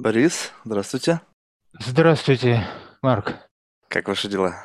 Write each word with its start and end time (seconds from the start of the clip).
Борис, 0.00 0.52
здравствуйте. 0.64 1.20
Здравствуйте, 1.78 2.66
Марк. 3.02 3.34
Как 3.88 4.08
ваши 4.08 4.28
дела? 4.28 4.64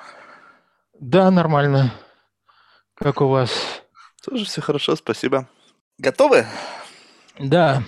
Да, 0.98 1.30
нормально. 1.30 1.92
Как 2.94 3.20
у 3.20 3.28
вас? 3.28 3.52
Тоже 4.24 4.46
все 4.46 4.62
хорошо, 4.62 4.96
спасибо. 4.96 5.50
Готовы? 5.98 6.46
Да. 7.38 7.84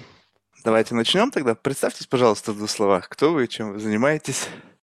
Давайте 0.66 0.94
начнем 0.94 1.32
тогда. 1.32 1.56
Представьтесь, 1.56 2.06
пожалуйста, 2.06 2.52
в 2.52 2.58
двух 2.58 2.70
словах. 2.70 3.08
Кто 3.08 3.32
вы, 3.32 3.48
чем 3.48 3.72
вы 3.72 3.80
занимаетесь? 3.80 4.50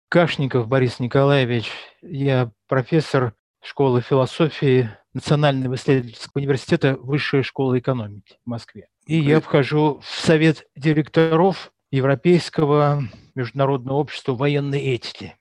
Кашников 0.07 0.67
Борис 0.67 0.99
Николаевич. 0.99 1.71
Я 2.03 2.51
профессор 2.67 3.33
школы 3.63 4.01
философии 4.01 4.91
Национального 5.15 5.73
исследовательского 5.73 6.39
университета 6.39 6.97
Высшей 6.97 7.41
школы 7.41 7.79
экономики 7.79 8.37
в 8.45 8.49
Москве. 8.49 8.89
И 9.07 9.19
я 9.19 9.41
вхожу 9.41 10.01
в 10.01 10.05
совет 10.05 10.67
директоров 10.75 11.72
Европейского 11.93 13.03
международного 13.35 13.97
общества 13.97 14.33
военной 14.33 14.79
этики. 14.79 15.37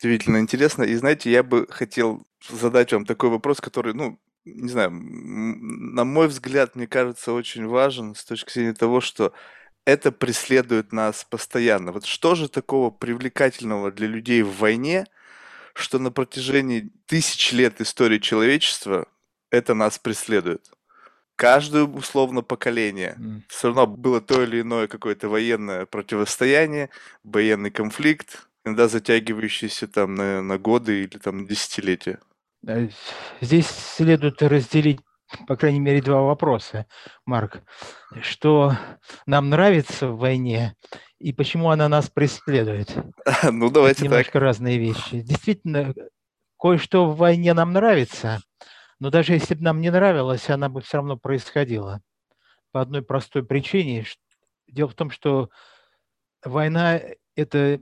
Удивительно 0.00 0.38
интересно. 0.38 0.82
И 0.84 0.94
знаете, 0.94 1.30
я 1.30 1.42
бы 1.42 1.66
хотел 1.68 2.26
задать 2.48 2.90
вам 2.94 3.04
такой 3.04 3.28
вопрос, 3.28 3.60
который, 3.60 3.92
ну, 3.92 4.18
не 4.46 4.70
знаю, 4.70 4.90
на 4.90 6.04
мой 6.04 6.28
взгляд, 6.28 6.74
мне 6.74 6.86
кажется, 6.86 7.34
очень 7.34 7.66
важен 7.66 8.14
с 8.14 8.24
точки 8.24 8.50
зрения 8.50 8.72
того, 8.72 9.02
что 9.02 9.34
это 9.84 10.10
преследует 10.10 10.92
нас 10.92 11.26
постоянно. 11.28 11.92
Вот 11.92 12.06
что 12.06 12.34
же 12.34 12.48
такого 12.48 12.90
привлекательного 12.90 13.92
для 13.92 14.06
людей 14.06 14.40
в 14.40 14.56
войне, 14.56 15.04
что 15.74 15.98
на 15.98 16.10
протяжении 16.10 16.90
тысяч 17.04 17.52
лет 17.52 17.82
истории 17.82 18.20
человечества 18.20 19.06
это 19.50 19.74
нас 19.74 19.98
преследует? 19.98 20.70
Каждое 21.38 21.84
условно 21.84 22.42
поколение. 22.42 23.14
Mm. 23.16 23.42
Все 23.48 23.68
равно 23.68 23.86
было 23.86 24.20
то 24.20 24.42
или 24.42 24.60
иное 24.60 24.88
какое-то 24.88 25.28
военное 25.28 25.86
противостояние, 25.86 26.90
военный 27.22 27.70
конфликт, 27.70 28.48
иногда 28.64 28.88
затягивающийся 28.88 29.86
там 29.86 30.16
на, 30.16 30.42
на 30.42 30.58
годы 30.58 31.04
или 31.04 31.18
там 31.18 31.42
на 31.42 31.48
десятилетия. 31.48 32.18
Здесь 33.40 33.68
следует 33.68 34.42
разделить, 34.42 34.98
по 35.46 35.56
крайней 35.56 35.78
мере, 35.78 36.02
два 36.02 36.22
вопроса, 36.22 36.86
Марк. 37.24 37.62
Что 38.20 38.76
нам 39.24 39.48
нравится 39.48 40.08
в 40.08 40.18
войне 40.18 40.74
и 41.20 41.32
почему 41.32 41.70
она 41.70 41.88
нас 41.88 42.10
преследует? 42.10 42.92
Ну, 43.52 43.70
давайте 43.70 44.00
Это 44.00 44.04
немножко 44.06 44.32
так. 44.32 44.42
разные 44.42 44.78
вещи. 44.78 45.20
Действительно, 45.20 45.94
кое-что 46.58 47.06
в 47.06 47.16
войне 47.16 47.54
нам 47.54 47.72
нравится, 47.72 48.40
но 49.00 49.10
даже 49.10 49.34
если 49.34 49.54
бы 49.54 49.62
нам 49.62 49.80
не 49.80 49.90
нравилось, 49.90 50.50
она 50.50 50.68
бы 50.68 50.80
все 50.80 50.98
равно 50.98 51.16
происходила. 51.16 52.02
По 52.72 52.80
одной 52.80 53.02
простой 53.02 53.44
причине. 53.44 54.04
Дело 54.66 54.88
в 54.88 54.94
том, 54.94 55.10
что 55.10 55.50
война– 56.44 57.00
это 57.36 57.80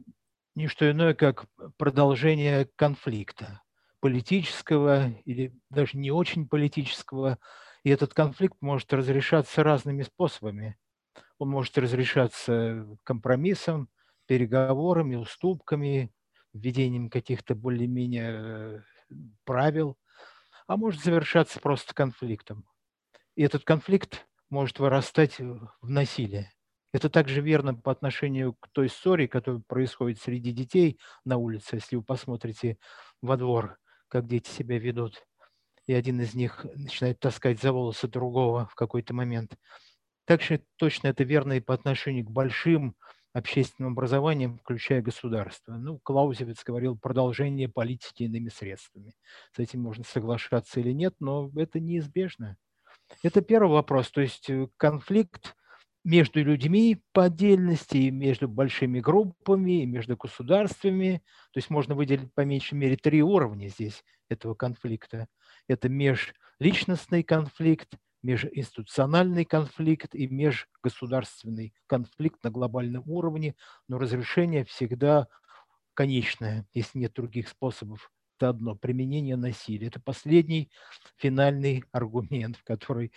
не 0.55 0.69
что 0.69 0.91
иное, 0.91 1.15
как 1.15 1.47
продолжение 1.77 2.69
конфликта 2.77 3.63
политического 4.01 5.11
или 5.25 5.55
даже 5.71 5.97
не 5.97 6.11
очень 6.11 6.49
политического. 6.49 7.39
И 7.83 7.91
этот 7.91 8.15
конфликт 8.15 8.57
может 8.61 8.93
разрешаться 8.93 9.63
разными 9.63 10.03
способами. 10.03 10.77
Он 11.39 11.49
может 11.49 11.77
разрешаться 11.79 12.87
компромиссом, 13.05 13.89
переговорами, 14.27 15.17
уступками, 15.17 16.13
введением 16.53 17.11
каких-то 17.11 17.55
более-менее 17.55 18.83
э, 19.11 19.17
правил– 19.45 19.97
а 20.67 20.77
может 20.77 21.03
завершаться 21.03 21.61
просто 21.61 21.95
конфликтом. 21.95 22.65
И 23.35 23.43
этот 23.43 23.65
конфликт 23.65 24.27
может 24.51 24.79
вырастать 24.79 25.39
в 25.39 25.71
насилие. 25.83 26.53
Это 26.93 27.11
также 27.11 27.41
верно 27.41 27.75
по 27.75 27.93
отношению 27.93 28.55
к 28.55 28.69
той 28.73 28.89
ссоре, 28.89 29.29
которая 29.29 29.63
происходит 29.67 30.21
среди 30.21 30.53
детей 30.53 30.99
на 31.25 31.37
улице. 31.37 31.77
Если 31.77 31.97
вы 31.97 32.03
посмотрите 32.03 32.79
во 33.21 33.37
двор, 33.37 33.79
как 34.09 34.27
дети 34.27 34.49
себя 34.49 34.79
ведут, 34.79 35.27
и 35.87 35.93
один 35.93 36.21
из 36.21 36.35
них 36.35 36.65
начинает 36.75 37.21
таскать 37.21 37.61
за 37.61 37.73
волосы 37.73 38.09
другого 38.09 38.67
в 38.67 38.75
какой-то 38.75 39.15
момент. 39.15 39.57
Также 40.25 40.65
точно 40.77 41.09
это 41.09 41.23
верно 41.23 41.55
и 41.55 41.61
по 41.61 41.75
отношению 41.75 42.25
к 42.25 42.31
большим 42.31 42.97
общественным 43.37 43.93
образованием, 43.93 44.59
включая 44.59 45.03
государство. 45.03 45.75
Ну, 45.75 45.99
Клаузевиц 45.99 46.65
говорил 46.65 46.97
продолжение 46.97 47.69
политики 47.69 48.23
иными 48.23 48.49
средствами. 48.49 49.15
С 49.53 49.59
этим 49.59 49.83
можно 49.83 50.05
соглашаться 50.05 50.81
или 50.81 50.93
нет, 50.93 51.15
но 51.21 51.51
это 51.55 51.79
неизбежно. 51.79 52.57
Это 53.23 53.43
первый 53.43 53.73
вопрос. 53.73 54.11
То 54.11 54.23
есть 54.23 54.49
э, 54.49 54.69
конфликт 54.79 55.55
между 56.03 56.43
людьми 56.43 57.03
по 57.13 57.25
отдельности, 57.25 57.99
и 57.99 58.11
между 58.11 58.49
большими 58.49 59.01
группами, 59.01 59.83
и 59.83 59.87
между 59.87 60.17
государствами. 60.17 61.23
То 61.53 61.59
есть 61.59 61.69
можно 61.69 61.95
выделить 61.95 62.33
по 62.33 62.41
меньшей 62.41 62.75
мере 62.75 62.97
три 62.97 63.23
уровня 63.23 63.69
здесь 63.69 64.03
этого 64.31 64.55
конфликта. 64.55 65.27
Это 65.69 65.91
межличностный 65.91 67.23
конфликт, 67.23 67.99
межинституциональный 68.23 69.45
конфликт 69.45 70.15
и 70.15 70.27
межгосударственный 70.27 71.75
конфликт 71.87 72.43
на 72.43 72.51
глобальном 72.51 73.05
уровне, 73.07 73.55
но 73.89 73.99
разрешение 73.99 74.65
всегда 74.65 75.29
конечное, 75.95 76.67
если 76.75 76.99
нет 76.99 77.13
других 77.15 77.49
способов. 77.49 78.11
Это 78.39 78.51
одно, 78.51 78.75
применение 78.75 79.37
насилия. 79.37 79.87
Это 79.87 80.01
последний 80.01 80.71
финальный 81.17 81.85
аргумент, 81.93 82.59
который 82.65 83.13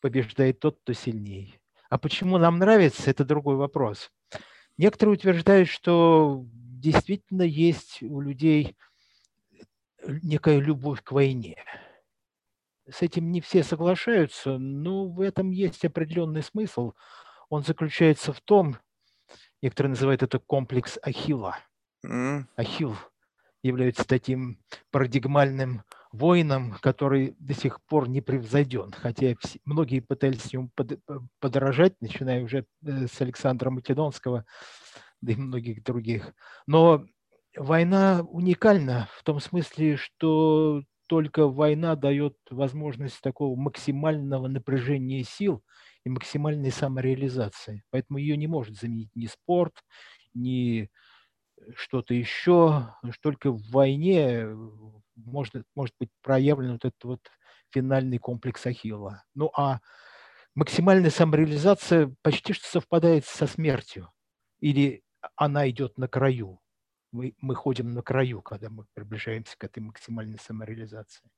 побеждает 0.00 0.60
тот, 0.60 0.78
кто 0.82 0.92
сильнее. 0.92 1.60
А 1.90 1.98
почему 1.98 2.38
нам 2.38 2.58
нравится, 2.58 3.10
это 3.10 3.24
другой 3.24 3.56
вопрос. 3.56 4.10
Некоторые 4.78 5.14
утверждают, 5.14 5.68
что 5.68 6.46
действительно 6.52 7.42
есть 7.42 8.02
у 8.02 8.20
людей 8.20 8.76
некая 10.06 10.58
любовь 10.58 11.02
к 11.02 11.12
войне– 11.12 11.56
с 12.92 13.02
этим 13.02 13.30
не 13.30 13.40
все 13.40 13.62
соглашаются, 13.62 14.58
но 14.58 15.06
в 15.06 15.20
этом 15.20 15.50
есть 15.50 15.84
определенный 15.84 16.42
смысл. 16.42 16.92
Он 17.48 17.62
заключается 17.62 18.32
в 18.32 18.40
том, 18.40 18.76
некоторые 19.62 19.90
называют 19.90 20.22
это 20.22 20.38
комплекс 20.38 20.98
Ахилла. 21.02 21.56
Mm. 22.04 22.44
Ахилл 22.56 22.96
является 23.62 24.06
таким 24.06 24.58
парадигмальным 24.90 25.82
воином, 26.12 26.76
который 26.80 27.36
до 27.38 27.54
сих 27.54 27.80
пор 27.82 28.08
не 28.08 28.20
превзойден, 28.20 28.92
хотя 28.92 29.34
многие 29.64 30.00
пытались 30.00 30.52
ему 30.52 30.70
подражать, 31.38 31.94
начиная 32.00 32.42
уже 32.42 32.66
э, 32.84 33.06
с 33.06 33.20
Александра 33.20 33.70
Македонского, 33.70 34.44
да 35.20 35.32
и 35.32 35.36
многих 35.36 35.84
других. 35.84 36.32
Но 36.66 37.04
война 37.56 38.22
уникальна 38.28 39.08
в 39.12 39.22
том 39.22 39.40
смысле, 39.40 39.96
что 39.96 40.82
только 41.10 41.48
война 41.48 41.96
дает 41.96 42.36
возможность 42.50 43.20
такого 43.20 43.58
максимального 43.58 44.46
напряжения 44.46 45.24
сил 45.24 45.64
и 46.04 46.08
максимальной 46.08 46.70
самореализации. 46.70 47.82
Поэтому 47.90 48.20
ее 48.20 48.36
не 48.36 48.46
может 48.46 48.78
заменить 48.78 49.10
ни 49.16 49.26
спорт, 49.26 49.74
ни 50.34 50.88
что-то 51.74 52.14
еще. 52.14 52.94
Только 53.22 53.50
в 53.50 53.60
войне 53.72 54.46
может, 55.16 55.64
может 55.74 55.96
быть 55.98 56.10
проявлен 56.22 56.74
вот 56.74 56.84
этот 56.84 57.02
вот 57.02 57.20
финальный 57.70 58.18
комплекс 58.18 58.64
Ахилла. 58.64 59.24
Ну 59.34 59.50
а 59.56 59.80
максимальная 60.54 61.10
самореализация 61.10 62.14
почти 62.22 62.52
что 62.52 62.68
совпадает 62.68 63.24
со 63.24 63.48
смертью. 63.48 64.12
Или 64.60 65.02
она 65.34 65.68
идет 65.68 65.98
на 65.98 66.06
краю 66.06 66.59
мы, 67.12 67.34
мы 67.40 67.54
ходим 67.54 67.92
на 67.92 68.02
краю, 68.02 68.42
когда 68.42 68.70
мы 68.70 68.86
приближаемся 68.94 69.56
к 69.56 69.64
этой 69.64 69.80
максимальной 69.80 70.38
самореализации. 70.38 71.30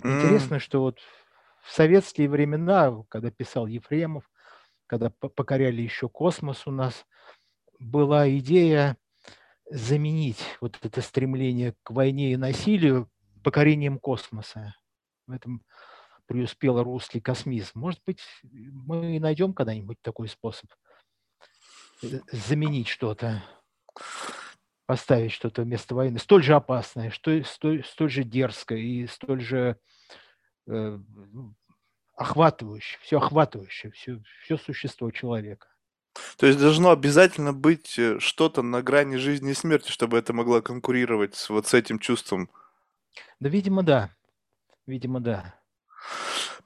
Mm. 0.00 0.16
Интересно, 0.16 0.58
что 0.58 0.80
вот 0.80 1.00
в 1.62 1.72
советские 1.72 2.28
времена, 2.28 3.02
когда 3.08 3.30
писал 3.30 3.66
Ефремов, 3.66 4.30
когда 4.86 5.10
покоряли 5.10 5.82
еще 5.82 6.08
космос 6.08 6.66
у 6.66 6.70
нас, 6.70 7.06
была 7.78 8.28
идея 8.38 8.96
заменить 9.70 10.42
вот 10.60 10.78
это 10.82 11.02
стремление 11.02 11.74
к 11.82 11.90
войне 11.90 12.32
и 12.32 12.36
насилию 12.36 13.10
покорением 13.44 13.98
космоса. 13.98 14.74
В 15.26 15.32
этом 15.32 15.62
преуспел 16.26 16.82
русский 16.82 17.20
космизм. 17.20 17.72
Может 17.74 18.00
быть, 18.06 18.20
мы 18.42 19.20
найдем 19.20 19.52
когда-нибудь 19.52 19.98
такой 20.02 20.28
способ 20.28 20.70
э, 22.02 22.20
заменить 22.32 22.88
что-то 22.88 23.42
поставить 24.88 25.32
что-то 25.32 25.62
вместо 25.64 25.94
войны, 25.94 26.18
столь 26.18 26.42
же 26.42 26.54
опасное, 26.54 27.10
что, 27.10 27.44
столь, 27.44 27.84
столь 27.84 28.08
же 28.10 28.24
дерзкое 28.24 28.78
и 28.78 29.06
столь 29.06 29.42
же 29.42 29.76
э, 30.66 30.98
ну, 31.06 31.54
охватывающее, 32.14 32.98
все 33.02 33.18
охватывающее, 33.18 33.92
все, 33.92 34.22
все 34.44 34.56
существо 34.56 35.10
человека. 35.10 35.68
То 36.38 36.46
есть 36.46 36.58
должно 36.58 36.90
обязательно 36.90 37.52
быть 37.52 37.98
э, 37.98 38.18
что-то 38.18 38.62
на 38.62 38.82
грани 38.82 39.16
жизни 39.16 39.50
и 39.50 39.54
смерти, 39.54 39.90
чтобы 39.90 40.16
это 40.16 40.32
могло 40.32 40.62
конкурировать 40.62 41.34
с, 41.34 41.50
вот 41.50 41.66
с 41.66 41.74
этим 41.74 41.98
чувством? 41.98 42.48
Да, 43.40 43.50
видимо, 43.50 43.82
да. 43.82 44.10
Видимо, 44.86 45.20
да. 45.20 45.57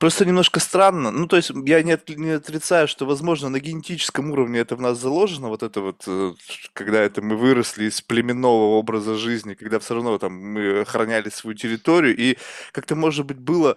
Просто 0.02 0.24
немножко 0.24 0.58
странно. 0.58 1.12
Ну, 1.12 1.28
то 1.28 1.36
есть 1.36 1.52
я 1.64 1.80
не, 1.84 1.92
от- 1.92 2.08
не 2.08 2.30
отрицаю, 2.30 2.88
что, 2.88 3.06
возможно, 3.06 3.48
на 3.50 3.60
генетическом 3.60 4.32
уровне 4.32 4.58
это 4.58 4.74
в 4.74 4.80
нас 4.80 4.98
заложено, 4.98 5.46
вот 5.46 5.62
это 5.62 5.80
вот, 5.80 6.02
э, 6.08 6.32
когда 6.72 6.98
это 6.98 7.22
мы 7.22 7.36
выросли 7.36 7.84
из 7.84 8.00
племенного 8.00 8.74
образа 8.78 9.14
жизни, 9.14 9.54
когда 9.54 9.78
все 9.78 9.94
равно 9.94 10.18
там 10.18 10.32
мы 10.32 10.80
охраняли 10.80 11.28
свою 11.30 11.56
территорию, 11.56 12.16
и 12.16 12.36
как-то, 12.72 12.96
может 12.96 13.26
быть, 13.26 13.38
было 13.38 13.76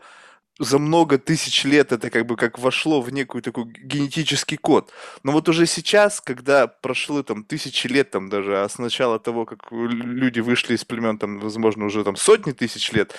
за 0.57 0.79
много 0.79 1.19
тысяч 1.19 1.63
лет 1.63 1.91
это 1.91 2.09
как 2.09 2.25
бы 2.25 2.37
как 2.37 2.57
вошло 2.57 3.01
в 3.01 3.13
некую 3.13 3.43
такой 3.43 3.65
генетический 3.65 4.57
код. 4.57 4.91
Но 5.21 5.31
вот 5.31 5.47
уже 5.47 5.67
сейчас, 5.67 6.21
когда 6.21 6.65
прошло 6.65 7.21
там 7.21 7.43
тысячи 7.43 7.85
лет, 7.85 8.09
там 8.09 8.29
даже, 8.29 8.63
а 8.63 8.67
с 8.67 8.79
начала 8.79 9.19
того, 9.19 9.45
как 9.45 9.71
люди 9.71 10.39
вышли 10.39 10.73
из 10.73 10.85
племен, 10.85 11.19
там, 11.19 11.37
возможно, 11.37 11.85
уже 11.85 12.03
там 12.03 12.15
сотни 12.15 12.51
тысяч 12.51 12.91
лет, 12.93 13.13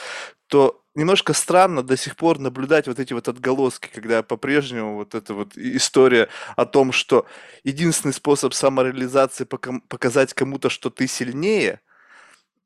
то 0.48 0.82
немножко 0.96 1.32
странно 1.32 1.82
до 1.82 1.96
сих 1.96 2.16
пор 2.16 2.38
наблюдать 2.38 2.88
вот 2.88 2.98
эти 2.98 3.12
вот 3.12 3.28
отголоски, 3.28 3.88
когда 3.92 4.22
по-прежнему 4.22 4.96
вот 4.96 5.14
эта 5.14 5.34
вот 5.34 5.56
история 5.56 6.28
о 6.56 6.66
том, 6.66 6.90
что 6.92 7.26
единственный 7.62 8.12
способ 8.12 8.54
самореализации 8.54 9.44
показать 9.44 10.34
кому-то, 10.34 10.68
что 10.70 10.90
ты 10.90 11.06
сильнее– 11.06 11.80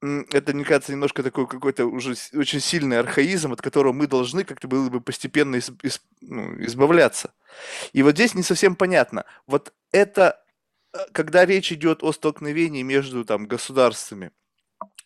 это, 0.01 0.55
мне 0.55 0.65
кажется, 0.65 0.93
немножко 0.93 1.23
такой 1.23 1.47
какой-то 1.47 1.85
уже 1.85 2.15
очень 2.35 2.61
сильный 2.61 2.99
архаизм, 2.99 3.53
от 3.53 3.61
которого 3.61 3.93
мы 3.93 4.07
должны 4.07 4.45
как-то 4.45 4.67
было 4.67 4.89
бы 4.89 5.01
постепенно 5.01 5.57
из, 5.57 5.71
из, 5.83 6.01
ну, 6.23 6.55
избавляться. 6.65 7.35
И 7.93 8.03
вот 8.03 8.15
здесь 8.15 8.35
не 8.35 8.43
совсем 8.43 8.77
понятно. 8.77 9.27
Вот 9.47 9.75
это, 9.93 10.43
э, 10.95 10.99
когда 11.13 11.45
речь 11.45 11.71
идет 11.71 12.03
о 12.03 12.13
столкновении 12.13 12.83
между 12.83 13.27
там, 13.27 13.47
государствами, 13.47 14.31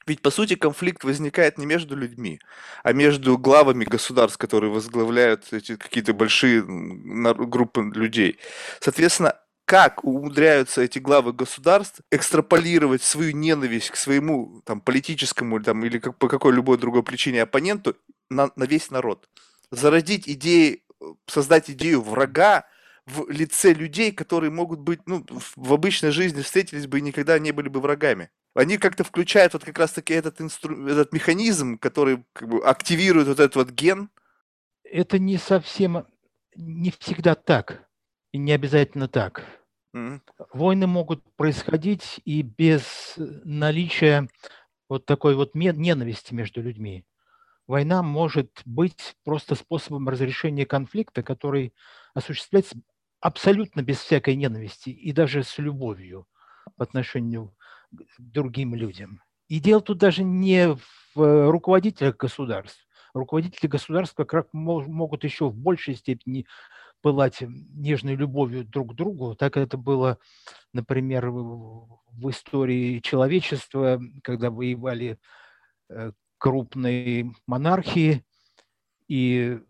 ведь, 0.06 0.22
по 0.22 0.30
сути, 0.30 0.54
конфликт 0.54 1.04
возникает 1.04 1.58
не 1.58 1.66
между 1.66 1.96
людьми, 1.96 2.40
а 2.82 2.92
между 2.92 3.38
главами 3.38 3.84
государств, 3.84 4.38
которые 4.38 4.70
возглавляют 4.70 5.52
эти 5.52 5.76
какие-то 5.76 6.12
большие 6.12 6.62
группы 6.62 7.90
людей. 7.94 8.38
Соответственно, 8.80 9.38
как 9.64 10.04
умудряются 10.04 10.82
эти 10.82 10.98
главы 10.98 11.32
государств 11.32 12.00
экстраполировать 12.10 13.02
свою 13.02 13.32
ненависть 13.32 13.90
к 13.90 13.96
своему 13.96 14.60
там, 14.64 14.80
политическому 14.80 15.62
там, 15.62 15.84
или 15.84 15.98
как, 15.98 16.18
по 16.18 16.28
какой 16.28 16.52
любой 16.52 16.76
другой 16.76 17.02
причине 17.02 17.42
оппоненту 17.42 17.96
на, 18.28 18.50
на 18.56 18.64
весь 18.64 18.90
народ. 18.90 19.28
Зародить 19.70 20.28
идеи, 20.28 20.82
создать 21.26 21.70
идею 21.70 22.02
врага 22.02 22.66
в 23.06 23.30
лице 23.30 23.72
людей, 23.72 24.12
которые 24.12 24.50
могут 24.50 24.80
быть, 24.80 25.00
ну, 25.06 25.24
в 25.56 25.72
обычной 25.72 26.10
жизни 26.10 26.42
встретились 26.42 26.86
бы 26.86 26.98
и 26.98 27.02
никогда 27.02 27.38
не 27.38 27.52
были 27.52 27.68
бы 27.68 27.80
врагами. 27.80 28.30
Они 28.54 28.78
как-то 28.78 29.02
включают 29.02 29.52
вот 29.52 29.64
как 29.64 29.78
раз-таки 29.78 30.14
этот, 30.14 30.40
инстру... 30.40 30.86
этот 30.86 31.12
механизм, 31.12 31.76
который 31.76 32.24
как 32.32 32.48
бы 32.48 32.64
активирует 32.64 33.26
вот 33.26 33.40
этот 33.40 33.56
вот 33.56 33.70
ген. 33.70 34.10
Это 34.84 35.18
не 35.18 35.38
совсем, 35.38 36.06
не 36.54 36.92
всегда 36.92 37.34
так 37.34 37.88
и 38.32 38.38
не 38.38 38.52
обязательно 38.52 39.08
так. 39.08 39.44
Mm-hmm. 39.94 40.20
Войны 40.52 40.86
могут 40.86 41.22
происходить 41.36 42.20
и 42.24 42.42
без 42.42 43.14
наличия 43.16 44.28
вот 44.88 45.06
такой 45.06 45.34
вот 45.34 45.54
ненависти 45.54 46.34
между 46.34 46.62
людьми. 46.62 47.04
Война 47.66 48.02
может 48.02 48.60
быть 48.64 49.16
просто 49.24 49.54
способом 49.54 50.08
разрешения 50.08 50.66
конфликта, 50.66 51.22
который 51.22 51.72
осуществляется 52.12 52.76
абсолютно 53.20 53.82
без 53.82 53.98
всякой 53.98 54.36
ненависти 54.36 54.90
и 54.90 55.12
даже 55.12 55.42
с 55.42 55.58
любовью 55.58 56.26
по 56.76 56.84
отношению 56.84 57.54
другим 58.18 58.74
людям. 58.74 59.20
И 59.48 59.60
дело 59.60 59.80
тут 59.80 59.98
даже 59.98 60.24
не 60.24 60.76
в 61.14 61.50
руководителях 61.50 62.16
государств. 62.16 62.86
Руководители 63.12 63.68
государств 63.68 64.16
как 64.16 64.32
раз 64.32 64.46
могут 64.52 65.24
еще 65.24 65.48
в 65.48 65.56
большей 65.56 65.94
степени 65.94 66.46
пылать 67.02 67.42
нежной 67.42 68.16
любовью 68.16 68.64
друг 68.64 68.92
к 68.92 68.96
другу. 68.96 69.34
Так 69.36 69.56
это 69.56 69.76
было, 69.76 70.18
например, 70.72 71.30
в 71.30 72.30
истории 72.30 73.00
человечества, 73.00 74.00
когда 74.22 74.50
воевали 74.50 75.18
э, 75.90 76.12
крупные 76.38 77.32
монархии, 77.46 78.24
и 79.06 79.60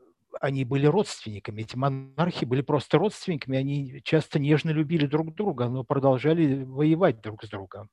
они 0.41 0.65
были 0.65 0.87
родственниками. 0.87 1.63
Эти 1.63 1.77
монархи 1.77 2.45
были 2.45 2.63
просто 2.63 2.99
родственниками, 2.99 3.59
они 3.59 4.01
часто 4.05 4.39
нежно 4.39 4.71
любили 4.71 5.07
друг 5.07 5.35
друга, 5.35 5.69
но 5.69 5.85
продолжали 5.85 6.63
воевать 6.65 7.21
друг 7.21 7.45
с 7.45 7.49
другом. 7.49 7.91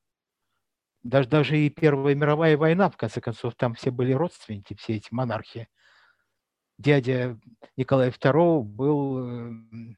Даже, 1.03 1.27
даже 1.29 1.57
и 1.57 1.69
Первая 1.69 2.15
мировая 2.15 2.57
война, 2.57 2.89
в 2.89 2.97
конце 2.97 3.21
концов, 3.21 3.55
там 3.55 3.73
все 3.73 3.91
были 3.91 4.13
родственники, 4.13 4.75
все 4.75 4.95
эти 4.95 5.07
монархи 5.11 5.67
дядя 6.81 7.39
Николая 7.77 8.11
II 8.11 8.63
был 8.63 9.19
эм, 9.19 9.97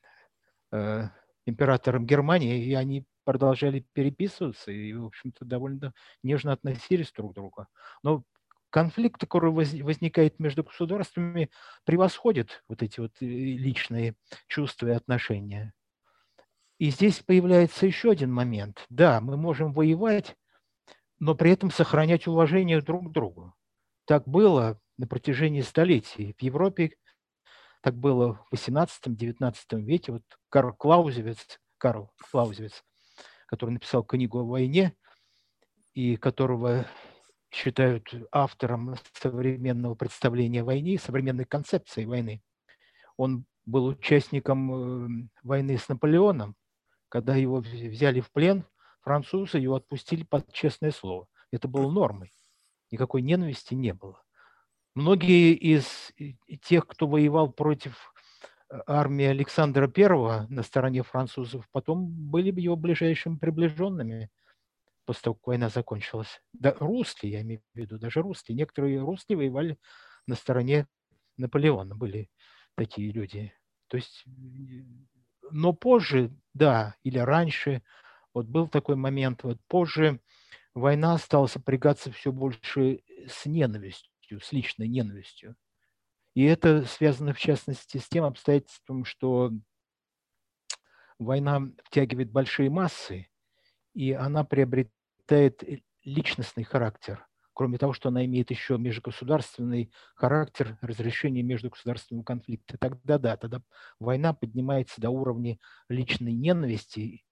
э, 0.72 1.10
императором 1.46 2.06
Германии, 2.06 2.64
и 2.66 2.74
они 2.74 3.06
продолжали 3.24 3.86
переписываться 3.94 4.72
и, 4.72 4.94
в 4.94 5.06
общем-то, 5.06 5.46
довольно 5.46 5.94
нежно 6.24 6.52
относились 6.52 7.12
друг 7.14 7.32
к 7.32 7.36
другу. 7.36 7.68
Но 8.04 8.24
конфликт, 8.70 9.22
который 9.22 9.52
возникает 9.52 10.40
между 10.40 10.64
государствами, 10.64 11.50
превосходит 11.86 12.64
вот 12.68 12.84
эти 12.84 13.00
вот 13.00 13.14
э, 13.22 13.26
личные 13.26 14.16
чувства 14.48 14.88
и 14.88 14.92
отношения. 14.92 15.74
И 16.80 16.90
здесь 16.90 17.20
появляется 17.20 17.86
еще 17.86 18.12
один 18.12 18.34
момент. 18.34 18.86
Да, 18.90 19.22
мы 19.22 19.38
можем 19.38 19.72
воевать, 19.74 20.36
но 21.24 21.36
при 21.36 21.52
этом 21.52 21.72
сохранять 21.72 22.28
уважение 22.28 22.82
друг 22.82 23.08
к 23.08 23.12
другу. 23.14 23.56
Так 24.04 24.28
было 24.28 24.78
на 24.98 25.08
протяжении 25.08 25.62
столетий. 25.62 26.36
В 26.38 26.42
Европе 26.42 26.98
так 27.82 27.96
было 27.96 28.46
в 28.52 28.54
XVIII-XIX 28.54 29.56
веке. 29.84 30.12
Вот 30.12 30.24
Карл 30.50 30.74
Клаузевец, 30.74 31.62
Карл 31.78 32.12
Клаузевец, 32.30 32.84
который 33.48 33.72
написал 33.72 34.04
книгу 34.04 34.40
о 34.40 34.44
войне 34.44 34.98
и 35.94 36.18
которого 36.18 36.88
считают 37.52 38.14
автором 38.34 38.96
современного 39.14 39.96
представления 39.96 40.60
о 40.60 40.66
войне, 40.66 41.00
современной 41.00 41.46
концепции 41.46 42.04
войны. 42.04 42.44
Он 43.16 43.46
был 43.66 43.86
участником 43.86 45.24
э, 45.24 45.30
войны 45.42 45.78
с 45.78 45.88
Наполеоном. 45.88 46.58
Когда 47.08 47.38
его 47.38 47.60
взяли 47.60 48.20
в 48.20 48.30
плен, 48.30 48.66
французы 49.04 49.60
его 49.60 49.76
отпустили 49.76 50.24
под 50.24 50.52
честное 50.52 50.92
слово. 50.92 51.28
Это 51.52 51.68
было 51.68 51.92
нормой. 51.92 52.34
Никакой 52.92 53.22
ненависти 53.22 53.74
не 53.74 53.94
было. 53.94 54.22
Многие 54.96 55.54
из 55.54 56.12
тех, 56.62 56.88
кто 56.88 57.08
воевал 57.08 57.52
против 57.52 58.14
э, 58.70 58.80
армии 58.86 59.26
Александра 59.26 59.92
I 59.96 60.48
на 60.50 60.64
стороне 60.64 61.04
французов, 61.04 61.68
потом 61.72 62.08
были 62.08 62.52
его 62.60 62.76
ближайшими 62.76 63.38
приближенными 63.38 64.30
после 65.06 65.22
того, 65.24 65.36
как 65.36 65.48
война 65.48 65.70
закончилась. 65.70 66.42
Да, 66.54 66.76
русские, 66.80 67.32
я 67.34 67.42
имею 67.42 67.62
в 67.74 67.78
виду, 67.78 67.98
даже 67.98 68.22
русские. 68.22 68.56
Некоторые 68.56 69.00
русские 69.00 69.38
воевали 69.38 69.80
на 70.28 70.36
стороне 70.36 70.88
Наполеона, 71.38 71.96
были 71.96 72.30
такие 72.76 73.12
люди. 73.12 73.54
То 73.88 73.98
есть, 73.98 74.24
но 75.52 75.74
позже, 75.74 76.32
да, 76.54 76.96
или 77.04 77.18
раньше, 77.18 77.82
вот 78.34 78.46
был 78.48 78.68
такой 78.68 78.96
момент, 78.96 79.44
вот 79.44 79.60
позже 79.68 80.20
война 80.74 81.18
стала 81.18 81.48
сопрягаться 81.48 82.12
все 82.12 82.32
больше 82.32 83.04
с 83.28 83.46
ненавистью 83.46 84.14
с 84.42 84.52
личной 84.52 84.88
ненавистью. 84.88 85.56
И 86.34 86.44
это 86.44 86.86
связано, 86.86 87.34
в 87.34 87.40
частности, 87.40 87.98
с 87.98 88.10
тем 88.10 88.24
обстоятельством, 88.24 89.06
что 89.06 89.52
война 91.20 91.62
втягивает 91.84 92.32
большие 92.32 92.70
массы, 92.70 93.28
и 93.94 94.12
она 94.14 94.44
приобретает 94.44 95.64
личностный 96.04 96.64
характер. 96.64 97.28
Кроме 97.56 97.78
того, 97.78 97.94
что 97.94 98.10
она 98.10 98.26
имеет 98.26 98.50
еще 98.50 98.80
межгосударственный 98.80 99.92
характер 100.16 100.80
разрешения 100.82 101.44
межгосударственного 101.44 102.24
конфликта. 102.24 102.80
Тогда 102.80 103.20
да, 103.20 103.38
тогда 103.38 103.62
война 104.00 104.34
поднимается 104.34 105.00
до 105.00 105.12
уровня 105.12 105.60
личной 105.88 106.34
ненависти 106.34 107.24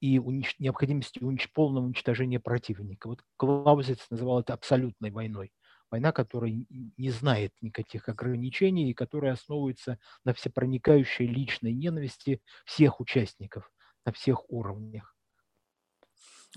и 0.00 0.18
унич... 0.18 0.56
необходимости 0.58 1.22
унич... 1.22 1.50
полного 1.52 1.84
уничтожения 1.84 2.40
противника. 2.40 3.08
Вот 3.08 3.22
Клаузец 3.36 4.06
называл 4.10 4.40
это 4.40 4.54
абсолютной 4.54 5.10
войной. 5.10 5.52
Война, 5.90 6.12
которая 6.12 6.52
не 6.70 7.10
знает 7.10 7.52
никаких 7.60 8.08
ограничений 8.08 8.90
и 8.90 8.94
которая 8.94 9.32
основывается 9.32 9.98
на 10.24 10.32
всепроникающей 10.32 11.26
личной 11.26 11.72
ненависти 11.72 12.40
всех 12.64 13.00
участников 13.00 13.70
на 14.04 14.12
всех 14.12 14.48
уровнях. 14.50 15.16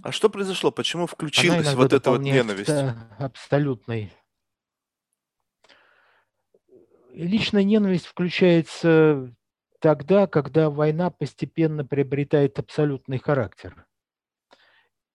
А 0.02 0.12
что 0.12 0.30
произошло? 0.30 0.72
Почему 0.72 1.08
включилась 1.08 1.74
вот 1.74 1.94
эта 1.94 2.12
вот 2.12 2.22
ненависть? 2.22 2.70
Абсолютной. 3.20 4.14
Личная 7.12 7.64
ненависть 7.64 8.08
включается 8.08 9.36
тогда, 9.84 10.28
когда 10.28 10.70
война 10.70 11.10
постепенно 11.10 11.84
приобретает 11.84 12.58
абсолютный 12.58 13.20
характер. 13.20 13.86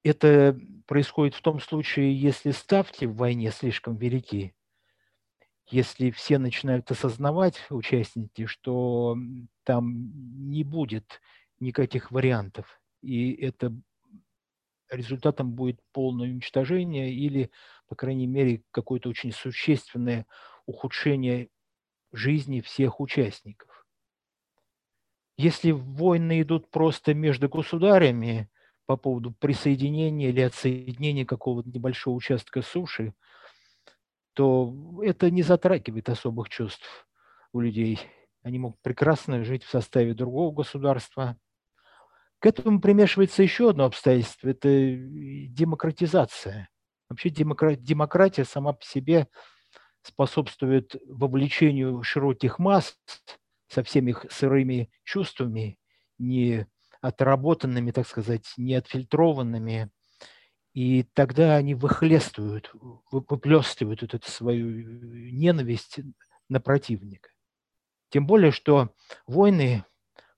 Это 0.03 0.61
происходит 0.87 1.35
в 1.35 1.41
том 1.41 1.59
случае, 1.59 2.15
если 2.15 2.51
ставки 2.51 3.07
в 3.07 3.17
войне 3.17 3.51
слишком 3.51 3.97
велики, 3.97 4.55
если 5.71 6.11
все 6.11 6.37
начинают 6.37 6.91
осознавать, 6.91 7.65
участники, 7.71 8.45
что 8.45 9.17
там 9.65 10.51
не 10.51 10.65
будет 10.65 11.23
никаких 11.61 12.11
вариантов, 12.11 12.79
и 13.01 13.33
это 13.33 13.73
результатом 14.91 15.53
будет 15.53 15.81
полное 15.93 16.29
уничтожение 16.29 17.11
или, 17.11 17.51
по 17.87 17.95
крайней 17.95 18.27
мере, 18.27 18.63
какое-то 18.71 19.09
очень 19.09 19.33
существенное 19.33 20.27
ухудшение 20.67 21.49
жизни 22.13 22.61
всех 22.61 23.01
участников. 23.01 23.78
Если 25.39 25.71
войны 25.71 26.43
идут 26.43 26.69
просто 26.69 27.15
между 27.15 27.49
государями 27.49 28.51
по 28.87 28.97
поводу 28.97 29.31
присоединения 29.31 30.31
или 30.31 30.41
отсоединения 30.41 31.25
какого-то 31.25 31.71
небольшого 31.71 32.17
участка 32.17 32.61
суши, 32.61 33.15
то 34.35 34.75
это 35.01 35.31
не 35.31 35.43
затрагивает 35.43 36.09
особых 36.09 36.49
чувств 36.49 37.07
у 37.53 37.61
людей. 37.61 38.01
Они 38.43 38.59
могут 38.59 38.81
прекрасно 38.83 39.45
жить 39.45 39.63
в 39.63 39.71
составе 39.71 40.13
другого 40.13 40.53
государства. 40.53 41.37
К 42.41 42.47
этому 42.47 42.81
примешивается 42.81 43.45
еще 43.45 43.71
одно 43.71 43.85
обстоятельство– 43.85 44.49
это 44.49 44.69
демократизация. 44.69 46.69
Вообще 47.09 47.31
демократия 47.31 48.45
сама 48.45 48.73
по 48.73 48.85
себе 48.85 49.29
способствует 50.03 50.97
вовлечению 51.07 52.03
широких 52.03 52.59
масс 52.59 52.97
со 53.69 53.83
всеми 53.83 54.11
их 54.11 54.27
сырыми 54.31 54.91
чувствами, 55.05 55.79
не 56.19 56.67
отработанными, 57.01 57.91
так 57.91 58.07
сказать, 58.07 58.53
не 58.57 58.75
отфильтрованными. 58.75 59.91
И 60.75 61.03
тогда 61.15 61.57
они 61.57 61.75
выхлестывают, 61.75 62.71
выплескивают 63.11 64.03
эту 64.03 64.31
свою 64.31 64.69
ненависть 65.33 66.01
на 66.49 66.61
противника. 66.61 67.31
Тем 68.11 68.27
более, 68.27 68.53
что 68.53 68.95
войны 69.27 69.85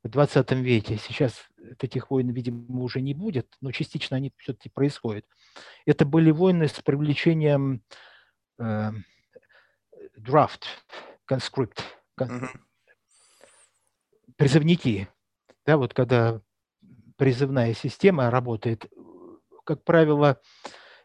в 0.03 0.09
20 0.09 0.53
веке, 0.53 0.97
сейчас 0.97 1.35
таких 1.79 2.11
войн, 2.11 2.31
видимо, 2.31 2.83
уже 2.83 3.01
не 3.01 3.15
будет, 3.15 3.55
но 3.61 3.71
частично 3.71 4.17
они 4.17 4.33
все-таки 4.39 4.71
происходят. 4.71 5.27
Это 5.85 6.05
были 6.05 6.31
войны 6.31 6.69
с 6.69 6.81
привлечением 6.81 7.83
э, 8.59 8.91
draft, 10.19 10.63
conscript, 11.31 11.81
uh-huh. 12.19 12.49
Призывники. 14.41 15.07
Да, 15.67 15.77
вот 15.77 15.93
когда 15.93 16.41
призывная 17.19 17.75
система 17.75 18.31
работает, 18.31 18.87
как 19.65 19.85
правило, 19.85 20.41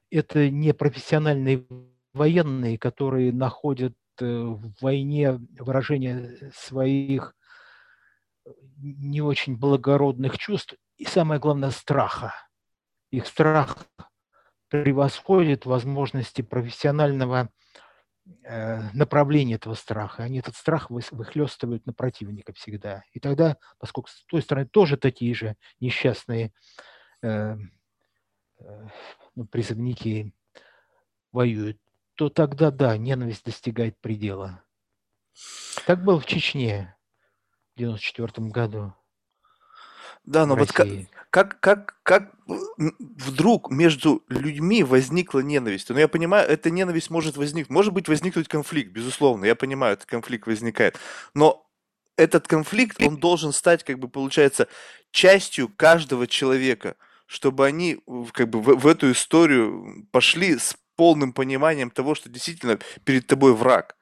это 0.10 0.50
не 0.50 0.74
профессиональные 0.74 1.65
военные, 2.13 2.77
которые 2.77 3.34
находят 3.34 3.94
э, 4.22 4.25
в 4.25 4.72
войне 4.80 5.34
выражение 5.60 6.50
своих 6.56 7.36
не 8.77 9.22
очень 9.22 9.58
благородных 9.58 10.38
чувств 10.38 10.75
и, 10.96 11.04
самое 11.04 11.42
главное, 11.42 11.72
страха. 11.72 12.34
Их 13.12 13.27
страх 13.27 13.86
превосходит 14.70 15.65
возможности 15.65 16.42
профессионального 16.42 17.50
направление 18.94 19.55
этого 19.55 19.75
страха. 19.75 20.24
Они 20.24 20.39
этот 20.39 20.55
страх 20.55 20.89
выхлестывают 20.89 21.86
на 21.86 21.94
противника 21.94 22.53
всегда. 22.53 23.03
И 23.12 23.20
тогда, 23.20 23.58
поскольку 23.77 24.10
с 24.10 24.25
той 24.25 24.41
стороны 24.41 24.67
тоже 24.67 24.98
такие 24.98 25.34
же 25.36 25.55
несчастные 25.79 26.51
э, 27.22 27.55
э, 28.60 28.88
ну, 29.36 29.46
призывники 29.46 30.34
воюют, 31.32 31.79
то 32.15 32.29
тогда, 32.29 32.72
да, 32.72 32.98
ненависть 32.98 33.46
достигает 33.46 34.00
предела. 34.00 34.63
Так 35.86 36.03
было 36.03 36.20
в 36.20 36.25
Чечне 36.25 36.96
в 37.75 37.82
1994 37.82 38.48
году. 38.50 38.94
Да, 40.25 40.46
но 40.46 40.55
вот 40.55 40.72
как, 40.72 40.88
как, 41.29 41.60
как, 41.60 41.96
как 42.03 42.32
вдруг 42.48 43.70
между 43.72 44.24
людьми 44.29 44.84
возникла 44.84 45.39
ненависть? 45.39 45.89
Ну, 45.89 45.98
я 45.98 46.08
понимаю, 46.08 46.48
эта 46.48 46.72
ненависть 46.72 47.10
может 47.10 47.38
возникнуть. 47.38 47.70
Может 47.70 47.94
быть, 47.94 48.08
возникнуть 48.08 48.48
конфликт, 48.48 48.91
безусловно. 48.91 49.46
Я 49.46 49.55
понимаю, 49.55 49.94
этот 49.94 50.08
конфликт 50.08 50.48
возникает. 50.48 50.98
Но 51.34 51.65
этот 52.17 52.48
конфликт, 52.48 53.01
он 53.01 53.17
должен 53.17 53.51
стать, 53.51 53.84
как 53.84 54.00
бы, 54.00 54.08
получается, 54.08 54.67
частью 55.12 55.70
каждого 55.70 56.27
человека, 56.27 56.96
чтобы 57.25 57.65
они, 57.65 58.00
как 58.34 58.50
бы, 58.50 58.62
в, 58.62 58.79
в 58.79 58.88
эту 58.88 59.12
историю 59.12 60.08
пошли 60.12 60.58
с 60.58 60.75
полным 60.96 61.34
пониманием 61.34 61.91
того, 61.91 62.15
что 62.15 62.29
действительно 62.29 62.79
перед 63.03 63.27
тобой 63.27 63.53
враг. 63.53 63.96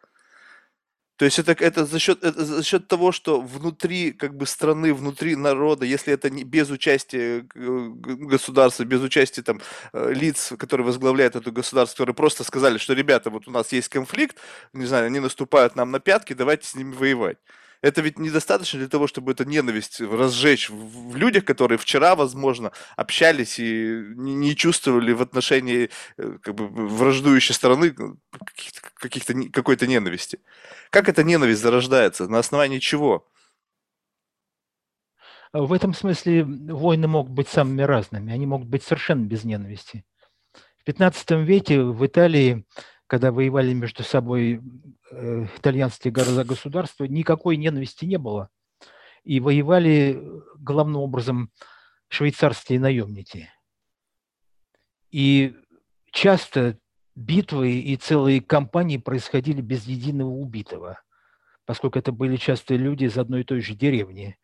То 1.18 1.26
есть 1.26 1.38
это, 1.38 1.52
это, 1.52 1.86
за 1.86 2.00
счет, 2.00 2.24
это 2.24 2.44
за 2.44 2.64
счет 2.64 2.88
того, 2.88 3.12
что 3.12 3.40
внутри 3.40 4.12
как 4.12 4.36
бы 4.36 4.48
страны, 4.48 4.94
внутри 4.94 5.36
народа, 5.36 5.86
если 5.86 6.12
это 6.12 6.30
не 6.30 6.44
без 6.44 6.72
участия 6.72 7.46
государства, 7.54 8.84
без 8.84 9.02
участия 9.02 9.44
там 9.44 9.62
э, 9.94 10.12
лиц, 10.14 10.54
которые 10.58 10.86
возглавляют 10.86 11.36
это 11.36 11.52
государство, 11.52 11.98
которые 11.98 12.16
просто 12.16 12.44
сказали, 12.44 12.80
что 12.80 12.94
ребята, 12.94 13.30
вот 13.30 13.48
у 13.48 13.52
нас 13.52 13.72
есть 13.72 13.90
конфликт, 13.90 14.38
не 14.74 14.86
знаю, 14.86 15.06
они 15.06 15.20
наступают 15.20 15.76
нам 15.76 15.92
на 15.92 16.00
пятки, 16.00 16.34
давайте 16.34 16.68
с 16.68 16.76
ними 16.76 16.94
воевать 16.94 17.38
это 17.84 18.02
ведь 18.02 18.18
недостаточно 18.18 18.80
для 18.80 18.88
того, 18.88 19.08
чтобы 19.08 19.34
эту 19.34 19.44
ненависть 19.44 20.00
разжечь 20.00 20.70
в, 20.70 21.18
людях, 21.18 21.44
которые 21.44 21.78
вчера, 21.78 22.16
возможно, 22.16 22.72
общались 22.96 23.60
и 23.60 24.04
не, 24.16 24.56
чувствовали 24.56 25.12
в 25.12 25.22
отношении 25.22 25.90
э, 26.18 26.38
как 26.42 26.56
бы, 26.56 26.68
враждующей 26.68 27.54
стороны 27.54 27.94
каких-то, 28.96 29.34
какой-то 29.52 29.86
ненависти. 29.86 30.40
Как 30.92 31.10
эта 31.10 31.26
ненависть 31.26 31.62
зарождается? 31.62 32.28
На 32.30 32.40
основании 32.40 32.80
чего? 32.80 33.28
В 35.52 35.74
этом 35.74 35.94
смысле 35.94 36.46
войны 36.46 37.10
могут 37.10 37.34
быть 37.34 37.50
самыми 37.50 37.82
разными. 37.82 38.32
Они 38.32 38.46
могут 38.46 38.70
быть 38.70 38.84
совершенно 38.84 39.26
без 39.26 39.44
ненависти. 39.44 40.06
В 40.78 40.86
15 40.86 41.32
веке 41.32 41.82
в 41.82 42.06
Италии 42.06 42.66
когда 43.14 43.32
воевали 43.32 43.74
между 43.74 44.02
собой 44.02 44.60
э, 45.12 45.46
итальянские 45.56 46.12
города-государства, 46.12 47.04
никакой 47.04 47.58
ненависти 47.58 48.06
не 48.06 48.18
было. 48.18 48.50
И 49.24 49.40
воевали 49.40 50.16
э, 50.16 50.42
главным 50.58 51.00
образом 51.00 51.52
швейцарские 52.08 52.80
наемники. 52.80 53.52
И 55.12 55.56
часто 56.12 56.80
битвы 57.14 57.82
и 57.82 57.96
целые 57.98 58.42
кампании 58.42 58.98
происходили 58.98 59.62
без 59.62 59.86
единого 59.86 60.32
убитого, 60.32 61.00
поскольку 61.66 62.00
это 62.00 62.12
были 62.12 62.36
часто 62.36 62.74
люди 62.74 63.06
из 63.06 63.16
одной 63.16 63.42
и 63.42 63.44
той 63.44 63.62
же 63.62 63.76
деревни, 63.76 64.40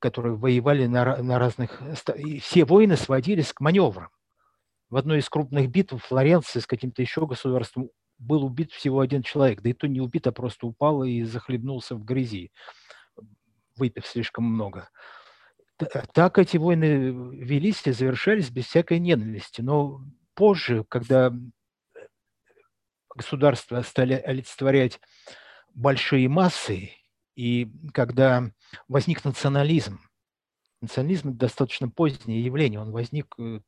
которые 0.00 0.34
воевали 0.34 0.86
на, 0.86 1.22
на 1.22 1.38
разных... 1.38 1.80
И 2.16 2.40
все 2.40 2.64
войны 2.64 2.96
сводились 2.96 3.52
к 3.52 3.60
маневрам 3.60 4.08
в 4.94 4.96
одной 4.96 5.18
из 5.18 5.28
крупных 5.28 5.68
битв 5.70 6.00
Флоренции 6.04 6.60
с 6.60 6.68
каким-то 6.68 7.02
еще 7.02 7.26
государством 7.26 7.90
был 8.18 8.44
убит 8.44 8.70
всего 8.70 9.00
один 9.00 9.24
человек, 9.24 9.60
да 9.60 9.70
и 9.70 9.72
то 9.72 9.88
не 9.88 10.00
убит, 10.00 10.28
а 10.28 10.32
просто 10.32 10.68
упал 10.68 11.02
и 11.02 11.24
захлебнулся 11.24 11.96
в 11.96 12.04
грязи, 12.04 12.52
выпив 13.74 14.06
слишком 14.06 14.44
много. 14.44 14.88
Так 16.12 16.38
эти 16.38 16.58
войны 16.58 17.10
велись 17.34 17.84
и 17.88 17.90
завершались 17.90 18.50
без 18.50 18.66
всякой 18.66 19.00
ненависти. 19.00 19.62
Но 19.62 20.00
позже, 20.34 20.84
когда 20.88 21.32
государства 23.16 23.82
стали 23.82 24.14
олицетворять 24.14 25.00
большие 25.74 26.28
массы, 26.28 26.92
и 27.34 27.68
когда 27.92 28.48
возник 28.86 29.24
национализм, 29.24 29.98
национализм– 30.80 31.32
достаточно 31.36 31.88
позднее 31.88 32.44
явление, 32.44 32.78
он 32.78 32.92
возник 32.92 33.34
э, 33.40 33.58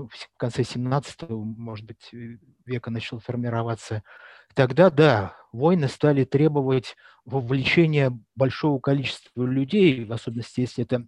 ну, 0.00 0.08
в 0.08 0.38
конце 0.38 0.64
17 0.64 1.28
может 1.28 1.86
быть, 1.86 2.08
э, 2.12 2.38
века 2.64 2.90
начал 2.90 3.20
формироваться, 3.20 4.02
тогда, 4.54 4.88
да, 4.90 5.36
войны 5.52 5.88
стали 5.88 6.24
требовать 6.24 6.96
вовлечения 7.26 8.18
большого 8.34 8.80
количества 8.80 9.44
людей, 9.44 10.04
в 10.04 10.12
особенности, 10.12 10.62
если 10.62 10.84
это 10.84 11.06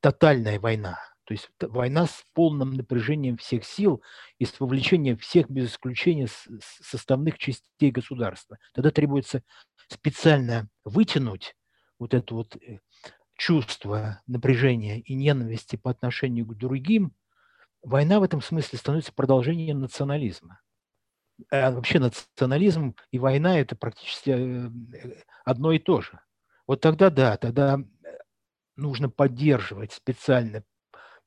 тотальная 0.00 0.60
война, 0.60 0.98
то 1.24 1.34
есть 1.34 1.50
война 1.60 2.06
с 2.06 2.24
полным 2.32 2.70
напряжением 2.74 3.38
всех 3.38 3.64
сил 3.64 4.02
и 4.38 4.44
с 4.44 4.60
вовлечением 4.60 5.18
всех, 5.18 5.50
без 5.50 5.72
исключения, 5.72 6.28
составных 6.60 7.38
частей 7.38 7.90
государства. 7.90 8.58
Тогда 8.72 8.90
требуется 8.90 9.42
специально 9.88 10.68
вытянуть 10.84 11.56
вот 11.98 12.14
это 12.14 12.34
вот 12.34 12.56
э, 12.56 12.78
чувство 13.36 14.22
напряжения 14.28 15.00
и 15.00 15.14
ненависти 15.14 15.76
по 15.76 15.90
отношению 15.90 16.46
к 16.46 16.56
другим 16.56 17.12
война 17.82 18.20
в 18.20 18.22
этом 18.22 18.40
смысле 18.40 18.78
становится 18.78 19.12
продолжением 19.12 19.80
национализма. 19.80 20.60
А 21.50 21.70
вообще 21.70 21.98
национализм 21.98 22.94
и 23.10 23.18
война– 23.18 23.58
это 23.60 23.74
практически 23.74 24.30
э, 24.30 24.70
одно 25.44 25.72
и 25.72 25.78
то 25.78 26.00
же. 26.00 26.20
Вот 26.66 26.80
тогда 26.80 27.10
да, 27.10 27.36
тогда 27.36 27.78
нужно 28.76 29.08
поддерживать 29.08 29.92
специально, 29.92 30.64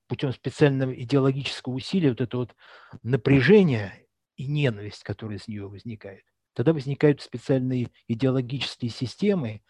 путем 0.08 0.32
специального 0.32 0.92
идеологического 0.94 1.74
усилия 1.74 2.10
вот 2.10 2.22
это 2.22 2.38
вот 2.38 2.56
напряжение 3.04 4.08
и 4.36 4.48
ненависть, 4.48 5.04
которая 5.04 5.38
из 5.38 5.48
нее 5.48 5.68
возникает. 5.68 6.24
Тогда 6.54 6.74
возникают 6.74 7.22
специальные 7.22 7.90
идеологические 8.08 8.90
системы, 8.90 9.62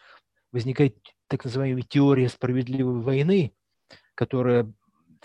возникает 0.51 0.97
так 1.27 1.43
называемая 1.43 1.83
теория 1.83 2.29
справедливой 2.29 3.01
войны, 3.01 3.55
которая 4.13 4.71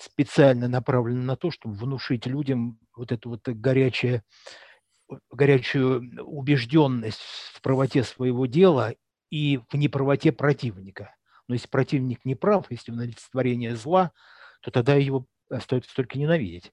специально 0.00 0.68
направлена 0.68 1.22
на 1.22 1.36
то, 1.36 1.50
чтобы 1.50 1.76
внушить 1.76 2.26
людям 2.26 2.78
вот 2.96 3.12
эту 3.12 3.30
вот 3.30 3.46
горячее, 3.46 4.22
горячую 5.30 6.24
убежденность 6.24 7.20
в 7.54 7.60
правоте 7.60 8.02
своего 8.02 8.46
дела 8.46 8.94
и 9.30 9.60
в 9.68 9.74
неправоте 9.74 10.32
противника. 10.32 11.14
Но 11.48 11.54
если 11.54 11.68
противник 11.68 12.24
не 12.24 12.34
прав, 12.34 12.66
если 12.70 12.92
он 12.92 13.00
олицетворение 13.00 13.76
зла, 13.76 14.12
то 14.62 14.70
тогда 14.70 14.94
его 14.94 15.26
остается 15.50 15.94
только 15.94 16.18
ненавидеть. 16.18 16.72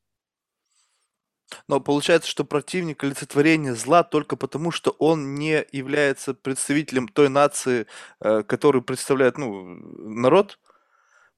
Но 1.68 1.80
получается, 1.80 2.30
что 2.30 2.44
противник 2.44 3.04
олицетворение 3.04 3.74
зла 3.74 4.04
только 4.04 4.36
потому, 4.36 4.72
что 4.72 4.92
он 5.00 5.36
не 5.36 5.66
является 5.72 6.34
представителем 6.34 7.08
той 7.08 7.30
нации, 7.30 7.88
э, 8.20 8.44
которую 8.44 8.84
представляет 8.84 9.38
ну, 9.38 9.64
народ. 9.64 10.60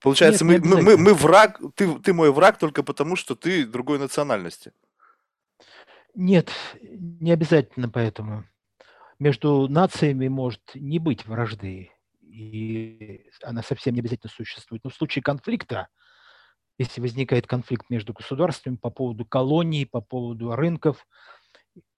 Получается, 0.01 0.45
Нет, 0.45 0.63
мы, 0.63 0.77
мы, 0.77 0.81
мы, 0.81 0.97
мы 0.97 1.13
враг, 1.13 1.59
ты, 1.75 1.99
ты 1.99 2.13
мой 2.13 2.31
враг 2.31 2.57
только 2.57 2.83
потому, 2.83 3.15
что 3.15 3.35
ты 3.35 3.65
другой 3.65 3.99
национальности. 3.99 4.71
Нет, 6.15 6.51
не 6.81 7.31
обязательно 7.31 7.89
поэтому. 7.89 8.45
Между 9.19 9.67
нациями 9.67 10.29
может 10.29 10.61
не 10.73 10.99
быть 10.99 11.25
вражды, 11.25 11.91
и 12.21 13.29
она 13.43 13.61
совсем 13.61 13.93
не 13.93 13.99
обязательно 13.99 14.31
существует. 14.31 14.83
Но 14.83 14.89
в 14.89 14.95
случае 14.95 15.21
конфликта 15.21 15.89
если 16.79 17.01
возникает 17.01 17.45
конфликт 17.45 17.89
между 17.89 18.13
государствами 18.13 18.77
по 18.77 18.89
поводу 18.89 19.25
колоний, 19.25 19.85
по 19.85 19.99
поводу 19.99 20.55
рынков 20.55 21.05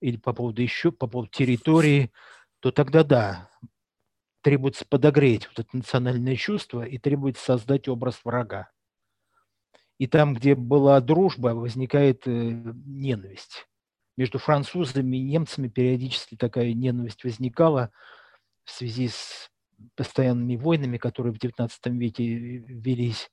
или 0.01 0.17
по 0.17 0.33
поводу 0.33 0.61
еще, 0.61 0.91
по 0.91 1.07
поводу 1.07 1.29
территории, 1.31 2.11
то 2.59 2.71
тогда 2.71 3.03
да, 3.03 3.49
требуется 4.41 4.85
подогреть 4.87 5.47
вот 5.47 5.59
это 5.59 5.77
национальное 5.77 6.35
чувство 6.35 6.83
и 6.83 6.97
требуется 6.97 7.43
создать 7.43 7.87
образ 7.87 8.19
врага. 8.23 8.69
И 9.97 10.07
там, 10.07 10.33
где 10.33 10.55
была 10.55 10.99
дружба, 10.99 11.49
возникает 11.49 12.27
э, 12.27 12.31
ненависть. 12.31 13.67
Между 14.17 14.39
французами 14.39 15.17
и 15.17 15.23
немцами 15.23 15.67
периодически 15.67 16.35
такая 16.35 16.73
ненависть 16.73 17.23
возникала 17.23 17.91
в 18.63 18.71
связи 18.71 19.09
с 19.09 19.51
постоянными 19.95 20.55
войнами, 20.55 20.97
которые 20.97 21.33
в 21.33 21.37
XIX 21.37 21.69
веке 21.97 22.25
велись 22.25 23.29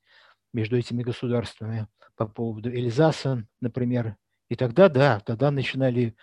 между 0.52 0.76
этими 0.76 1.02
государствами 1.02 1.88
по 2.16 2.26
поводу 2.26 2.70
Эльзаса, 2.70 3.46
например. 3.60 4.16
И 4.48 4.56
тогда, 4.56 4.88
да, 4.88 5.20
тогда 5.20 5.50
начинали 5.50 6.16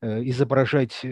э, 0.00 0.22
изображать 0.24 1.04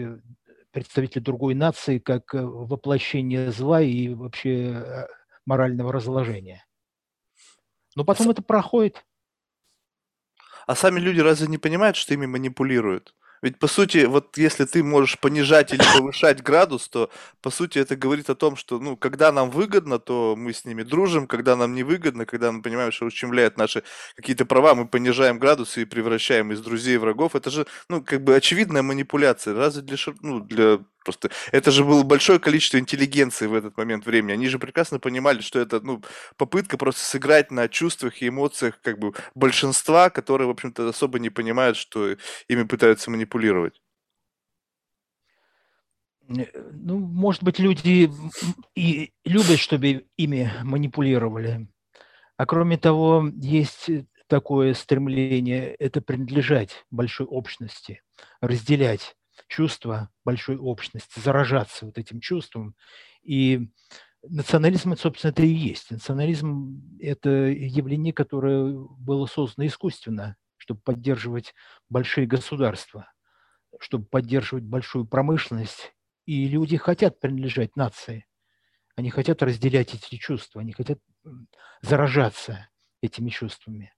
э, 0.69 0.73
представителей 0.73 1.23
другой 1.23 1.55
нации 1.55 1.99
как 1.99 2.33
э, 2.33 2.41
воплощение 2.41 3.51
зла 3.51 3.81
и 3.81 4.09
вообще 4.13 5.07
морального 5.45 5.91
разложения. 5.91 6.65
Но 7.95 8.05
потом 8.05 8.29
а 8.29 8.31
это 8.31 8.41
проходит. 8.41 9.05
А 10.67 10.75
сами 10.75 10.99
люди 10.99 11.19
разве 11.19 11.47
не 11.47 11.57
понимают, 11.57 11.97
что 11.97 12.13
ими 12.13 12.27
манипулируют? 12.27 13.15
Ведь, 13.41 13.59
по 13.59 13.67
сути, 13.67 14.05
вот 14.05 14.37
если 14.37 14.65
ты 14.65 14.83
можешь 14.83 15.19
понижать 15.19 15.73
или 15.73 15.81
повышать 15.95 16.41
градус, 16.43 16.89
то, 16.89 17.09
по 17.41 17.49
сути, 17.49 17.79
это 17.79 17.95
говорит 17.95 18.29
о 18.29 18.35
том, 18.35 18.55
что, 18.55 18.79
ну, 18.79 18.97
когда 18.97 19.31
нам 19.31 19.49
выгодно, 19.49 19.99
то 19.99 20.35
мы 20.37 20.53
с 20.53 20.65
ними 20.65 20.83
дружим, 20.83 21.27
когда 21.27 21.55
нам 21.55 21.73
не 21.73 21.83
выгодно, 21.83 22.25
когда 22.25 22.51
мы 22.51 22.61
понимаем, 22.61 22.91
что 22.91 23.05
ущемляет 23.05 23.57
наши 23.57 23.83
какие-то 24.15 24.45
права, 24.45 24.75
мы 24.75 24.87
понижаем 24.87 25.39
градусы 25.39 25.83
и 25.83 25.85
превращаем 25.85 26.51
из 26.51 26.61
друзей 26.61 26.97
врагов. 26.97 27.35
Это 27.35 27.49
же, 27.49 27.65
ну, 27.89 28.03
как 28.03 28.23
бы 28.23 28.35
очевидная 28.35 28.83
манипуляция. 28.83 29.53
Разве 29.53 29.81
для, 29.81 29.97
ну, 30.21 30.39
для 30.39 30.79
Просто 31.03 31.29
это 31.51 31.71
же 31.71 31.85
было 31.85 32.03
большое 32.03 32.39
количество 32.39 32.77
интеллигенции 32.77 33.47
в 33.47 33.53
этот 33.53 33.77
момент 33.77 34.05
времени. 34.05 34.33
Они 34.33 34.47
же 34.47 34.59
прекрасно 34.59 34.99
понимали, 34.99 35.41
что 35.41 35.59
это 35.59 35.79
ну, 35.79 36.01
попытка 36.37 36.77
просто 36.77 37.01
сыграть 37.01 37.51
на 37.51 37.67
чувствах 37.69 38.21
и 38.21 38.27
эмоциях 38.27 38.79
как 38.81 38.99
бы 38.99 39.13
большинства, 39.35 40.09
которые, 40.09 40.47
в 40.47 40.51
общем-то, 40.51 40.89
особо 40.89 41.19
не 41.19 41.29
понимают, 41.29 41.77
что 41.77 42.15
ими 42.47 42.63
пытаются 42.63 43.11
манипулировать. 43.11 43.81
Э, 46.29 46.45
ну, 46.73 46.99
может 46.99 47.43
быть, 47.43 47.59
люди 47.59 48.11
и 48.75 49.13
любят, 49.25 49.59
чтобы 49.59 50.05
ими 50.17 50.51
манипулировали. 50.63 51.67
А 52.37 52.45
кроме 52.45 52.77
того, 52.77 53.29
есть 53.35 53.89
такое 54.27 54.73
стремление– 54.73 55.75
это 55.79 56.01
принадлежать 56.01 56.85
большой 56.91 57.25
общности, 57.25 58.01
разделять 58.41 59.15
чувство 59.47 60.09
большой 60.25 60.57
общности, 60.57 61.19
заражаться 61.19 61.85
вот 61.85 61.97
этим 61.97 62.19
чувством. 62.19 62.75
И 63.21 63.69
национализм, 64.23 64.93
это, 64.93 65.01
собственно, 65.01 65.31
это 65.31 65.43
и 65.43 65.47
есть. 65.47 65.91
Национализм– 65.91 66.81
это 66.99 67.29
явление, 67.29 68.13
которое 68.13 68.73
было 68.73 69.25
создано 69.25 69.67
искусственно, 69.67 70.37
чтобы 70.57 70.81
поддерживать 70.81 71.53
большие 71.89 72.27
государства, 72.27 73.11
чтобы 73.79 74.05
поддерживать 74.05 74.63
большую 74.63 75.05
промышленность. 75.05 75.93
И 76.25 76.47
люди 76.47 76.77
хотят 76.77 77.19
принадлежать 77.19 77.75
нации. 77.75 78.25
Они 78.95 79.09
хотят 79.09 79.41
разделять 79.41 79.95
эти 79.95 80.17
чувства, 80.17 80.61
они 80.61 80.73
хотят 80.73 80.99
заражаться 81.81 82.69
этими 83.01 83.29
чувствами. 83.29 83.93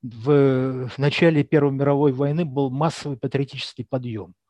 В, 0.00 0.88
в 0.88 0.98
начале 0.98 1.44
Первой 1.44 1.72
мировой 1.72 2.12
войны 2.12 2.44
был 2.44 2.70
массовый 2.70 3.18
патриотический 3.18 3.84
подъем– 3.84 4.34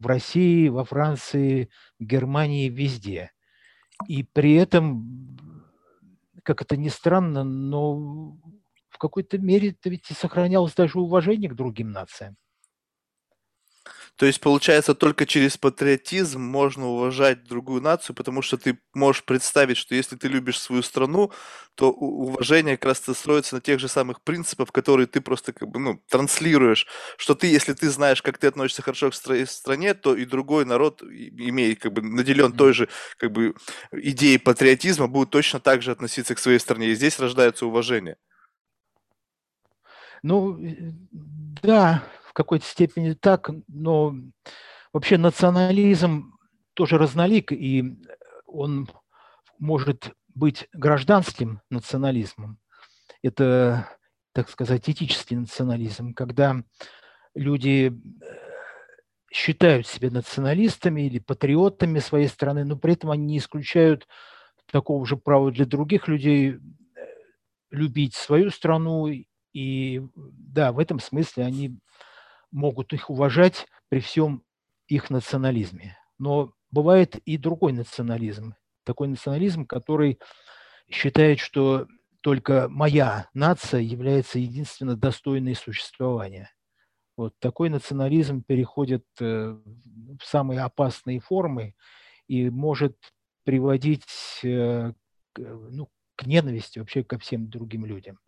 в 0.00 0.06
России, 0.06 0.68
во 0.68 0.84
Франции, 0.84 1.70
в 2.00 2.04
Германии, 2.04 2.68
везде. 2.68 3.32
И 4.08 4.24
при 4.24 4.54
этом, 4.54 5.40
как 6.44 6.62
это 6.62 6.76
ни 6.76 6.88
странно, 6.88 7.44
но 7.44 7.96
в 8.90 8.98
какой-то 8.98 9.38
мере 9.38 9.70
это 9.70 9.90
ведь 9.90 10.10
и 10.10 10.14
сохранялось 10.14 10.74
даже 10.74 11.00
уважение 11.00 11.50
к 11.50 11.54
другим 11.54 11.92
нациям. 11.92 12.36
То 14.20 14.26
есть, 14.26 14.38
получается, 14.42 14.94
только 14.94 15.24
через 15.24 15.56
патриотизм 15.56 16.42
можно 16.42 16.88
уважать 16.88 17.44
другую 17.44 17.80
нацию, 17.80 18.14
потому 18.14 18.42
что 18.42 18.58
ты 18.58 18.78
можешь 18.92 19.24
представить, 19.24 19.78
что 19.78 19.94
если 19.94 20.14
ты 20.14 20.28
любишь 20.28 20.60
свою 20.60 20.82
страну, 20.82 21.32
то 21.74 21.90
уважение 21.90 22.76
как 22.76 22.90
раз 22.90 23.16
строится 23.16 23.54
на 23.54 23.62
тех 23.62 23.80
же 23.80 23.88
самых 23.88 24.20
принципах, 24.20 24.72
которые 24.72 25.06
ты 25.06 25.22
просто 25.22 25.54
как 25.54 25.70
бы, 25.70 25.80
ну, 25.80 26.02
транслируешь. 26.10 26.86
Что 27.16 27.34
ты, 27.34 27.46
если 27.46 27.72
ты 27.72 27.88
знаешь, 27.88 28.20
как 28.20 28.36
ты 28.36 28.48
относишься 28.48 28.82
хорошо 28.82 29.10
к 29.10 29.14
стране, 29.14 29.94
то 29.94 30.14
и 30.14 30.26
другой 30.26 30.66
народ, 30.66 31.02
имеет, 31.02 31.80
как 31.80 31.94
бы, 31.94 32.02
наделен 32.02 32.52
той 32.52 32.74
же, 32.74 32.90
как 33.16 33.32
бы, 33.32 33.54
идеей 33.90 34.36
патриотизма, 34.36 35.08
будет 35.08 35.30
точно 35.30 35.60
так 35.60 35.80
же 35.80 35.92
относиться 35.92 36.34
к 36.34 36.40
своей 36.40 36.58
стране. 36.58 36.88
И 36.88 36.94
здесь 36.94 37.18
рождается 37.18 37.64
уважение. 37.64 38.18
Ну, 40.22 40.62
э, 40.62 40.92
да, 41.62 42.04
в 42.30 42.32
какой-то 42.32 42.64
степени 42.64 43.14
так, 43.14 43.50
но 43.66 44.14
вообще 44.92 45.18
национализм 45.18 46.32
тоже 46.74 46.96
разнолик, 46.96 47.50
и 47.50 47.98
он 48.46 48.88
может 49.58 50.12
быть 50.32 50.68
гражданским 50.72 51.60
национализмом. 51.70 52.58
Это, 53.20 53.88
так 54.32 54.48
сказать, 54.48 54.88
этический 54.88 55.34
национализм, 55.34 56.14
когда 56.14 56.62
люди 57.34 57.92
э, 57.92 58.36
считают 59.32 59.88
себя 59.88 60.12
националистами 60.12 61.02
или 61.02 61.18
патриотами 61.18 61.98
своей 61.98 62.28
страны, 62.28 62.64
но 62.64 62.76
при 62.76 62.92
этом 62.92 63.10
они 63.10 63.24
не 63.24 63.38
исключают 63.38 64.06
такого 64.70 65.04
же 65.04 65.16
права 65.16 65.50
для 65.50 65.66
других 65.66 66.06
людей 66.06 66.52
э, 66.52 66.58
любить 67.72 68.14
свою 68.14 68.50
страну. 68.50 69.08
И 69.52 70.00
да, 70.14 70.70
в 70.70 70.78
этом 70.78 71.00
смысле 71.00 71.44
они 71.44 71.76
могут 72.50 72.92
их 72.92 73.10
уважать 73.10 73.66
при 73.88 74.00
всем 74.00 74.42
их 74.88 75.10
национализме. 75.10 75.96
Но 76.18 76.52
бывает 76.70 77.16
и 77.16 77.36
другой 77.36 77.72
национализм. 77.72 78.54
Такой 78.84 79.08
национализм, 79.08 79.66
который 79.66 80.18
считает, 80.90 81.38
что 81.38 81.86
только 82.20 82.68
моя 82.68 83.28
нация 83.34 83.80
является 83.80 84.38
единственно 84.38 84.96
достойной 84.96 85.54
существования. 85.54 86.50
Вот 87.16 87.34
такой 87.38 87.68
национализм 87.70 88.42
переходит 88.42 89.04
э, 89.20 89.24
в 89.24 90.24
самые 90.24 90.60
опасные 90.60 91.20
формы 91.20 91.74
и 92.28 92.48
может 92.50 92.96
приводить 93.44 94.40
э, 94.42 94.92
ну, 95.36 95.88
к 96.16 96.26
ненависти 96.26 96.78
вообще 96.78 97.04
ко 97.04 97.18
всем 97.18 97.48
другим 97.48 97.84
людям. 97.84 98.18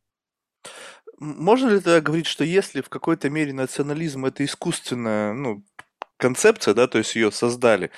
Можно 1.23 1.69
ли 1.69 1.77
тогда 1.77 2.01
говорить, 2.01 2.27
что 2.27 2.43
если 2.43 2.81
в 2.81 2.89
какой-то 2.89 3.31
мере 3.31 3.53
национализм 3.53 4.27
это 4.27 4.45
искусственное, 4.45 5.33
ну, 5.33 5.65
концепция, 6.17 6.75
да, 6.75 6.89
то 6.89 6.99
есть 6.99 7.15
ее 7.15 7.31
создали. 7.31 7.91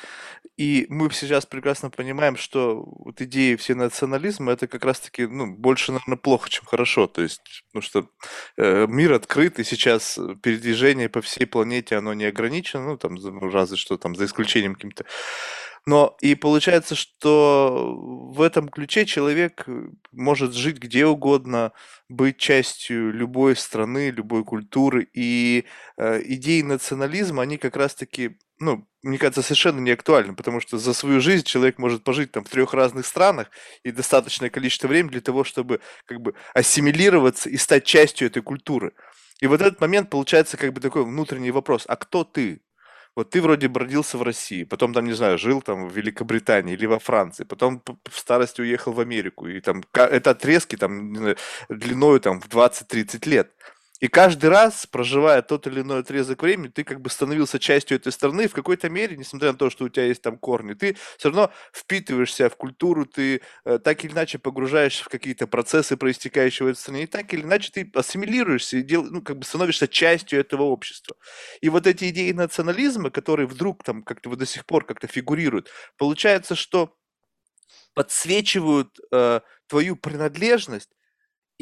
И 0.58 0.87
мы 0.90 1.10
сейчас 1.10 1.46
прекрасно 1.46 1.90
понимаем, 1.90 2.37
что 2.37 2.84
вот 2.84 3.20
идеи 3.22 3.56
все 3.56 3.74
национализма 3.74 4.52
это 4.52 4.66
как 4.66 4.84
раз-таки, 4.84 5.26
ну, 5.26 5.46
больше, 5.56 5.92
наверное, 5.92 6.16
плохо, 6.18 6.50
чем 6.50 6.64
хорошо. 6.66 7.06
То 7.06 7.22
есть, 7.22 7.64
ну 7.72 7.80
что 7.80 8.08
э, 8.58 8.87
мир 8.88 9.14
открыт, 9.14 9.58
и 9.58 9.64
сейчас 9.64 10.18
передвижение 10.42 11.08
по 11.08 11.22
всей 11.22 11.46
планете, 11.46 11.96
оно 11.96 12.12
не 12.14 12.26
ограничено, 12.26 12.84
ну, 12.84 12.98
там, 12.98 13.16
разве 13.50 13.76
что 13.76 13.96
там, 13.96 14.14
за 14.14 14.26
исключением 14.26 14.74
каким-то 14.74 15.06
но 15.87 16.16
и 16.20 16.35
получается, 16.35 16.94
что 16.94 17.94
в 17.94 18.40
этом 18.40 18.68
ключе 18.68 19.05
человек 19.05 19.64
э, 19.66 19.88
может 20.12 20.55
жить 20.55 20.79
где 20.79 21.05
угодно, 21.05 21.73
быть 22.09 22.38
частью 22.38 23.12
любой 23.12 23.55
страны, 23.55 24.11
любой 24.11 24.44
культуры. 24.44 25.07
И 25.12 25.66
э, 25.99 26.23
идеи 26.25 26.62
национализма, 26.62 27.42
они 27.42 27.59
как 27.59 27.77
раз-таки, 27.77 28.38
ну, 28.59 28.88
мне 29.03 29.18
кажется, 29.18 29.42
совершенно 29.42 29.81
не 29.81 29.90
актуальны, 29.90 30.35
потому 30.35 30.61
что 30.61 30.79
за 30.79 30.94
свою 30.94 31.20
жизнь 31.20 31.44
человек 31.44 31.79
может 31.79 32.03
пожить 32.03 32.33
там 32.33 32.44
в 32.44 32.49
трех 32.49 32.73
разных 32.73 33.05
странах 33.05 33.51
и 33.83 33.90
достаточное 33.90 34.49
количество 34.49 34.88
времени 34.88 35.12
для 35.12 35.20
того, 35.20 35.44
чтобы 35.44 35.81
как 36.07 36.23
бы 36.23 36.35
ассимилироваться 36.55 37.51
и 37.51 37.59
стать 37.59 37.85
частью 37.85 38.29
этой 38.29 38.42
культуры. 38.42 38.94
И 39.40 39.47
вот 39.47 39.61
этот 39.61 39.81
момент 39.83 40.09
получается 40.09 40.57
как 40.57 40.73
бы 40.73 40.81
такой 40.81 41.05
внутренний 41.05 41.51
вопрос, 41.51 41.85
а 41.87 41.97
кто 41.97 42.25
ты? 42.25 42.62
Вот 43.16 43.31
ты 43.31 43.40
вроде 43.40 43.68
бы 43.68 43.81
родился 43.81 44.18
в 44.18 44.22
России, 44.22 44.64
потом 44.64 44.92
там, 44.92 45.05
не 45.05 45.12
знаю, 45.12 45.38
жил 45.38 45.62
там 45.62 45.88
в 45.88 45.96
Великобритании 45.96 46.74
или 46.74 46.87
во 46.87 46.98
Франции, 46.98 47.44
потом 47.44 47.81
в 48.11 48.18
старости 48.18 48.61
уехал 48.61 48.92
в 48.92 49.00
Америку, 49.00 49.46
и 49.46 49.61
там 49.61 49.85
это 49.92 50.31
отрезки 50.31 50.77
там 50.77 51.35
длиною 51.68 52.20
там 52.20 52.40
в 52.40 52.48
20-30 52.48 53.29
лет. 53.29 53.53
И 54.04 54.08
каждый 54.08 54.50
раз, 54.50 54.86
проживая 54.86 55.40
тот 55.40 55.66
или 55.66 55.80
иной 55.80 56.00
отрезок 56.00 56.42
времени, 56.42 56.68
ты 56.68 56.84
как 56.84 57.00
бы 57.00 57.08
становился 57.08 57.58
частью 57.58 57.96
этой 57.96 58.12
страны, 58.12 58.48
в 58.48 58.52
какой-то 58.52 58.90
мере, 58.90 59.16
несмотря 59.16 59.52
на 59.52 59.56
то, 59.56 59.70
что 59.70 59.86
у 59.86 59.88
тебя 59.88 60.04
есть 60.04 60.20
там 60.20 60.36
корни, 60.36 60.74
ты 60.74 60.98
все 61.16 61.30
равно 61.30 61.50
впитываешься 61.72 62.50
в 62.50 62.56
культуру, 62.56 63.06
ты 63.06 63.40
э, 63.64 63.78
так 63.78 64.04
или 64.04 64.12
иначе 64.12 64.36
погружаешься 64.38 65.04
в 65.04 65.08
какие-то 65.08 65.46
процессы, 65.46 65.96
проистекающие 65.96 66.66
в 66.66 66.68
этой 66.68 66.78
стране, 66.78 67.04
и 67.04 67.06
так 67.06 67.32
или 67.32 67.40
иначе 67.40 67.70
ты 67.72 67.90
ассимилируешься 67.94 68.76
и 68.76 68.82
дел, 68.82 69.04
ну, 69.04 69.22
как 69.22 69.38
бы 69.38 69.44
становишься 69.46 69.88
частью 69.88 70.38
этого 70.38 70.64
общества. 70.64 71.16
И 71.62 71.70
вот 71.70 71.86
эти 71.86 72.10
идеи 72.10 72.32
национализма, 72.32 73.08
которые 73.08 73.46
вдруг 73.46 73.84
там 73.84 74.02
как-то 74.02 74.28
вот 74.28 74.38
до 74.38 74.44
сих 74.44 74.66
пор 74.66 74.84
как-то 74.84 75.06
фигурируют, 75.06 75.70
получается, 75.96 76.54
что 76.54 76.94
подсвечивают 77.94 78.98
э, 79.12 79.40
твою 79.66 79.96
принадлежность 79.96 80.90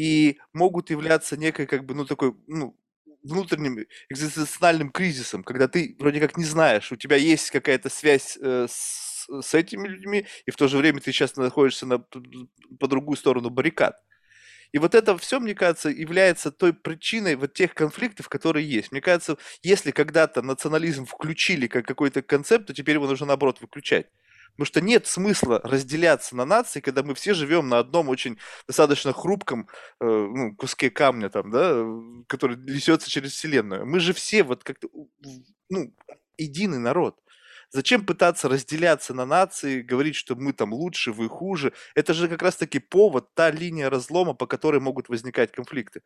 и 0.02 0.38
могут 0.52 0.90
являться 0.90 1.36
некой, 1.36 1.66
как 1.66 1.84
бы, 1.84 1.94
ну, 1.94 2.04
такой, 2.04 2.34
ну, 2.48 2.76
внутренним 3.22 3.86
экзистенциальным 4.10 4.90
кризисом, 4.90 5.44
когда 5.44 5.68
ты 5.68 5.94
вроде 6.00 6.18
как 6.18 6.36
не 6.36 6.44
знаешь, 6.44 6.90
у 6.90 6.96
тебя 6.96 7.14
есть 7.14 7.52
какая-то 7.52 7.88
связь 7.88 8.36
э, 8.42 8.66
с, 8.68 9.28
с 9.28 9.54
этими 9.54 9.86
людьми, 9.86 10.26
и 10.44 10.50
в 10.50 10.56
то 10.56 10.66
же 10.66 10.76
время 10.76 10.98
ты 10.98 11.12
сейчас 11.12 11.36
находишься 11.36 11.86
на, 11.86 11.98
по 12.80 12.88
другую 12.88 13.16
сторону 13.16 13.50
баррикад. 13.50 13.94
И 14.72 14.78
вот 14.78 14.96
это 14.96 15.16
все, 15.18 15.38
мне 15.38 15.54
кажется, 15.54 15.88
является 15.90 16.50
той 16.50 16.72
причиной 16.72 17.36
вот 17.36 17.52
тех 17.54 17.72
конфликтов, 17.72 18.28
которые 18.28 18.68
есть. 18.68 18.90
Мне 18.90 19.00
кажется, 19.00 19.36
если 19.62 19.92
когда-то 19.92 20.42
национализм 20.42 21.06
включили 21.06 21.68
как 21.68 21.86
какой-то 21.86 22.22
концепт, 22.22 22.66
то 22.66 22.74
теперь 22.74 22.96
его 22.96 23.06
нужно 23.06 23.26
наоборот 23.26 23.60
выключать. 23.60 24.06
Потому 24.52 24.66
что 24.66 24.80
нет 24.80 25.06
смысла 25.06 25.60
разделяться 25.64 26.36
на 26.36 26.44
нации, 26.44 26.80
когда 26.80 27.02
мы 27.02 27.14
все 27.14 27.32
живем 27.34 27.68
на 27.68 27.78
одном 27.78 28.08
очень 28.08 28.38
достаточно 28.66 29.12
хрупком 29.12 29.68
э, 30.00 30.04
ну, 30.04 30.54
куске 30.54 30.90
камня, 30.90 31.30
там, 31.30 31.50
да, 31.50 31.84
который 32.26 32.56
несется 32.56 33.10
через 33.10 33.32
Вселенную. 33.32 33.86
Мы 33.86 33.98
же 34.00 34.12
все 34.12 34.42
вот 34.42 34.62
как-то 34.62 34.88
ну, 35.70 35.94
единый 36.36 36.78
народ. 36.78 37.18
Зачем 37.70 38.04
пытаться 38.04 38.50
разделяться 38.50 39.14
на 39.14 39.24
нации, 39.24 39.80
говорить, 39.80 40.14
что 40.14 40.36
мы 40.36 40.52
там 40.52 40.74
лучше, 40.74 41.10
вы 41.10 41.30
хуже? 41.30 41.72
Это 41.94 42.12
же 42.12 42.28
как 42.28 42.42
раз-таки 42.42 42.78
повод, 42.78 43.32
та 43.34 43.50
линия 43.50 43.88
разлома, 43.88 44.34
по 44.34 44.46
которой 44.46 44.78
могут 44.78 45.08
возникать 45.08 45.52
конфликты. 45.52 46.02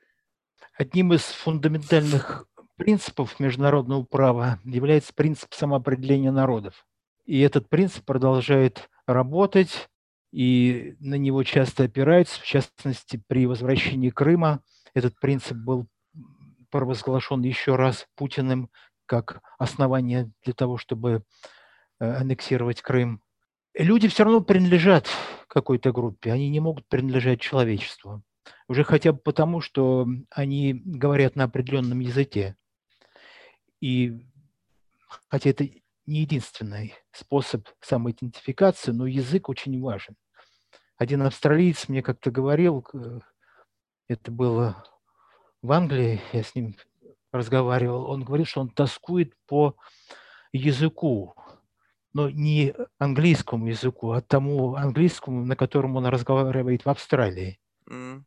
Одним 0.79 1.13
из 1.13 1.23
фундаментальных 1.23 2.47
принципов 2.77 3.41
международного 3.41 4.05
права 4.05 4.61
является 4.65 5.13
принцип 5.13 5.53
самоопределения 5.55 6.31
народов. 6.31 6.87
И 7.27 7.41
этот 7.41 7.69
принцип 7.69 8.05
продолжает 8.05 8.89
работать, 9.07 9.89
и 10.33 10.97
на 11.01 11.17
него 11.17 11.43
часто 11.43 11.85
опираются, 11.85 12.41
в 12.41 12.45
частности, 12.45 13.23
при 13.27 13.47
возвращении 13.47 14.11
Крыма. 14.11 14.63
Этот 14.95 15.19
принцип 15.19 15.57
был 15.57 15.87
провозглашен 16.71 17.43
еще 17.43 17.77
раз 17.77 18.07
Путиным 18.15 18.71
как 19.07 19.41
основание 19.59 20.31
для 20.45 20.53
того, 20.53 20.79
чтобы 20.79 21.23
э, 22.01 22.11
аннексировать 22.11 22.83
Крым. 22.83 23.23
Люди 23.75 24.09
все 24.09 24.25
равно 24.25 24.41
принадлежат 24.41 25.09
какой-то 25.49 25.93
группе, 25.93 26.33
они 26.33 26.49
не 26.49 26.61
могут 26.61 26.87
принадлежать 26.89 27.41
человечеству. 27.41 28.23
Уже 28.69 28.85
хотя 28.85 29.13
бы 29.13 29.19
потому, 29.19 29.61
что 29.61 30.07
они 30.31 30.75
говорят 30.85 31.37
на 31.37 31.45
определенном 31.45 32.01
языке. 32.01 32.57
И 33.81 34.27
хотя 35.29 35.51
это 35.51 35.69
не 36.07 36.21
единственный 36.21 36.95
способ 37.13 37.69
самоидентификации, 37.81 38.93
но 38.93 39.07
язык 39.07 39.49
очень 39.49 39.81
важен. 39.81 40.17
Один 40.97 41.23
австралиец 41.23 41.89
мне 41.89 42.03
как-то 42.03 42.31
говорил, 42.31 42.87
это 44.09 44.31
было 44.31 44.85
в 45.63 45.73
Англии, 45.73 46.21
я 46.33 46.43
с 46.43 46.55
ним 46.55 46.77
разговаривал, 47.33 48.11
он 48.11 48.25
говорил, 48.25 48.47
что 48.47 48.61
он 48.61 48.71
тоскует 48.71 49.35
по 49.47 49.77
языку, 50.53 51.35
но 52.13 52.31
не 52.31 52.75
английскому 52.99 53.67
языку, 53.67 54.13
а 54.13 54.23
тому 54.23 54.75
английскому, 54.75 55.45
на 55.45 55.57
котором 55.57 55.97
он 55.97 56.07
разговаривает 56.07 56.85
в 56.85 56.89
Австралии. 56.89 57.59
Mm. 57.91 58.23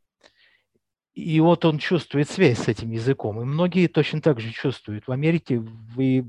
И 1.15 1.39
вот 1.41 1.65
он 1.65 1.79
чувствует 1.79 2.29
связь 2.29 2.59
с 2.59 2.67
этим 2.67 2.91
языком. 2.91 3.41
И 3.41 3.45
многие 3.45 3.87
точно 3.87 4.21
так 4.21 4.39
же 4.39 4.51
чувствуют. 4.51 5.07
В 5.07 5.11
Америке 5.11 5.59
вы 5.59 6.25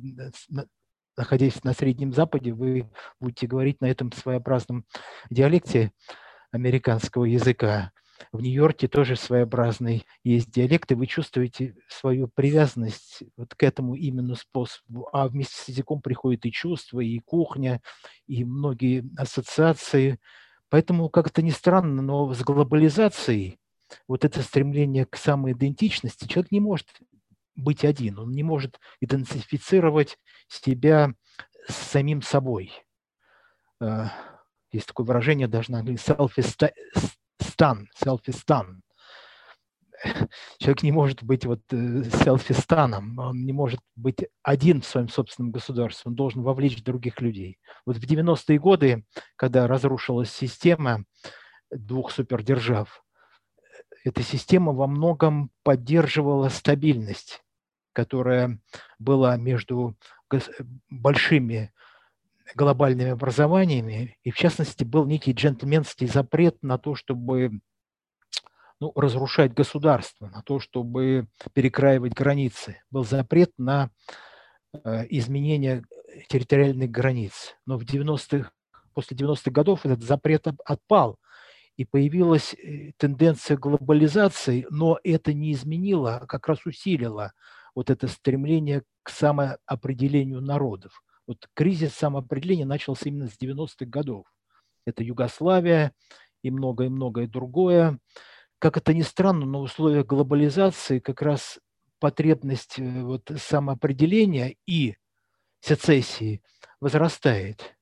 находясь 1.20 1.62
на 1.64 1.74
Среднем 1.74 2.14
Западе, 2.14 2.54
вы 2.54 2.88
будете 3.20 3.46
говорить 3.46 3.82
на 3.82 3.90
этом 3.90 4.10
своеобразном 4.10 4.86
диалекте 5.28 5.92
американского 6.50 7.26
языка. 7.26 7.92
В 8.32 8.40
Нью-Йорке 8.40 8.88
тоже 8.88 9.16
своеобразный 9.16 10.06
есть 10.24 10.50
диалект, 10.50 10.90
и 10.92 10.94
вы 10.94 11.06
чувствуете 11.06 11.76
свою 11.88 12.26
привязанность 12.26 13.22
вот 13.36 13.54
к 13.54 13.62
этому 13.62 13.96
именно 13.96 14.34
способу. 14.34 15.10
А 15.12 15.28
вместе 15.28 15.56
с 15.56 15.68
языком 15.68 16.00
приходит 16.00 16.46
и 16.46 16.52
чувство, 16.52 17.00
и 17.00 17.18
кухня, 17.18 17.82
и 18.26 18.42
многие 18.42 19.04
ассоциации. 19.18 20.20
Поэтому, 20.70 21.10
как 21.10 21.26
это 21.26 21.42
ни 21.42 21.50
странно, 21.50 22.00
но 22.00 22.32
с 22.32 22.40
глобализацией 22.40 23.58
вот 24.08 24.24
это 24.24 24.40
стремление 24.40 25.04
к 25.04 25.16
самоидентичности 25.16 26.26
человек 26.26 26.50
не 26.50 26.60
может 26.60 26.88
быть 27.60 27.84
один, 27.84 28.18
он 28.18 28.32
не 28.32 28.42
может 28.42 28.80
идентифицировать 29.00 30.18
себя 30.48 31.14
с 31.68 31.74
самим 31.74 32.22
собой. 32.22 32.72
Э, 33.80 34.06
есть 34.72 34.86
такое 34.86 35.06
выражение 35.06 35.48
даже 35.48 35.72
на 35.72 35.80
английском 35.80 36.16
self-stan. 36.16 37.86
Человек 40.58 40.82
не 40.82 40.92
может 40.92 41.22
быть 41.22 41.44
вот 41.44 41.60
селфистаном, 41.70 43.18
он 43.18 43.44
не 43.44 43.52
может 43.52 43.80
быть 43.96 44.26
один 44.42 44.80
в 44.80 44.86
своем 44.86 45.08
собственном 45.08 45.52
государстве, 45.52 46.08
он 46.08 46.14
должен 46.14 46.42
вовлечь 46.42 46.82
других 46.82 47.20
людей. 47.20 47.58
Вот 47.84 47.96
в 47.96 48.04
90-е 48.04 48.58
годы, 48.58 49.04
когда 49.36 49.66
разрушилась 49.66 50.30
система 50.30 51.04
двух 51.70 52.12
супердержав, 52.12 53.04
эта 54.04 54.22
система 54.22 54.72
во 54.72 54.86
многом 54.86 55.50
поддерживала 55.62 56.48
стабильность, 56.48 57.42
которая 57.92 58.58
была 58.98 59.36
между 59.36 59.96
большими 60.88 61.72
глобальными 62.54 63.10
образованиями, 63.10 64.18
и 64.22 64.30
в 64.30 64.36
частности 64.36 64.84
был 64.84 65.06
некий 65.06 65.32
джентльменский 65.32 66.06
запрет 66.06 66.62
на 66.62 66.78
то, 66.78 66.94
чтобы 66.94 67.60
ну, 68.80 68.92
разрушать 68.94 69.52
государство, 69.52 70.28
на 70.28 70.42
то, 70.42 70.58
чтобы 70.58 71.28
перекраивать 71.52 72.14
границы. 72.14 72.82
Был 72.90 73.04
запрет 73.04 73.52
на 73.58 73.90
э, 74.72 75.06
изменение 75.10 75.84
территориальных 76.28 76.90
границ. 76.90 77.56
Но 77.66 77.78
в 77.78 77.84
90-х, 77.84 78.50
после 78.94 79.16
90-х 79.16 79.50
годов 79.50 79.84
этот 79.84 80.02
запрет 80.02 80.46
отпал, 80.64 81.18
и 81.76 81.84
появилась 81.84 82.54
э, 82.54 82.92
тенденция 82.96 83.56
глобализации, 83.56 84.66
но 84.70 84.98
это 85.04 85.32
не 85.32 85.52
изменило, 85.52 86.16
а 86.16 86.26
как 86.26 86.48
раз 86.48 86.64
усилило 86.66 87.32
вот 87.74 87.90
это 87.90 88.08
стремление 88.08 88.82
к 89.02 89.10
самоопределению 89.10 90.40
народов. 90.40 91.02
Вот 91.26 91.48
кризис 91.54 91.94
самоопределения 91.94 92.66
начался 92.66 93.08
именно 93.08 93.28
с 93.28 93.38
90-х 93.40 93.86
годов. 93.86 94.26
Это 94.86 95.04
Югославия 95.04 95.92
и 96.42 96.50
многое-многое 96.50 97.26
другое. 97.26 97.98
Как 98.58 98.76
это 98.76 98.92
ни 98.92 99.02
странно, 99.02 99.46
но 99.46 99.60
в 99.60 99.64
условиях 99.64 100.06
глобализации 100.06 100.98
как 100.98 101.22
раз 101.22 101.58
потребность 101.98 102.78
э, 102.78 103.02
вот 103.02 103.30
самоопределения 103.36 104.56
и 104.66 104.96
сецессии 105.60 106.42
возрастает. 106.80 107.76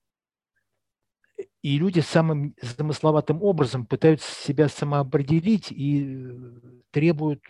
И 1.63 1.77
люди 1.77 2.01
самым 2.01 2.55
замысловатым 2.63 3.43
образом 3.43 3.85
пытаются 3.85 4.33
себя 4.33 4.69
самоопределить 4.69 5.73
и 5.73 6.07
э, 6.07 6.31
требуют, 6.93 7.43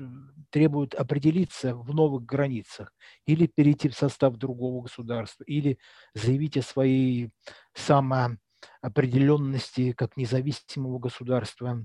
требуют 0.51 0.95
определиться 0.95 1.75
в 1.75 1.95
новых 1.95 2.25
границах 2.25 2.95
или 3.27 3.47
перейти 3.47 3.91
в 3.91 3.95
состав 3.95 4.37
другого 4.37 4.85
государства, 4.85 5.45
или 5.45 5.79
заявить 6.15 6.57
о 6.57 6.63
своей 6.63 7.31
самоопределенности 7.75 9.93
как 9.93 10.17
независимого 10.17 10.99
государства. 10.99 11.85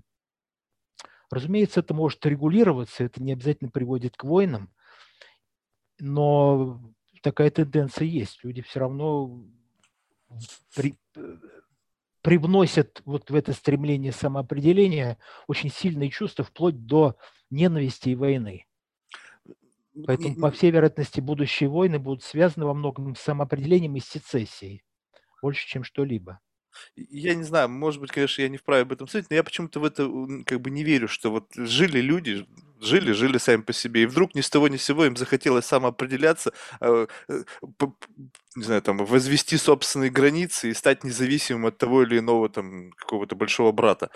Разумеется, 1.30 1.82
это 1.82 1.94
может 1.94 2.26
регулироваться, 2.26 3.04
это 3.04 3.22
не 3.22 3.34
обязательно 3.34 3.70
приводит 3.70 4.16
к 4.16 4.24
войнам, 4.24 4.72
но 6.00 6.80
такая 7.22 7.50
тенденция 7.50 8.06
есть. 8.06 8.44
Люди 8.44 8.62
все 8.62 8.80
равно 8.80 9.44
при, 10.76 10.96
привносят 12.24 13.02
вот 13.06 13.30
в 13.30 13.36
это 13.36 13.54
стремление 13.54 14.12
самоопределения 14.12 15.20
очень 15.48 15.70
сильные 15.70 16.10
чувства, 16.10 16.44
вплоть 16.44 16.88
до 16.88 17.18
ненависти 17.52 18.10
и 18.10 18.16
войны. 18.16 18.66
Поэтому, 20.08 20.36
по 20.36 20.50
всей 20.50 20.72
вероятности, 20.72 21.20
будущие 21.20 21.70
войны 21.70 22.00
будут 22.00 22.24
связаны 22.24 22.66
во 22.66 22.74
многом 22.74 23.16
с 23.16 23.20
самоопределением 23.20 23.96
и 23.96 24.00
с 24.00 24.06
сецессией, 24.06 24.84
больше, 25.42 25.68
чем 25.68 25.84
что-либо. 25.84 26.40
Я 26.96 27.36
не 27.36 27.44
знаю, 27.44 27.70
может 27.70 28.02
быть, 28.02 28.12
конечно, 28.12 28.42
я 28.42 28.50
не 28.50 28.58
вправе 28.58 28.84
об 28.84 28.92
этом 28.92 29.08
судить, 29.08 29.30
но 29.30 29.36
я 29.36 29.44
почему-то 29.44 29.80
в 29.80 29.86
это 29.86 30.10
как 30.46 30.62
бы 30.62 30.72
не 30.72 30.84
верю, 30.84 31.08
что 31.08 31.30
вот 31.30 31.54
жили 31.56 32.00
люди, 32.00 32.48
жили, 32.84 33.12
жили 33.12 33.38
сами 33.38 33.62
по 33.62 33.74
себе, 33.74 34.04
и 34.04 34.06
вдруг 34.06 34.36
ни 34.36 34.42
с 34.42 34.50
того 34.50 34.68
ни 34.68 34.78
с 34.78 34.84
сего 34.84 35.06
им 35.06 35.16
захотелось 35.16 35.66
самоопределяться, 35.66 36.54
э, 36.82 37.08
э, 37.30 37.44
не 38.56 38.64
знаю, 38.64 38.82
там, 38.82 38.98
возвести 38.98 39.58
собственные 39.58 40.12
границы 40.12 40.70
и 40.70 40.74
стать 40.74 41.04
независимым 41.04 41.68
от 41.68 41.78
того 41.78 42.04
или 42.04 42.20
иного 42.20 42.50
там 42.50 42.92
какого-то 42.92 43.36
большого 43.36 43.72
брата. 43.72 44.10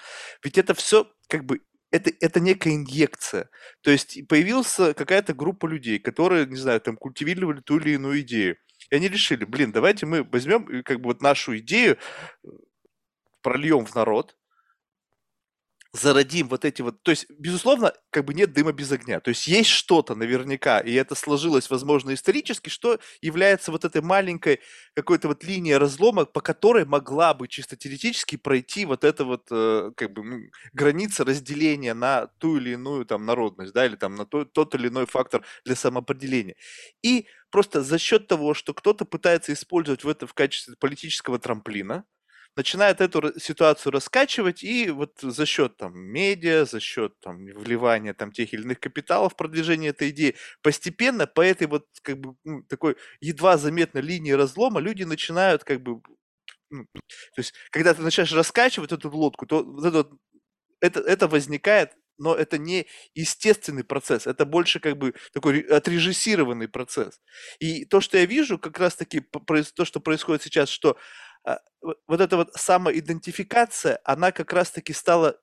Ведь 0.43 0.57
это 0.57 0.73
все 0.73 1.07
как 1.27 1.45
бы 1.45 1.61
это, 1.91 2.11
это 2.19 2.39
некая 2.39 2.75
инъекция. 2.75 3.49
То 3.81 3.91
есть 3.91 4.27
появилась 4.27 4.75
какая-то 4.75 5.33
группа 5.33 5.67
людей, 5.67 5.99
которые, 5.99 6.45
не 6.45 6.57
знаю, 6.57 6.81
там 6.81 6.97
культивировали 6.97 7.61
ту 7.61 7.77
или 7.77 7.91
иную 7.91 8.21
идею. 8.21 8.57
И 8.89 8.95
они 8.95 9.07
решили, 9.07 9.45
блин, 9.45 9.71
давайте 9.71 10.05
мы 10.05 10.23
возьмем 10.23 10.83
как 10.83 10.99
бы 10.99 11.09
вот 11.09 11.21
нашу 11.21 11.57
идею, 11.57 11.97
э, 12.43 12.47
прольем 13.41 13.85
в 13.85 13.95
народ, 13.95 14.35
зародим 15.93 16.47
вот 16.47 16.65
эти 16.65 16.81
вот... 16.81 17.01
То 17.03 17.11
есть, 17.11 17.25
безусловно, 17.29 17.93
как 18.09 18.25
бы 18.25 18.33
нет 18.33 18.53
дыма 18.53 18.71
без 18.71 18.91
огня. 18.91 19.19
То 19.19 19.29
есть 19.29 19.47
есть 19.47 19.69
что-то 19.69 20.15
наверняка, 20.15 20.79
и 20.79 20.93
это 20.93 21.15
сложилось, 21.15 21.69
возможно, 21.69 22.13
исторически, 22.13 22.69
что 22.69 22.99
является 23.21 23.71
вот 23.71 23.85
этой 23.85 24.01
маленькой 24.01 24.59
какой-то 24.95 25.27
вот 25.27 25.43
линией 25.43 25.77
разлома, 25.77 26.25
по 26.25 26.41
которой 26.41 26.85
могла 26.85 27.33
бы 27.33 27.47
чисто 27.47 27.75
теоретически 27.75 28.35
пройти 28.35 28.85
вот 28.85 29.03
эта 29.03 29.25
вот 29.25 29.47
э, 29.51 29.91
как 29.95 30.13
бы 30.13 30.49
граница 30.73 31.23
разделения 31.23 31.93
на 31.93 32.27
ту 32.39 32.57
или 32.57 32.71
иную 32.71 33.05
там 33.05 33.25
народность, 33.25 33.73
да, 33.73 33.85
или 33.85 33.95
там 33.95 34.15
на 34.15 34.25
то, 34.25 34.45
тот 34.45 34.75
или 34.75 34.87
иной 34.87 35.05
фактор 35.05 35.43
для 35.65 35.75
самоопределения. 35.75 36.55
И 37.01 37.27
просто 37.49 37.81
за 37.81 37.97
счет 37.97 38.27
того, 38.27 38.53
что 38.53 38.73
кто-то 38.73 39.05
пытается 39.05 39.53
использовать 39.53 40.03
в 40.03 40.09
это 40.09 40.27
в 40.27 40.33
качестве 40.33 40.75
политического 40.79 41.39
трамплина, 41.39 42.05
начинает 42.57 43.01
эту 43.01 43.39
ситуацию 43.39 43.93
раскачивать, 43.93 44.63
и 44.63 44.89
вот 44.89 45.19
за 45.21 45.45
счет 45.45 45.77
там 45.77 45.97
медиа, 45.97 46.65
за 46.65 46.79
счет 46.79 47.13
там 47.21 47.45
вливания 47.45 48.13
там 48.13 48.31
тех 48.31 48.53
или 48.53 48.63
иных 48.63 48.79
капиталов 48.79 49.33
в 49.33 49.35
продвижение 49.37 49.91
этой 49.91 50.09
идеи, 50.09 50.35
постепенно 50.63 51.27
по 51.27 51.41
этой 51.41 51.67
вот 51.67 51.85
как 52.01 52.19
бы 52.19 52.35
такой 52.67 52.97
едва 53.21 53.57
заметной 53.57 54.01
линии 54.01 54.31
разлома 54.31 54.79
люди 54.81 55.03
начинают 55.03 55.63
как 55.63 55.81
бы 55.81 56.01
ну, 56.69 56.85
то 56.93 57.39
есть, 57.39 57.53
когда 57.71 57.93
ты 57.93 58.01
начинаешь 58.01 58.33
раскачивать 58.33 58.91
эту 58.91 59.09
лодку, 59.09 59.45
то 59.45 59.65
это, 59.85 60.09
это, 60.81 60.99
это 61.01 61.27
возникает 61.27 61.93
но 62.17 62.33
это 62.35 62.57
не 62.57 62.87
естественный 63.13 63.83
процесс, 63.83 64.25
это 64.27 64.45
больше 64.45 64.79
как 64.79 64.97
бы 64.97 65.13
такой 65.33 65.61
отрежиссированный 65.61 66.67
процесс. 66.67 67.21
И 67.59 67.85
то, 67.85 68.01
что 68.01 68.17
я 68.17 68.25
вижу, 68.25 68.57
как 68.57 68.79
раз-таки 68.79 69.21
то, 69.75 69.85
что 69.85 69.99
происходит 69.99 70.41
сейчас, 70.43 70.69
что 70.69 70.97
вот 72.07 72.21
эта 72.21 72.37
вот 72.37 72.53
самоидентификация, 72.55 73.99
она 74.03 74.31
как 74.31 74.53
раз-таки 74.53 74.93
стала 74.93 75.39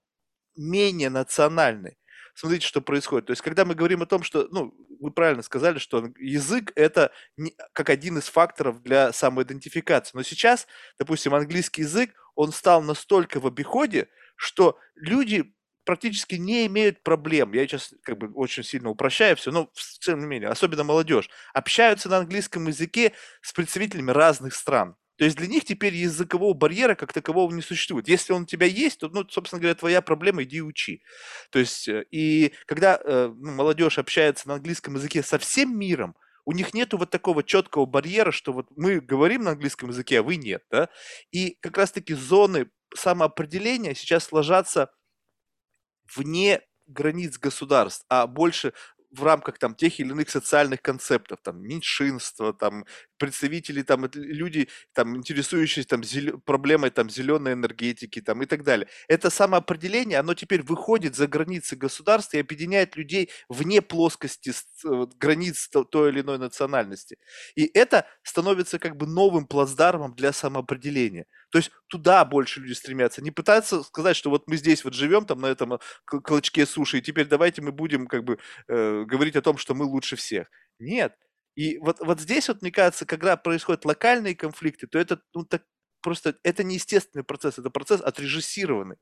менее 0.57 1.11
национальной. 1.11 1.99
Смотрите, 2.35 2.67
что 2.67 2.81
происходит. 2.81 3.27
То 3.27 3.31
есть, 3.31 3.43
когда 3.43 3.65
мы 3.65 3.75
говорим 3.75 4.03
о 4.03 4.07
том, 4.07 4.23
что, 4.25 4.49
ну, 4.51 4.75
вы 5.01 5.13
правильно 5.13 5.43
сказали, 5.43 5.79
что 5.79 6.11
язык 6.19 6.73
это 6.75 7.13
не, 7.37 7.55
как 7.73 7.91
один 7.91 8.19
из 8.19 8.25
факторов 8.29 8.83
для 8.83 9.13
самоидентификации. 9.13 10.17
Но 10.17 10.23
сейчас, 10.23 10.67
допустим, 10.99 11.35
английский 11.35 11.83
язык, 11.83 12.13
он 12.35 12.53
стал 12.53 12.83
настолько 12.83 13.39
в 13.39 13.47
обиходе, 13.47 14.09
что 14.37 14.79
люди 14.97 15.55
практически 15.85 16.35
не 16.35 16.67
имеют 16.67 17.03
проблем. 17.03 17.53
Я 17.53 17.67
сейчас 17.67 17.95
как 18.03 18.19
бы 18.19 18.33
очень 18.33 18.65
сильно 18.65 18.91
упрощаю 18.91 19.37
все, 19.37 19.53
но 19.53 19.71
тем 20.01 20.19
не 20.19 20.27
менее, 20.27 20.49
особенно 20.49 20.83
молодежь, 20.83 21.31
общаются 21.53 22.09
на 22.09 22.19
английском 22.19 22.67
языке 22.67 23.13
с 23.43 23.53
представителями 23.53 24.11
разных 24.11 24.55
стран. 24.55 24.97
То 25.17 25.25
есть 25.25 25.37
для 25.37 25.47
них 25.47 25.65
теперь 25.65 25.95
языкового 25.95 26.55
барьера 26.55 26.95
как 26.95 27.13
такового 27.13 27.53
не 27.53 27.63
существует. 27.63 28.09
Если 28.09 28.33
он 28.33 28.43
у 28.43 28.47
тебя 28.47 28.67
есть, 28.67 29.01
то, 29.01 29.09
ну, 29.09 29.27
собственно 29.29 29.61
говоря, 29.61 29.75
твоя 29.75 30.03
проблема, 30.03 30.43
иди 30.43 30.61
учи. 30.61 31.03
То 31.51 31.59
есть, 31.59 31.89
э, 31.89 32.05
и 32.11 32.53
когда 32.67 33.01
э, 33.03 33.33
ну, 33.35 33.53
молодежь 33.53 33.99
общается 33.99 34.49
на 34.49 34.55
английском 34.55 34.95
языке 34.95 35.23
со 35.23 35.39
всем 35.39 35.79
миром, 35.79 36.17
у 36.45 36.53
них 36.53 36.75
нету 36.75 36.99
вот 36.99 37.11
такого 37.11 37.43
четкого 37.43 37.87
барьера, 37.87 38.31
что 38.31 38.53
вот 38.53 38.67
мы 38.77 39.01
говорим 39.01 39.43
на 39.43 39.53
английском 39.53 39.91
языке, 39.91 40.21
а 40.21 40.23
вы 40.23 40.37
нет, 40.37 40.63
да? 40.71 40.89
И 41.31 41.57
как 41.61 41.79
раз-таки 41.79 42.15
зоны 42.15 42.71
самоопределения 42.95 43.95
сейчас 43.95 44.31
ложатся 44.31 44.91
вне 46.15 46.61
границ 46.87 47.39
государств, 47.39 48.05
а 48.09 48.27
больше 48.27 48.75
в 49.19 49.25
рамках 49.25 49.59
там 49.59 49.75
тех 49.75 50.01
или 50.01 50.11
иных 50.11 50.31
социальных 50.31 50.83
концептов, 50.83 51.39
там 51.43 51.63
меньшинства, 51.63 52.53
там 52.53 52.85
представители, 53.19 53.83
там 53.83 54.07
люди, 54.15 54.69
там 54.93 55.17
интересующиеся 55.17 55.89
там 55.89 56.05
зелё... 56.05 56.39
проблемой 56.39 56.91
там 56.91 57.09
зеленой 57.11 57.53
энергетики, 57.53 58.21
там 58.21 58.43
и 58.43 58.47
так 58.47 58.65
далее. 58.65 58.89
Это 59.09 59.31
самоопределение, 59.31 60.19
оно 60.19 60.35
теперь 60.35 60.63
выходит 60.63 61.17
за 61.17 61.27
границы 61.27 61.77
государства 61.77 62.37
и 62.37 62.41
объединяет 62.41 62.97
людей 62.97 63.31
вне 63.49 63.83
плоскости 63.83 64.53
э, 64.85 65.07
границ 65.19 65.69
той 65.91 66.11
или 66.11 66.21
иной 66.21 66.39
национальности. 66.39 67.19
И 67.55 67.71
это 67.75 68.07
становится 68.23 68.79
как 68.79 68.97
бы 68.97 69.07
новым 69.07 69.47
плацдармом 69.47 70.15
для 70.15 70.33
самоопределения. 70.33 71.27
То 71.55 71.59
есть 71.59 71.71
туда 71.87 72.25
больше 72.25 72.59
люди 72.59 72.73
стремятся. 72.73 73.23
Не 73.23 73.31
пытаются 73.31 73.85
сказать, 73.85 74.17
что 74.17 74.29
вот 74.29 74.49
мы 74.49 74.57
здесь 74.57 74.83
вот 74.83 74.93
живем 74.93 75.25
там 75.25 75.41
на 75.41 75.47
этом 75.47 75.75
э, 75.75 75.79
клочке 76.05 76.67
суши, 76.67 76.99
и 76.99 77.01
теперь 77.01 77.29
давайте 77.29 77.63
мы 77.63 77.71
будем 77.71 78.09
как 78.09 78.25
бы 78.25 78.41
э, 78.67 79.05
говорить 79.05 79.37
о 79.37 79.41
том, 79.41 79.57
что 79.57 79.73
мы 79.73 79.85
лучше 79.85 80.17
всех. 80.17 80.49
Нет. 80.81 81.17
И 81.55 81.79
вот, 81.79 82.01
вот 82.01 82.19
здесь 82.19 82.49
вот, 82.49 82.61
мне 82.61 82.73
кажется, 82.73 83.07
когда 83.07 83.37
происходят 83.37 83.85
локальные 83.85 84.35
конфликты, 84.35 84.89
то 84.89 84.99
это 84.99 85.21
ну, 85.33 85.45
так, 85.45 85.63
просто 86.01 86.37
это 86.43 86.65
не 86.65 86.75
естественный 86.75 87.23
процесс, 87.23 87.57
это 87.57 87.71
процесс 87.71 88.01
отрежиссированный. 88.01 88.97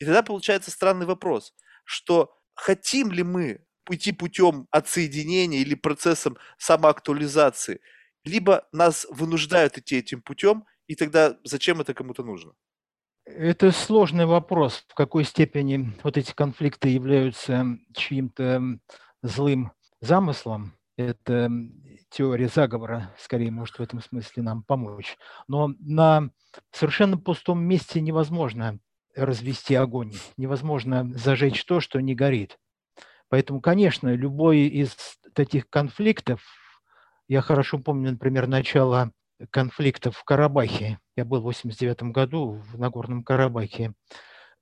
И 0.00 0.04
тогда 0.04 0.24
получается 0.24 0.72
странный 0.72 1.06
вопрос, 1.06 1.54
что 1.84 2.34
хотим 2.54 3.12
ли 3.12 3.22
мы 3.22 3.64
идти 3.88 4.10
путем 4.10 4.66
отсоединения 4.72 5.60
или 5.60 5.76
процессом 5.76 6.38
самоактуализации, 6.58 7.80
либо 8.24 8.66
нас 8.72 9.06
вынуждают 9.10 9.78
идти 9.78 9.98
этим 9.98 10.22
путем, 10.22 10.64
и 10.88 10.94
тогда 10.96 11.36
зачем 11.44 11.80
это 11.80 11.94
кому-то 11.94 12.24
нужно? 12.24 12.54
Это 13.24 13.70
сложный 13.72 14.24
вопрос, 14.24 14.84
в 14.88 14.94
какой 14.94 15.24
степени 15.24 15.92
вот 16.02 16.16
эти 16.16 16.32
конфликты 16.32 16.88
являются 16.88 17.78
чьим-то 17.94 18.80
злым 19.22 19.72
замыслом. 20.00 20.72
Это 20.96 21.50
теория 22.10 22.48
заговора, 22.48 23.14
скорее, 23.18 23.50
может 23.50 23.78
в 23.78 23.82
этом 23.82 24.00
смысле 24.00 24.42
нам 24.42 24.62
помочь. 24.62 25.18
Но 25.46 25.74
на 25.78 26.30
совершенно 26.72 27.18
пустом 27.18 27.62
месте 27.62 28.00
невозможно 28.00 28.80
развести 29.14 29.74
огонь, 29.74 30.14
невозможно 30.38 31.12
зажечь 31.14 31.64
то, 31.66 31.80
что 31.80 32.00
не 32.00 32.14
горит. 32.14 32.58
Поэтому, 33.28 33.60
конечно, 33.60 34.14
любой 34.14 34.60
из 34.60 34.96
таких 35.34 35.68
конфликтов, 35.68 36.42
я 37.28 37.42
хорошо 37.42 37.78
помню, 37.78 38.12
например, 38.12 38.46
начало 38.46 39.12
конфликтов 39.50 40.16
в 40.16 40.24
Карабахе. 40.24 40.98
Я 41.16 41.24
был 41.24 41.40
в 41.40 41.44
89 41.44 42.02
году 42.04 42.52
в 42.52 42.78
Нагорном 42.78 43.22
Карабахе. 43.22 43.94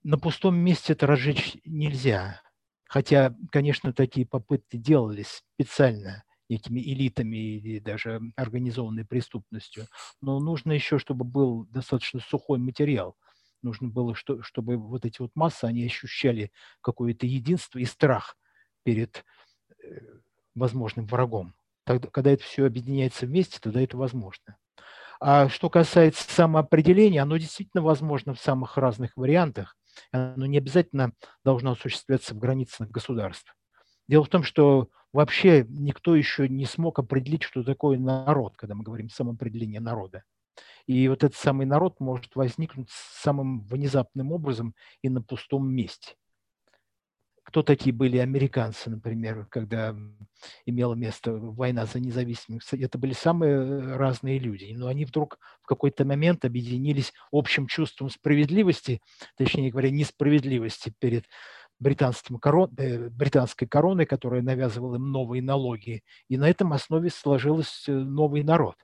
На 0.02 0.18
пустом 0.18 0.56
месте 0.56 0.92
это 0.92 1.06
разжечь 1.06 1.56
нельзя. 1.64 2.40
Хотя, 2.88 3.34
конечно, 3.50 3.92
такие 3.92 4.26
попытки 4.26 4.76
делались 4.76 5.42
специально 5.54 6.24
этими 6.48 6.80
элитами 6.80 7.56
или 7.56 7.78
даже 7.80 8.20
организованной 8.36 9.04
преступностью. 9.04 9.86
Но 10.20 10.38
нужно 10.38 10.72
еще, 10.72 10.98
чтобы 10.98 11.24
был 11.24 11.66
достаточно 11.66 12.20
сухой 12.20 12.58
материал. 12.58 13.16
Нужно 13.62 13.88
было, 13.88 14.14
чтобы 14.14 14.76
вот 14.76 15.04
эти 15.04 15.20
вот 15.20 15.32
массы, 15.34 15.64
они 15.64 15.84
ощущали 15.84 16.52
какое-то 16.82 17.26
единство 17.26 17.78
и 17.78 17.84
страх 17.84 18.36
перед 18.84 19.24
э, 19.82 19.98
возможным 20.54 21.06
врагом. 21.06 21.54
Тогда, 21.84 22.08
когда 22.08 22.30
это 22.30 22.44
все 22.44 22.66
объединяется 22.66 23.26
вместе, 23.26 23.58
тогда 23.60 23.80
это 23.80 23.96
возможно. 23.96 24.56
А 25.20 25.48
что 25.48 25.70
касается 25.70 26.30
самоопределения, 26.30 27.22
оно 27.22 27.36
действительно 27.36 27.82
возможно 27.82 28.34
в 28.34 28.40
самых 28.40 28.76
разных 28.76 29.16
вариантах. 29.16 29.76
Оно 30.12 30.46
не 30.46 30.58
обязательно 30.58 31.12
должно 31.44 31.72
осуществляться 31.72 32.34
в 32.34 32.38
границах 32.38 32.90
государств. 32.90 33.54
Дело 34.08 34.24
в 34.24 34.28
том, 34.28 34.42
что 34.42 34.88
вообще 35.12 35.64
никто 35.68 36.14
еще 36.14 36.48
не 36.48 36.66
смог 36.66 36.98
определить, 36.98 37.42
что 37.42 37.62
такое 37.62 37.98
народ, 37.98 38.56
когда 38.56 38.74
мы 38.74 38.84
говорим 38.84 39.08
самоопределение 39.08 39.80
народа. 39.80 40.24
И 40.86 41.08
вот 41.08 41.24
этот 41.24 41.36
самый 41.36 41.66
народ 41.66 41.98
может 41.98 42.36
возникнуть 42.36 42.88
самым 42.90 43.62
внезапным 43.62 44.32
образом 44.32 44.74
и 45.02 45.08
на 45.08 45.22
пустом 45.22 45.68
месте 45.68 46.14
кто 47.46 47.62
такие 47.62 47.94
были 47.94 48.18
американцы, 48.18 48.90
например, 48.90 49.46
когда 49.48 49.96
имела 50.66 50.94
место 50.94 51.32
война 51.32 51.86
за 51.86 52.00
независимость. 52.00 52.74
Это 52.74 52.98
были 52.98 53.12
самые 53.12 53.94
разные 53.94 54.40
люди, 54.40 54.74
но 54.76 54.88
они 54.88 55.04
вдруг 55.04 55.38
в 55.62 55.66
какой-то 55.66 56.04
момент 56.04 56.44
объединились 56.44 57.12
общим 57.30 57.68
чувством 57.68 58.10
справедливости, 58.10 59.00
точнее 59.36 59.70
говоря, 59.70 59.90
несправедливости 59.90 60.92
перед 60.98 61.24
британским 61.78 62.38
корон, 62.38 62.74
э, 62.78 63.10
британской 63.10 63.68
короной, 63.68 64.06
которая 64.06 64.42
навязывала 64.42 64.96
им 64.96 65.12
новые 65.12 65.40
налоги. 65.40 66.02
И 66.28 66.36
на 66.36 66.50
этом 66.50 66.72
основе 66.72 67.10
сложился 67.10 67.92
новый 67.92 68.42
народ. 68.42 68.74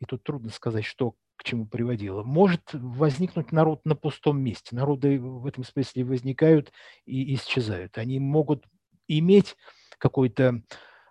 И 0.00 0.06
тут 0.06 0.22
трудно 0.22 0.48
сказать, 0.48 0.86
что 0.86 1.14
чему 1.46 1.66
приводило. 1.66 2.22
Может 2.22 2.70
возникнуть 2.72 3.52
народ 3.52 3.84
на 3.86 3.94
пустом 3.94 4.40
месте. 4.40 4.74
Народы 4.74 5.18
в 5.18 5.46
этом 5.46 5.64
смысле 5.64 6.04
возникают 6.04 6.72
и 7.06 7.34
исчезают. 7.34 7.96
Они 7.98 8.18
могут 8.18 8.66
иметь 9.08 9.56
какое-то 9.98 10.62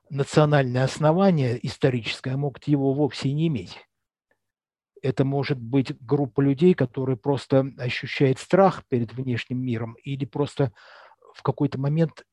национальное 0.09 0.83
основание 0.83 1.57
историческое, 1.65 2.31
а 2.31 2.37
могут 2.37 2.67
его 2.67 2.93
вовсе 2.93 3.31
не 3.31 3.47
иметь. 3.47 3.77
Это 5.01 5.23
может 5.23 5.59
быть 5.59 5.95
группа 6.01 6.41
людей, 6.41 6.73
которые 6.73 7.15
просто 7.15 7.71
ощущает 7.77 8.37
страх 8.37 8.83
перед 8.87 9.13
внешним 9.13 9.59
миром 9.59 9.95
или 10.03 10.25
просто 10.25 10.73
в 11.33 11.43
какой-то 11.43 11.79
момент 11.79 12.25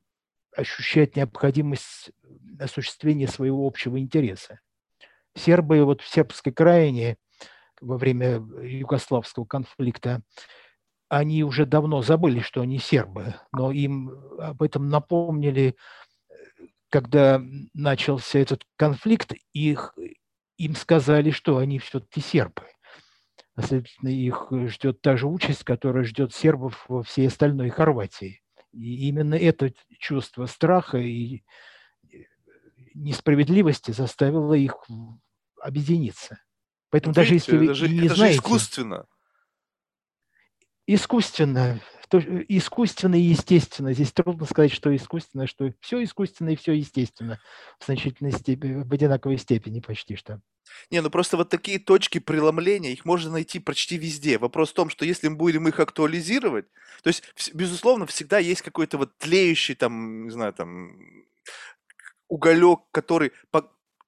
ощущает 0.57 1.17
необходимость 1.17 2.11
осуществления 2.59 3.29
своего 3.29 3.67
общего 3.67 3.99
интереса. 3.99 4.61
Сербы 5.35 5.85
вот 5.85 6.03
в 6.03 6.09
сербской 6.09 6.53
крайне– 6.53 7.17
во 7.83 7.99
время 7.99 8.37
югославского 8.63 9.45
конфликта, 9.45 10.23
они 11.09 11.45
уже 11.45 11.67
давно 11.67 12.01
забыли, 12.01 12.41
что 12.41 12.63
они 12.63 12.79
сербы, 12.79 13.35
но 13.53 13.71
им 13.71 14.11
об 14.39 14.63
этом 14.63 14.89
напомнили, 14.89 15.77
когда 16.89 17.43
начался 17.75 18.39
этот 18.39 18.65
конфликт, 18.77 19.35
их, 19.53 19.95
им 20.57 20.75
сказали, 20.75 21.31
что 21.31 21.59
они 21.59 21.79
все-таки 21.79 22.21
сербы. 22.21 22.63
А, 23.55 23.63
следовательно, 23.63 24.09
их 24.09 24.49
ждет 24.69 25.03
та 25.03 25.17
же 25.17 25.27
участь, 25.27 25.65
которая 25.65 26.05
ждет 26.05 26.35
сербов 26.35 26.85
во 26.89 27.03
всей 27.03 27.29
остальной 27.29 27.69
Хорватии. 27.69 28.43
И 28.73 29.09
именно 29.09 29.35
это 29.35 29.73
чувство 29.99 30.47
страха 30.47 30.97
и 30.99 31.43
несправедливости 32.95 33.91
заставило 33.91 34.55
их 34.55 34.77
объединиться. 35.61 36.39
Поэтому 36.93 37.15
даже 37.15 37.33
если 37.33 37.57
вы 37.57 37.65
это 37.65 37.75
же, 37.75 37.89
не 37.89 38.05
это 38.05 38.17
знаете... 38.17 38.35
же 38.35 38.39
искусственно. 38.39 39.07
Искусственно. 40.87 41.81
То, 42.11 42.19
искусственно 42.19 43.15
и 43.15 43.23
естественно. 43.23 43.95
Здесь 43.95 44.13
трудно 44.13 44.45
сказать, 44.45 44.73
что 44.73 44.95
искусственно, 44.95 45.47
что 45.47 45.73
все 45.81 46.03
искусственно 46.03 46.51
и 46.51 46.57
все 46.57 46.73
естественно. 46.73 47.41
В 47.79 47.87
значительной 47.87 48.33
степени, 48.33 48.83
в 48.83 48.93
одинаковой 48.93 49.39
степени 49.39 49.81
почти 49.81 50.17
что. 50.17 50.43
Не, 50.91 51.01
ну 51.01 51.09
просто 51.09 51.39
вот 51.39 51.49
такие 51.49 51.79
точки 51.79 52.19
преломления, 52.19 52.93
их 52.93 53.07
можно 53.07 53.31
найти 53.31 53.59
почти 53.59 53.97
везде. 53.97 54.37
Вопрос 54.37 54.73
в 54.73 54.75
том, 54.75 54.91
что 54.91 55.07
если 55.07 55.29
мы 55.29 55.37
будем 55.37 55.67
их 55.69 55.81
актуализировать, 55.81 56.67
то 57.03 57.09
есть, 57.09 57.23
безусловно, 57.55 58.05
всегда 58.05 58.39
есть 58.39 58.61
какой-то 58.61 58.99
вот 58.99 59.17
тлеющий 59.17 59.77
там, 59.77 60.25
не 60.25 60.31
знаю, 60.31 60.53
там 60.53 61.25
уголек, 62.29 62.81
который 62.91 63.33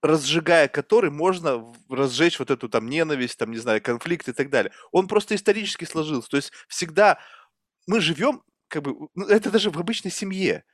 разжигая 0.04 0.68
который 0.68 1.10
можно 1.10 1.72
разжечь 1.88 2.38
вот 2.38 2.50
эту 2.50 2.68
там 2.68 2.88
ненависть, 2.88 3.38
там, 3.38 3.50
не 3.50 3.56
знаю, 3.58 3.80
конфликт 3.82 4.28
и 4.28 4.32
так 4.32 4.50
далее. 4.50 4.70
Он 4.92 5.08
просто 5.08 5.34
исторически 5.34 5.86
сложился. 5.86 6.28
То 6.28 6.36
есть 6.36 6.52
всегда 6.68 7.18
мы 7.86 8.00
живем, 8.00 8.42
как 8.68 8.82
бы, 8.82 9.08
ну, 9.14 9.26
это 9.26 9.50
даже 9.50 9.70
в 9.70 9.78
обычной 9.78 10.10
семье. 10.10 10.64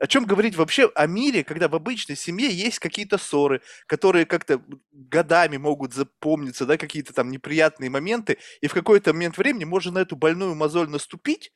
О 0.00 0.06
чем 0.08 0.24
говорить 0.24 0.56
вообще 0.56 0.90
о 0.94 1.06
мире, 1.06 1.44
когда 1.44 1.68
в 1.68 1.74
обычной 1.76 2.16
семье 2.16 2.50
есть 2.50 2.80
какие-то 2.80 3.16
ссоры, 3.18 3.62
которые 3.86 4.26
как-то 4.26 4.60
годами 4.90 5.56
могут 5.56 5.94
запомниться, 5.94 6.66
да, 6.66 6.76
какие-то 6.76 7.12
там 7.12 7.30
неприятные 7.30 7.90
моменты, 7.90 8.38
и 8.60 8.66
в 8.66 8.72
какой-то 8.72 9.12
момент 9.12 9.38
времени 9.38 9.64
можно 9.64 9.92
на 9.92 9.98
эту 10.00 10.16
больную 10.16 10.54
мозоль 10.56 10.88
наступить, 10.88 11.52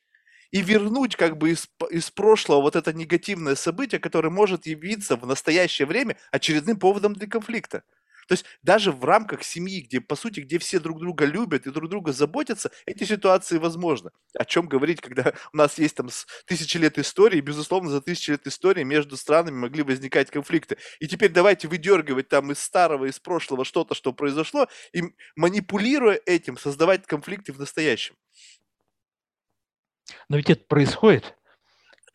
и 0.51 0.61
вернуть 0.61 1.15
как 1.15 1.37
бы 1.37 1.51
из, 1.51 1.69
из 1.89 2.11
прошлого 2.11 2.61
вот 2.61 2.75
это 2.75 2.93
негативное 2.93 3.55
событие, 3.55 3.99
которое 3.99 4.29
может 4.29 4.65
явиться 4.65 5.15
в 5.15 5.25
настоящее 5.25 5.85
время 5.85 6.17
очередным 6.31 6.77
поводом 6.77 7.13
для 7.13 7.27
конфликта. 7.27 7.83
То 8.27 8.33
есть 8.33 8.45
даже 8.63 8.91
в 8.91 9.03
рамках 9.03 9.43
семьи, 9.43 9.81
где, 9.81 10.01
по 10.01 10.15
сути, 10.15 10.39
где 10.39 10.57
все 10.57 10.79
друг 10.79 10.99
друга 10.99 11.25
любят 11.25 11.67
и 11.67 11.71
друг 11.71 11.89
друга 11.89 12.11
заботятся, 12.11 12.71
эти 12.85 13.03
ситуации 13.03 13.57
возможны. 13.57 14.11
О 14.37 14.45
чем 14.45 14.67
говорить, 14.67 15.01
когда 15.01 15.33
у 15.53 15.57
нас 15.57 15.77
есть 15.77 15.95
там 15.95 16.09
тысячи 16.45 16.77
лет 16.77 16.97
истории, 16.97 17.37
и, 17.37 17.41
безусловно, 17.41 17.89
за 17.89 18.01
тысячи 18.01 18.31
лет 18.31 18.47
истории 18.47 18.83
между 18.83 19.17
странами 19.17 19.55
могли 19.55 19.83
возникать 19.83 20.31
конфликты. 20.31 20.77
И 20.99 21.07
теперь 21.07 21.31
давайте 21.31 21.67
выдергивать 21.67 22.27
там 22.29 22.51
из 22.51 22.59
старого, 22.59 23.05
из 23.05 23.19
прошлого 23.19 23.63
что-то, 23.63 23.93
что 23.93 24.11
произошло, 24.13 24.67
и 24.93 25.03
манипулируя 25.35 26.19
этим, 26.25 26.57
создавать 26.57 27.05
конфликты 27.05 27.53
в 27.53 27.59
настоящем. 27.59 28.15
Но 30.29 30.37
ведь 30.37 30.49
это 30.49 30.63
происходит. 30.65 31.35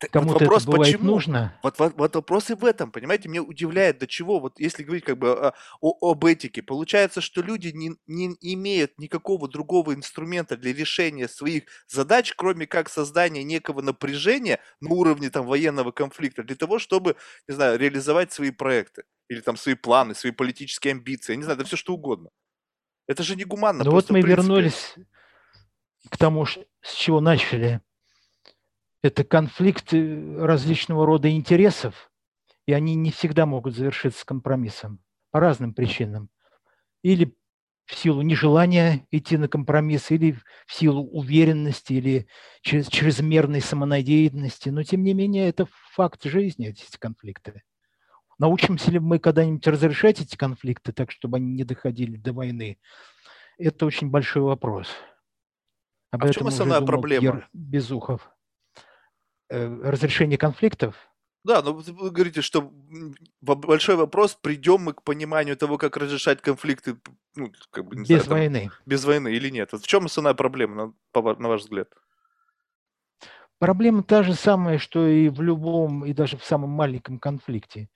Кому-то 0.09 0.33
вот 0.33 0.41
вопрос, 0.41 0.63
это 0.63 0.71
бывает 0.71 0.93
почему? 0.93 1.11
нужно. 1.11 1.59
Вот, 1.61 1.77
вот, 1.77 1.93
вот 1.95 2.15
вопрос 2.15 2.49
и 2.49 2.55
в 2.55 2.65
этом, 2.65 2.91
понимаете, 2.91 3.29
меня 3.29 3.43
удивляет, 3.43 3.99
до 3.99 4.07
чего, 4.07 4.39
вот 4.39 4.59
если 4.59 4.83
говорить 4.83 5.03
как 5.03 5.17
бы 5.19 5.31
о, 5.31 5.53
о, 5.79 6.11
об 6.11 6.25
этике, 6.25 6.63
получается, 6.63 7.21
что 7.21 7.41
люди 7.41 7.67
не, 7.67 7.91
не 8.07 8.35
имеют 8.41 8.97
никакого 8.97 9.47
другого 9.47 9.93
инструмента 9.93 10.57
для 10.57 10.73
решения 10.73 11.27
своих 11.27 11.63
задач, 11.87 12.33
кроме 12.35 12.65
как 12.65 12.89
создания 12.89 13.43
некого 13.43 13.81
напряжения 13.81 14.59
на 14.79 14.89
уровне 14.89 15.29
там 15.29 15.45
военного 15.45 15.91
конфликта, 15.91 16.43
для 16.43 16.55
того, 16.55 16.79
чтобы, 16.79 17.15
не 17.47 17.53
знаю, 17.53 17.77
реализовать 17.77 18.31
свои 18.31 18.49
проекты 18.49 19.03
или 19.29 19.41
там 19.41 19.55
свои 19.55 19.75
планы, 19.75 20.15
свои 20.15 20.31
политические 20.31 20.93
амбиции, 20.93 21.33
я 21.33 21.37
не 21.37 21.43
знаю, 21.43 21.59
да 21.59 21.65
все 21.65 21.77
что 21.77 21.93
угодно. 21.93 22.29
Это 23.07 23.23
же 23.23 23.35
негуманно. 23.35 23.83
Ну 23.83 23.91
вот 23.91 24.09
мы 24.09 24.21
вернулись 24.21 24.95
к 26.09 26.17
тому, 26.17 26.45
с 26.45 26.93
чего 26.95 27.21
начали 27.21 27.81
это 29.03 29.23
конфликт 29.23 29.93
различного 29.93 31.05
рода 31.05 31.29
интересов, 31.29 32.11
и 32.65 32.73
они 32.73 32.95
не 32.95 33.11
всегда 33.11 33.45
могут 33.45 33.75
завершиться 33.75 34.25
компромиссом 34.25 34.99
по 35.31 35.39
разным 35.39 35.73
причинам. 35.73 36.29
Или 37.01 37.35
в 37.85 37.95
силу 37.95 38.21
нежелания 38.21 39.05
идти 39.11 39.37
на 39.37 39.47
компромисс, 39.47 40.11
или 40.11 40.37
в 40.65 40.73
силу 40.73 41.03
уверенности, 41.03 41.93
или 41.93 42.27
чрезмерной 42.61 43.61
самонадеянности. 43.61 44.69
Но, 44.69 44.83
тем 44.83 45.03
не 45.03 45.13
менее, 45.13 45.49
это 45.49 45.67
факт 45.93 46.23
жизни, 46.23 46.69
эти 46.69 46.85
конфликты. 46.97 47.63
Научимся 48.37 48.91
ли 48.91 48.99
мы 48.99 49.19
когда-нибудь 49.19 49.65
разрешать 49.67 50.21
эти 50.21 50.35
конфликты 50.35 50.93
так, 50.93 51.11
чтобы 51.11 51.37
они 51.37 51.53
не 51.53 51.63
доходили 51.63 52.17
до 52.17 52.33
войны? 52.33 52.79
Это 53.57 53.85
очень 53.85 54.09
большой 54.09 54.43
вопрос. 54.43 54.87
Об 56.11 56.23
а 56.23 56.27
в 56.27 56.31
чем 56.31 56.47
основная 56.47 56.81
проблема? 56.81 57.47
Безухов. 57.53 58.29
Э, 59.49 59.67
разрешение 59.83 60.37
конфликтов. 60.37 60.95
Да, 61.43 61.61
но 61.63 61.73
вы 61.73 62.11
говорите, 62.11 62.41
что 62.41 62.71
большой 63.41 63.95
вопрос, 63.95 64.37
придем 64.39 64.81
мы 64.81 64.93
к 64.93 65.01
пониманию 65.01 65.57
того, 65.57 65.77
как 65.77 65.97
разрешать 65.97 66.41
конфликты 66.41 66.97
ну, 67.35 67.51
как 67.71 67.85
бы, 67.85 67.95
без 67.95 68.05
знаю, 68.07 68.23
там, 68.23 68.33
войны. 68.33 68.71
без 68.85 69.05
войны 69.05 69.33
или 69.33 69.49
нет. 69.49 69.71
Вот 69.71 69.81
в 69.81 69.87
чем 69.87 70.05
основная 70.05 70.35
проблема, 70.35 70.93
на, 71.13 71.33
на 71.33 71.47
ваш 71.47 71.61
взгляд? 71.61 71.89
Проблема 73.57 74.03
та 74.03 74.23
же 74.23 74.33
самая, 74.35 74.77
что 74.77 75.07
и 75.07 75.29
в 75.29 75.41
любом, 75.41 76.05
и 76.05 76.13
даже 76.13 76.37
в 76.37 76.43
самом 76.43 76.71
маленьком 76.71 77.19
конфликте. 77.19 77.89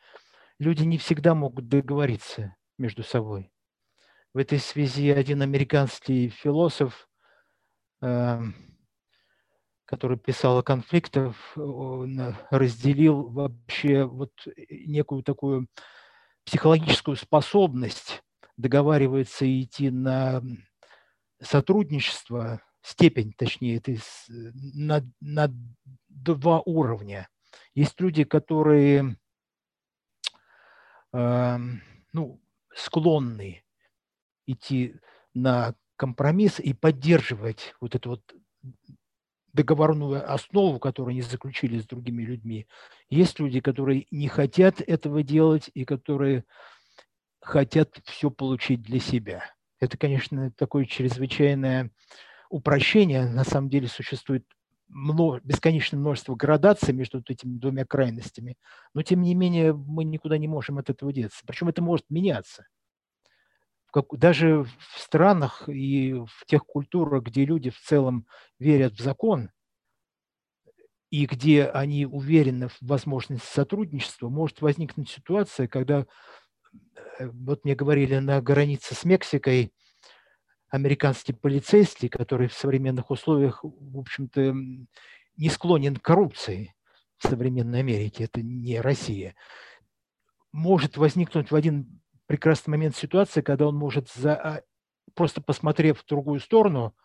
Люди 0.58 0.84
не 0.84 0.98
всегда 0.98 1.36
могут 1.36 1.68
договориться 1.68 2.56
между 2.78 3.04
собой. 3.04 3.52
В 4.34 4.38
этой 4.38 4.60
связи 4.60 5.10
один 5.10 5.42
американский 5.42 6.30
философ 6.30 7.08
который 8.00 10.18
писал 10.18 10.60
о 10.60 10.64
конфликтах, 10.64 11.36
он 11.56 12.36
разделил 12.50 13.30
вообще 13.30 14.06
вот 14.06 14.32
некую 14.70 15.24
такую 15.24 15.68
психологическую 16.46 17.18
способность 17.18 18.24
договариваться 18.58 19.46
и 19.46 19.64
идти 19.64 19.90
на 19.90 20.42
сотрудничество, 21.42 22.62
степень, 22.82 23.34
точнее, 23.34 23.78
это 23.78 23.96
на, 24.28 25.04
на 25.20 25.52
два 26.08 26.62
уровня. 26.62 27.28
Есть 27.74 28.00
люди, 28.00 28.24
которые 28.24 29.18
ну, 31.12 32.42
склонны 32.76 33.64
идти 34.46 34.96
на 35.34 35.76
компромисс 35.96 36.60
и 36.60 36.74
поддерживать 36.74 37.76
вот 37.80 37.96
эту 37.96 38.10
вот 38.12 38.22
договорную 39.54 40.32
основу, 40.32 40.80
которую 40.80 41.12
они 41.12 41.22
заключили 41.22 41.80
с 41.80 41.88
другими 41.88 42.24
людьми. 42.24 42.68
Есть 43.10 43.40
люди, 43.40 43.62
которые 43.62 44.06
не 44.12 44.28
хотят 44.28 44.82
этого 44.82 45.24
делать 45.24 45.72
и 45.74 45.86
которые 45.86 46.44
хотят 47.40 48.02
все 48.06 48.30
получить 48.30 48.82
для 48.82 49.00
себя. 49.00 49.46
Это, 49.80 49.98
конечно, 49.98 50.52
такое 50.52 50.86
чрезвычайное 50.86 51.92
упрощение. 52.50 53.28
На 53.28 53.44
самом 53.44 53.70
деле 53.70 53.88
существует 53.88 54.46
много, 54.88 55.40
бесконечное 55.44 56.00
множество 56.00 56.36
градаций 56.36 56.94
между 56.94 57.24
этими 57.26 57.58
двумя 57.58 57.86
крайностями. 57.86 58.58
Но, 58.94 59.04
тем 59.04 59.22
не 59.22 59.36
менее, 59.36 59.74
мы 59.74 60.04
никуда 60.04 60.38
не 60.38 60.48
можем 60.48 60.78
от 60.80 60.90
этого 60.90 61.14
деться. 61.14 61.44
Причем 61.46 61.70
это 61.70 61.82
может 61.82 62.06
меняться 62.10 62.66
как, 63.96 64.08
даже 64.20 64.64
в 64.64 65.00
странах 65.00 65.70
и 65.70 66.12
в 66.12 66.46
тех 66.48 66.66
культурах, 66.66 67.24
где 67.24 67.46
люди 67.46 67.70
в 67.70 67.80
целом 67.80 68.28
верят 68.60 68.92
в 68.92 69.02
закон, 69.02 69.52
и 71.12 71.26
где 71.26 71.64
они 71.64 72.06
уверены 72.06 72.68
в 72.68 72.76
возможности 72.82 73.48
сотрудничества, 73.48 74.28
может 74.28 74.60
возникнуть 74.60 75.10
ситуация, 75.10 75.70
когда, 75.70 76.08
э, 77.20 77.30
вот 77.30 77.64
мне 77.64 77.74
говорили, 77.74 78.18
на 78.18 78.42
границе 78.42 78.96
с 78.96 79.06
Мексикой 79.06 79.72
американский 80.68 81.32
полицейский, 81.32 82.10
который 82.10 82.50
в 82.50 82.54
современных 82.54 83.12
условиях, 83.12 83.64
в 83.64 83.98
общем-то, 83.98 84.56
не 85.38 85.50
склонен 85.50 85.96
к 85.96 86.02
коррупции 86.02 86.76
в 87.16 87.30
современной 87.30 87.80
Америке, 87.80 88.26
это 88.26 88.42
не 88.42 88.82
Россия, 88.82 89.36
может 90.52 90.98
возникнуть 90.98 91.50
в 91.50 91.56
один 91.56 92.02
прекрасный 92.28 92.72
момент 92.72 92.96
ситуации, 92.96 93.42
когда 93.42 93.68
он 93.68 93.76
может, 93.76 94.10
за, 94.12 94.36
а, 94.36 94.62
просто 95.14 95.42
посмотрев 95.42 96.00
в 96.02 96.06
другую 96.06 96.40
сторону, 96.40 96.96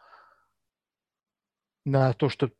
на 1.85 2.13
то, 2.13 2.29
что 2.29 2.51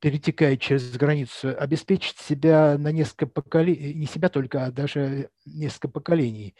перетекает 0.00 0.60
через 0.60 0.96
границу, 0.96 1.56
обеспечить 1.56 2.18
себя 2.18 2.76
на 2.76 2.90
несколько 2.90 3.26
поколений, 3.26 3.94
не 3.94 4.06
себя 4.06 4.28
только, 4.28 4.66
а 4.66 4.72
даже 4.72 5.30
несколько 5.46 5.88
поколений 5.88 6.56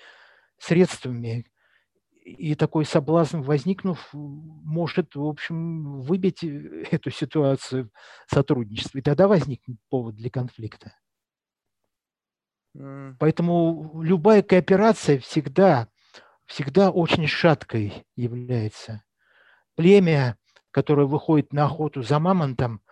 средствами. 0.59 1.47
И 2.25 2.55
такой 2.55 2.85
соблазн, 2.85 3.41
возникнув, 3.41 4.11
может, 4.13 5.17
в 5.17 5.25
общем, 5.27 6.03
выбить 6.03 6.45
эту 6.45 7.11
ситуацию 7.11 7.91
сотрудничества. 8.29 8.99
И 8.99 9.03
тогда 9.03 9.27
возникнет 9.27 9.79
повод 9.91 10.15
для 10.15 10.31
конфликта. 10.31 10.95
Поэтому 12.75 14.01
любая 14.03 14.43
кооперация 14.43 15.19
всегда, 15.19 15.89
всегда 16.47 16.91
очень 16.91 17.27
шаткой 17.27 18.07
является. 18.17 19.03
Племя, 19.75 20.39
которое 20.71 21.07
выходит 21.07 21.53
на 21.53 21.67
охоту 21.67 22.03
за 22.03 22.19
мамонтом, 22.19 22.83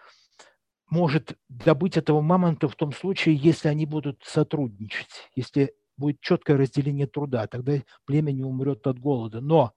может 0.89 1.39
добыть 1.49 1.97
этого 1.97 2.21
мамонта 2.21 2.69
в 2.69 2.75
том 2.75 2.93
случае, 2.93 3.37
если 3.37 3.69
они 3.69 3.87
будут 3.87 4.23
сотрудничать, 4.25 5.31
если 5.35 5.73
будет 5.97 6.21
четкое 6.21 6.57
разделение 6.57 7.07
труда, 7.07 7.47
тогда 7.47 7.81
племя 8.05 8.33
не 8.33 8.43
умрет 8.43 8.87
от 8.87 8.99
голода. 8.99 9.41
Но 9.41 9.73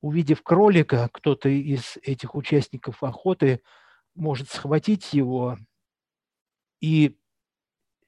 увидев 0.00 0.42
кролика, 0.42 1.08
кто-то 1.12 1.48
из 1.48 1.98
этих 2.02 2.34
участников 2.34 3.02
охоты 3.02 3.60
может 4.14 4.48
схватить 4.50 5.12
его 5.12 5.58
и 6.80 7.17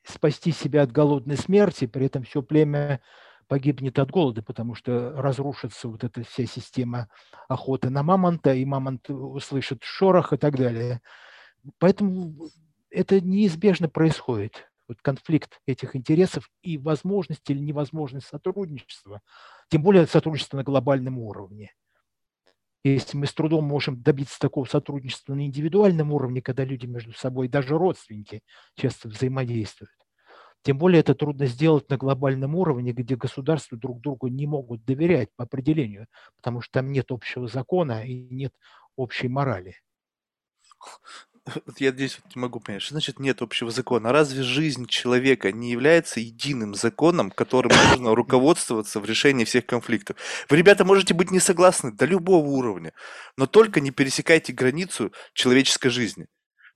спасти 0.05 0.53
себя 0.53 0.83
от 0.83 0.93
голодной 0.93 1.37
смерти, 1.37 1.87
при 1.87 2.07
этом 2.07 2.23
все 2.23 2.43
племя 2.43 3.01
погибнет 3.49 3.99
от 3.99 4.11
голода, 4.11 4.43
потому 4.43 4.75
что 4.75 5.13
разрушится 5.21 5.89
вот 5.89 6.05
эта 6.05 6.23
вся 6.23 6.47
система 6.47 7.09
охоты 7.49 7.91
на 7.91 8.03
мамонта, 8.03 8.55
и 8.55 8.65
мамонт 8.65 9.11
услышит 9.11 9.83
шорох 9.83 10.33
и 10.33 10.37
так 10.37 10.57
далее. 10.57 11.01
Поэтому 11.79 12.49
это 12.91 13.21
неизбежно 13.21 13.89
происходит. 13.89 14.71
Вот 14.87 15.03
конфликт 15.03 15.61
этих 15.67 15.95
интересов 15.95 16.51
и 16.63 16.79
возможность 16.79 17.49
или 17.51 17.59
невозможность 17.59 18.27
сотрудничества, 18.27 19.21
тем 19.69 19.83
более 19.83 20.07
сотрудничество 20.07 20.57
на 20.57 20.65
глобальном 20.65 21.19
уровне. 21.19 21.73
Если 22.85 23.17
мы 23.19 23.27
с 23.27 23.35
трудом 23.35 23.65
можем 23.65 24.03
добиться 24.03 24.39
такого 24.39 24.65
сотрудничества 24.65 25.35
на 25.35 25.45
индивидуальном 25.47 26.13
уровне, 26.13 26.41
когда 26.41 26.65
люди 26.65 26.87
между 26.87 27.13
собой, 27.13 27.49
даже 27.49 27.77
родственники, 27.77 28.41
часто 28.75 29.09
взаимодействуют, 29.09 29.93
тем 30.63 30.79
более 30.79 31.01
это 31.01 31.15
трудно 31.15 31.47
сделать 31.47 31.91
на 31.91 31.97
глобальном 31.99 32.55
уровне, 32.57 32.93
где 32.93 33.17
государства 33.17 33.79
друг 33.79 34.01
другу 34.01 34.29
не 34.29 34.47
могут 34.47 34.85
доверять 34.85 35.31
по 35.37 35.45
определению, 35.45 36.07
потому 36.37 36.61
что 36.63 36.73
там 36.81 36.93
нет 36.93 37.13
общего 37.13 37.49
закона 37.49 38.05
и 38.07 38.15
нет 38.35 38.55
общей 38.97 39.29
морали. 39.29 39.77
Я 41.79 41.91
здесь 41.91 42.19
вот 42.23 42.35
не 42.35 42.41
могу 42.41 42.61
понять, 42.61 42.83
что 42.83 42.95
значит 42.95 43.19
нет 43.19 43.43
общего 43.43 43.71
закона? 43.71 44.13
Разве 44.13 44.43
жизнь 44.43 44.87
человека 44.87 45.53
не 45.53 45.71
является 45.71 46.21
единым 46.21 46.75
законом, 46.75 47.31
которым 47.31 47.73
можно 47.89 48.15
руководствоваться 48.15 49.01
в 49.01 49.05
решении 49.05 49.45
всех 49.45 49.67
конфликтов? 49.67 50.17
Вы, 50.49 50.57
ребята, 50.57 50.85
можете 50.85 51.15
быть 51.15 51.31
не 51.31 51.41
согласны 51.41 51.93
до 51.93 52.05
любого 52.05 52.47
уровня, 52.47 52.93
но 53.37 53.47
только 53.47 53.81
не 53.81 53.91
пересекайте 53.91 54.53
границу 54.53 55.13
человеческой 55.35 55.91
жизни. 55.91 56.27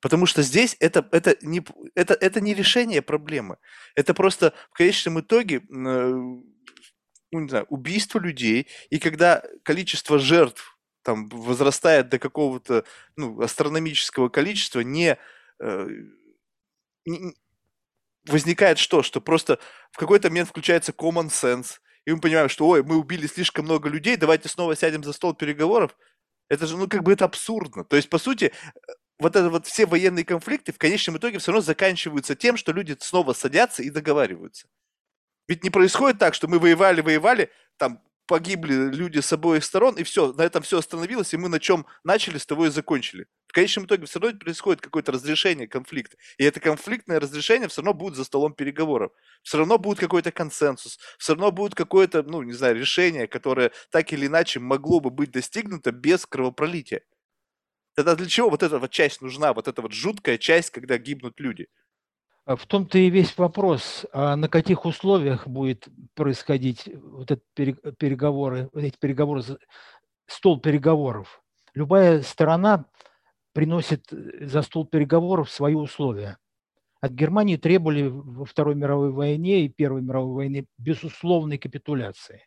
Потому 0.00 0.26
что 0.26 0.42
здесь 0.42 0.76
это, 0.80 1.06
это, 1.12 1.36
не, 1.40 1.64
это, 1.94 2.14
это 2.14 2.40
не 2.40 2.52
решение 2.52 3.00
проблемы. 3.00 3.56
Это 3.94 4.12
просто 4.12 4.52
в 4.70 4.76
конечном 4.76 5.20
итоге 5.20 5.62
э, 5.62 6.14
ну, 7.34 7.40
не 7.40 7.48
знаю, 7.48 7.66
убийство 7.68 8.18
людей. 8.18 8.68
И 8.90 8.98
когда 8.98 9.42
количество 9.64 10.18
жертв 10.18 10.73
там 11.04 11.28
возрастает 11.28 12.08
до 12.08 12.18
какого-то 12.18 12.84
ну, 13.16 13.40
астрономического 13.40 14.28
количества, 14.28 14.80
не, 14.80 15.18
э, 15.60 15.88
не 17.04 17.34
возникает 18.26 18.78
что? 18.78 19.02
Что 19.02 19.20
просто 19.20 19.60
в 19.92 19.98
какой-то 19.98 20.28
момент 20.30 20.48
включается 20.48 20.92
common 20.92 21.28
sense, 21.28 21.78
и 22.06 22.12
мы 22.12 22.20
понимаем, 22.20 22.48
что, 22.48 22.66
ой, 22.66 22.82
мы 22.82 22.96
убили 22.96 23.26
слишком 23.26 23.66
много 23.66 23.88
людей, 23.88 24.16
давайте 24.16 24.48
снова 24.48 24.74
сядем 24.74 25.04
за 25.04 25.12
стол 25.12 25.34
переговоров. 25.34 25.96
Это 26.48 26.66
же, 26.66 26.76
ну, 26.76 26.88
как 26.88 27.02
бы 27.02 27.12
это 27.12 27.24
абсурдно. 27.24 27.84
То 27.84 27.96
есть, 27.96 28.10
по 28.10 28.18
сути, 28.18 28.52
вот 29.18 29.36
это 29.36 29.48
вот 29.48 29.66
все 29.66 29.86
военные 29.86 30.24
конфликты 30.24 30.72
в 30.72 30.78
конечном 30.78 31.18
итоге 31.18 31.38
все 31.38 31.52
равно 31.52 31.62
заканчиваются 31.62 32.34
тем, 32.34 32.56
что 32.56 32.72
люди 32.72 32.96
снова 33.00 33.32
садятся 33.32 33.82
и 33.82 33.90
договариваются. 33.90 34.68
Ведь 35.48 35.64
не 35.64 35.70
происходит 35.70 36.18
так, 36.18 36.34
что 36.34 36.48
мы 36.48 36.58
воевали, 36.58 37.00
воевали, 37.00 37.50
там 37.76 38.02
погибли 38.26 38.90
люди 38.94 39.20
с 39.20 39.32
обоих 39.32 39.64
сторон, 39.64 39.96
и 39.96 40.02
все, 40.02 40.32
на 40.32 40.42
этом 40.42 40.62
все 40.62 40.78
остановилось, 40.78 41.34
и 41.34 41.36
мы 41.36 41.48
на 41.48 41.60
чем 41.60 41.86
начали, 42.04 42.38
с 42.38 42.46
того 42.46 42.66
и 42.66 42.70
закончили. 42.70 43.26
В 43.46 43.52
конечном 43.52 43.86
итоге 43.86 44.06
все 44.06 44.18
равно 44.18 44.38
происходит 44.38 44.80
какое-то 44.80 45.12
разрешение 45.12 45.68
конфликта. 45.68 46.16
И 46.38 46.44
это 46.44 46.60
конфликтное 46.60 47.20
разрешение 47.20 47.68
все 47.68 47.82
равно 47.82 47.94
будет 47.94 48.16
за 48.16 48.24
столом 48.24 48.54
переговоров. 48.54 49.12
Все 49.42 49.58
равно 49.58 49.78
будет 49.78 49.98
какой-то 49.98 50.32
консенсус, 50.32 50.98
все 51.18 51.34
равно 51.34 51.52
будет 51.52 51.74
какое-то, 51.74 52.22
ну, 52.22 52.42
не 52.42 52.52
знаю, 52.52 52.76
решение, 52.76 53.26
которое 53.26 53.70
так 53.90 54.12
или 54.12 54.26
иначе 54.26 54.60
могло 54.60 55.00
бы 55.00 55.10
быть 55.10 55.30
достигнуто 55.30 55.92
без 55.92 56.26
кровопролития. 56.26 57.02
Тогда 57.94 58.16
для 58.16 58.26
чего 58.26 58.50
вот 58.50 58.62
эта 58.62 58.78
вот 58.78 58.90
часть 58.90 59.22
нужна, 59.22 59.52
вот 59.52 59.68
эта 59.68 59.80
вот 59.82 59.92
жуткая 59.92 60.38
часть, 60.38 60.70
когда 60.70 60.98
гибнут 60.98 61.38
люди? 61.38 61.68
А 62.44 62.56
в 62.56 62.66
том-то 62.66 62.98
и 62.98 63.08
весь 63.08 63.36
вопрос, 63.38 64.04
а 64.12 64.36
на 64.36 64.48
каких 64.48 64.84
условиях 64.84 65.48
будет 65.48 65.88
происходить 66.14 66.90
вот 66.94 67.30
эти 67.30 67.42
переговоры, 67.98 68.68
эти 68.74 68.98
переговоры, 68.98 69.42
стол 70.26 70.60
переговоров. 70.60 71.42
Любая 71.72 72.20
сторона 72.20 72.84
приносит 73.54 74.12
э, 74.12 74.46
за 74.46 74.60
стол 74.60 74.86
переговоров 74.86 75.50
свои 75.50 75.74
условия. 75.74 76.38
От 77.00 77.12
Германии 77.12 77.56
требовали 77.56 78.08
во 78.08 78.44
Второй 78.44 78.74
мировой 78.74 79.10
войне 79.10 79.64
и 79.64 79.68
Первой 79.68 80.02
мировой 80.02 80.34
войне 80.34 80.66
безусловной 80.76 81.58
капитуляции. 81.58 82.46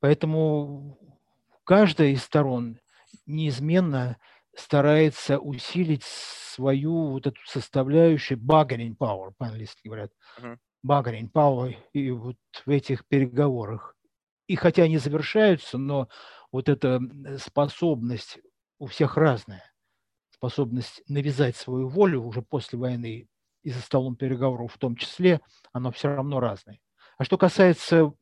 Поэтому 0.00 0.98
каждая 1.64 2.08
из 2.08 2.22
сторон 2.22 2.78
неизменно 3.26 4.18
старается 4.58 5.38
усилить 5.38 6.02
свою 6.04 7.10
вот 7.10 7.26
эту 7.26 7.40
составляющую 7.46 8.38
bargaining 8.38 8.96
power, 8.96 9.32
по-английски 9.38 9.80
говорят, 9.84 10.10
uh-huh. 10.38 10.56
bargaining 10.84 11.30
power 11.30 11.76
и 11.92 12.10
вот 12.10 12.36
в 12.66 12.70
этих 12.70 13.06
переговорах. 13.06 13.94
И 14.48 14.56
хотя 14.56 14.84
они 14.84 14.98
завершаются, 14.98 15.78
но 15.78 16.08
вот 16.50 16.68
эта 16.68 17.00
способность 17.38 18.38
у 18.78 18.86
всех 18.86 19.16
разная. 19.16 19.72
Способность 20.30 21.02
навязать 21.08 21.56
свою 21.56 21.88
волю 21.88 22.22
уже 22.22 22.42
после 22.42 22.78
войны 22.78 23.28
и 23.62 23.70
за 23.70 23.80
столом 23.80 24.16
переговоров 24.16 24.72
в 24.72 24.78
том 24.78 24.96
числе, 24.96 25.40
она 25.72 25.90
все 25.90 26.08
равно 26.08 26.40
разная. 26.40 26.80
А 27.18 27.24
что 27.24 27.36
касается 27.36 28.12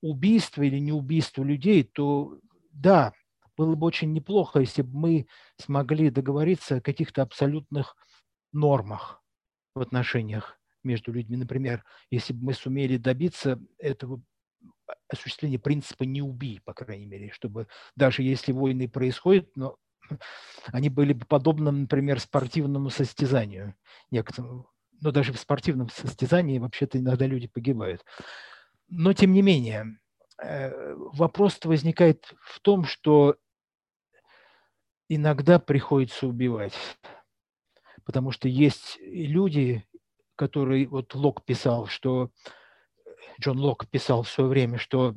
убийства 0.00 0.62
или 0.62 0.78
не 0.78 0.92
убийства 0.92 1.42
людей, 1.42 1.84
то 1.84 2.38
да, 2.72 3.12
было 3.60 3.74
бы 3.74 3.86
очень 3.86 4.14
неплохо, 4.14 4.60
если 4.60 4.80
бы 4.80 4.98
мы 4.98 5.26
смогли 5.58 6.08
договориться 6.08 6.76
о 6.76 6.80
каких-то 6.80 7.20
абсолютных 7.20 7.94
нормах 8.52 9.22
в 9.74 9.82
отношениях 9.82 10.58
между 10.82 11.12
людьми. 11.12 11.36
Например, 11.36 11.84
если 12.10 12.32
бы 12.32 12.46
мы 12.46 12.54
сумели 12.54 12.96
добиться 12.96 13.60
этого 13.78 14.22
осуществления 15.08 15.58
принципа 15.58 16.04
«не 16.04 16.22
убий», 16.22 16.62
по 16.64 16.72
крайней 16.72 17.04
мере, 17.04 17.32
чтобы 17.32 17.66
даже 17.96 18.22
если 18.22 18.52
войны 18.52 18.88
происходят, 18.88 19.54
но 19.56 19.76
они 20.72 20.88
были 20.88 21.12
бы 21.12 21.26
подобны, 21.26 21.70
например, 21.70 22.18
спортивному 22.18 22.88
состязанию 22.88 23.74
некоторым. 24.10 24.68
Но 25.02 25.10
даже 25.10 25.34
в 25.34 25.38
спортивном 25.38 25.90
состязании 25.90 26.58
вообще-то 26.58 26.98
иногда 26.98 27.26
люди 27.26 27.46
погибают. 27.46 28.06
Но 28.88 29.12
тем 29.12 29.34
не 29.34 29.42
менее, 29.42 29.98
э, 30.42 30.94
вопрос 30.94 31.60
возникает 31.62 32.32
в 32.40 32.60
том, 32.60 32.84
что 32.84 33.36
иногда 35.10 35.58
приходится 35.58 36.28
убивать. 36.28 36.72
Потому 38.04 38.30
что 38.30 38.48
есть 38.48 38.96
люди, 39.00 39.84
которые, 40.36 40.86
вот 40.86 41.14
Лок 41.14 41.44
писал, 41.44 41.86
что 41.86 42.30
Джон 43.40 43.58
Лок 43.58 43.88
писал 43.88 44.22
в 44.22 44.28
свое 44.28 44.48
время, 44.48 44.78
что 44.78 45.16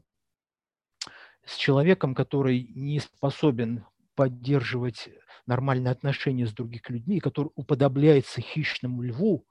с 1.45 1.55
человеком, 1.57 2.15
который 2.15 2.71
не 2.73 2.99
способен 2.99 3.85
поддерживать 4.15 5.09
нормальные 5.45 5.91
отношения 5.91 6.47
с 6.47 6.53
другими 6.53 6.81
людьми, 6.87 7.19
который 7.19 7.51
уподобляется 7.55 8.41
хищному 8.41 9.03
льву, 9.03 9.45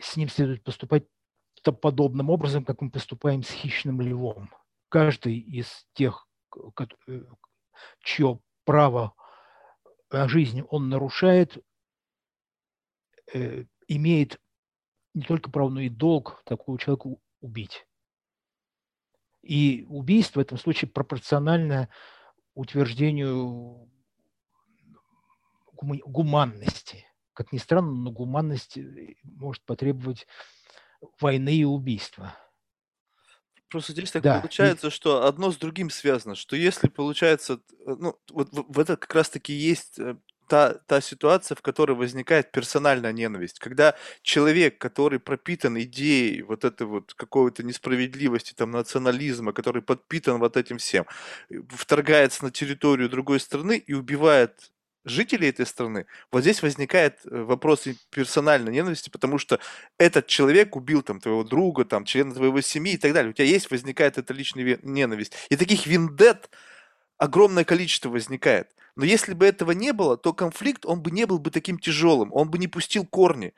с 0.00 0.16
ним 0.16 0.28
следует 0.28 0.64
поступать 0.64 1.04
подобным 1.62 2.30
образом, 2.30 2.64
как 2.64 2.80
мы 2.80 2.90
поступаем 2.90 3.42
с 3.42 3.50
хищным 3.50 4.00
львом. 4.00 4.50
Каждый 4.88 5.38
из 5.38 5.86
тех, 5.94 6.28
э, 7.08 7.20
чье 8.00 8.40
право 8.66 9.14
на 10.10 10.28
жизнь 10.28 10.62
он 10.68 10.90
нарушает, 10.90 11.56
э, 13.32 13.64
имеет 13.88 14.40
не 15.14 15.22
только 15.22 15.50
право, 15.50 15.70
но 15.70 15.80
и 15.80 15.88
долг 15.88 16.42
такого 16.44 16.78
человека 16.78 17.08
убить. 17.40 17.86
И 19.42 19.86
убийство 19.88 20.40
в 20.40 20.42
этом 20.42 20.58
случае 20.58 20.90
пропорционально 20.90 21.88
утверждению 22.54 23.88
гуманности. 25.72 27.06
Как 27.32 27.52
ни 27.52 27.58
странно, 27.58 27.92
но 27.92 28.10
гуманность 28.10 28.76
э, 28.76 29.14
может 29.22 29.62
потребовать 29.64 30.26
войны 31.20 31.54
и 31.54 31.64
убийства. 31.64 32.34
Просто 33.68 33.92
здесь 33.92 34.10
так 34.12 34.22
да, 34.22 34.38
получается, 34.38 34.88
и... 34.88 34.90
что 34.90 35.26
одно 35.26 35.50
с 35.50 35.56
другим 35.56 35.90
связано, 35.90 36.34
что 36.34 36.54
если 36.56 36.88
получается, 36.88 37.60
э, 37.86 37.96
ну, 37.98 38.16
вот 38.30 38.48
в 38.52 38.78
это 38.78 38.96
как 38.96 39.12
раз-таки 39.14 39.52
есть 39.52 39.98
э, 39.98 40.16
та, 40.48 40.74
та 40.86 41.00
ситуация, 41.00 41.56
в 41.56 41.62
которой 41.62 41.96
возникает 41.96 42.52
персональная 42.52 43.12
ненависть. 43.12 43.58
Когда 43.58 43.94
человек, 44.22 44.78
который 44.78 45.18
пропитан 45.18 45.80
идеей 45.80 46.42
вот 46.42 46.64
этой 46.64 46.86
вот 46.86 47.14
какой-то 47.14 47.62
несправедливости, 47.62 48.54
там, 48.54 48.70
национализма, 48.70 49.52
который 49.52 49.82
подпитан 49.82 50.38
вот 50.38 50.56
этим 50.56 50.78
всем, 50.78 51.06
вторгается 51.68 52.44
на 52.44 52.50
территорию 52.50 53.08
другой 53.08 53.40
страны 53.40 53.78
и 53.78 53.94
убивает 53.94 54.70
жителей 55.06 55.48
этой 55.48 55.64
страны, 55.64 56.06
вот 56.30 56.42
здесь 56.42 56.62
возникает 56.62 57.20
э, 57.24 57.42
вопрос 57.42 57.84
персональной 58.10 58.72
ненависти, 58.72 59.08
потому 59.08 59.38
что 59.38 59.60
этот 59.98 60.26
человек 60.26 60.76
убил 60.76 61.02
там 61.02 61.20
твоего 61.20 61.44
друга, 61.44 61.84
там, 61.84 62.04
члена 62.04 62.34
твоего 62.34 62.60
семьи 62.60 62.94
и 62.94 62.98
так 62.98 63.12
далее. 63.12 63.30
У 63.30 63.32
тебя 63.32 63.46
есть, 63.46 63.70
возникает 63.70 64.18
эта 64.18 64.34
личная 64.34 64.78
ненависть. 64.82 65.32
И 65.48 65.56
таких 65.56 65.86
виндет 65.86 66.50
огромное 67.18 67.64
количество 67.64 68.10
возникает. 68.10 68.74
Но 68.96 69.04
если 69.04 69.34
бы 69.34 69.46
этого 69.46 69.72
не 69.72 69.92
было, 69.92 70.16
то 70.16 70.32
конфликт, 70.32 70.84
он 70.86 71.02
бы 71.02 71.10
не 71.10 71.26
был 71.26 71.38
бы 71.38 71.50
таким 71.50 71.78
тяжелым, 71.78 72.30
он 72.32 72.50
бы 72.50 72.58
не 72.58 72.66
пустил 72.66 73.06
корни. 73.06 73.52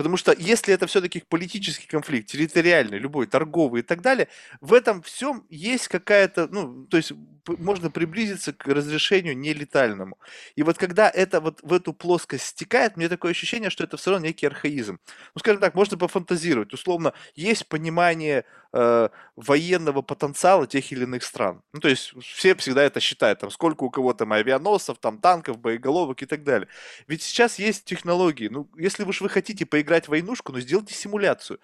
Потому 0.00 0.16
что 0.16 0.32
если 0.32 0.72
это 0.72 0.86
все-таки 0.86 1.22
политический 1.28 1.86
конфликт, 1.86 2.30
территориальный, 2.30 2.98
любой, 2.98 3.26
торговый 3.26 3.82
и 3.82 3.84
так 3.84 4.00
далее, 4.00 4.28
в 4.62 4.72
этом 4.72 5.02
всем 5.02 5.44
есть 5.50 5.88
какая-то, 5.88 6.48
ну, 6.50 6.86
то 6.86 6.96
есть 6.96 7.12
можно 7.46 7.90
приблизиться 7.90 8.54
к 8.54 8.66
разрешению 8.66 9.36
нелетальному. 9.36 10.16
И 10.56 10.62
вот 10.62 10.78
когда 10.78 11.10
это 11.10 11.42
вот 11.42 11.60
в 11.62 11.74
эту 11.74 11.92
плоскость 11.92 12.46
стекает, 12.46 12.96
мне 12.96 13.10
такое 13.10 13.32
ощущение, 13.32 13.68
что 13.68 13.84
это 13.84 13.98
все 13.98 14.12
равно 14.12 14.26
некий 14.26 14.46
архаизм. 14.46 14.98
Ну, 15.34 15.38
скажем 15.38 15.60
так, 15.60 15.74
можно 15.74 15.98
пофантазировать. 15.98 16.72
Условно, 16.72 17.12
есть 17.34 17.66
понимание 17.68 18.46
э, 18.72 19.08
военного 19.36 20.02
потенциала 20.02 20.66
тех 20.66 20.90
или 20.92 21.02
иных 21.02 21.22
стран. 21.24 21.62
Ну, 21.72 21.80
то 21.80 21.88
есть 21.88 22.14
все 22.22 22.54
всегда 22.54 22.82
это 22.82 23.00
считают, 23.00 23.40
там, 23.40 23.50
сколько 23.50 23.84
у 23.84 23.90
кого 23.90 24.12
там 24.14 24.32
авианосцев, 24.32 24.98
там, 24.98 25.18
танков, 25.18 25.58
боеголовок 25.58 26.22
и 26.22 26.26
так 26.26 26.42
далее. 26.42 26.68
Ведь 27.06 27.22
сейчас 27.22 27.58
есть 27.58 27.84
технологии. 27.84 28.48
Ну, 28.48 28.68
если 28.76 29.04
уж 29.04 29.20
вы 29.20 29.28
хотите 29.28 29.66
поиграть 29.66 29.90
играть 29.90 30.06
в 30.06 30.10
войнушку, 30.10 30.52
но 30.52 30.60
сделайте 30.60 30.94
симуляцию. 30.94 31.60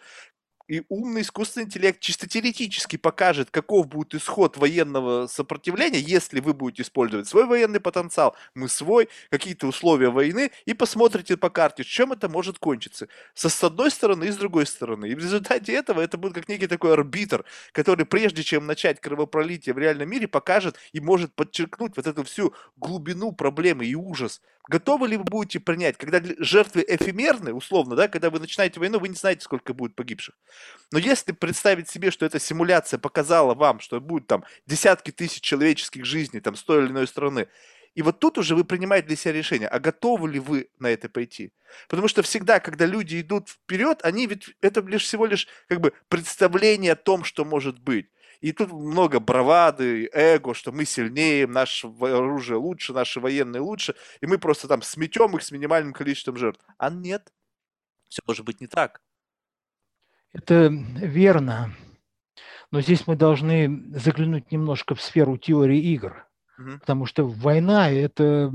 И 0.68 0.82
умный 0.88 1.20
искусственный 1.20 1.66
интеллект 1.66 2.00
чисто 2.00 2.28
теоретически 2.28 2.96
покажет, 2.96 3.50
каков 3.52 3.86
будет 3.86 4.16
исход 4.16 4.56
военного 4.56 5.28
сопротивления, 5.28 6.00
если 6.00 6.40
вы 6.40 6.54
будете 6.54 6.82
использовать 6.82 7.28
свой 7.28 7.46
военный 7.46 7.78
потенциал, 7.78 8.34
мы 8.54 8.68
свой, 8.68 9.08
какие-то 9.30 9.68
условия 9.68 10.10
войны, 10.10 10.50
и 10.64 10.74
посмотрите 10.74 11.36
по 11.36 11.50
карте, 11.50 11.84
чем 11.84 12.12
это 12.12 12.28
может 12.28 12.58
кончиться. 12.58 13.06
Со, 13.34 13.48
с 13.48 13.62
одной 13.62 13.92
стороны 13.92 14.24
и 14.24 14.30
с 14.32 14.36
другой 14.36 14.66
стороны. 14.66 15.08
И 15.08 15.14
в 15.14 15.18
результате 15.18 15.72
этого 15.72 16.00
это 16.00 16.18
будет 16.18 16.34
как 16.34 16.48
некий 16.48 16.66
такой 16.66 16.94
арбитр, 16.94 17.44
который 17.70 18.04
прежде 18.04 18.42
чем 18.42 18.66
начать 18.66 19.00
кровопролитие 19.00 19.72
в 19.72 19.78
реальном 19.78 20.10
мире, 20.10 20.26
покажет 20.26 20.76
и 20.92 20.98
может 20.98 21.32
подчеркнуть 21.34 21.96
вот 21.96 22.08
эту 22.08 22.24
всю 22.24 22.52
глубину 22.76 23.30
проблемы 23.30 23.86
и 23.86 23.94
ужас 23.94 24.40
Готовы 24.68 25.08
ли 25.08 25.16
вы 25.16 25.24
будете 25.24 25.60
принять, 25.60 25.96
когда 25.96 26.20
жертвы 26.38 26.84
эфемерны, 26.86 27.52
условно, 27.52 27.94
да, 27.94 28.08
когда 28.08 28.30
вы 28.30 28.40
начинаете 28.40 28.80
войну, 28.80 28.98
вы 28.98 29.08
не 29.08 29.14
знаете, 29.14 29.42
сколько 29.42 29.74
будет 29.74 29.94
погибших. 29.94 30.34
Но 30.90 30.98
если 30.98 31.32
представить 31.32 31.88
себе, 31.88 32.10
что 32.10 32.26
эта 32.26 32.40
симуляция 32.40 32.98
показала 32.98 33.54
вам, 33.54 33.78
что 33.78 34.00
будет 34.00 34.26
там 34.26 34.44
десятки 34.66 35.12
тысяч 35.12 35.40
человеческих 35.40 36.04
жизней 36.04 36.40
там 36.40 36.56
с 36.56 36.64
той 36.64 36.82
или 36.84 36.90
иной 36.90 37.06
страны, 37.06 37.46
и 37.94 38.02
вот 38.02 38.18
тут 38.18 38.36
уже 38.38 38.54
вы 38.54 38.64
принимаете 38.64 39.06
для 39.08 39.16
себя 39.16 39.32
решение, 39.32 39.68
а 39.68 39.78
готовы 39.78 40.30
ли 40.30 40.38
вы 40.38 40.68
на 40.78 40.88
это 40.88 41.08
пойти? 41.08 41.52
Потому 41.88 42.08
что 42.08 42.22
всегда, 42.22 42.60
когда 42.60 42.84
люди 42.84 43.20
идут 43.20 43.48
вперед, 43.48 44.00
они 44.02 44.26
ведь 44.26 44.50
это 44.60 44.82
лишь 44.82 45.04
всего 45.04 45.24
лишь 45.24 45.48
как 45.66 45.80
бы 45.80 45.94
представление 46.08 46.92
о 46.92 46.96
том, 46.96 47.24
что 47.24 47.44
может 47.44 47.78
быть. 47.78 48.10
И 48.40 48.52
тут 48.52 48.72
много 48.72 49.20
бравады, 49.20 50.08
эго, 50.12 50.54
что 50.54 50.72
мы 50.72 50.84
сильнее, 50.84 51.46
наше 51.46 51.88
оружие 52.00 52.58
лучше, 52.58 52.92
наши 52.92 53.20
военные 53.20 53.60
лучше, 53.60 53.94
и 54.20 54.26
мы 54.26 54.38
просто 54.38 54.68
там 54.68 54.82
сметем 54.82 55.36
их 55.36 55.42
с 55.42 55.50
минимальным 55.50 55.92
количеством 55.92 56.36
жертв. 56.36 56.64
А 56.78 56.90
нет, 56.90 57.32
все 58.08 58.22
может 58.26 58.44
быть 58.44 58.60
не 58.60 58.66
так. 58.66 59.00
Это 60.32 60.68
верно. 60.68 61.74
Но 62.70 62.80
здесь 62.80 63.06
мы 63.06 63.16
должны 63.16 63.84
заглянуть 63.98 64.50
немножко 64.50 64.94
в 64.94 65.00
сферу 65.00 65.38
теории 65.38 65.80
игр. 65.80 66.26
Угу. 66.58 66.78
Потому 66.80 67.06
что 67.06 67.24
война– 67.24 67.90
это 67.92 68.52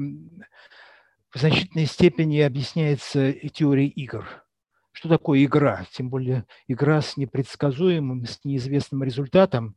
в 1.34 1.40
значительной 1.40 1.86
степени 1.86 2.40
объясняется 2.40 3.32
теорией 3.32 3.90
игр. 3.90 4.44
Что 5.02 5.10
такое 5.10 5.44
игра? 5.44 5.84
Тем 5.94 6.12
более 6.12 6.46
игра 6.68 7.02
с 7.02 7.18
непредсказуемым, 7.18 8.24
с 8.28 8.40
неизвестным 8.44 9.04
результатом. 9.04 9.76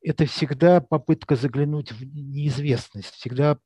Это 0.00 0.24
всегда 0.24 0.80
попытка 0.80 1.34
заглянуть 1.34 1.90
в 1.90 2.04
неизвестность, 2.04 3.10
всегда 3.10 3.58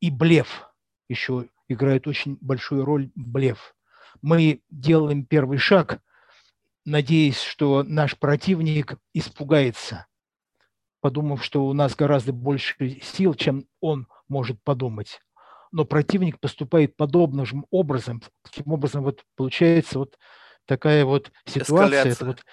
и 0.00 0.10
блеф 0.10 0.68
еще 1.08 1.46
играет 1.68 2.08
очень 2.08 2.36
большую 2.40 2.84
роль 2.84 3.12
блеф. 3.14 3.76
Мы 4.22 4.60
делаем 4.70 5.24
первый 5.24 5.58
шаг, 5.58 6.00
надеясь, 6.84 7.40
что 7.40 7.84
наш 7.84 8.18
противник 8.18 8.96
испугается, 9.12 10.08
подумав, 11.00 11.44
что 11.44 11.64
у 11.64 11.72
нас 11.74 11.94
гораздо 11.94 12.32
больше 12.32 12.98
сил, 13.04 13.34
чем 13.34 13.68
он 13.78 14.08
может 14.26 14.60
подумать 14.64 15.20
но 15.74 15.84
противник 15.84 16.38
поступает 16.38 16.96
подобным 16.96 17.44
же 17.44 17.56
образом. 17.70 18.22
Таким 18.44 18.72
образом, 18.72 19.02
вот 19.02 19.24
получается 19.34 19.98
вот 19.98 20.16
такая 20.66 21.04
вот 21.04 21.32
ситуация, 21.46 22.12
это 22.12 22.26
вот 22.26 22.44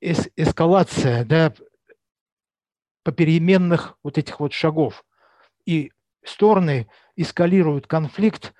эс 0.00 0.28
эскалация, 0.36 1.24
да, 1.24 1.52
попеременных 3.02 3.98
вот 4.04 4.18
этих 4.18 4.38
вот 4.38 4.52
шагов. 4.52 5.04
И 5.66 5.90
стороны 6.24 6.86
эскалируют 7.16 7.88
конфликт, 7.88 8.54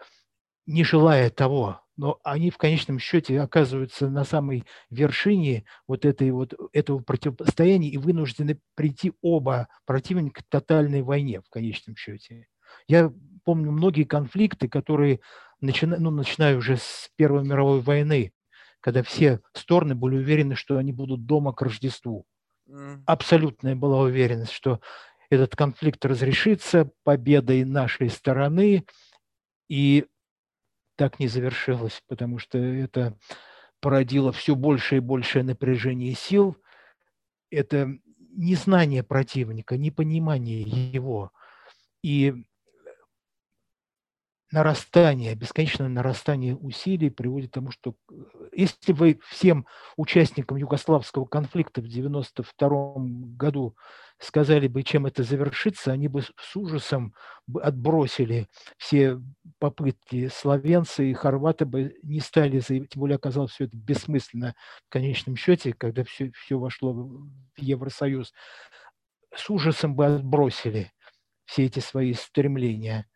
не 0.66 0.82
желая 0.82 1.30
того, 1.30 1.82
но 1.96 2.18
они 2.24 2.50
в 2.50 2.58
конечном 2.58 2.98
счете 2.98 3.40
оказываются 3.40 4.08
на 4.08 4.24
самой 4.24 4.64
вершине 4.90 5.66
вот, 5.86 6.04
этой 6.04 6.32
вот 6.32 6.52
этого 6.72 6.98
противостояния 6.98 7.90
и 7.90 7.96
вынуждены 7.96 8.58
прийти 8.74 9.12
оба 9.22 9.68
противника 9.86 10.42
к 10.42 10.48
тотальной 10.48 11.02
войне 11.02 11.40
в 11.40 11.48
конечном 11.48 11.94
счете. 11.94 12.48
Я 12.88 13.12
помню 13.45 13.70
многие 13.72 14.05
конфликты, 14.05 14.68
которые, 14.68 15.20
начина, 15.61 15.97
ну, 15.99 16.11
начиная 16.11 16.57
уже 16.57 16.76
с 16.76 17.11
Первой 17.16 17.45
мировой 17.45 17.80
войны, 17.80 18.32
когда 18.80 19.03
все 19.03 19.40
стороны 19.55 19.95
были 19.95 20.16
уверены, 20.16 20.55
что 20.55 20.76
они 20.76 20.93
будут 20.93 21.26
дома 21.26 21.53
к 21.53 21.62
Рождеству. 21.62 22.26
Абсолютная 23.07 23.74
была 23.74 24.01
уверенность, 24.01 24.53
что 24.53 24.80
этот 25.30 25.57
конфликт 25.57 26.05
разрешится 26.05 26.90
победой 27.05 27.64
нашей 27.64 28.09
стороны, 28.11 28.84
и 29.68 30.07
так 30.97 31.18
не 31.18 31.28
завершилась, 31.28 32.03
потому 32.07 32.38
что 32.38 32.59
это 32.59 33.16
породило 33.80 34.32
все 34.32 34.55
большее 34.55 34.99
и 34.99 35.01
большее 35.01 35.43
напряжение 35.43 36.14
сил. 36.14 36.57
Это 37.51 37.90
незнание 38.34 39.03
противника, 39.03 39.76
непонимание 39.76 40.62
его. 40.62 41.32
И 42.03 42.45
нарастание, 44.53 45.34
бесконечное 45.34 45.88
нарастание 45.88 46.55
усилий 46.55 47.09
приводит 47.11 47.50
к 47.50 47.55
тому, 47.55 47.70
что 47.70 47.94
э, 48.11 48.14
если 48.53 48.92
вы 48.92 49.18
всем 49.28 49.66
участникам 49.96 50.59
югославского 50.59 51.24
конфликта 51.24 51.80
в 51.80 51.86
1992 51.86 53.36
году 53.36 53.74
сказали 54.18 54.68
бы, 54.68 54.82
чем 54.82 55.07
это 55.07 55.22
завершится, 55.22 55.90
они 55.90 56.07
бы 56.07 56.22
с 56.22 56.57
ужасом 56.57 57.14
отбросили 57.61 58.46
все 58.76 59.18
попытки 59.59 60.28
словенцы 60.28 61.11
и 61.11 61.14
хорваты 61.14 61.64
бы 61.64 61.96
не 62.03 62.20
стали, 62.20 62.61
тем 62.61 62.86
более 62.94 63.16
оказалось 63.16 63.53
все 63.53 63.64
это 63.64 63.76
бессмысленно 63.76 64.55
в 64.86 64.92
конечном 64.92 65.34
счете, 65.34 65.72
когда 65.72 66.05
все, 66.05 66.30
все 66.32 66.59
вошло 66.59 66.92
в 66.92 67.30
Евросоюз, 67.57 68.32
с 69.34 69.48
ужасом 69.48 69.96
бы 69.96 70.07
отбросили 70.07 70.92
все 71.46 71.64
эти 71.64 71.80
свои 71.80 72.12
стремления– 72.12 73.07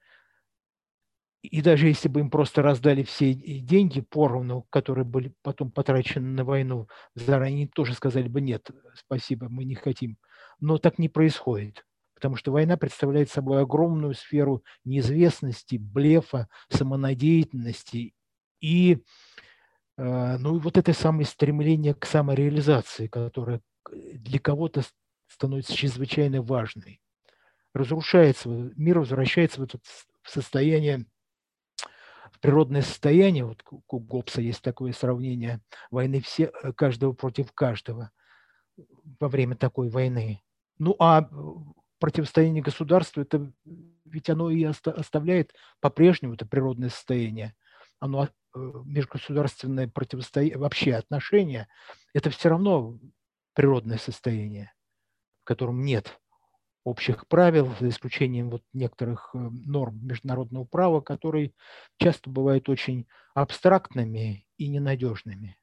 и 1.47 1.63
даже 1.63 1.89
если 1.89 2.09
бы 2.09 2.21
им 2.21 2.31
просто 2.31 2.63
раздали 2.63 3.03
все 3.03 3.35
деньги 3.35 4.01
поровну, 4.01 4.67
которые 4.71 5.05
были 5.05 5.33
потом 5.43 5.71
потрачены 5.71 6.29
на 6.29 6.45
войну, 6.45 6.89
заранее 7.15 7.69
тоже 7.69 7.95
сказали 7.95 8.29
бы 8.29 8.41
нет, 8.41 8.71
спасибо, 8.95 9.49
мы 9.49 9.65
не 9.65 9.75
хотим. 9.75 10.19
Но 10.61 10.79
так 10.79 10.99
не 10.99 11.09
происходит, 11.09 11.87
потому 12.15 12.37
что 12.37 12.53
война 12.53 12.77
представляет 12.77 13.31
собой 13.31 13.63
огромную 13.63 14.15
сферу 14.15 14.63
неизвестности, 14.85 15.77
блефа, 15.77 16.49
самонадеятельности 16.69 18.15
и 18.61 19.03
э, 19.97 20.37
ну, 20.39 20.59
вот 20.59 20.79
это 20.79 20.93
самое 20.93 21.27
стремление 21.27 21.95
к 21.95 22.07
самореализации, 22.07 23.07
которое 23.07 23.61
для 23.93 24.39
кого-то 24.39 24.83
становится 25.29 25.75
чрезвычайно 25.75 26.43
важной. 26.43 27.01
Разрушается, 27.75 28.49
мир 28.49 29.01
возвращается 29.01 29.61
в 29.61 29.65
это 29.65 29.79
состояние 30.25 31.07
природное 32.41 32.83
состояние, 32.83 33.45
вот 33.45 33.63
у 33.71 33.99
Гоббса 33.99 34.41
есть 34.41 34.63
такое 34.63 34.93
сравнение 34.93 35.61
войны 35.91 36.21
все, 36.21 36.53
э, 36.63 36.73
каждого 36.73 37.13
против 37.13 37.53
каждого 37.53 38.11
во 39.21 39.29
время 39.29 39.57
такой 39.57 39.89
войны. 39.89 40.43
Ну 40.79 40.97
а 40.99 41.23
э, 41.23 41.27
противостояние 41.99 42.63
государству, 42.63 43.23
это 43.23 43.51
ведь 44.05 44.31
оно 44.31 44.51
и 44.51 44.65
оставляет 44.65 45.55
по-прежнему 45.81 46.35
это 46.35 46.47
природное 46.47 46.91
состояние. 46.91 47.55
Оно 47.99 48.25
э, 48.25 48.29
межгосударственное 48.85 49.89
противостояние, 49.89 50.59
вообще 50.59 50.95
отношения, 50.95 51.69
это 52.13 52.31
все 52.31 52.51
равно 52.51 52.99
природное 53.55 53.99
состояние, 53.99 54.73
в 55.43 55.45
котором 55.45 55.83
нет 55.83 56.19
общих 56.87 57.27
правил, 57.27 57.75
за 57.81 57.89
исключением 57.89 58.49
вот 58.49 58.63
некоторых 58.73 59.31
э, 59.35 59.39
норм 59.39 59.99
международного 60.07 60.65
права, 60.65 61.01
которые 61.01 61.53
часто 61.99 62.31
бывают 62.31 62.69
очень 62.69 63.09
абстрактными 63.35 64.47
и 64.57 64.69
ненадежными. 64.69 65.59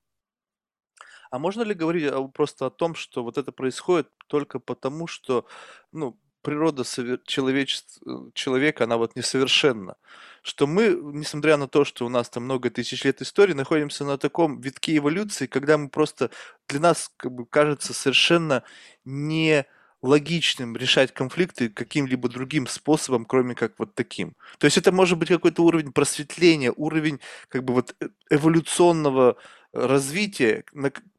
А 1.32 1.40
можно 1.40 1.62
ли 1.62 1.74
говорить 1.74 2.12
просто 2.34 2.66
о 2.66 2.70
том, 2.70 2.94
что 2.94 3.24
вот 3.24 3.38
это 3.38 3.54
происходит 3.54 4.10
только 4.28 4.60
потому, 4.60 5.08
что 5.08 5.48
ну, 5.94 6.20
природа 6.42 6.84
человечества, 7.26 8.30
человека, 8.34 8.84
она 8.84 8.98
вот 8.98 9.16
несовершенна? 9.16 9.96
Что 10.42 10.68
мы, 10.68 10.90
несмотря 10.90 11.56
на 11.56 11.70
то, 11.70 11.86
что 11.86 12.06
у 12.06 12.10
нас 12.10 12.30
там 12.30 12.44
много 12.44 12.70
тысяч 12.70 13.06
лет 13.06 13.22
истории, 13.22 13.54
находимся 13.54 14.04
на 14.04 14.18
таком 14.18 14.60
витке 14.60 14.98
эволюции, 14.98 15.48
когда 15.48 15.78
мы 15.78 15.88
просто, 15.88 16.32
для 16.68 16.82
нас 16.82 17.10
как 17.16 17.32
бы 17.32 17.46
кажется 17.46 17.94
совершенно 17.94 18.64
не 19.06 19.66
логичным 20.04 20.76
решать 20.76 21.14
конфликты 21.14 21.70
каким-либо 21.70 22.30
другим 22.30 22.68
способом, 22.68 23.26
кроме 23.26 23.56
как 23.56 23.74
вот 23.80 23.96
таким. 23.96 24.36
То 24.60 24.66
есть 24.66 24.78
это 24.78 24.92
может 24.92 25.18
быть 25.18 25.30
какой-то 25.30 25.64
уровень 25.64 25.94
просветления, 25.94 26.72
уровень 26.76 27.20
как 27.48 27.64
бы 27.64 27.74
вот 27.74 27.96
э, 28.02 28.10
эволюционного 28.30 29.38
развития, 29.72 30.66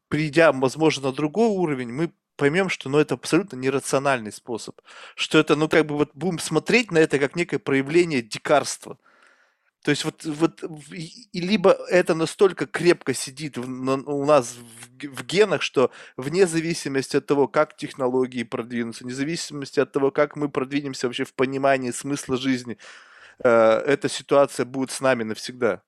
придя, 0.07 0.51
возможно, 0.53 1.07
на 1.09 1.13
другой 1.13 1.47
уровень, 1.47 1.91
мы 1.91 2.11
поймем, 2.37 2.69
что 2.69 2.89
ну, 2.89 2.99
это 2.99 3.15
абсолютно 3.15 3.57
нерациональный 3.57 4.31
способ. 4.31 4.79
Что 5.15 5.39
это, 5.39 5.55
ну, 5.55 5.67
как 5.67 5.87
бы 5.87 5.95
вот 5.97 6.11
будем 6.13 6.39
смотреть 6.39 6.91
на 6.91 6.99
это 6.99 7.17
как 7.17 7.35
некое 7.35 7.59
проявление 7.59 8.21
дикарства. 8.21 8.97
То 9.85 9.91
есть 9.91 10.03
вот, 10.03 10.25
вот 10.25 10.63
и 10.63 11.39
либо 11.39 11.69
это 11.91 12.15
настолько 12.15 12.65
крепко 12.65 13.13
сидит 13.13 13.55
в, 13.55 13.69
на, 13.69 13.93
у 13.93 14.25
нас 14.25 14.55
в, 14.55 15.05
в 15.05 15.23
генах, 15.23 15.61
что 15.61 15.91
вне 16.17 16.47
зависимости 16.47 17.17
от 17.17 17.27
того, 17.27 17.47
как 17.47 17.77
технологии 17.77 18.41
продвинутся, 18.41 19.03
вне 19.03 19.13
зависимости 19.13 19.79
от 19.79 19.91
того, 19.91 20.09
как 20.09 20.37
мы 20.37 20.49
продвинемся 20.49 21.05
вообще 21.05 21.23
в 21.23 21.35
понимании 21.35 21.91
смысла 21.91 22.35
жизни, 22.35 22.79
э, 23.43 23.47
эта 23.47 24.09
ситуация 24.09 24.65
будет 24.65 24.89
с 24.89 25.01
нами 25.01 25.21
навсегда. 25.21 25.83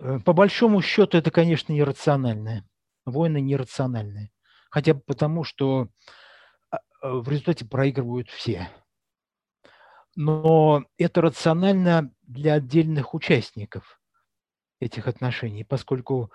Э, 0.00 0.18
по 0.24 0.32
большому 0.32 0.82
счету 0.82 1.16
это, 1.16 1.30
конечно, 1.30 1.72
нерациональное. 1.72 2.68
Войны 3.04 3.40
нерациональные. 3.40 4.32
Хотя 4.68 4.94
бы 4.94 5.00
потому, 5.06 5.44
что 5.44 5.90
а, 6.72 6.78
э, 6.78 6.80
в 7.02 7.28
результате 7.28 7.66
проигрывают 7.66 8.28
все 8.30 8.68
но 10.16 10.84
это 10.98 11.20
рационально 11.20 12.12
для 12.22 12.54
отдельных 12.54 13.14
участников 13.14 14.00
этих 14.80 15.06
отношений, 15.06 15.64
поскольку 15.64 16.32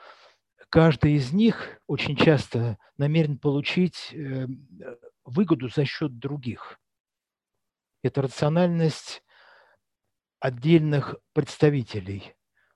каждый 0.70 1.14
из 1.14 1.32
них 1.32 1.80
очень 1.88 2.16
часто 2.16 2.78
намерен 2.98 3.38
получить 3.38 4.14
э, 4.14 4.48
выгоду 5.24 5.70
за 5.70 5.86
счет 5.86 6.18
других. 6.20 6.80
Это 8.04 8.22
рациональность 8.22 9.24
отдельных 10.40 11.16
представителей, 11.34 12.36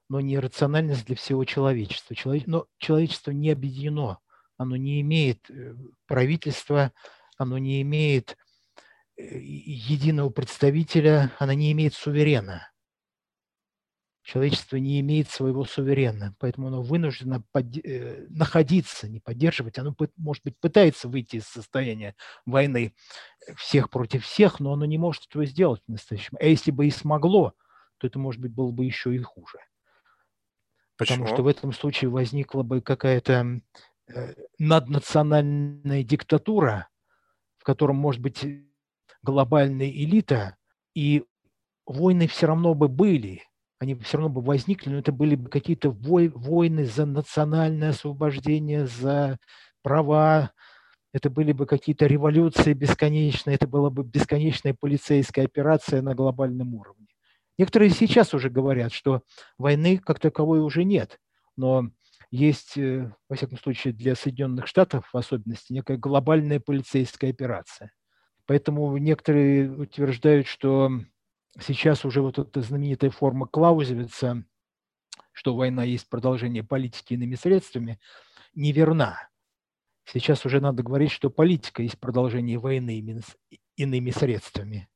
но 0.09 0.21
не 0.21 0.39
рациональность 0.39 1.05
для 1.05 1.15
всего 1.15 1.45
человечества. 1.45 2.15
Но 2.47 2.65
человечество 2.77 3.31
не 3.31 3.51
объединено, 3.51 4.19
оно 4.57 4.75
не 4.75 5.01
имеет 5.01 5.49
э, 5.49 5.75
правительства, 6.07 6.91
оно 7.37 7.57
не 7.57 7.81
имеет 7.83 8.37
единого 9.19 10.29
представителя, 10.29 11.31
она 11.39 11.53
не 11.53 11.71
имеет 11.71 11.93
суверена. 11.93 12.71
Человечество 14.23 14.77
не 14.77 14.99
имеет 14.99 15.29
своего 15.29 15.65
суверена, 15.65 16.35
поэтому 16.39 16.67
оно 16.67 16.81
вынуждено 16.81 17.43
под... 17.51 17.77
Э, 17.77 18.27
находиться, 18.29 19.09
не 19.09 19.19
поддерживать. 19.19 19.79
Оно, 19.79 19.95
может 20.17 20.43
быть, 20.43 20.57
пытается 20.59 21.07
выйти 21.07 21.37
из 21.37 21.45
состояния 21.45 22.15
войны 22.45 22.93
всех 23.55 23.89
против 23.89 24.23
всех, 24.23 24.59
но 24.59 24.73
оно 24.73 24.85
не 24.85 24.97
может 24.97 25.25
этого 25.27 25.45
сделать 25.45 25.81
в 25.87 25.91
настоящем. 25.91 26.37
А 26.39 26.45
если 26.45 26.69
бы 26.69 26.85
и 26.85 26.91
смогло, 26.91 27.53
то 27.97 28.07
это, 28.07 28.19
может 28.19 28.39
быть, 28.39 28.51
было 28.51 28.71
бы 28.71 28.85
еще 28.85 29.15
и 29.15 29.19
хуже. 29.19 29.57
Почему? 30.95 31.23
Потому 31.23 31.35
что 31.35 31.43
в 31.43 31.47
этом 31.47 31.73
случае 31.73 32.09
возникла 32.09 32.61
бы 32.61 32.81
какая-то 32.81 33.61
э, 34.07 34.33
наднациональная 34.59 36.03
диктатура, 36.03 36.89
в 37.57 37.63
котором, 37.63 37.95
может 37.95 38.21
быть, 38.21 38.45
глобальная 39.23 39.89
элита, 39.89 40.57
и 40.95 41.23
войны 41.85 42.27
все 42.27 42.47
равно 42.47 42.73
бы 42.73 42.87
были, 42.87 43.43
они 43.79 43.95
все 43.95 44.17
равно 44.17 44.29
бы 44.29 44.41
возникли, 44.41 44.89
но 44.89 44.99
это 44.99 45.11
были 45.11 45.35
бы 45.35 45.49
какие-то 45.49 45.89
войны 45.91 46.85
за 46.85 47.05
национальное 47.05 47.89
освобождение, 47.89 48.85
за 48.85 49.39
права, 49.81 50.51
это 51.13 51.29
были 51.29 51.53
бы 51.53 51.65
какие-то 51.65 52.05
революции 52.05 52.73
бесконечные, 52.73 53.55
это 53.55 53.67
была 53.67 53.89
бы 53.89 54.03
бесконечная 54.03 54.75
полицейская 54.79 55.45
операция 55.45 56.01
на 56.01 56.13
глобальном 56.13 56.75
уровне. 56.75 57.07
Некоторые 57.57 57.89
сейчас 57.89 58.33
уже 58.33 58.49
говорят, 58.49 58.93
что 58.93 59.21
войны 59.57 59.97
как 59.97 60.19
таковой 60.19 60.61
уже 60.61 60.83
нет, 60.83 61.19
но 61.57 61.89
есть, 62.31 62.77
э, 62.77 63.11
во 63.27 63.35
всяком 63.35 63.57
случае, 63.57 63.93
для 63.93 64.15
Соединенных 64.15 64.67
Штатов 64.67 65.09
в 65.11 65.17
особенности 65.17 65.73
некая 65.73 65.97
глобальная 65.97 66.59
полицейская 66.59 67.31
операция. 67.31 67.91
Поэтому 68.49 68.97
некоторые 68.97 69.69
утверждают, 69.69 70.47
что 70.47 70.89
сейчас 71.61 72.03
уже 72.03 72.23
вот 72.23 72.39
эта 72.39 72.63
знаменитая 72.63 73.11
форма 73.11 73.45
Клаузевица, 73.45 74.43
что 75.33 75.55
война 75.55 75.83
есть 75.83 76.09
продолжение 76.09 76.63
политики 76.63 77.13
иными 77.13 77.35
средствами, 77.35 77.99
неверна. 78.55 79.29
Сейчас 80.05 80.47
уже 80.47 80.61
надо 80.61 80.81
говорить, 80.81 81.11
что 81.11 81.29
политика 81.29 81.83
есть 81.83 81.99
продолжение 81.99 82.57
войны 82.57 83.21
иными 83.75 84.09
средствами. 84.09 84.89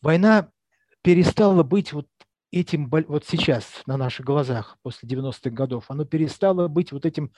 Война 0.00 0.50
перестала 1.02 1.62
быть 1.64 1.92
вот 1.92 2.08
этим, 2.50 2.88
вот 2.88 3.26
сейчас 3.26 3.82
на 3.84 3.98
наших 3.98 4.24
глазах, 4.24 4.78
после 4.80 5.06
90-х 5.06 5.50
годов, 5.50 5.84
она 5.88 6.06
перестала 6.06 6.68
быть 6.68 6.92
вот 6.92 7.04
этим 7.04 7.34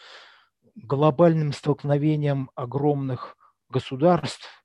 глобальным 0.76 1.52
столкновением 1.52 2.52
огромных 2.54 3.36
государств, 3.68 4.59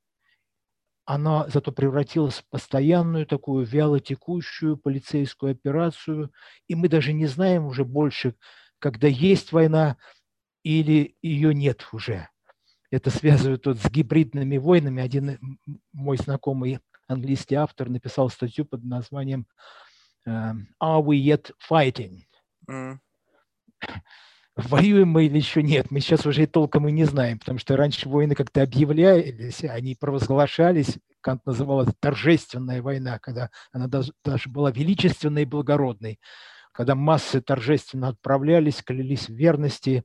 она 1.06 1.48
зато 1.48 1.72
превратилась 1.72 2.40
в 2.40 2.50
постоянную 2.50 3.26
такую 3.26 3.66
вялотекущую 3.66 4.78
полицейскую 4.78 5.52
операцию, 5.52 6.32
и 6.68 6.76
мы 6.76 6.90
даже 6.90 7.14
не 7.14 7.28
знаем 7.28 7.66
уже 7.66 7.86
больше, 7.86 8.36
когда 8.80 9.08
есть 9.08 9.52
война 9.52 9.98
или 10.64 11.16
ее 11.22 11.54
нет 11.54 11.88
уже. 11.92 12.30
Это 12.90 13.12
связывают 13.12 13.66
вот 13.68 13.78
с 13.78 13.90
гибридными 13.90 14.58
войнами. 14.58 15.04
Один 15.04 15.60
мой 15.94 16.18
знакомый 16.18 16.80
английский 17.08 17.56
автор 17.56 17.90
написал 17.90 18.30
статью 18.30 18.66
под 18.66 18.84
названием 18.84 19.46
«Are 20.28 21.04
we 21.04 21.18
yet 21.18 21.52
fighting?» 21.70 22.22
mm 22.68 22.98
воюем 24.56 25.10
мы 25.10 25.26
или 25.26 25.38
еще 25.38 25.62
нет, 25.62 25.92
мы 25.92 26.00
сейчас 26.00 26.26
уже 26.26 26.44
и 26.44 26.48
толком 26.48 26.88
и 26.88 26.92
не 26.92 27.04
знаем, 27.04 27.40
потому 27.40 27.60
что 27.60 27.76
раньше 27.76 28.08
войны 28.08 28.36
как-то 28.36 28.62
объявлялись, 28.62 29.64
они 29.64 29.96
провозглашались, 29.96 30.98
Кант 31.22 31.46
называл 31.46 31.82
это 31.82 31.94
торжественная 32.00 32.82
война, 32.82 33.18
когда 33.18 33.50
она 33.72 33.88
даже, 33.88 34.14
была 34.48 34.72
величественной 34.72 35.42
и 35.42 35.46
благородной, 35.46 36.20
когда 36.72 36.94
массы 36.94 37.42
торжественно 37.42 38.10
отправлялись, 38.10 38.84
клялись 38.84 39.28
в 39.28 39.34
верности, 39.34 40.04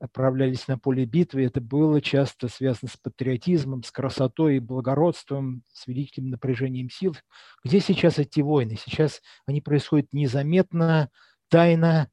отправлялись 0.00 0.66
на 0.66 0.76
поле 0.76 1.04
битвы. 1.04 1.44
Это 1.44 1.60
было 1.60 2.00
часто 2.00 2.48
связано 2.48 2.90
с 2.90 2.96
патриотизмом, 2.96 3.82
с 3.84 3.92
красотой 3.92 4.56
и 4.56 4.60
благородством, 4.60 5.62
с 5.72 5.86
великим 5.86 6.30
напряжением 6.30 6.90
сил. 6.90 7.16
Где 7.64 7.78
сейчас 7.78 8.18
эти 8.18 8.40
войны? 8.40 8.76
Сейчас 8.76 9.22
они 9.46 9.60
происходят 9.60 10.08
незаметно, 10.12 11.10
тайно, 11.48 12.10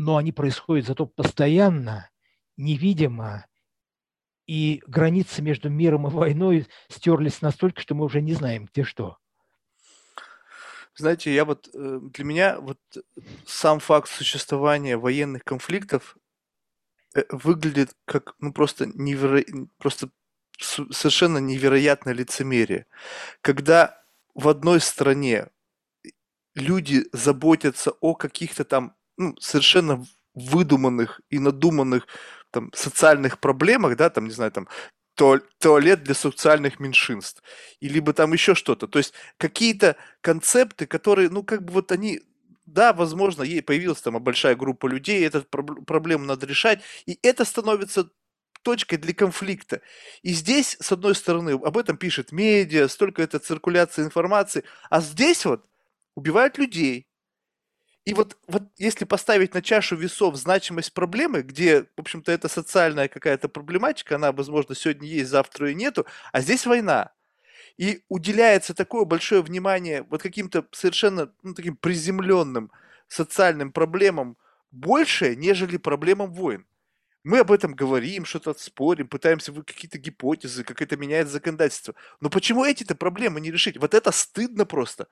но 0.00 0.16
они 0.16 0.32
происходят 0.32 0.86
зато 0.86 1.04
постоянно, 1.04 2.08
невидимо, 2.56 3.44
и 4.46 4.82
границы 4.86 5.42
между 5.42 5.68
миром 5.68 6.06
и 6.06 6.10
войной 6.10 6.66
стерлись 6.88 7.42
настолько, 7.42 7.82
что 7.82 7.94
мы 7.94 8.06
уже 8.06 8.22
не 8.22 8.32
знаем, 8.32 8.66
где 8.72 8.82
что. 8.82 9.18
Знаете, 10.94 11.34
я 11.34 11.44
вот 11.44 11.68
э, 11.74 12.00
для 12.14 12.24
меня 12.24 12.60
вот 12.60 12.78
сам 13.44 13.78
факт 13.78 14.08
существования 14.08 14.96
военных 14.96 15.44
конфликтов 15.44 16.16
э, 17.14 17.22
выглядит 17.28 17.94
как 18.06 18.34
ну 18.38 18.54
просто 18.54 18.86
неверо... 18.86 19.44
просто 19.76 20.08
совершенно 20.56 21.38
невероятное 21.38 22.14
лицемерие, 22.14 22.86
когда 23.42 24.02
в 24.34 24.48
одной 24.48 24.80
стране 24.80 25.48
люди 26.54 27.04
заботятся 27.12 27.92
о 28.00 28.14
каких-то 28.14 28.64
там 28.64 28.96
ну, 29.20 29.36
совершенно 29.38 30.04
выдуманных 30.34 31.20
и 31.28 31.38
надуманных 31.38 32.06
там, 32.50 32.72
социальных 32.74 33.38
проблемах, 33.38 33.96
да, 33.96 34.08
там, 34.10 34.24
не 34.24 34.32
знаю, 34.32 34.50
там, 34.50 34.66
туалет 35.58 36.02
для 36.02 36.14
социальных 36.14 36.80
меньшинств, 36.80 37.42
и 37.80 37.88
либо 37.88 38.14
там 38.14 38.32
еще 38.32 38.54
что-то. 38.54 38.88
То 38.88 38.98
есть 38.98 39.12
какие-то 39.36 39.96
концепты, 40.22 40.86
которые, 40.86 41.28
ну, 41.28 41.42
как 41.42 41.62
бы 41.62 41.74
вот 41.74 41.92
они, 41.92 42.22
да, 42.64 42.94
возможно, 42.94 43.42
ей 43.42 43.62
появилась 43.62 44.00
там 44.00 44.22
большая 44.22 44.56
группа 44.56 44.86
людей, 44.86 45.26
эту 45.26 45.42
проблему 45.42 46.24
надо 46.24 46.46
решать, 46.46 46.80
и 47.04 47.18
это 47.22 47.44
становится 47.44 48.08
точкой 48.62 48.96
для 48.96 49.12
конфликта. 49.12 49.82
И 50.22 50.32
здесь, 50.32 50.78
с 50.80 50.92
одной 50.92 51.14
стороны, 51.14 51.50
об 51.50 51.76
этом 51.76 51.98
пишет 51.98 52.32
медиа, 52.32 52.88
столько 52.88 53.20
это 53.22 53.38
циркуляция 53.38 54.06
информации, 54.06 54.64
а 54.88 55.02
здесь 55.02 55.44
вот 55.44 55.66
убивают 56.14 56.56
людей, 56.56 57.09
и 58.06 58.14
вот, 58.14 58.36
вот 58.46 58.62
если 58.78 59.04
поставить 59.04 59.54
на 59.54 59.62
чашу 59.62 59.94
весов 59.96 60.36
значимость 60.36 60.94
проблемы, 60.94 61.42
где, 61.42 61.82
в 61.96 62.00
общем-то, 62.00 62.32
это 62.32 62.48
социальная 62.48 63.08
какая-то 63.08 63.48
проблематика, 63.48 64.16
она, 64.16 64.32
возможно, 64.32 64.74
сегодня 64.74 65.06
есть, 65.06 65.30
завтра 65.30 65.70
и 65.70 65.74
нету, 65.74 66.06
а 66.32 66.40
здесь 66.40 66.66
война. 66.66 67.12
И 67.76 68.02
уделяется 68.08 68.74
такое 68.74 69.04
большое 69.04 69.42
внимание 69.42 70.02
вот 70.10 70.22
каким-то 70.22 70.66
совершенно 70.72 71.32
ну, 71.42 71.54
таким 71.54 71.76
приземленным 71.76 72.70
социальным 73.08 73.72
проблемам 73.72 74.36
больше, 74.70 75.36
нежели 75.36 75.76
проблемам 75.76 76.32
войн. 76.32 76.66
Мы 77.22 77.40
об 77.40 77.52
этом 77.52 77.74
говорим, 77.74 78.24
что-то 78.24 78.54
спорим, 78.54 79.08
пытаемся 79.08 79.52
вы 79.52 79.62
какие-то 79.62 79.98
гипотезы, 79.98 80.64
как 80.64 80.80
это 80.80 80.96
меняет 80.96 81.28
законодательство. 81.28 81.94
Но 82.20 82.30
почему 82.30 82.64
эти-то 82.64 82.94
проблемы 82.94 83.40
не 83.40 83.50
решить? 83.50 83.76
Вот 83.76 83.94
это 83.94 84.10
стыдно 84.10 84.64
просто. 84.64 85.06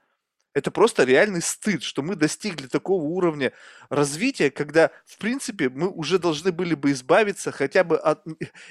Это 0.55 0.71
просто 0.71 1.05
реальный 1.05 1.43
стыд, 1.43 1.83
что 1.83 2.03
мы 2.03 2.17
достигли 2.17 2.67
такого 2.67 3.03
уровня 3.03 3.53
развития, 3.91 4.51
когда, 4.51 4.91
в 5.05 5.19
принципе, 5.19 5.69
мы 5.69 5.89
уже 5.89 6.19
должны 6.19 6.53
были 6.53 6.75
бы 6.75 6.93
избавиться 6.93 7.53
хотя 7.53 7.85
бы 7.85 7.97
от, 7.97 8.25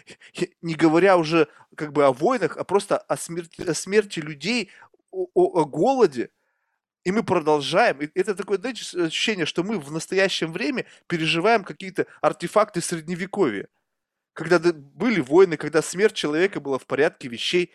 не 0.62 0.76
говоря 0.76 1.18
уже 1.18 1.48
как 1.76 1.94
бы 1.94 2.06
о 2.06 2.12
войнах, 2.12 2.58
а 2.58 2.64
просто 2.64 2.98
о 2.98 3.16
смерти, 3.16 3.62
о 3.62 3.74
смерти 3.74 4.20
людей, 4.20 4.72
о, 5.12 5.28
о, 5.34 5.62
о 5.62 5.66
голоде. 5.66 6.32
И 7.04 7.12
мы 7.12 7.24
продолжаем. 7.24 8.02
И 8.02 8.10
это 8.16 8.36
такое, 8.36 8.58
знаете, 8.58 8.84
ощущение, 9.04 9.46
что 9.46 9.64
мы 9.64 9.80
в 9.80 9.92
настоящем 9.92 10.52
время 10.52 10.86
переживаем 11.08 11.64
какие-то 11.64 12.06
артефакты 12.22 12.82
средневековья. 12.82 13.70
Когда 14.34 14.60
были 14.60 15.22
войны, 15.22 15.58
когда 15.58 15.82
смерть 15.82 16.16
человека 16.16 16.60
была 16.60 16.78
в 16.80 16.86
порядке 16.86 17.30
вещей. 17.30 17.72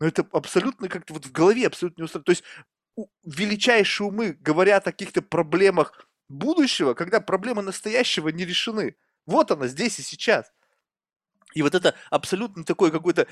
Но 0.00 0.06
это 0.06 0.26
абсолютно 0.32 0.88
как-то 0.88 1.12
вот 1.12 1.26
в 1.26 1.32
голове 1.32 1.66
абсолютно 1.66 2.00
не 2.00 2.04
устроено. 2.04 2.24
То 2.24 2.32
есть 2.32 2.44
величайшие 3.24 4.08
умы 4.08 4.36
говорят 4.40 4.86
о 4.86 4.92
каких-то 4.92 5.22
проблемах 5.22 6.08
будущего, 6.28 6.94
когда 6.94 7.20
проблемы 7.20 7.62
настоящего 7.62 8.28
не 8.28 8.44
решены. 8.44 8.96
Вот 9.26 9.50
она 9.50 9.66
здесь 9.66 9.98
и 9.98 10.02
сейчас. 10.02 10.52
И 11.54 11.62
вот 11.62 11.74
это 11.74 11.94
абсолютно 12.10 12.64
такой 12.64 12.90
какой-то 12.90 13.26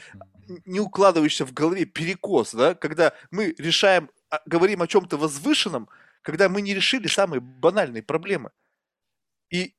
не 0.67 0.81
укладывающийся 0.81 1.47
в 1.47 1.53
голове 1.53 1.87
перекос, 1.87 2.53
да, 2.53 2.75
когда 2.75 3.15
мы 3.31 3.55
решаем, 3.59 4.11
а, 4.29 4.41
говорим 4.45 4.83
о 4.83 4.87
чем-то 4.87 5.17
возвышенном, 5.17 5.89
когда 6.23 6.49
мы 6.49 6.61
не 6.61 6.75
решили 6.75 7.07
самые 7.07 7.41
банальные 7.41 8.03
проблемы. 8.03 8.51
И 9.49 9.75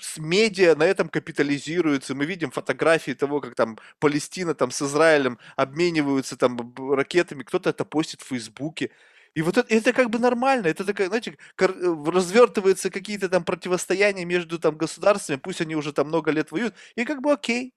с 0.00 0.18
медиа 0.18 0.74
на 0.76 0.84
этом 0.84 1.08
капитализируется. 1.08 2.14
Мы 2.14 2.24
видим 2.24 2.50
фотографии 2.50 3.12
того, 3.12 3.40
как 3.40 3.54
там 3.54 3.78
Палестина 3.98 4.54
там 4.54 4.70
с 4.70 4.82
Израилем 4.82 5.38
обмениваются 5.56 6.36
там 6.36 6.74
ракетами. 6.78 7.42
Кто-то 7.42 7.70
это 7.70 7.84
постит 7.84 8.22
в 8.22 8.28
Фейсбуке. 8.28 8.90
И 9.34 9.42
вот 9.42 9.56
это, 9.56 9.72
это 9.72 9.92
как 9.92 10.10
бы 10.10 10.18
нормально, 10.18 10.66
это 10.66 10.84
такая, 10.84 11.08
знаете, 11.08 11.36
э, 11.58 11.66
развертываются 12.06 12.90
какие-то 12.90 13.28
там 13.28 13.44
противостояния 13.44 14.24
между 14.24 14.58
там 14.58 14.76
государствами, 14.76 15.36
пусть 15.38 15.60
они 15.60 15.76
уже 15.76 15.92
там 15.92 16.08
много 16.08 16.30
лет 16.32 16.50
воюют, 16.50 16.74
и 16.96 17.04
как 17.04 17.22
бы 17.22 17.32
окей. 17.32 17.72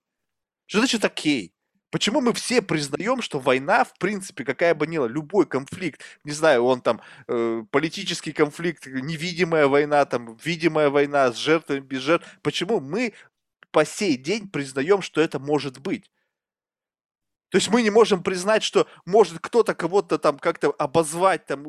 Что 0.67 0.79
значит 0.79 1.05
окей? 1.05 1.53
Почему 1.91 2.21
мы 2.21 2.33
все 2.33 2.63
признаем, 2.63 3.21
что 3.21 3.39
война, 3.39 3.83
в 3.83 3.93
принципе, 3.99 4.43
какая 4.43 4.73
бы 4.73 4.87
ни 4.87 4.97
была, 4.97 5.07
любой 5.07 5.45
конфликт, 5.45 6.01
не 6.23 6.31
знаю, 6.31 6.63
он 6.63 6.81
там 6.81 7.01
э, 7.27 7.63
политический 7.69 8.31
конфликт, 8.31 8.87
невидимая 8.87 9.67
война, 9.67 10.03
там 10.05 10.35
видимая 10.43 10.89
война 10.89 11.31
с 11.31 11.37
жертвами, 11.37 11.81
без 11.81 12.01
жертв, 12.01 12.27
почему 12.41 12.79
мы 12.79 13.13
по 13.71 13.85
сей 13.85 14.17
день 14.17 14.49
признаем, 14.49 15.03
что 15.03 15.21
это 15.21 15.37
может 15.39 15.79
быть? 15.79 16.09
То 17.53 17.57
есть 17.57 17.69
мы 17.69 17.83
не 17.83 17.91
можем 17.91 18.23
признать, 18.23 18.63
что 18.63 18.87
может 19.05 19.37
кто-то 19.37 19.75
кого-то 19.75 20.17
там 20.17 20.39
как-то 20.39 20.71
обозвать, 20.71 21.45
там, 21.45 21.63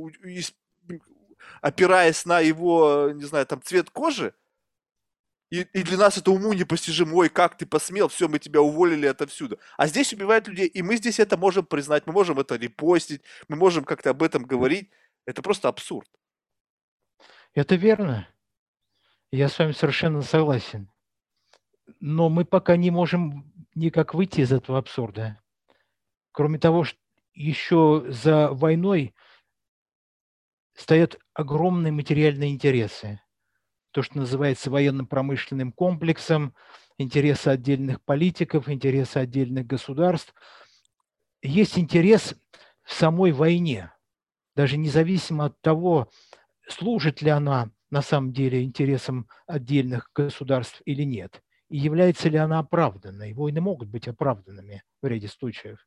опираясь 1.61 2.25
на 2.25 2.41
его, 2.41 3.11
не 3.13 3.25
знаю, 3.25 3.45
там, 3.45 3.61
цвет 3.61 3.91
кожи. 3.91 4.33
И, 5.51 5.61
и 5.61 5.83
для 5.83 5.99
нас 5.99 6.17
это 6.17 6.31
уму 6.31 6.55
непостижимо. 6.55 7.17
Ой, 7.17 7.29
как 7.29 7.59
ты 7.59 7.67
посмел, 7.67 8.09
все, 8.09 8.29
мы 8.29 8.39
тебя 8.39 8.63
уволили 8.63 9.05
отовсюду. 9.05 9.59
А 9.77 9.87
здесь 9.87 10.15
убивают 10.15 10.49
людей, 10.49 10.69
и 10.69 10.81
мы 10.81 10.97
здесь 10.97 11.21
это 11.21 11.37
можем 11.37 11.67
признать, 11.67 12.07
мы 12.07 12.15
можем 12.15 12.41
это 12.41 12.57
репостить, 12.57 13.21
мы 13.49 13.57
можем 13.57 13.85
как-то 13.85 14.09
об 14.09 14.23
этом 14.23 14.45
говорить. 14.45 14.89
Это 15.27 15.43
просто 15.43 15.69
абсурд. 15.69 16.09
Это 17.53 17.75
верно. 17.75 18.27
Я 19.31 19.51
с 19.51 19.59
вами 19.59 19.73
совершенно 19.73 20.23
согласен. 20.23 20.91
Но 22.01 22.31
мы 22.31 22.47
пока 22.47 22.79
не 22.79 22.91
можем 22.91 23.53
никак 23.75 24.15
выйти 24.15 24.41
из 24.41 24.51
этого 24.51 24.79
абсурда. 24.79 25.44
Кроме 26.35 26.59
того, 26.59 26.83
что 26.83 26.99
еще 27.33 28.07
за 28.09 28.49
войной 28.51 29.15
стоят 30.75 31.17
огромные 31.33 31.93
материальные 31.93 32.51
интересы. 32.51 33.21
То, 33.93 34.03
что 34.03 34.19
называется 34.19 34.69
военно-промышленным 34.69 35.71
комплексом, 35.71 36.57
интересы 36.99 37.49
отдельных 37.51 38.03
политиков, 38.03 38.69
интересы 38.69 39.19
отдельных 39.19 39.65
государств. 39.65 40.35
Есть 41.41 41.79
интерес 41.79 42.35
в 42.83 42.93
самой 42.93 43.31
войне, 43.31 43.93
даже 44.57 44.77
независимо 44.77 45.45
от 45.45 45.61
того, 45.61 46.11
служит 46.67 47.23
ли 47.23 47.31
она 47.31 47.71
на 47.91 48.03
самом 48.03 48.33
деле 48.33 48.65
интересам 48.65 49.29
отдельных 49.47 50.11
государств 50.13 50.83
или 50.85 51.05
нет, 51.05 51.45
и 51.69 51.77
является 51.77 52.29
ли 52.29 52.39
она 52.39 52.59
оправданной. 52.59 53.35
Войны 53.35 53.61
могут 53.61 53.89
быть 53.89 54.09
оправданными 54.09 54.83
в 55.01 55.07
ряде 55.07 55.29
случаев 55.29 55.79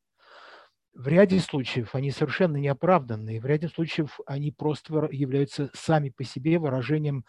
в 0.98 1.08
ряде 1.08 1.40
случаев 1.40 1.94
они 1.94 2.10
совершенно 2.10 2.58
неоправданные, 2.58 3.40
в 3.40 3.46
ряде 3.46 3.68
случаев 3.68 4.20
они 4.26 4.52
просто 4.52 5.08
являются 5.12 5.70
сами 5.76 6.10
по 6.10 6.24
себе 6.24 6.58
выражением 6.58 7.24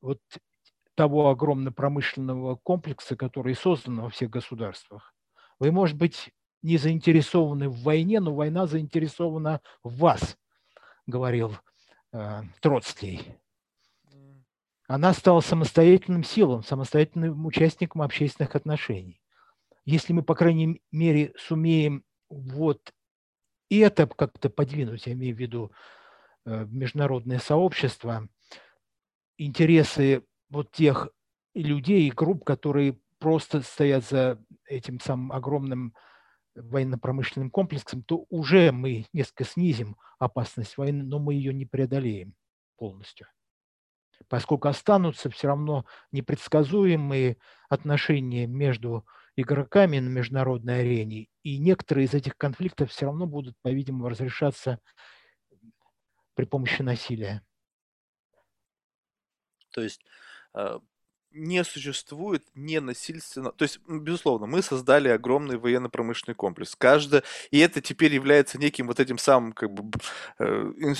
вот 0.00 0.18
того 0.96 1.30
огромно-промышленного 1.30 2.56
комплекса, 2.56 3.14
который 3.16 3.54
создан 3.54 4.00
во 4.00 4.10
всех 4.10 4.30
государствах. 4.30 5.14
Вы, 5.60 5.70
может 5.70 5.96
быть, 5.96 6.32
не 6.62 6.76
заинтересованы 6.76 7.68
в 7.68 7.82
войне, 7.82 8.18
но 8.18 8.34
война 8.34 8.66
заинтересована 8.66 9.60
в 9.84 9.96
вас, 9.98 10.36
говорил 11.06 11.56
э, 12.12 12.42
Троцкий. 12.60 13.36
Она 14.88 15.12
стала 15.12 15.40
самостоятельным 15.40 16.24
силом, 16.24 16.64
самостоятельным 16.64 17.46
участником 17.46 18.02
общественных 18.02 18.56
отношений. 18.56 19.20
Если 19.84 20.12
мы, 20.12 20.24
по 20.24 20.34
крайней 20.34 20.82
мере, 20.90 21.32
сумеем 21.38 22.04
вот 22.28 22.92
это 23.70 24.06
как-то 24.06 24.50
подвинуть, 24.50 25.06
я 25.06 25.12
имею 25.12 25.34
в 25.34 25.38
виду 25.38 25.72
э, 26.44 26.66
международное 26.68 27.38
сообщество, 27.38 28.28
интересы 29.36 30.24
вот 30.50 30.70
тех 30.72 31.08
людей 31.54 32.08
и 32.08 32.12
групп, 32.12 32.44
которые 32.44 32.98
просто 33.18 33.60
стоят 33.62 34.04
за 34.04 34.38
этим 34.66 35.00
самым 35.00 35.32
огромным 35.32 35.94
военно-промышленным 36.54 37.50
комплексом, 37.50 38.02
то 38.02 38.26
уже 38.28 38.70
мы 38.70 39.06
несколько 39.12 39.44
снизим 39.44 39.96
опасность 40.18 40.76
войны, 40.76 41.02
но 41.02 41.18
мы 41.18 41.34
ее 41.34 41.52
не 41.52 41.66
преодолеем 41.66 42.34
полностью. 42.76 43.26
Поскольку 44.28 44.68
останутся 44.68 45.30
все 45.30 45.48
равно 45.48 45.84
непредсказуемые 46.12 47.38
отношения 47.68 48.46
между 48.46 49.04
игроками 49.36 49.98
на 49.98 50.08
международной 50.08 50.80
арене, 50.80 51.28
и 51.42 51.58
некоторые 51.58 52.06
из 52.06 52.14
этих 52.14 52.36
конфликтов 52.36 52.90
все 52.90 53.06
равно 53.06 53.26
будут, 53.26 53.56
по-видимому, 53.62 54.08
разрешаться 54.08 54.78
при 56.34 56.44
помощи 56.44 56.82
насилия. 56.82 57.42
То 59.70 59.82
есть 59.82 60.04
э, 60.54 60.78
не 61.34 61.64
существует 61.64 62.44
ненасильственно... 62.54 63.50
То 63.52 63.64
есть, 63.64 63.80
безусловно, 63.86 64.46
мы 64.46 64.62
создали 64.62 65.08
огромный 65.08 65.58
военно-промышленный 65.58 66.34
комплекс. 66.34 66.74
Каждый... 66.76 67.22
И 67.50 67.58
это 67.58 67.80
теперь 67.80 68.14
является 68.14 68.58
неким 68.58 68.86
вот 68.86 69.00
этим 69.00 69.18
самым 69.18 69.52
как 69.52 69.72
бы, 69.72 69.98
э, 70.38 70.44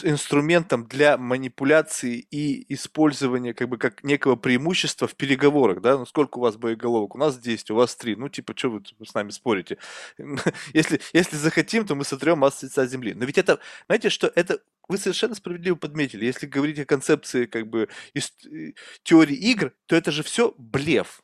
инструментом 0.03 0.87
для 0.87 1.17
манипуляции 1.17 2.27
и 2.31 2.73
использования 2.75 3.55
как 3.55 3.69
бы 3.69 3.79
как 3.79 4.03
некого 4.03 4.37
преимущества 4.37 5.07
в 5.07 5.15
переговорах. 5.15 5.81
Да? 5.81 5.99
Ну, 5.99 6.07
сколько 6.07 6.39
у 6.39 6.43
вас 6.43 6.57
боеголовок? 6.57 7.15
У 7.15 7.19
нас 7.19 7.39
10, 7.39 7.71
у 7.71 7.77
вас 7.77 7.95
3. 7.95 8.17
Ну, 8.17 8.29
типа, 8.29 8.55
что 8.57 8.71
вы 8.71 8.83
с 9.07 9.15
нами 9.15 9.31
спорите? 9.31 9.79
если, 10.73 11.01
если 11.13 11.37
захотим, 11.37 11.87
то 11.87 11.95
мы 11.95 12.05
сотрем 12.05 12.41
вас 12.41 12.59
с 12.59 12.63
лица 12.65 12.87
земли. 12.87 13.15
Но 13.15 13.25
ведь 13.25 13.39
это... 13.39 13.61
Знаете, 13.87 14.11
что 14.11 14.31
это 14.35 14.59
вы 14.89 14.99
совершенно 14.99 15.35
справедливо 15.35 15.77
подметили. 15.77 16.25
Если 16.25 16.47
говорить 16.47 16.79
о 16.79 16.85
концепции 16.85 17.47
как 17.47 17.69
бы 17.69 17.89
из, 18.13 18.33
э, 18.47 18.73
теории 19.03 19.37
игр, 19.37 19.73
то 19.87 19.97
это 19.97 20.11
же 20.11 20.23
все 20.23 20.55
блеф. 20.59 21.23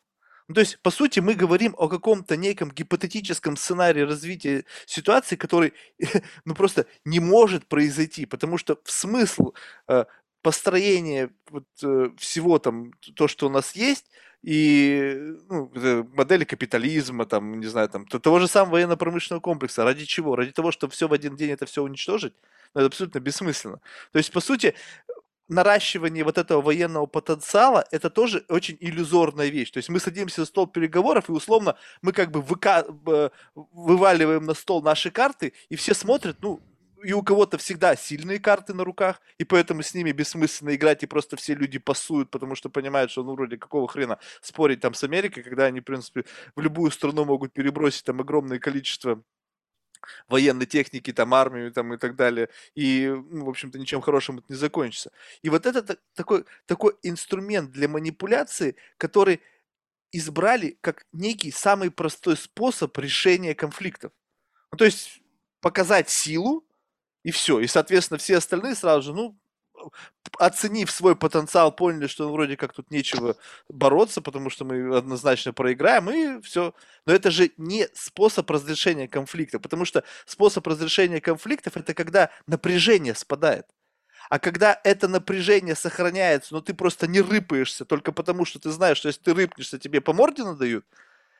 Ну, 0.48 0.54
то 0.54 0.60
есть, 0.62 0.80
по 0.82 0.90
сути, 0.90 1.20
мы 1.20 1.34
говорим 1.34 1.76
о 1.78 1.88
каком-то 1.88 2.36
неком 2.36 2.72
гипотетическом 2.72 3.56
сценарии 3.56 4.00
развития 4.00 4.64
ситуации, 4.86 5.36
который 5.36 5.74
ну, 6.44 6.54
просто 6.54 6.86
не 7.04 7.20
может 7.20 7.66
произойти, 7.68 8.26
потому 8.26 8.58
что 8.58 8.78
в 8.84 8.90
смысл 8.90 9.52
э, 9.86 10.06
построения 10.42 11.30
вот, 11.50 11.66
э, 11.84 12.10
всего 12.18 12.58
там, 12.58 12.92
то, 13.14 13.28
что 13.28 13.46
у 13.46 13.50
нас 13.50 13.76
есть, 13.76 14.06
и 14.42 15.34
ну, 15.48 15.70
модели 16.14 16.44
капитализма, 16.44 17.26
там, 17.26 17.60
не 17.60 17.66
знаю, 17.66 17.88
там, 17.88 18.06
того 18.06 18.38
же 18.38 18.48
самого 18.48 18.72
военно-промышленного 18.72 19.40
комплекса. 19.40 19.84
Ради 19.84 20.06
чего? 20.06 20.34
Ради 20.34 20.52
того, 20.52 20.72
чтобы 20.72 20.92
все 20.92 21.08
в 21.08 21.12
один 21.12 21.36
день 21.36 21.50
это 21.50 21.66
все 21.66 21.82
уничтожить? 21.82 22.34
Ну, 22.74 22.80
это 22.80 22.86
абсолютно 22.86 23.20
бессмысленно. 23.20 23.80
То 24.12 24.18
есть, 24.18 24.32
по 24.32 24.40
сути, 24.40 24.74
наращивание 25.50 26.22
вот 26.24 26.38
этого 26.38 26.62
военного 26.62 27.06
потенциала 27.06 27.84
это 27.90 28.08
тоже 28.08 28.44
очень 28.48 28.76
иллюзорная 28.80 29.48
вещь. 29.48 29.72
То 29.72 29.78
есть 29.78 29.88
мы 29.88 29.98
садимся 29.98 30.42
за 30.42 30.46
стол 30.46 30.68
переговоров 30.68 31.28
и 31.28 31.32
условно 31.32 31.76
мы 32.02 32.12
как 32.12 32.30
бы 32.30 32.40
выка... 32.40 32.86
вываливаем 33.54 34.44
на 34.44 34.54
стол 34.54 34.82
наши 34.82 35.10
карты 35.10 35.52
и 35.68 35.76
все 35.76 35.92
смотрят, 35.92 36.36
ну 36.40 36.60
и 37.02 37.12
у 37.12 37.22
кого-то 37.22 37.58
всегда 37.58 37.96
сильные 37.96 38.38
карты 38.38 38.74
на 38.74 38.84
руках, 38.84 39.20
и 39.38 39.44
поэтому 39.44 39.82
с 39.82 39.94
ними 39.94 40.12
бессмысленно 40.12 40.74
играть, 40.74 41.02
и 41.02 41.06
просто 41.06 41.36
все 41.36 41.54
люди 41.54 41.78
пасуют, 41.78 42.30
потому 42.30 42.54
что 42.54 42.68
понимают, 42.68 43.10
что 43.10 43.24
ну 43.24 43.34
вроде 43.34 43.56
какого 43.56 43.88
хрена 43.88 44.18
спорить 44.42 44.80
там 44.80 44.94
с 44.94 45.02
Америкой, 45.02 45.42
когда 45.42 45.64
они, 45.64 45.80
в 45.80 45.84
принципе, 45.84 46.24
в 46.54 46.60
любую 46.60 46.90
страну 46.90 47.24
могут 47.24 47.52
перебросить 47.52 48.04
там 48.04 48.20
огромное 48.20 48.58
количество 48.58 49.22
военной 50.28 50.66
техники, 50.66 51.12
там, 51.12 51.34
армию 51.34 51.72
там, 51.72 51.94
и 51.94 51.96
так 51.96 52.16
далее. 52.16 52.48
И, 52.74 53.06
ну, 53.08 53.44
в 53.44 53.48
общем-то, 53.48 53.78
ничем 53.78 54.00
хорошим 54.00 54.38
это 54.38 54.46
не 54.48 54.56
закончится. 54.56 55.12
И 55.42 55.48
вот 55.48 55.66
это 55.66 55.98
такой, 56.14 56.44
такой 56.66 56.94
инструмент 57.02 57.70
для 57.70 57.88
манипуляции, 57.88 58.76
который 58.96 59.40
избрали 60.12 60.76
как 60.80 61.04
некий 61.12 61.52
самый 61.52 61.90
простой 61.90 62.36
способ 62.36 62.96
решения 62.98 63.54
конфликтов. 63.54 64.12
Ну, 64.72 64.78
то 64.78 64.84
есть 64.84 65.20
показать 65.60 66.10
силу, 66.10 66.64
и 67.22 67.30
все. 67.30 67.60
И, 67.60 67.66
соответственно, 67.66 68.18
все 68.18 68.38
остальные 68.38 68.74
сразу 68.74 69.02
же, 69.02 69.14
ну, 69.14 69.38
оценив 70.38 70.90
свой 70.90 71.16
потенциал, 71.16 71.72
поняли, 71.72 72.06
что 72.06 72.24
ну, 72.24 72.32
вроде 72.32 72.56
как 72.56 72.72
тут 72.72 72.90
нечего 72.90 73.36
бороться, 73.68 74.20
потому 74.20 74.50
что 74.50 74.64
мы 74.64 74.96
однозначно 74.96 75.52
проиграем, 75.52 76.10
и 76.10 76.40
все. 76.42 76.74
Но 77.06 77.12
это 77.12 77.30
же 77.30 77.50
не 77.56 77.88
способ 77.94 78.50
разрешения 78.50 79.08
конфликта, 79.08 79.58
потому 79.58 79.84
что 79.84 80.04
способ 80.26 80.66
разрешения 80.66 81.20
конфликтов 81.20 81.76
это 81.76 81.94
когда 81.94 82.30
напряжение 82.46 83.14
спадает. 83.14 83.66
А 84.28 84.38
когда 84.38 84.80
это 84.84 85.08
напряжение 85.08 85.74
сохраняется, 85.74 86.54
но 86.54 86.60
ты 86.60 86.72
просто 86.72 87.08
не 87.08 87.20
рыпаешься 87.20 87.84
только 87.84 88.12
потому, 88.12 88.44
что 88.44 88.60
ты 88.60 88.70
знаешь, 88.70 88.98
что 88.98 89.08
если 89.08 89.22
ты 89.22 89.34
рыпнешься, 89.34 89.78
тебе 89.78 90.00
по 90.00 90.12
морде 90.12 90.44
надают, 90.44 90.86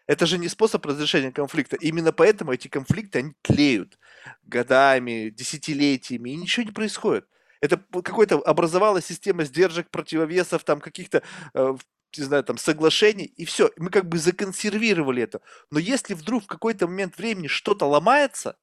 это 0.09 0.27
же 0.27 0.39
не 0.39 0.49
способ 0.49 0.85
разрешения 0.85 1.31
конфликта. 1.31 1.77
Именно 1.77 2.13
поэтому 2.13 2.53
эти 2.53 2.67
конфликты, 2.67 3.21
они 3.21 3.35
тлеют 3.43 3.97
годами, 4.43 5.31
десятилетиями, 5.31 6.31
и 6.31 6.37
ничего 6.37 6.67
не 6.67 6.73
происходит. 6.73 7.27
Это 7.61 7.77
какой-то 7.77 8.39
образовалась 8.39 9.07
система 9.07 9.45
сдержек, 9.45 9.91
противовесов, 9.91 10.65
там 10.65 10.81
каких-то 10.81 11.23
э, 11.55 11.77
не 12.17 12.25
знаю, 12.25 12.45
там, 12.45 12.59
соглашений, 12.59 13.25
и 13.25 13.45
все. 13.45 13.71
Мы 13.77 13.91
как 13.91 14.09
бы 14.09 14.19
законсервировали 14.19 15.23
это. 15.23 15.41
Но 15.71 15.79
если 15.79 16.15
вдруг 16.15 16.45
в 16.45 16.47
какой-то 16.47 16.89
момент 16.89 17.19
времени 17.19 17.47
что-то 17.47 17.87
ломается, 17.87 18.57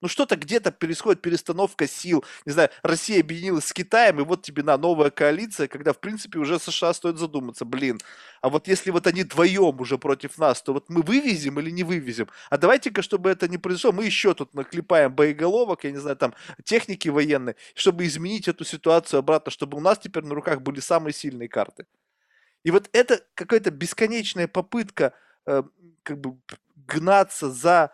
ну 0.00 0.08
что-то 0.08 0.36
где-то 0.36 0.72
происходит 0.72 1.22
перестановка 1.22 1.86
сил. 1.86 2.24
Не 2.46 2.52
знаю, 2.52 2.70
Россия 2.82 3.20
объединилась 3.20 3.66
с 3.66 3.72
Китаем, 3.72 4.20
и 4.20 4.24
вот 4.24 4.42
тебе 4.42 4.62
на 4.62 4.76
новая 4.76 5.10
коалиция, 5.10 5.68
когда, 5.68 5.92
в 5.92 5.98
принципе, 5.98 6.38
уже 6.38 6.58
США 6.58 6.92
стоит 6.94 7.18
задуматься, 7.18 7.64
блин, 7.64 8.00
а 8.40 8.48
вот 8.48 8.68
если 8.68 8.90
вот 8.90 9.06
они 9.06 9.24
вдвоем 9.24 9.80
уже 9.80 9.98
против 9.98 10.38
нас, 10.38 10.62
то 10.62 10.72
вот 10.72 10.88
мы 10.88 11.02
вывезем 11.02 11.58
или 11.58 11.70
не 11.70 11.84
вывезем? 11.84 12.28
А 12.50 12.58
давайте-ка, 12.58 13.02
чтобы 13.02 13.30
это 13.30 13.48
не 13.48 13.58
произошло, 13.58 13.92
мы 13.92 14.04
еще 14.04 14.34
тут 14.34 14.54
наклепаем 14.54 15.12
боеголовок, 15.14 15.84
я 15.84 15.90
не 15.90 15.98
знаю, 15.98 16.16
там, 16.16 16.34
техники 16.64 17.08
военной, 17.08 17.56
чтобы 17.74 18.06
изменить 18.06 18.48
эту 18.48 18.64
ситуацию 18.64 19.18
обратно, 19.18 19.50
чтобы 19.50 19.76
у 19.78 19.80
нас 19.80 19.98
теперь 19.98 20.24
на 20.24 20.34
руках 20.34 20.62
были 20.62 20.80
самые 20.80 21.12
сильные 21.12 21.48
карты. 21.48 21.86
И 22.64 22.70
вот 22.70 22.88
это 22.92 23.20
какая-то 23.34 23.70
бесконечная 23.70 24.48
попытка 24.48 25.14
э, 25.46 25.62
как 26.02 26.20
бы 26.20 26.38
гнаться 26.86 27.50
за 27.50 27.92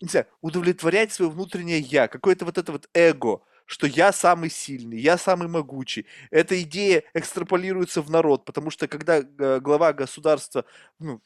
не 0.00 0.08
знаю, 0.08 0.26
удовлетворять 0.40 1.12
свое 1.12 1.30
внутреннее 1.30 1.80
я, 1.80 2.08
какое-то 2.08 2.44
вот 2.44 2.58
это 2.58 2.72
вот 2.72 2.88
эго, 2.94 3.42
что 3.66 3.86
я 3.86 4.12
самый 4.12 4.50
сильный, 4.50 4.98
я 4.98 5.16
самый 5.18 5.48
могучий. 5.48 6.06
Эта 6.30 6.60
идея 6.62 7.04
экстраполируется 7.14 8.02
в 8.02 8.10
народ, 8.10 8.44
потому 8.44 8.70
что 8.70 8.88
когда 8.88 9.18
э, 9.18 9.60
глава 9.60 9.92
государства 9.92 10.64
ну, 10.98 11.20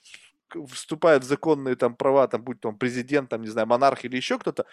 вступает 0.67 1.25
в 1.25 1.27
законные 1.27 1.77
там 1.77 1.97
права, 1.97 2.29
там, 2.29 2.43
будь 2.43 2.61
то 2.61 2.69
он 2.69 2.77
президент, 2.77 3.31
там, 3.31 3.43
не 3.43 3.49
знаю, 3.49 3.67
монарх 3.67 4.05
или 4.05 4.17
еще 4.17 4.39
кто-то, 4.39 4.67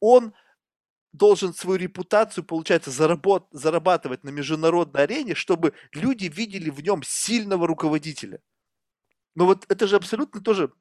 он 0.00 0.32
должен 1.12 1.54
свою 1.54 1.78
репутацию, 1.78 2.44
получается, 2.44 2.90
заработ, 2.90 3.46
зарабатывать 3.50 4.24
на 4.24 4.30
международной 4.30 5.02
арене, 5.02 5.34
чтобы 5.34 5.74
люди 5.92 6.26
видели 6.26 6.70
в 6.70 6.80
нем 6.80 7.02
сильного 7.02 7.66
руководителя. 7.66 8.40
Но 9.34 9.46
вот 9.46 9.64
это 9.68 9.86
же 9.86 9.96
абсолютно 9.96 10.40
тоже 10.40 10.72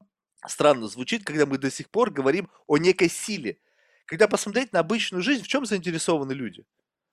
странно 0.45 0.87
звучит, 0.87 1.23
когда 1.23 1.45
мы 1.45 1.57
до 1.57 1.71
сих 1.71 1.89
пор 1.89 2.11
говорим 2.11 2.49
о 2.67 2.77
некой 2.77 3.09
силе. 3.09 3.57
Когда 4.05 4.27
посмотреть 4.27 4.73
на 4.73 4.79
обычную 4.79 5.21
жизнь, 5.21 5.43
в 5.43 5.47
чем 5.47 5.65
заинтересованы 5.65 6.31
люди? 6.31 6.65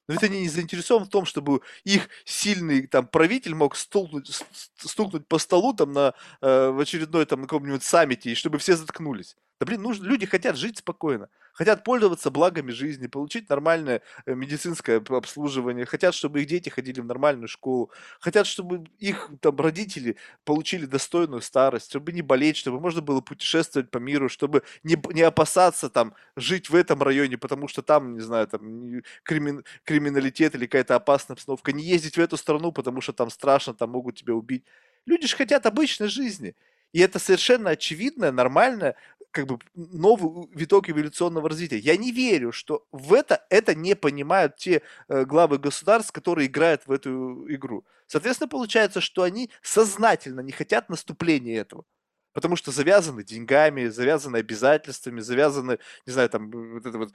Но 0.07 0.15
ведь 0.15 0.23
они 0.23 0.43
не 0.43 0.49
заинтересованы 0.49 1.07
в 1.07 1.11
том, 1.11 1.25
чтобы 1.25 1.63
их 1.85 2.09
сильный 2.25 2.87
там 2.87 3.07
правитель 3.07 3.55
мог 3.55 3.75
стукнуть, 3.75 4.31
стукнуть 4.77 5.27
по 5.27 5.39
столу 5.39 5.73
там 5.73 5.93
на 5.93 6.15
э, 6.43 6.69
в 6.69 6.79
очередной 6.79 7.25
там 7.25 7.43
каком-нибудь 7.43 7.83
саммите, 7.83 8.31
и 8.31 8.35
чтобы 8.35 8.59
все 8.59 8.77
заткнулись. 8.77 9.37
Да 9.59 9.67
блин, 9.67 9.81
нужно, 9.81 10.05
люди 10.05 10.27
хотят 10.27 10.57
жить 10.57 10.79
спокойно, 10.79 11.31
хотят 11.55 11.85
пользоваться 11.85 12.31
благами 12.31 12.71
жизни, 12.73 13.07
получить 13.07 13.49
нормальное 13.49 14.03
э, 14.27 14.35
медицинское 14.35 15.03
обслуживание, 15.09 15.87
хотят, 15.87 16.15
чтобы 16.15 16.43
их 16.43 16.47
дети 16.49 16.69
ходили 16.69 17.01
в 17.01 17.07
нормальную 17.07 17.49
школу, 17.49 17.91
хотят, 18.21 18.47
чтобы 18.47 18.85
их 18.99 19.31
там 19.41 19.57
родители 19.57 20.17
получили 20.45 20.87
достойную 20.87 21.41
старость, 21.41 21.89
чтобы 21.89 22.13
не 22.13 22.23
болеть, 22.23 22.57
чтобы 22.57 22.81
можно 22.81 23.01
было 23.01 23.21
путешествовать 23.21 23.91
по 23.91 23.99
миру, 23.99 24.29
чтобы 24.29 24.63
не, 24.83 24.97
не 25.13 25.23
опасаться 25.23 25.89
там 25.89 26.15
жить 26.37 26.69
в 26.69 26.75
этом 26.75 27.03
районе, 27.03 27.39
потому 27.39 27.69
что 27.69 27.83
там, 27.83 28.15
не 28.15 28.21
знаю, 28.21 28.47
там 28.49 29.03
кримин, 29.23 29.65
криминалитет 29.85 30.55
или 30.55 30.67
какая-то 30.67 30.97
опасная 30.97 31.35
обстановка, 31.35 31.73
не 31.73 31.85
ездить 31.85 32.17
в 32.17 32.21
эту 32.21 32.37
страну, 32.37 32.73
потому 32.73 33.01
что 33.01 33.13
там 33.13 33.31
страшно, 33.31 33.75
там 33.75 33.91
могут 33.91 34.17
тебя 34.17 34.35
убить. 34.35 34.65
Люди 35.07 35.27
же 35.27 35.37
хотят 35.37 35.67
обычной 35.67 36.09
жизни. 36.09 36.55
И 36.95 37.01
это 37.01 37.19
совершенно 37.19 37.71
очевидное, 37.71 38.31
нормальное, 38.31 38.95
как 39.33 39.47
бы 39.49 39.59
новый 39.75 40.49
виток 40.55 40.89
эволюционного 40.89 41.49
развития. 41.49 41.79
Я 41.79 41.97
не 41.97 42.13
верю, 42.13 42.53
что 42.53 42.87
в 42.93 43.13
это 43.13 43.45
это 43.51 43.75
не 43.75 43.97
понимают 43.97 44.57
те 44.57 44.81
э, 45.09 45.25
главы 45.25 45.59
государств, 45.59 46.13
которые 46.13 46.47
играют 46.47 46.87
в 46.87 46.93
эту 46.93 47.45
игру. 47.53 47.85
Соответственно, 48.07 48.49
получается, 48.49 49.01
что 49.01 49.25
они 49.25 49.51
сознательно 49.61 50.39
не 50.39 50.53
хотят 50.53 50.89
наступления 50.89 51.61
этого. 51.61 51.85
Потому 52.33 52.55
что 52.55 52.71
завязаны 52.71 53.25
деньгами, 53.25 53.89
завязаны 53.89 54.37
обязательствами, 54.37 55.19
завязаны, 55.21 55.81
не 56.07 56.13
знаю, 56.13 56.29
там, 56.31 56.51
вот 56.75 56.87
это 56.87 56.99
вот 56.99 57.13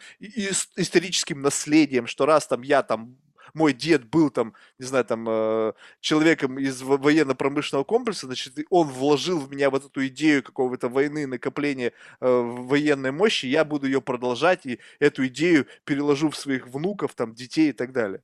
историческим 0.76 1.42
наследием, 1.42 2.06
что 2.06 2.26
раз 2.26 2.48
там 2.48 2.64
я 2.64 2.84
там 2.84 3.18
мой 3.54 3.74
дед 3.74 4.06
был 4.06 4.30
там, 4.30 4.54
не 4.78 4.86
знаю, 4.86 5.06
там, 5.06 5.26
э, 5.28 5.74
человеком 6.00 6.60
из 6.60 6.82
военно-промышленного 6.82 7.84
комплекса, 7.84 8.26
значит, 8.26 8.54
он 8.70 8.88
вложил 8.88 9.40
в 9.40 9.52
меня 9.52 9.70
вот 9.70 9.86
эту 9.86 10.06
идею 10.08 10.44
какого-то 10.44 10.90
войны, 10.90 11.28
накопления 11.28 11.94
э, 12.20 12.28
военной 12.28 13.12
мощи, 13.12 13.46
я 13.46 13.66
буду 13.66 13.88
ее 13.88 14.02
продолжать 14.02 14.66
и 14.66 14.80
эту 15.00 15.28
идею 15.28 15.68
переложу 15.84 16.30
в 16.30 16.38
своих 16.38 16.68
внуков, 16.68 17.16
там, 17.16 17.34
детей 17.34 17.70
и 17.70 17.74
так 17.74 17.92
далее. 17.92 18.22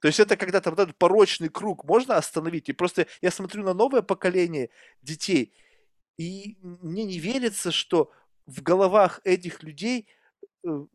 То 0.00 0.08
есть 0.08 0.20
это 0.20 0.36
когда-то 0.36 0.70
вот 0.70 0.78
этот 0.78 0.96
порочный 0.96 1.48
круг 1.48 1.84
можно 1.84 2.16
остановить. 2.16 2.68
И 2.68 2.72
просто 2.72 3.06
я 3.20 3.30
смотрю 3.30 3.64
на 3.64 3.74
новое 3.74 4.02
поколение 4.02 4.70
детей, 5.02 5.52
и 6.16 6.56
мне 6.60 7.04
не 7.04 7.18
верится, 7.18 7.72
что 7.72 8.12
в 8.46 8.62
головах 8.62 9.20
этих 9.24 9.62
людей 9.62 10.08
э, 10.64 10.86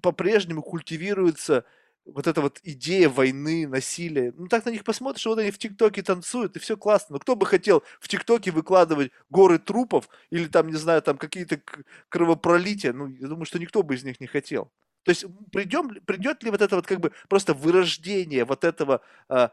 по-прежнему 0.00 0.62
культивируется 0.62 1.64
вот 2.04 2.26
эта 2.26 2.40
вот 2.40 2.60
идея 2.62 3.08
войны, 3.08 3.66
насилия. 3.66 4.32
Ну, 4.36 4.48
так 4.48 4.64
на 4.64 4.70
них 4.70 4.84
посмотришь, 4.84 5.26
вот 5.26 5.38
они 5.38 5.50
в 5.50 5.58
ТикТоке 5.58 6.02
танцуют, 6.02 6.56
и 6.56 6.58
все 6.58 6.76
классно. 6.76 7.14
Но 7.14 7.18
кто 7.20 7.36
бы 7.36 7.46
хотел 7.46 7.82
в 8.00 8.08
ТикТоке 8.08 8.50
выкладывать 8.50 9.12
горы 9.30 9.58
трупов 9.58 10.08
или 10.30 10.46
там, 10.46 10.68
не 10.68 10.76
знаю, 10.76 11.02
там 11.02 11.16
какие-то 11.18 11.60
кровопролития? 12.08 12.92
Ну, 12.92 13.08
я 13.08 13.28
думаю, 13.28 13.44
что 13.44 13.58
никто 13.58 13.82
бы 13.82 13.94
из 13.94 14.04
них 14.04 14.20
не 14.20 14.26
хотел. 14.26 14.70
То 15.04 15.10
есть 15.10 15.24
придем, 15.50 15.88
придет 16.06 16.42
ли 16.42 16.50
вот 16.50 16.62
это 16.62 16.76
вот 16.76 16.86
как 16.86 17.00
бы 17.00 17.12
просто 17.28 17.54
вырождение 17.54 18.44
вот 18.44 18.64
этого 18.64 19.00
э, 19.28 19.48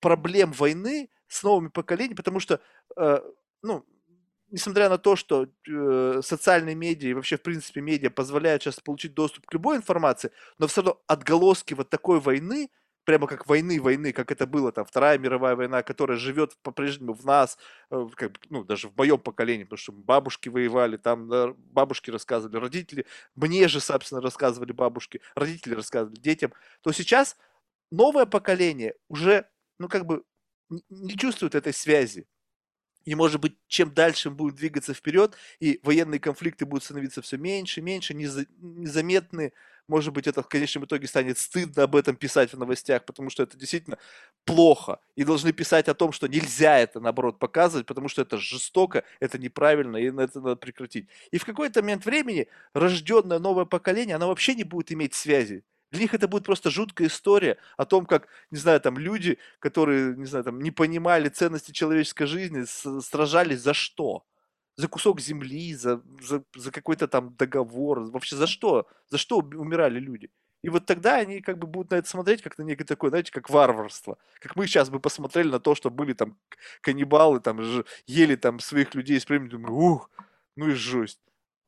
проблем 0.00 0.52
войны 0.52 1.10
с 1.28 1.42
новыми 1.42 1.68
поколениями, 1.68 2.16
потому 2.16 2.40
что, 2.40 2.60
э, 2.96 3.20
ну, 3.62 3.84
несмотря 4.50 4.88
на 4.88 4.98
то, 4.98 5.16
что 5.16 5.46
э, 5.68 6.20
социальные 6.22 6.74
медиа 6.74 7.10
и 7.10 7.14
вообще, 7.14 7.36
в 7.36 7.42
принципе, 7.42 7.80
медиа 7.80 8.10
позволяют 8.10 8.62
сейчас 8.62 8.80
получить 8.80 9.14
доступ 9.14 9.46
к 9.46 9.52
любой 9.52 9.76
информации, 9.76 10.30
но 10.58 10.66
все 10.66 10.82
равно 10.82 11.00
отголоски 11.06 11.74
вот 11.74 11.90
такой 11.90 12.20
войны, 12.20 12.70
прямо 13.04 13.26
как 13.26 13.46
войны, 13.46 13.80
войны, 13.80 14.12
как 14.12 14.30
это 14.30 14.46
было 14.46 14.70
там 14.70 14.84
Вторая 14.84 15.16
мировая 15.18 15.56
война, 15.56 15.82
которая 15.82 16.18
живет 16.18 16.56
по-прежнему 16.62 17.14
в 17.14 17.24
нас, 17.24 17.58
э, 17.90 18.06
как, 18.16 18.32
ну, 18.50 18.64
даже 18.64 18.88
в 18.88 18.96
моем 18.96 19.18
поколении, 19.18 19.64
потому 19.64 19.78
что 19.78 19.92
бабушки 19.92 20.48
воевали, 20.48 20.96
там 20.96 21.28
да, 21.28 21.54
бабушки 21.56 22.10
рассказывали, 22.10 22.58
родители, 22.58 23.06
мне 23.34 23.68
же, 23.68 23.80
собственно, 23.80 24.20
рассказывали 24.20 24.72
бабушки, 24.72 25.20
родители 25.34 25.74
рассказывали 25.74 26.18
детям, 26.20 26.52
то 26.82 26.92
сейчас 26.92 27.36
новое 27.90 28.26
поколение 28.26 28.94
уже, 29.08 29.48
ну, 29.78 29.88
как 29.88 30.06
бы 30.06 30.24
не 30.90 31.16
чувствует 31.16 31.54
этой 31.54 31.72
связи. 31.72 32.26
И, 33.08 33.14
может 33.14 33.40
быть, 33.40 33.54
чем 33.68 33.94
дальше 33.94 34.28
мы 34.28 34.36
будем 34.36 34.56
двигаться 34.56 34.92
вперед, 34.92 35.34
и 35.60 35.80
военные 35.82 36.20
конфликты 36.20 36.66
будут 36.66 36.84
становиться 36.84 37.22
все 37.22 37.38
меньше, 37.38 37.80
меньше, 37.80 38.12
незаметны, 38.12 39.54
может 39.86 40.12
быть, 40.12 40.26
это 40.26 40.42
в 40.42 40.48
конечном 40.48 40.84
итоге 40.84 41.06
станет 41.06 41.38
стыдно 41.38 41.84
об 41.84 41.96
этом 41.96 42.16
писать 42.16 42.52
в 42.52 42.58
новостях, 42.58 43.06
потому 43.06 43.30
что 43.30 43.42
это 43.42 43.56
действительно 43.56 43.96
плохо. 44.44 45.00
И 45.16 45.24
должны 45.24 45.52
писать 45.52 45.88
о 45.88 45.94
том, 45.94 46.12
что 46.12 46.26
нельзя 46.26 46.78
это, 46.78 47.00
наоборот, 47.00 47.38
показывать, 47.38 47.86
потому 47.86 48.08
что 48.08 48.20
это 48.20 48.36
жестоко, 48.36 49.04
это 49.20 49.38
неправильно, 49.38 49.96
и 49.96 50.10
это 50.10 50.42
надо 50.42 50.56
прекратить. 50.56 51.08
И 51.30 51.38
в 51.38 51.46
какой-то 51.46 51.80
момент 51.80 52.04
времени 52.04 52.48
рожденное 52.74 53.38
новое 53.38 53.64
поколение, 53.64 54.16
оно 54.16 54.28
вообще 54.28 54.54
не 54.54 54.64
будет 54.64 54.92
иметь 54.92 55.14
связи 55.14 55.64
для 55.90 56.00
них 56.02 56.14
это 56.14 56.28
будет 56.28 56.44
просто 56.44 56.70
жуткая 56.70 57.08
история 57.08 57.56
о 57.76 57.84
том, 57.84 58.04
как, 58.04 58.28
не 58.50 58.58
знаю, 58.58 58.80
там 58.80 58.98
люди, 58.98 59.38
которые, 59.58 60.16
не 60.16 60.26
знаю, 60.26 60.44
там 60.44 60.60
не 60.60 60.70
понимали 60.70 61.28
ценности 61.28 61.72
человеческой 61.72 62.26
жизни, 62.26 62.64
сражались 63.00 63.60
за 63.60 63.74
что? 63.74 64.24
За 64.76 64.86
кусок 64.86 65.20
земли, 65.20 65.74
за, 65.74 66.02
за, 66.20 66.44
за 66.54 66.70
какой-то 66.70 67.08
там 67.08 67.34
договор, 67.36 68.00
вообще 68.00 68.36
за 68.36 68.46
что? 68.46 68.86
За 69.08 69.18
что 69.18 69.38
умирали 69.38 69.98
люди? 69.98 70.30
И 70.62 70.68
вот 70.70 70.86
тогда 70.86 71.16
они 71.16 71.40
как 71.40 71.58
бы 71.58 71.66
будут 71.66 71.92
на 71.92 71.96
это 71.96 72.08
смотреть 72.08 72.42
как 72.42 72.58
на 72.58 72.62
некое 72.62 72.84
такое, 72.84 73.10
знаете, 73.10 73.32
как 73.32 73.48
варварство. 73.48 74.18
Как 74.40 74.56
мы 74.56 74.66
сейчас 74.66 74.90
бы 74.90 75.00
посмотрели 75.00 75.48
на 75.48 75.60
то, 75.60 75.74
что 75.74 75.90
были 75.90 76.12
там 76.12 76.36
каннибалы, 76.80 77.40
там 77.40 77.60
ели 78.06 78.36
там 78.36 78.58
своих 78.58 78.94
людей 78.94 79.20
с 79.20 79.24
племени, 79.24 79.50
думаю, 79.50 79.74
ух, 79.74 80.10
ну 80.56 80.68
и 80.68 80.72
жесть. 80.72 81.20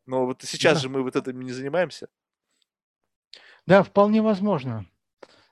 Но 0.06 0.26
вот 0.26 0.42
сейчас 0.42 0.74
да. 0.74 0.80
же 0.80 0.88
мы 0.88 1.02
вот 1.02 1.14
этим 1.14 1.40
не 1.40 1.52
занимаемся. 1.52 2.08
Да, 3.66 3.82
вполне 3.82 4.22
возможно, 4.22 4.86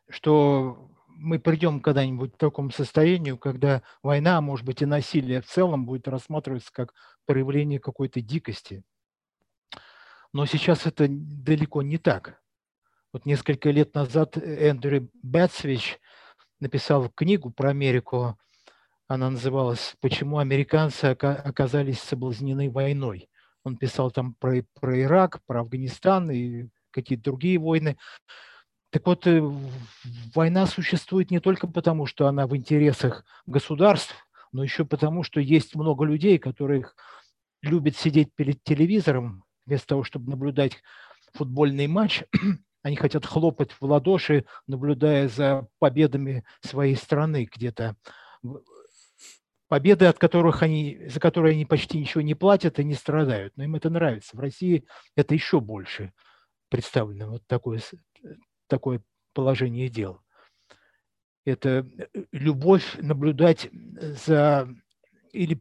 что 0.09 0.90
мы 1.09 1.38
придем 1.38 1.80
когда-нибудь 1.80 2.34
к 2.34 2.38
такому 2.38 2.70
состоянию, 2.70 3.36
когда 3.36 3.82
война, 4.02 4.38
а 4.38 4.40
может 4.40 4.64
быть 4.64 4.82
и 4.82 4.86
насилие 4.86 5.40
в 5.40 5.46
целом 5.46 5.84
будет 5.84 6.06
рассматриваться 6.06 6.72
как 6.72 6.94
проявление 7.26 7.80
какой-то 7.80 8.20
дикости. 8.20 8.84
Но 10.32 10.46
сейчас 10.46 10.86
это 10.86 11.06
далеко 11.09 11.82
не 11.82 11.98
так. 11.98 12.40
Вот 13.12 13.26
несколько 13.26 13.70
лет 13.70 13.94
назад 13.94 14.36
Эндрю 14.36 15.11
Бэтсвич 15.22 15.98
написал 16.61 17.09
книгу 17.09 17.50
про 17.50 17.70
Америку. 17.70 18.38
Она 19.06 19.30
называлась 19.30 19.96
«Почему 20.00 20.38
американцы 20.38 21.06
оказались 21.06 22.00
соблазнены 22.00 22.70
войной». 22.70 23.28
Он 23.64 23.76
писал 23.76 24.11
там 24.11 24.34
про, 24.34 24.62
про 24.80 25.00
Ирак, 25.00 25.42
про 25.46 25.61
Афганистан 25.61 26.30
и 26.30 26.68
какие-то 26.91 27.24
другие 27.24 27.59
войны. 27.59 27.97
Так 28.91 29.07
вот, 29.07 29.26
э, 29.26 29.43
война 30.34 30.66
существует 30.66 31.30
не 31.30 31.41
только 31.41 31.66
потому, 31.66 32.07
что 32.07 32.26
она 32.26 32.47
в 32.47 32.57
интересах 32.57 33.24
государств, 33.47 34.14
но 34.51 34.62
еще 34.62 34.86
потому, 34.86 35.22
что 35.22 35.41
есть 35.41 35.74
много 35.74 36.05
людей, 36.05 36.39
которые 36.39 36.86
любят 37.61 37.97
сидеть 37.97 38.34
перед 38.34 38.62
телевизором 38.64 39.45
вместо 39.66 39.89
того, 39.89 40.05
чтобы 40.05 40.30
наблюдать 40.30 40.82
футбольный 41.34 41.86
матч. 41.86 42.24
Они 42.82 42.97
хотят 42.97 43.26
хлопать 43.26 43.72
в 43.72 43.82
ладоши, 43.82 44.47
наблюдая 44.66 45.28
за 45.28 45.66
победами 45.78 46.45
своей 46.62 46.97
страны 46.97 47.49
где-то. 47.55 47.97
Победы, 49.68 50.07
от 50.07 50.18
которых 50.18 50.62
они, 50.62 50.99
за 51.09 51.20
которые 51.20 51.53
они 51.53 51.66
почти 51.66 51.99
ничего 51.99 52.22
не 52.22 52.34
платят 52.34 52.78
и 52.78 52.84
не 52.84 52.95
страдают. 52.95 53.53
Но 53.57 53.64
им 53.64 53.74
это 53.74 53.91
нравится. 53.91 54.34
В 54.34 54.41
России 54.41 54.86
это 55.14 55.34
еще 55.34 55.61
больше 55.61 56.14
представлено 56.68 57.30
вот 57.30 57.46
такое, 57.46 57.80
такое 58.66 59.02
положение 59.32 59.88
дел. 59.88 60.20
Это 61.44 61.86
э, 62.14 62.24
любовь 62.32 62.96
наблюдать 62.98 63.70
за 63.72 64.68
или 65.32 65.60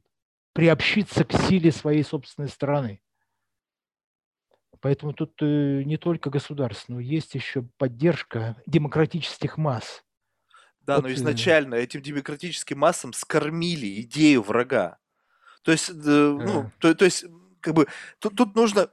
приобщиться 0.53 1.23
к 1.23 1.33
силе 1.33 1.71
своей 1.71 2.03
собственной 2.03 2.49
страны. 2.49 3.01
Поэтому 4.81 5.13
тут 5.13 5.33
э, 5.41 5.83
не 5.83 5.97
только 5.97 6.29
государство, 6.29 6.93
но 6.93 6.99
есть 6.99 7.35
еще 7.35 7.63
поддержка 7.77 8.61
демократических 8.65 9.57
масс. 9.57 10.03
Да, 10.81 10.95
вот, 10.95 11.03
но 11.03 11.13
изначально 11.13 11.75
этим 11.75 12.01
демократическим 12.01 12.79
массам 12.79 13.13
скормили 13.13 14.01
идею 14.01 14.41
врага. 14.41 14.97
То 15.63 15.71
есть, 15.71 15.91
ну, 15.93 16.71
то, 16.79 16.95
то 16.95 17.05
есть, 17.05 17.25
как 17.59 17.73
бы, 17.73 17.87
тут, 18.19 18.37
тут 18.37 18.55
нужно 18.55 18.89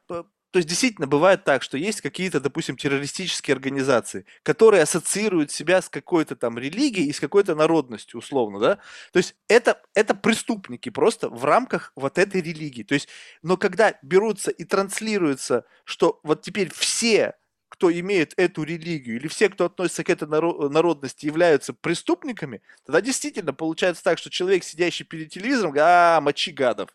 то 0.55 0.59
есть 0.59 0.69
действительно 0.69 1.09
бывает 1.09 1.43
так, 1.43 1.65
что 1.65 1.77
есть 1.77 2.01
какие-то, 2.01 2.39
допустим, 2.39 2.77
террористические 2.77 3.57
организации, 3.57 4.25
которые 4.45 4.85
ассоциируют 4.85 5.51
себя 5.51 5.83
с 5.83 5.89
какой-то 5.89 6.37
там 6.37 6.57
религией 6.61 7.09
и 7.09 7.13
с 7.13 7.19
какой-то 7.19 7.57
народностью, 7.57 8.21
условно, 8.21 8.61
да? 8.61 8.79
То 9.11 9.17
есть 9.17 9.35
это, 9.49 9.83
это 9.95 10.15
преступники 10.15 10.91
просто 10.91 11.29
в 11.29 11.45
рамках 11.45 11.91
вот 11.97 12.19
этой 12.19 12.41
религии. 12.41 12.85
То 12.85 12.95
есть, 12.95 13.09
но 13.43 13.57
когда 13.57 13.99
берутся 14.03 14.53
и 14.53 14.63
транслируются, 14.63 15.65
что 15.83 16.21
вот 16.23 16.43
теперь 16.43 16.73
все 16.73 17.35
кто 17.69 17.91
имеет 17.91 18.33
эту 18.37 18.63
религию, 18.63 19.17
или 19.17 19.27
все, 19.27 19.49
кто 19.49 19.65
относится 19.65 20.05
к 20.05 20.09
этой 20.09 20.29
народности, 20.29 21.27
являются 21.27 21.75
преступниками, 21.75 22.63
тогда 22.87 23.01
действительно 23.01 23.53
получается 23.53 24.05
так, 24.05 24.19
что 24.19 24.31
человек, 24.31 24.63
сидящий 24.63 25.05
перед 25.05 25.31
телевизором, 25.31 25.73
говорит, 25.73 25.85
а, 25.85 26.21
мочи 26.21 26.53
гадов. 26.53 26.91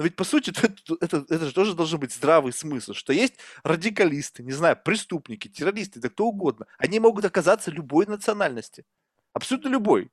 Но 0.00 0.04
ведь, 0.04 0.16
по 0.16 0.24
сути, 0.24 0.48
это, 0.62 0.96
это, 0.98 1.26
это 1.28 1.44
же 1.44 1.52
тоже 1.52 1.74
должен 1.74 2.00
быть 2.00 2.10
здравый 2.10 2.54
смысл, 2.54 2.94
что 2.94 3.12
есть 3.12 3.34
радикалисты, 3.62 4.42
не 4.42 4.52
знаю, 4.52 4.78
преступники, 4.82 5.46
террористы, 5.46 6.00
да 6.00 6.08
кто 6.08 6.24
угодно. 6.24 6.66
Они 6.78 6.98
могут 6.98 7.26
оказаться 7.26 7.70
любой 7.70 8.06
национальности. 8.06 8.86
Абсолютно 9.34 9.68
любой. 9.68 10.10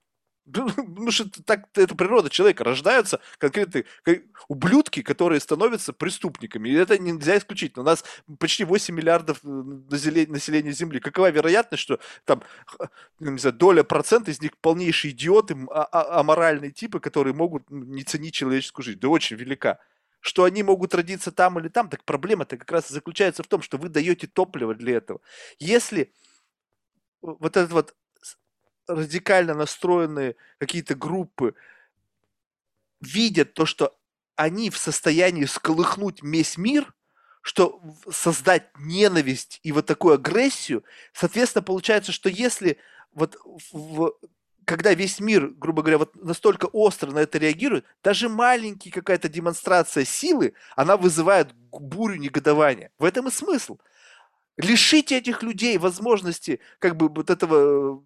Ну, 0.47 1.11
что 1.11 1.25
так, 1.43 1.67
это 1.75 1.95
природа 1.95 2.29
человека. 2.29 2.63
Рождаются 2.63 3.19
конкретные 3.37 3.85
ублюдки, 4.47 5.01
которые 5.01 5.39
становятся 5.39 5.93
преступниками. 5.93 6.69
И 6.69 6.73
это 6.73 6.97
нельзя 6.97 7.37
исключить. 7.37 7.77
У 7.77 7.83
нас 7.83 8.03
почти 8.39 8.63
8 8.63 8.95
миллиардов 8.95 9.39
э, 9.43 9.47
населения 9.47 10.71
Земли. 10.71 10.99
Какова 10.99 11.29
вероятность, 11.29 11.83
что 11.83 11.99
там, 12.25 12.41
ну, 13.19 13.31
не 13.31 13.39
знаю, 13.39 13.55
доля 13.55 13.83
процента 13.83 14.31
из 14.31 14.41
них 14.41 14.57
полнейшие 14.57 15.11
идиоты, 15.11 15.57
а, 15.69 15.83
а, 15.83 16.19
аморальные 16.21 16.71
типы, 16.71 16.99
которые 16.99 17.33
могут 17.33 17.69
не 17.69 18.03
ценить 18.03 18.33
человеческую 18.33 18.85
жизнь? 18.85 18.99
Да 18.99 19.09
очень 19.09 19.35
велика 19.35 19.79
что 20.19 20.43
они 20.43 20.61
могут 20.63 20.93
родиться 20.93 21.31
там 21.31 21.57
или 21.59 21.69
там, 21.69 21.89
так 21.89 22.03
проблема-то 22.03 22.57
как 22.57 22.69
раз 22.71 22.89
заключается 22.89 23.43
в 23.43 23.47
том, 23.47 23.61
что 23.61 23.77
вы 23.77 23.87
даете 23.87 24.27
топливо 24.27 24.75
для 24.75 24.97
этого. 24.97 25.21
Если 25.59 26.11
вот 27.21 27.55
этот 27.55 27.71
вот 27.71 27.95
радикально 28.87 29.53
настроенные 29.53 30.35
какие-то 30.57 30.95
группы 30.95 31.55
видят 33.01 33.53
то, 33.53 33.65
что 33.65 33.95
они 34.35 34.69
в 34.69 34.77
состоянии 34.77 35.45
сколыхнуть 35.45 36.21
весь 36.21 36.57
мир, 36.57 36.93
что 37.41 37.81
создать 38.11 38.69
ненависть 38.77 39.59
и 39.63 39.71
вот 39.71 39.85
такую 39.85 40.15
агрессию, 40.15 40.83
соответственно, 41.13 41.63
получается, 41.63 42.11
что 42.11 42.29
если 42.29 42.77
вот 43.13 43.37
в, 43.71 44.13
когда 44.65 44.93
весь 44.93 45.19
мир, 45.19 45.47
грубо 45.47 45.81
говоря, 45.81 45.97
вот 45.97 46.15
настолько 46.21 46.65
остро 46.65 47.11
на 47.11 47.19
это 47.19 47.37
реагирует, 47.37 47.85
даже 48.03 48.27
маленькая 48.27 48.91
какая-то 48.91 49.29
демонстрация 49.29 50.03
силы, 50.03 50.53
она 50.75 50.97
вызывает 50.97 51.53
бурю 51.71 52.15
негодования. 52.15 52.91
В 52.99 53.05
этом 53.05 53.29
и 53.29 53.31
смысл. 53.31 53.77
Лишите 54.57 55.17
этих 55.17 55.41
людей 55.41 55.77
возможности 55.77 56.59
как 56.79 56.97
бы 56.97 57.07
вот 57.07 57.29
этого 57.29 58.03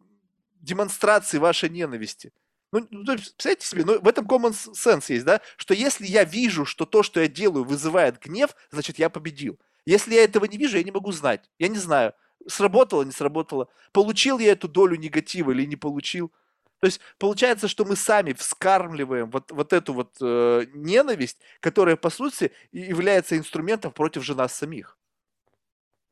демонстрации 0.62 1.38
вашей 1.38 1.70
ненависти. 1.70 2.32
Ну, 2.72 2.88
ну 2.90 3.04
представьте 3.06 3.68
себе, 3.68 3.84
ну, 3.84 4.00
в 4.00 4.08
этом 4.08 4.26
common 4.26 4.52
sense 4.52 5.06
есть, 5.10 5.26
да, 5.26 5.42
что 5.58 5.74
если 5.74 6.06
я 6.06 6.24
вижу, 6.24 6.66
что 6.66 6.86
то, 6.86 7.04
что 7.04 7.20
я 7.20 7.28
делаю, 7.28 7.66
вызывает 7.66 8.22
гнев, 8.22 8.56
значит, 8.72 8.98
я 8.98 9.10
победил. 9.10 9.60
Если 9.86 10.14
я 10.14 10.24
этого 10.24 10.46
не 10.46 10.58
вижу, 10.58 10.78
я 10.78 10.84
не 10.84 10.92
могу 10.92 11.12
знать. 11.12 11.50
Я 11.60 11.68
не 11.68 11.78
знаю, 11.78 12.14
сработало, 12.48 13.04
не 13.04 13.12
сработало, 13.12 13.68
получил 13.92 14.40
я 14.40 14.52
эту 14.54 14.68
долю 14.68 14.96
негатива 14.96 15.52
или 15.52 15.66
не 15.66 15.76
получил. 15.76 16.32
То 16.80 16.88
есть 16.88 17.00
получается, 17.20 17.68
что 17.68 17.86
мы 17.86 17.96
сами 17.96 18.34
вскармливаем 18.34 19.30
вот, 19.30 19.52
вот 19.52 19.74
эту 19.74 19.94
вот 19.94 20.18
э, 20.22 20.66
ненависть, 20.74 21.40
которая, 21.60 21.96
по 21.96 22.10
сути, 22.10 22.52
является 22.72 23.38
инструментом 23.38 23.92
против 23.92 24.24
же 24.24 24.34
нас 24.34 24.56
самих. 24.56 24.98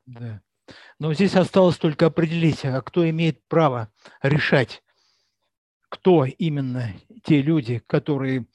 Да. 0.06 0.42
Но 0.98 1.12
здесь 1.14 1.34
осталось 1.34 1.76
только 1.76 2.06
определить, 2.06 2.64
а 2.64 2.80
кто 2.82 3.08
имеет 3.08 3.46
право 3.48 3.92
решать, 4.22 4.82
кто 5.88 6.24
именно 6.24 6.92
те 7.24 7.42
люди, 7.42 7.82
которые 7.86 8.46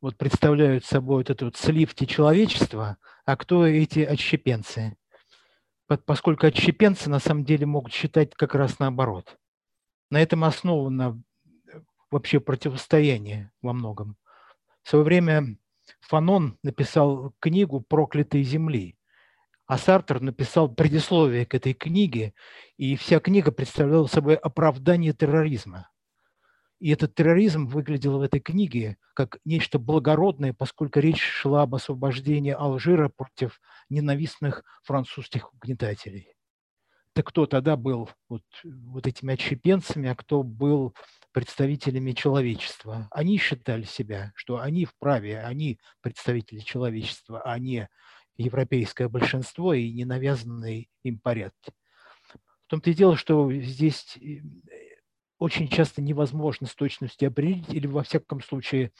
вот 0.00 0.16
представляют 0.16 0.84
собой 0.84 1.18
вот 1.18 1.30
этот 1.30 1.42
вот 1.42 1.56
сливки 1.56 2.04
человечества, 2.04 2.98
а 3.24 3.36
кто 3.36 3.66
эти 3.66 4.00
отщепенцы. 4.00 4.96
Поскольку 5.86 6.46
отщепенцы 6.46 7.08
на 7.08 7.18
самом 7.18 7.44
деле 7.44 7.66
могут 7.66 7.92
считать 7.92 8.34
как 8.34 8.54
раз 8.54 8.78
наоборот. 8.78 9.38
На 10.10 10.20
этом 10.20 10.44
основано 10.44 11.22
вообще 12.10 12.40
противостояние 12.40 13.50
во 13.62 13.72
многом. 13.72 14.16
В 14.82 14.90
свое 14.90 15.04
время 15.04 15.58
Фанон 16.00 16.58
написал 16.62 17.34
книгу 17.40 17.80
«Проклятые 17.80 18.44
земли», 18.44 18.96
а 19.66 19.78
Сартер 19.78 20.20
написал 20.20 20.68
предисловие 20.68 21.44
к 21.44 21.54
этой 21.54 21.74
книге, 21.74 22.34
и 22.76 22.96
вся 22.96 23.18
книга 23.20 23.50
представляла 23.50 24.06
собой 24.06 24.36
оправдание 24.36 25.12
терроризма. 25.12 25.90
И 26.78 26.90
этот 26.90 27.14
терроризм 27.14 27.66
выглядел 27.66 28.18
в 28.18 28.22
этой 28.22 28.38
книге 28.38 28.98
как 29.14 29.38
нечто 29.44 29.78
благородное, 29.78 30.52
поскольку 30.52 31.00
речь 31.00 31.22
шла 31.22 31.62
об 31.62 31.74
освобождении 31.74 32.52
Алжира 32.52 33.08
против 33.08 33.60
ненавистных 33.88 34.62
французских 34.82 35.52
угнетателей. 35.54 36.34
Так 37.14 37.28
кто 37.28 37.46
тогда 37.46 37.76
был 37.76 38.10
вот, 38.28 38.42
вот 38.62 39.06
этими 39.06 39.32
отщепенцами, 39.32 40.10
а 40.10 40.14
кто 40.14 40.42
был 40.42 40.94
представителями 41.32 42.12
человечества? 42.12 43.08
Они 43.10 43.38
считали 43.38 43.84
себя, 43.84 44.32
что 44.34 44.60
они 44.60 44.84
вправе, 44.84 45.40
они 45.40 45.80
представители 46.02 46.58
человечества, 46.58 47.40
а 47.40 47.58
не 47.58 47.88
европейское 48.36 49.08
большинство 49.08 49.74
и 49.74 49.90
не 49.92 50.04
навязанные 50.04 50.88
им 51.02 51.18
порядки. 51.18 51.72
В 52.66 52.70
том-то 52.70 52.90
и 52.90 52.94
дело, 52.94 53.16
что 53.16 53.52
здесь 53.52 54.16
э, 54.16 54.40
очень 55.38 55.68
часто 55.68 56.02
невозможно 56.02 56.66
с 56.66 56.74
точностью 56.74 57.28
определить, 57.28 57.72
или 57.72 57.86
во 57.86 58.02
всяком 58.02 58.42
случае 58.42 58.92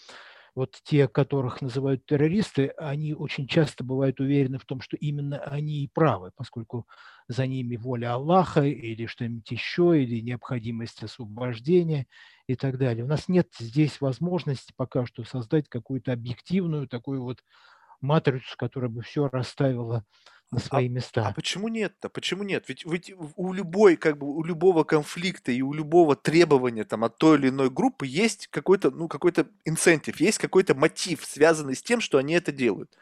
вот 0.56 0.80
те, 0.84 1.06
которых 1.06 1.60
называют 1.60 2.06
террористы, 2.06 2.68
они 2.78 3.12
очень 3.12 3.46
часто 3.46 3.84
бывают 3.84 4.20
уверены 4.20 4.58
в 4.58 4.64
том, 4.64 4.80
что 4.80 4.96
именно 4.96 5.38
они 5.38 5.84
и 5.84 5.88
правы, 5.88 6.32
поскольку 6.34 6.88
за 7.28 7.46
ними 7.46 7.76
воля 7.76 8.14
Аллаха 8.14 8.62
или 8.62 9.04
что-нибудь 9.04 9.50
еще, 9.50 10.02
или 10.02 10.22
необходимость 10.22 11.02
освобождения 11.02 12.06
и 12.46 12.56
так 12.56 12.78
далее. 12.78 13.04
У 13.04 13.08
нас 13.08 13.28
нет 13.28 13.48
здесь 13.58 14.00
возможности 14.00 14.72
пока 14.74 15.04
что 15.04 15.24
создать 15.24 15.68
какую-то 15.68 16.12
объективную 16.12 16.88
такую 16.88 17.22
вот 17.22 17.42
матрицу, 18.00 18.56
которая 18.56 18.90
бы 18.90 19.02
все 19.02 19.28
расставила 19.28 20.04
на 20.50 20.58
а, 20.58 20.60
свои 20.60 20.88
места. 20.88 21.28
А 21.28 21.32
почему 21.32 21.68
нет-то? 21.68 22.08
Почему 22.08 22.42
нет? 22.44 22.64
Ведь, 22.68 22.84
ведь 22.84 23.12
у 23.36 23.52
любой, 23.52 23.96
как 23.96 24.18
бы, 24.18 24.26
у 24.26 24.44
любого 24.44 24.84
конфликта 24.84 25.50
и 25.52 25.60
у 25.62 25.72
любого 25.72 26.14
требования 26.14 26.84
там 26.84 27.04
от 27.04 27.18
той 27.18 27.38
или 27.38 27.48
иной 27.48 27.70
группы 27.70 28.06
есть 28.06 28.46
какой-то, 28.48 28.90
ну, 28.90 29.08
какой-то 29.08 29.48
инцентив, 29.64 30.20
есть 30.20 30.38
какой-то 30.38 30.74
мотив, 30.74 31.24
связанный 31.24 31.74
с 31.74 31.82
тем, 31.82 32.00
что 32.00 32.18
они 32.18 32.34
это 32.34 32.52
делают. 32.52 32.96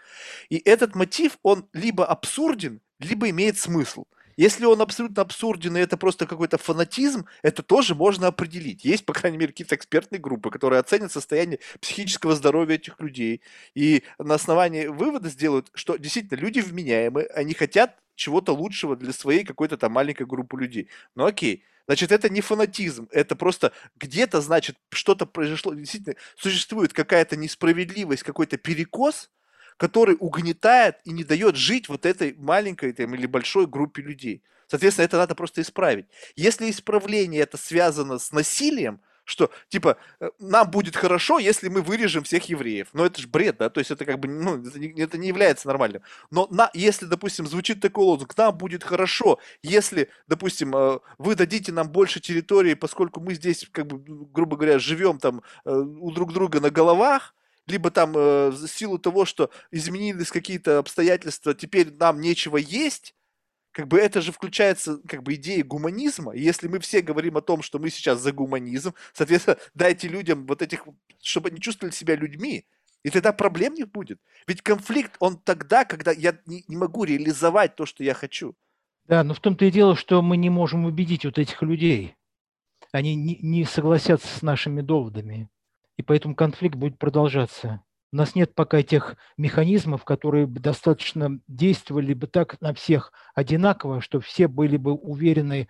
И 0.48 0.56
этот 0.56 0.94
мотив, 0.94 1.38
он 1.42 1.68
либо 1.72 2.06
абсурден, 2.06 2.80
либо 2.98 3.28
имеет 3.30 3.58
смысл. 3.58 4.06
Если 4.36 4.64
он 4.64 4.80
абсолютно 4.80 5.22
абсурден, 5.22 5.76
и 5.76 5.80
это 5.80 5.96
просто 5.96 6.26
какой-то 6.26 6.58
фанатизм, 6.58 7.26
это 7.42 7.62
тоже 7.62 7.94
можно 7.94 8.28
определить. 8.28 8.84
Есть, 8.84 9.06
по 9.06 9.12
крайней 9.12 9.38
мере, 9.38 9.52
какие-то 9.52 9.76
экспертные 9.76 10.20
группы, 10.20 10.50
которые 10.50 10.80
оценят 10.80 11.12
состояние 11.12 11.60
психического 11.80 12.34
здоровья 12.34 12.76
этих 12.76 13.00
людей. 13.00 13.42
И 13.74 14.02
на 14.18 14.34
основании 14.34 14.86
вывода 14.86 15.28
сделают, 15.28 15.70
что 15.74 15.96
действительно 15.96 16.38
люди 16.38 16.60
вменяемы, 16.60 17.22
они 17.34 17.54
хотят 17.54 17.96
чего-то 18.16 18.52
лучшего 18.52 18.96
для 18.96 19.12
своей 19.12 19.44
какой-то 19.44 19.76
там 19.76 19.92
маленькой 19.92 20.26
группы 20.26 20.58
людей. 20.58 20.88
Ну 21.14 21.26
окей, 21.26 21.64
Значит, 21.86 22.12
это 22.12 22.30
не 22.30 22.40
фанатизм, 22.40 23.08
это 23.12 23.36
просто 23.36 23.72
где-то, 23.96 24.40
значит, 24.40 24.76
что-то 24.90 25.26
произошло, 25.26 25.74
действительно, 25.74 26.16
существует 26.36 26.94
какая-то 26.94 27.36
несправедливость, 27.36 28.22
какой-то 28.22 28.56
перекос, 28.56 29.30
который 29.76 30.16
угнетает 30.18 30.96
и 31.04 31.12
не 31.12 31.24
дает 31.24 31.56
жить 31.56 31.88
вот 31.88 32.06
этой 32.06 32.34
маленькой 32.34 32.92
там, 32.92 33.14
или 33.14 33.26
большой 33.26 33.66
группе 33.66 34.02
людей. 34.02 34.42
Соответственно, 34.66 35.04
это 35.04 35.18
надо 35.18 35.34
просто 35.34 35.60
исправить. 35.60 36.06
Если 36.36 36.70
исправление 36.70 37.42
это 37.42 37.56
связано 37.56 38.18
с 38.18 38.32
насилием, 38.32 39.00
что 39.24 39.50
типа 39.68 39.96
э, 40.20 40.30
нам 40.38 40.70
будет 40.70 40.96
хорошо, 40.96 41.38
если 41.38 41.68
мы 41.68 41.80
вырежем 41.82 42.24
всех 42.24 42.48
евреев. 42.48 42.88
Но 42.92 43.06
это 43.06 43.20
же 43.20 43.28
бред, 43.28 43.56
да, 43.58 43.70
то 43.70 43.80
есть 43.80 43.90
это 43.90 44.04
как 44.04 44.20
бы, 44.20 44.28
ну, 44.28 44.62
это 44.62 44.78
не, 44.78 45.00
это 45.00 45.18
не 45.18 45.28
является 45.28 45.66
нормальным. 45.66 46.02
Но 46.30 46.46
на, 46.50 46.70
если, 46.74 47.06
допустим, 47.06 47.46
звучит 47.46 47.80
такой 47.80 48.04
лозунг, 48.04 48.36
нам 48.36 48.56
будет 48.56 48.84
хорошо, 48.84 49.38
если, 49.62 50.08
допустим, 50.28 50.74
э, 50.76 50.98
вы 51.18 51.34
дадите 51.34 51.72
нам 51.72 51.88
больше 51.90 52.20
территории, 52.20 52.74
поскольку 52.74 53.20
мы 53.20 53.34
здесь, 53.34 53.66
как 53.72 53.86
бы, 53.86 53.98
грубо 54.32 54.56
говоря, 54.56 54.78
живем 54.78 55.18
там 55.18 55.42
э, 55.64 55.70
у 55.72 56.10
друг 56.10 56.32
друга 56.32 56.60
на 56.60 56.70
головах, 56.70 57.34
либо 57.66 57.90
там 57.90 58.16
э, 58.16 58.50
в 58.50 58.66
силу 58.68 58.98
того, 58.98 59.24
что 59.24 59.50
изменились 59.70 60.30
какие-то 60.30 60.78
обстоятельства, 60.78 61.54
теперь 61.54 61.92
нам 61.94 62.20
нечего 62.20 62.56
есть, 62.56 63.14
как 63.72 63.88
бы 63.88 63.98
это 63.98 64.20
же 64.20 64.32
включается 64.32 64.98
как 65.08 65.22
бы 65.22 65.34
идея 65.34 65.64
гуманизма. 65.64 66.32
И 66.32 66.40
если 66.40 66.68
мы 66.68 66.78
все 66.78 67.00
говорим 67.00 67.36
о 67.36 67.42
том, 67.42 67.62
что 67.62 67.78
мы 67.78 67.90
сейчас 67.90 68.20
за 68.20 68.32
гуманизм, 68.32 68.94
соответственно, 69.12 69.58
дайте 69.74 70.08
людям 70.08 70.46
вот 70.46 70.62
этих, 70.62 70.84
чтобы 71.22 71.48
они 71.48 71.60
чувствовали 71.60 71.92
себя 71.92 72.14
людьми, 72.14 72.66
и 73.02 73.10
тогда 73.10 73.32
проблем 73.32 73.74
не 73.74 73.84
будет. 73.84 74.20
Ведь 74.46 74.62
конфликт, 74.62 75.16
он 75.18 75.38
тогда, 75.38 75.84
когда 75.84 76.12
я 76.12 76.38
не, 76.46 76.64
не 76.68 76.76
могу 76.76 77.04
реализовать 77.04 77.76
то, 77.76 77.84
что 77.84 78.02
я 78.02 78.14
хочу. 78.14 78.54
Да, 79.06 79.22
но 79.22 79.34
в 79.34 79.40
том-то 79.40 79.66
и 79.66 79.70
дело, 79.70 79.96
что 79.96 80.22
мы 80.22 80.38
не 80.38 80.48
можем 80.48 80.86
убедить 80.86 81.26
вот 81.26 81.38
этих 81.38 81.60
людей. 81.60 82.14
Они 82.92 83.14
не, 83.14 83.36
не 83.42 83.64
согласятся 83.64 84.28
с 84.38 84.40
нашими 84.40 84.80
доводами 84.80 85.50
и 85.96 86.02
поэтому 86.02 86.34
конфликт 86.34 86.76
будет 86.76 86.98
продолжаться. 86.98 87.82
У 88.12 88.16
нас 88.16 88.34
нет 88.34 88.54
пока 88.54 88.82
тех 88.82 89.16
механизмов, 89.36 90.04
которые 90.04 90.46
бы 90.46 90.60
достаточно 90.60 91.40
действовали 91.48 92.14
бы 92.14 92.26
так 92.28 92.60
на 92.60 92.72
всех 92.72 93.12
одинаково, 93.34 94.00
что 94.00 94.20
все 94.20 94.46
были 94.46 94.76
бы 94.76 94.92
уверены 94.92 95.68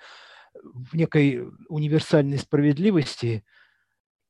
в 0.62 0.94
некой 0.94 1.48
универсальной 1.68 2.38
справедливости 2.38 3.44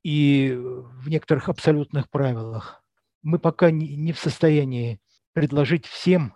и 0.03 0.53
в 0.55 1.09
некоторых 1.09 1.49
абсолютных 1.49 2.09
правилах. 2.09 2.83
Мы 3.21 3.39
пока 3.39 3.71
не 3.71 4.13
в 4.13 4.19
состоянии 4.19 5.01
предложить 5.33 5.85
всем 5.85 6.35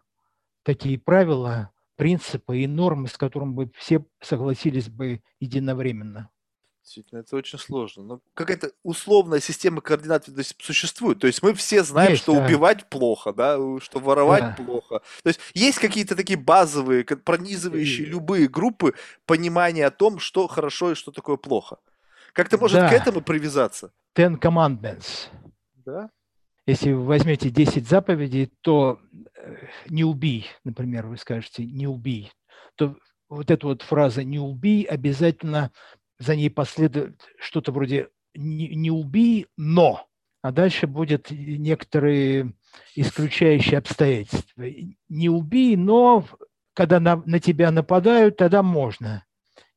такие 0.64 0.99
правила, 0.99 1.72
принципы 1.95 2.60
и 2.60 2.68
нормы, 2.68 3.07
с 3.07 3.18
которыми 3.18 3.53
бы 3.53 3.72
все 3.77 4.06
согласились 4.22 4.90
бы 4.90 5.22
единовременно. 5.40 6.30
Действительно, 6.90 7.20
это 7.20 7.36
очень 7.36 7.60
сложно. 7.60 8.03
Но 8.03 8.20
какая-то 8.34 8.72
условная 8.82 9.40
система 9.40 9.80
координат 9.80 10.26
то 10.26 10.32
есть, 10.32 10.56
существует. 10.60 11.20
То 11.20 11.28
есть 11.28 11.44
мы 11.44 11.53
все 11.53 11.84
знаем, 11.84 12.14
есть, 12.14 12.24
что 12.24 12.34
да. 12.34 12.44
убивать 12.44 12.90
плохо, 12.90 13.32
да, 13.32 13.57
что 13.80 13.99
воровать 13.99 14.56
да. 14.57 14.64
плохо. 14.64 15.03
То 15.22 15.28
есть 15.28 15.40
есть 15.53 15.78
какие-то 15.78 16.16
такие 16.16 16.40
базовые, 16.40 17.03
пронизывающие 17.06 18.07
и... 18.07 18.10
любые 18.10 18.48
группы 18.48 18.95
понимания 19.28 19.86
о 19.86 19.91
том, 19.91 20.18
что 20.18 20.48
хорошо 20.48 20.94
и 20.94 20.95
что 20.95 21.11
такое 21.11 21.38
плохо. 21.38 21.78
Как-то 22.34 22.57
может 22.57 22.80
да. 22.80 22.90
к 22.90 22.94
этому 22.94 23.22
привязаться? 23.22 23.94
Ten 24.16 24.40
Commandments. 24.40 25.28
Да? 25.86 26.10
Если 26.66 26.91
вы 26.91 27.06
возьмете 27.06 27.52
10 27.52 27.88
заповедей, 27.88 28.52
то 28.61 28.99
э, 29.36 29.57
не 29.90 30.03
убей, 30.03 30.48
например, 30.64 31.06
вы 31.06 31.18
скажете 31.18 31.64
не 31.64 31.86
убей, 31.86 32.32
то 32.74 32.95
вот 33.30 33.52
эта 33.52 33.68
вот 33.68 33.84
фраза 33.84 34.24
«не 34.24 34.40
убей» 34.40 34.84
обязательно 34.84 35.72
за 36.20 36.36
ней 36.36 36.50
последует 36.50 37.28
что-то 37.40 37.72
вроде 37.72 38.10
«не, 38.36 38.76
не 38.76 38.91
убей, 38.91 39.48
но», 39.58 40.08
а 40.41 40.52
дальше 40.52 40.88
будет 40.88 41.32
некоторые 41.32 42.54
исключающие 42.96 43.78
обстоятельства. 43.78 44.64
Не 45.10 45.30
убей, 45.30 45.76
но 45.76 46.26
когда 46.74 47.00
на, 47.00 47.18
на 47.26 47.40
тебя 47.40 47.72
нападают, 47.72 48.38
тогда 48.38 48.64
можно. 48.64 49.26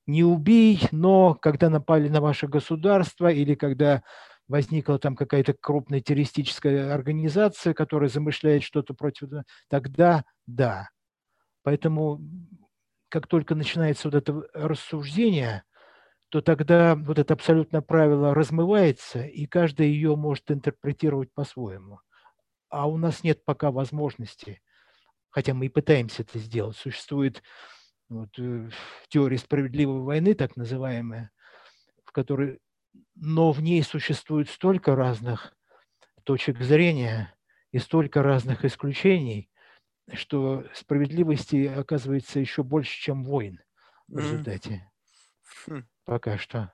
Не 0.07 0.25
убей, 0.25 0.81
но 0.93 1.35
когда 1.35 1.71
напали 1.71 2.09
на 2.09 2.21
ваше 2.21 2.47
государство 2.49 3.31
или 3.31 3.55
когда 3.55 4.03
возникла 4.49 4.99
там 4.99 5.17
какая-то 5.17 5.55
крупная 5.55 6.01
террористическая 6.01 6.93
организация, 6.93 7.75
которая 7.75 8.09
замышляет 8.09 8.63
что-то 8.63 8.95
против, 8.95 9.31
тогда 9.69 10.25
да. 10.47 10.91
Поэтому 11.63 12.21
как 13.09 13.27
только 13.27 13.55
начинается 13.55 14.09
вот 14.09 14.15
это 14.15 14.43
рассуждение, 14.53 15.65
то 16.33 16.41
тогда 16.41 16.95
вот 16.95 17.19
это 17.19 17.35
абсолютное 17.35 17.83
правило 17.83 18.33
размывается, 18.33 19.23
и 19.23 19.45
каждый 19.45 19.89
ее 19.89 20.17
может 20.17 20.51
интерпретировать 20.51 21.31
по-своему. 21.35 22.01
А 22.71 22.89
у 22.89 22.97
нас 22.97 23.23
нет 23.23 23.45
пока 23.45 23.71
возможности, 23.71 24.63
хотя 25.29 25.53
мы 25.53 25.67
и 25.67 25.69
пытаемся 25.69 26.23
это 26.23 26.39
сделать. 26.39 26.79
Существует 26.79 27.43
вот, 28.09 28.31
э, 28.39 28.71
теория 29.09 29.37
справедливой 29.37 30.01
войны, 30.01 30.33
так 30.33 30.57
называемая, 30.57 31.31
в 32.07 32.13
которой, 32.13 32.61
но 33.15 33.53
в 33.53 33.61
ней 33.61 33.83
существует 33.83 34.49
столько 34.49 34.97
разных 34.97 35.55
точек 36.25 36.63
зрения 36.63 37.35
и 37.73 37.79
столько 37.79 38.23
разных 38.23 38.65
исключений, 38.65 39.51
что 40.15 40.65
справедливости 40.73 41.67
оказывается 41.67 42.41
еще 42.41 42.63
больше, 42.63 42.99
чем 42.99 43.23
войн 43.23 43.61
в 44.09 44.17
результате. 44.17 44.91
Mm. 45.69 45.85
Пока 46.05 46.39
что. 46.39 46.73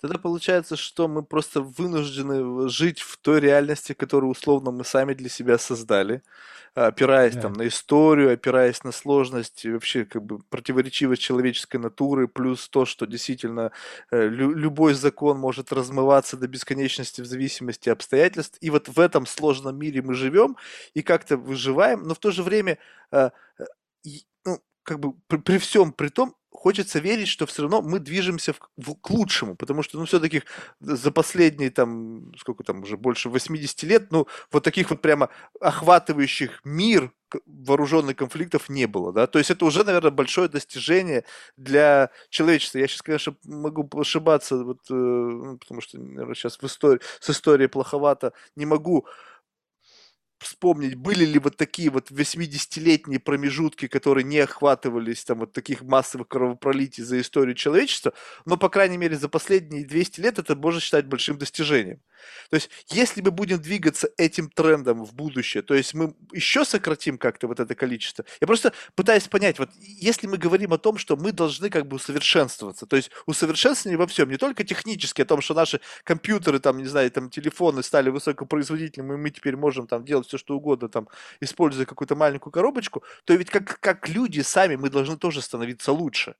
Тогда 0.00 0.16
получается, 0.18 0.76
что 0.76 1.08
мы 1.08 1.24
просто 1.24 1.60
вынуждены 1.60 2.68
жить 2.68 3.00
в 3.00 3.16
той 3.16 3.40
реальности, 3.40 3.94
которую 3.94 4.30
условно 4.30 4.70
мы 4.70 4.84
сами 4.84 5.12
для 5.12 5.28
себя 5.28 5.58
создали, 5.58 6.22
опираясь 6.74 7.34
да. 7.34 7.42
там 7.42 7.54
на 7.54 7.66
историю, 7.66 8.32
опираясь 8.32 8.84
на 8.84 8.92
сложность 8.92 9.64
вообще 9.66 10.04
как 10.04 10.22
бы 10.22 10.38
противоречивость 10.38 11.22
человеческой 11.22 11.78
натуры, 11.78 12.28
плюс 12.28 12.68
то, 12.68 12.84
что 12.84 13.06
действительно 13.06 13.72
э, 14.12 14.28
лю- 14.28 14.54
любой 14.54 14.94
закон 14.94 15.36
может 15.38 15.72
размываться 15.72 16.36
до 16.36 16.46
бесконечности 16.46 17.20
в 17.20 17.26
зависимости 17.26 17.88
от 17.88 17.98
обстоятельств. 17.98 18.56
И 18.60 18.70
вот 18.70 18.88
в 18.88 19.00
этом 19.00 19.26
сложном 19.26 19.76
мире 19.76 20.00
мы 20.02 20.14
живем 20.14 20.56
и 20.94 21.02
как-то 21.02 21.36
выживаем, 21.36 22.04
но 22.04 22.14
в 22.14 22.20
то 22.20 22.30
же 22.30 22.44
время 22.44 22.78
э, 23.10 23.30
э, 23.58 23.64
ну, 24.44 24.62
как 24.84 25.00
бы 25.00 25.14
при, 25.26 25.38
при 25.38 25.58
всем 25.58 25.90
при 25.90 26.08
том 26.08 26.36
хочется 26.58 26.98
верить, 26.98 27.28
что 27.28 27.46
все 27.46 27.62
равно 27.62 27.82
мы 27.82 28.00
движемся 28.00 28.52
в, 28.52 28.60
в, 28.76 28.94
к 28.96 29.10
лучшему, 29.10 29.54
потому 29.54 29.84
что, 29.84 29.96
ну, 29.96 30.06
все-таки 30.06 30.42
за 30.80 31.12
последние, 31.12 31.70
там, 31.70 32.34
сколько 32.36 32.64
там, 32.64 32.82
уже 32.82 32.96
больше 32.96 33.28
80 33.28 33.82
лет, 33.84 34.10
ну, 34.10 34.26
вот 34.50 34.64
таких 34.64 34.90
вот 34.90 35.00
прямо 35.00 35.28
охватывающих 35.60 36.60
мир 36.64 37.12
вооруженных 37.46 38.16
конфликтов 38.16 38.68
не 38.68 38.86
было, 38.86 39.12
да, 39.12 39.26
то 39.28 39.38
есть 39.38 39.50
это 39.50 39.64
уже, 39.64 39.84
наверное, 39.84 40.10
большое 40.10 40.48
достижение 40.48 41.24
для 41.56 42.10
человечества. 42.28 42.78
Я 42.78 42.88
сейчас, 42.88 43.02
конечно, 43.02 43.36
могу 43.44 43.88
ошибаться, 43.94 44.56
вот, 44.56 44.80
э, 44.90 44.94
ну, 44.94 45.58
потому 45.58 45.80
что, 45.80 46.00
наверное, 46.00 46.34
сейчас 46.34 46.58
в 46.58 46.64
истории, 46.64 47.00
с 47.20 47.30
историей 47.30 47.68
плоховато, 47.68 48.32
не 48.56 48.66
могу 48.66 49.06
вспомнить, 50.38 50.94
были 50.94 51.24
ли 51.24 51.38
вот 51.38 51.56
такие 51.56 51.90
вот 51.90 52.10
80-летние 52.10 53.20
промежутки, 53.20 53.88
которые 53.88 54.24
не 54.24 54.38
охватывались 54.38 55.24
там 55.24 55.40
вот 55.40 55.52
таких 55.52 55.82
массовых 55.82 56.28
кровопролитий 56.28 57.04
за 57.04 57.20
историю 57.20 57.54
человечества, 57.54 58.12
но, 58.44 58.56
по 58.56 58.68
крайней 58.68 58.98
мере, 58.98 59.16
за 59.16 59.28
последние 59.28 59.86
200 59.86 60.20
лет 60.20 60.38
это 60.38 60.56
можно 60.56 60.80
считать 60.80 61.06
большим 61.06 61.38
достижением. 61.38 62.00
То 62.50 62.56
есть, 62.56 62.70
если 62.88 63.20
мы 63.20 63.30
будем 63.30 63.60
двигаться 63.60 64.08
этим 64.16 64.50
трендом 64.50 65.04
в 65.04 65.14
будущее, 65.14 65.62
то 65.62 65.74
есть 65.74 65.94
мы 65.94 66.14
еще 66.32 66.64
сократим 66.64 67.18
как-то 67.18 67.46
вот 67.46 67.60
это 67.60 67.74
количество. 67.74 68.24
Я 68.40 68.46
просто 68.46 68.72
пытаюсь 68.94 69.28
понять, 69.28 69.58
вот 69.58 69.70
если 69.80 70.26
мы 70.26 70.38
говорим 70.38 70.72
о 70.72 70.78
том, 70.78 70.98
что 70.98 71.16
мы 71.16 71.32
должны 71.32 71.70
как 71.70 71.86
бы 71.86 71.96
усовершенствоваться, 71.96 72.86
то 72.86 72.96
есть 72.96 73.10
усовершенствование 73.26 73.98
во 73.98 74.06
всем, 74.06 74.30
не 74.30 74.36
только 74.36 74.64
технически, 74.64 75.22
о 75.22 75.24
том, 75.24 75.40
что 75.40 75.54
наши 75.54 75.80
компьютеры, 76.04 76.58
там, 76.58 76.78
не 76.78 76.86
знаю, 76.86 77.10
там, 77.10 77.30
телефоны 77.30 77.82
стали 77.82 78.10
высокопроизводительными, 78.10 79.14
и 79.14 79.16
мы 79.16 79.30
теперь 79.30 79.56
можем 79.56 79.86
там 79.86 80.04
делать 80.04 80.26
все, 80.26 80.38
что 80.38 80.56
угодно, 80.56 80.88
там, 80.88 81.08
используя 81.40 81.86
какую-то 81.86 82.16
маленькую 82.16 82.52
коробочку, 82.52 83.02
то 83.24 83.34
ведь 83.34 83.50
как, 83.50 83.80
как 83.80 84.08
люди 84.08 84.40
сами 84.40 84.76
мы 84.76 84.90
должны 84.90 85.16
тоже 85.16 85.42
становиться 85.42 85.92
лучше. 85.92 86.34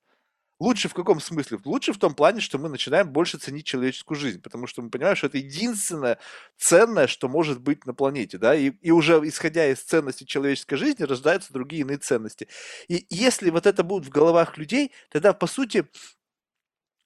Лучше 0.60 0.88
в 0.88 0.94
каком 0.94 1.20
смысле? 1.20 1.58
Лучше 1.64 1.92
в 1.92 1.98
том 1.98 2.14
плане, 2.14 2.40
что 2.40 2.58
мы 2.58 2.68
начинаем 2.68 3.12
больше 3.12 3.38
ценить 3.38 3.64
человеческую 3.64 4.18
жизнь, 4.18 4.42
потому 4.42 4.66
что 4.66 4.82
мы 4.82 4.90
понимаем, 4.90 5.14
что 5.14 5.28
это 5.28 5.38
единственное 5.38 6.18
ценное, 6.56 7.06
что 7.06 7.28
может 7.28 7.60
быть 7.60 7.86
на 7.86 7.94
планете, 7.94 8.38
да, 8.38 8.56
и, 8.56 8.70
и 8.80 8.90
уже 8.90 9.20
исходя 9.22 9.68
из 9.68 9.78
ценности 9.78 10.24
человеческой 10.24 10.76
жизни 10.76 11.04
рождаются 11.04 11.52
другие 11.52 11.82
иные 11.82 11.98
ценности. 11.98 12.48
И 12.88 13.06
если 13.08 13.50
вот 13.50 13.66
это 13.66 13.84
будет 13.84 14.04
в 14.04 14.10
головах 14.10 14.58
людей, 14.58 14.90
тогда, 15.10 15.32
по 15.32 15.46
сути, 15.46 15.86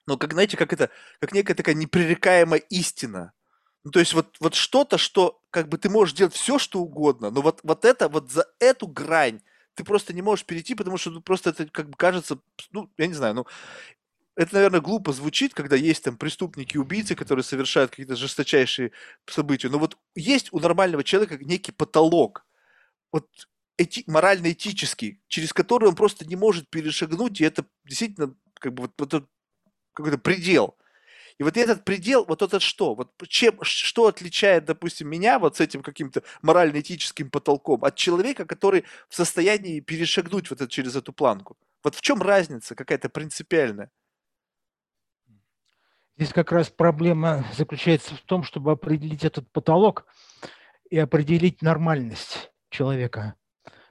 ну, 0.06 0.16
как, 0.16 0.32
знаете, 0.32 0.56
как 0.56 0.72
это, 0.72 0.88
как 1.20 1.32
некая 1.32 1.54
такая 1.54 1.74
непререкаемая 1.74 2.60
истина, 2.70 3.34
ну, 3.84 3.90
то 3.90 4.00
есть 4.00 4.14
вот, 4.14 4.36
вот 4.40 4.54
что-то, 4.54 4.96
что 4.96 5.42
как 5.50 5.68
бы 5.68 5.76
ты 5.76 5.90
можешь 5.90 6.14
делать 6.14 6.34
все, 6.34 6.58
что 6.58 6.80
угодно, 6.80 7.30
но 7.30 7.42
вот, 7.42 7.60
вот 7.64 7.84
это, 7.84 8.08
вот 8.08 8.30
за 8.30 8.46
эту 8.60 8.86
грань 8.86 9.42
ты 9.74 9.84
просто 9.84 10.12
не 10.12 10.22
можешь 10.22 10.46
перейти, 10.46 10.74
потому 10.74 10.98
что 10.98 11.10
ну, 11.10 11.20
просто 11.22 11.50
это 11.50 11.66
как 11.66 11.90
бы 11.90 11.96
кажется, 11.96 12.38
ну, 12.72 12.90
я 12.98 13.06
не 13.06 13.14
знаю, 13.14 13.34
ну, 13.34 13.46
это, 14.36 14.54
наверное, 14.54 14.80
глупо 14.80 15.12
звучит, 15.12 15.54
когда 15.54 15.76
есть 15.76 16.04
там 16.04 16.16
преступники, 16.16 16.78
убийцы, 16.78 17.14
которые 17.14 17.44
совершают 17.44 17.90
какие-то 17.90 18.16
жесточайшие 18.16 18.92
события. 19.26 19.68
Но 19.68 19.78
вот 19.78 19.98
есть 20.14 20.48
у 20.52 20.60
нормального 20.60 21.04
человека 21.04 21.38
некий 21.44 21.72
потолок, 21.72 22.46
вот 23.12 23.28
эти, 23.76 24.04
морально-этический, 24.06 25.20
через 25.28 25.52
который 25.52 25.88
он 25.88 25.94
просто 25.96 26.26
не 26.26 26.36
может 26.36 26.70
перешагнуть, 26.70 27.40
и 27.40 27.44
это 27.44 27.66
действительно 27.84 28.34
как 28.54 28.74
бы 28.74 28.82
вот, 28.84 28.92
вот 28.98 29.28
какой-то 29.94 30.18
предел. 30.18 30.76
И 31.38 31.42
вот 31.42 31.56
этот 31.56 31.84
предел, 31.84 32.24
вот 32.24 32.42
этот 32.42 32.62
что? 32.62 32.94
Вот 32.94 33.12
чем, 33.28 33.58
что 33.62 34.06
отличает, 34.06 34.64
допустим, 34.64 35.08
меня 35.08 35.38
вот 35.38 35.56
с 35.56 35.60
этим 35.60 35.82
каким-то 35.82 36.22
морально-этическим 36.42 37.30
потолком 37.30 37.84
от 37.84 37.96
человека, 37.96 38.44
который 38.44 38.84
в 39.08 39.14
состоянии 39.14 39.80
перешагнуть 39.80 40.50
вот 40.50 40.60
это, 40.60 40.70
через 40.70 40.96
эту 40.96 41.12
планку? 41.12 41.56
Вот 41.82 41.94
в 41.94 42.00
чем 42.00 42.22
разница 42.22 42.74
какая-то 42.74 43.08
принципиальная? 43.08 43.90
Здесь 46.16 46.32
как 46.32 46.52
раз 46.52 46.68
проблема 46.68 47.44
заключается 47.56 48.14
в 48.14 48.20
том, 48.20 48.44
чтобы 48.44 48.72
определить 48.72 49.24
этот 49.24 49.50
потолок 49.50 50.06
и 50.90 50.98
определить 50.98 51.62
нормальность 51.62 52.52
человека. 52.68 53.34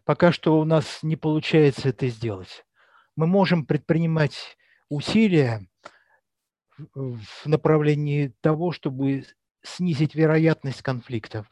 Пока 0.06 0.32
что 0.32 0.60
у 0.60 0.64
нас 0.64 1.00
не 1.02 1.16
получается 1.16 1.90
это 1.90 2.08
сделать. 2.08 2.66
Мы 3.16 3.28
можем 3.28 3.66
предпринимать 3.66 4.58
усилия, 4.90 5.68
в 6.78 7.46
направлении 7.46 8.34
того, 8.42 8.72
чтобы 8.72 9.26
снизить 9.64 10.16
вероятность 10.16 10.82
конфликтов, 10.82 11.46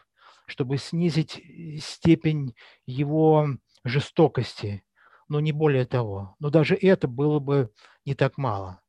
чтобы 0.45 0.77
снизить 0.77 1.37
э, 1.37 1.77
степень 1.77 2.55
его 2.85 3.49
жестокости, 3.83 4.83
но 5.27 5.39
не 5.39 5.51
более 5.51 5.85
того. 5.85 6.35
Но 6.39 6.49
даже 6.49 6.75
это 6.75 7.07
было 7.07 7.39
бы 7.39 7.71
не 8.05 8.15
так 8.15 8.37
мало. 8.37 8.81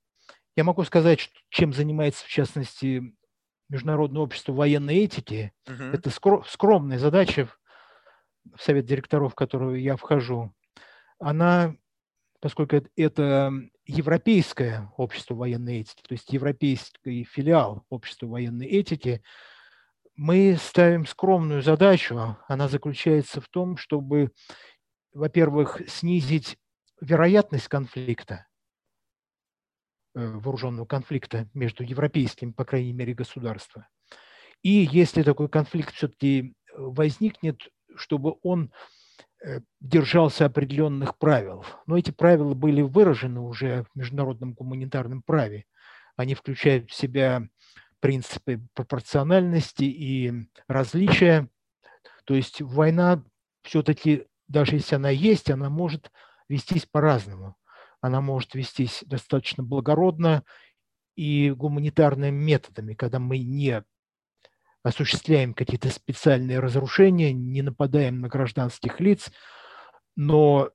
Я 0.56 0.64
могу 0.64 0.84
сказать, 0.84 1.30
чем 1.48 1.72
занимается, 1.72 2.24
в 2.24 2.28
частности, 2.28 3.14
Международное 3.68 4.22
общество 4.22 4.52
военной 4.52 4.96
этики. 4.96 5.52
Uh-huh. 5.68 5.94
Это 5.94 6.10
скромная 6.10 6.98
задача 6.98 7.48
в 8.56 8.60
совет 8.60 8.84
директоров, 8.84 9.32
в 9.32 9.36
которую 9.36 9.80
я 9.80 9.96
вхожу. 9.96 10.52
Она, 11.20 11.76
поскольку 12.40 12.82
это 12.96 13.52
Европейское 13.90 14.92
общество 14.96 15.34
военной 15.34 15.80
этики, 15.80 16.02
то 16.06 16.12
есть 16.14 16.32
европейский 16.32 17.24
филиал 17.24 17.84
общества 17.88 18.28
военной 18.28 18.66
этики, 18.66 19.22
мы 20.14 20.56
ставим 20.60 21.06
скромную 21.06 21.60
задачу. 21.62 22.36
Она 22.46 22.68
заключается 22.68 23.40
в 23.40 23.48
том, 23.48 23.76
чтобы, 23.76 24.30
во-первых, 25.12 25.80
снизить 25.88 26.56
вероятность 27.00 27.68
конфликта. 27.68 28.46
вооруженного 30.14 30.86
конфликта 30.86 31.48
между 31.54 31.82
европейскими, 31.82 32.52
по 32.52 32.64
крайней 32.64 32.92
мере, 32.92 33.14
государствами. 33.14 33.86
И 34.62 34.88
если 34.92 35.22
такой 35.22 35.48
конфликт 35.48 35.94
все-таки 35.94 36.54
возникнет, 36.76 37.60
чтобы 37.96 38.36
он 38.42 38.72
держался 39.80 40.46
определенных 40.46 41.16
правил. 41.18 41.64
Но 41.86 41.96
эти 41.96 42.10
правила 42.10 42.54
были 42.54 42.82
выражены 42.82 43.40
уже 43.40 43.84
в 43.84 43.98
международном 43.98 44.52
гуманитарном 44.52 45.22
праве. 45.22 45.64
Они 46.16 46.34
включают 46.34 46.90
в 46.90 46.94
себя 46.94 47.48
принципы 48.00 48.60
пропорциональности 48.74 49.84
и 49.84 50.48
различия. 50.68 51.48
То 52.24 52.34
есть 52.34 52.60
война 52.60 53.24
все-таки, 53.62 54.26
даже 54.48 54.76
если 54.76 54.96
она 54.96 55.10
есть, 55.10 55.50
она 55.50 55.70
может 55.70 56.10
вестись 56.48 56.86
по-разному. 56.86 57.56
Она 58.00 58.20
может 58.20 58.54
вестись 58.54 59.04
достаточно 59.06 59.62
благородно 59.62 60.44
и 61.16 61.50
гуманитарными 61.50 62.30
методами, 62.30 62.94
когда 62.94 63.18
мы 63.18 63.38
не 63.38 63.84
осуществляем 64.82 65.54
какие-то 65.54 65.90
специальные 65.90 66.60
разрушения, 66.60 67.32
не 67.32 67.62
нападаем 67.62 68.20
на 68.20 68.28
гражданских 68.28 69.00
лиц, 69.00 69.30
но 70.16 70.70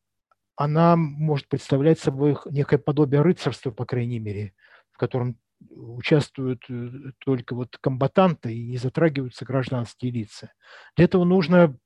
она 0.55 0.95
может 0.95 1.47
представлять 1.47 1.99
собой 1.99 2.37
некое 2.49 2.77
подобие 2.77 3.21
рыцарства, 3.21 3.71
по 3.71 3.85
крайней 3.85 4.19
мере, 4.19 4.53
в 4.91 4.97
котором 4.97 5.37
участвуют 5.69 6.63
э, 6.69 6.89
только 7.19 7.55
вот 7.55 7.77
комбатанты 7.79 8.53
и 8.53 8.67
не 8.67 8.77
затрагиваются 8.77 9.45
гражданские 9.45 10.11
лица. 10.11 10.51
Для 10.95 11.05
этого 11.05 11.23
нужно 11.23 11.77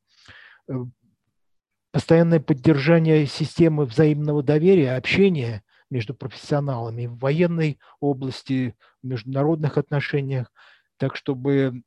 э, 0.67 0.73
постоянное 1.91 2.39
поддержание 2.39 3.25
системы 3.25 3.85
взаимного 3.85 4.43
доверия, 4.43 4.95
общения 4.95 5.63
между 5.89 6.13
профессионалами 6.13 7.07
в 7.07 7.17
военной 7.17 7.79
области, 7.99 8.75
в 9.01 9.07
международных 9.07 9.77
отношениях, 9.77 10.51
так 10.97 11.15
чтобы 11.15 11.81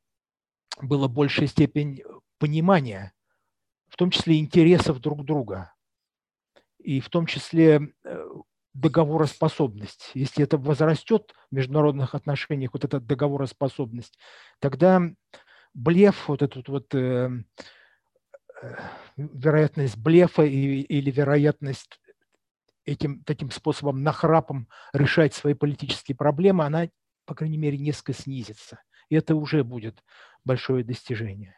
была 0.81 1.07
большая 1.07 1.47
степень 1.47 2.03
понимания, 2.39 3.13
в 3.89 3.95
том 3.95 4.09
числе 4.11 4.39
интересов 4.39 4.99
друг 4.99 5.23
друга, 5.23 5.73
и 6.79 6.99
в 6.99 7.09
том 7.09 7.25
числе 7.25 7.93
э, 8.03 8.25
договороспособность. 8.73 10.11
Если 10.13 10.43
это 10.43 10.57
возрастет 10.57 11.33
в 11.51 11.55
международных 11.55 12.15
отношениях, 12.15 12.71
вот 12.73 12.83
эта 12.83 12.99
договороспособность, 12.99 14.17
тогда 14.59 15.01
блеф, 15.73 16.27
вот 16.27 16.41
этот 16.41 16.67
вот 16.67 16.93
э, 16.95 17.29
э, 18.61 18.75
вероятность 19.17 19.97
блефа 19.97 20.43
и, 20.43 20.81
или 20.81 21.11
вероятность 21.11 21.99
этим 22.85 23.23
таким 23.23 23.49
способом 23.51 24.03
нахрапом 24.03 24.67
решать 24.91 25.33
свои 25.33 25.53
политические 25.53 26.17
проблемы, 26.17 26.65
она, 26.65 26.89
по 27.25 27.35
крайней 27.35 27.57
мере, 27.57 27.77
несколько 27.77 28.13
снизится. 28.13 28.79
И 29.13 29.15
это 29.15 29.35
уже 29.35 29.63
будет 29.63 30.03
большое 30.43 30.83
достижение. 30.83 31.55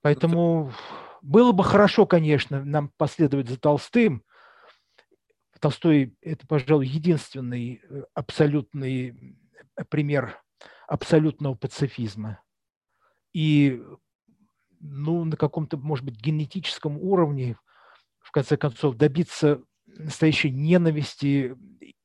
Поэтому 0.00 0.72
было 1.20 1.52
бы 1.52 1.62
хорошо, 1.62 2.06
конечно, 2.06 2.64
нам 2.64 2.90
последовать 2.96 3.50
за 3.50 3.58
Толстым, 3.58 4.24
Толстой– 5.60 6.16
это, 6.22 6.46
пожалуй, 6.46 6.86
единственный 6.86 7.82
э, 7.82 8.04
абсолютный 8.14 9.38
э, 9.76 9.84
пример 9.84 10.42
абсолютного 10.88 11.54
пацифизма. 11.54 12.42
И 13.34 13.82
ну, 14.80 15.24
на 15.24 15.36
каком-то, 15.36 15.76
может 15.76 16.04
быть, 16.06 16.18
генетическом 16.18 16.96
уровне, 16.96 17.58
в 18.20 18.30
конце 18.30 18.56
концов, 18.56 18.96
добиться 18.96 19.62
настоящей 19.84 20.50
ненависти 20.50 21.54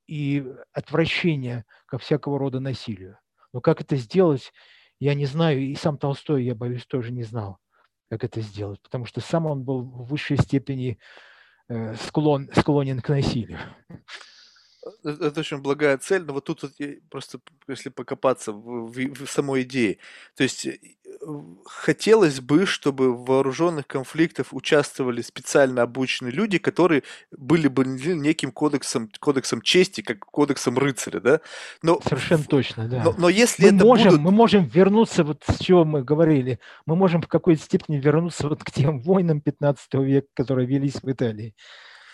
и 0.05 0.45
отвращения 0.73 1.65
ко 1.85 1.97
всякого 1.97 2.37
рода 2.37 2.59
насилию. 2.59 3.17
Но 3.53 3.61
как 3.61 3.81
это 3.81 3.95
сделать, 3.95 4.51
я 4.99 5.13
не 5.13 5.25
знаю, 5.25 5.59
и 5.59 5.75
сам 5.75 5.97
Толстой, 5.97 6.43
я 6.43 6.55
боюсь, 6.55 6.85
тоже 6.85 7.11
не 7.11 7.23
знал, 7.23 7.57
как 8.09 8.23
это 8.23 8.41
сделать, 8.41 8.81
потому 8.81 9.05
что 9.05 9.21
сам 9.21 9.45
он 9.45 9.63
был 9.63 9.81
в 9.81 10.07
высшей 10.07 10.37
степени 10.37 10.99
Э, 11.73 11.95
склон, 11.95 12.49
склонен 12.53 12.99
к 12.99 13.07
насилию. 13.07 13.59
Э, 15.03 15.09
это 15.21 15.39
очень 15.41 15.57
благая 15.57 15.97
цель, 15.97 16.23
но 16.23 16.33
вот 16.33 16.45
тут 16.45 16.63
вот 16.63 16.73
просто, 17.09 17.39
если 17.67 17.89
покопаться 17.89 18.51
в, 18.51 18.91
в, 18.91 19.25
в 19.25 19.29
самой 19.29 19.63
идее, 19.63 19.97
то 20.35 20.43
есть 20.43 20.65
э, 20.65 20.77
хотелось 21.65 22.39
бы, 22.39 22.65
чтобы 22.65 23.13
в 23.13 23.25
вооруженных 23.25 23.85
конфликтах 23.87 24.47
участвовали 24.51 25.21
специально 25.21 25.83
обученные 25.83 26.31
люди, 26.31 26.57
которые 26.57 27.03
были 27.31 27.67
бы 27.67 27.85
неким 27.85 28.51
кодексом, 28.51 29.09
кодексом 29.19 29.61
чести, 29.61 30.01
как 30.01 30.19
кодексом 30.19 30.77
рыцаря, 30.77 31.19
да? 31.19 31.41
Но, 31.83 32.01
Совершенно 32.01 32.43
точно, 32.43 32.87
да. 32.87 33.03
Но, 33.03 33.15
но 33.17 33.29
если 33.29 33.69
мы 33.69 33.75
это 33.75 33.85
можем, 33.85 34.09
будут... 34.09 34.21
Мы 34.21 34.31
можем 34.31 34.65
вернуться, 34.65 35.23
вот 35.23 35.43
с 35.47 35.59
чего 35.59 35.85
мы 35.85 36.03
говорили, 36.03 36.59
мы 36.85 36.95
можем 36.95 37.21
в 37.21 37.27
какой-то 37.27 37.61
степени 37.61 37.97
вернуться 37.97 38.47
вот 38.47 38.63
к 38.63 38.71
тем 38.71 39.01
войнам 39.01 39.41
15 39.41 39.93
века, 39.95 40.27
которые 40.33 40.67
велись 40.67 40.95
в 41.01 41.11
Италии 41.11 41.55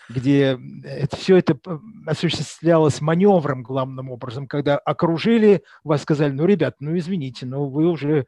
где 0.09 0.59
это, 0.83 1.15
все 1.17 1.37
это 1.37 1.59
осуществлялось 2.05 3.01
маневром 3.01 3.63
главным 3.63 4.09
образом, 4.09 4.47
когда 4.47 4.77
окружили, 4.77 5.63
вас 5.83 6.03
сказали, 6.03 6.31
ну, 6.31 6.45
ребят, 6.45 6.75
ну, 6.79 6.97
извините, 6.97 7.45
но 7.45 7.67
вы 7.67 7.87
уже 7.87 8.25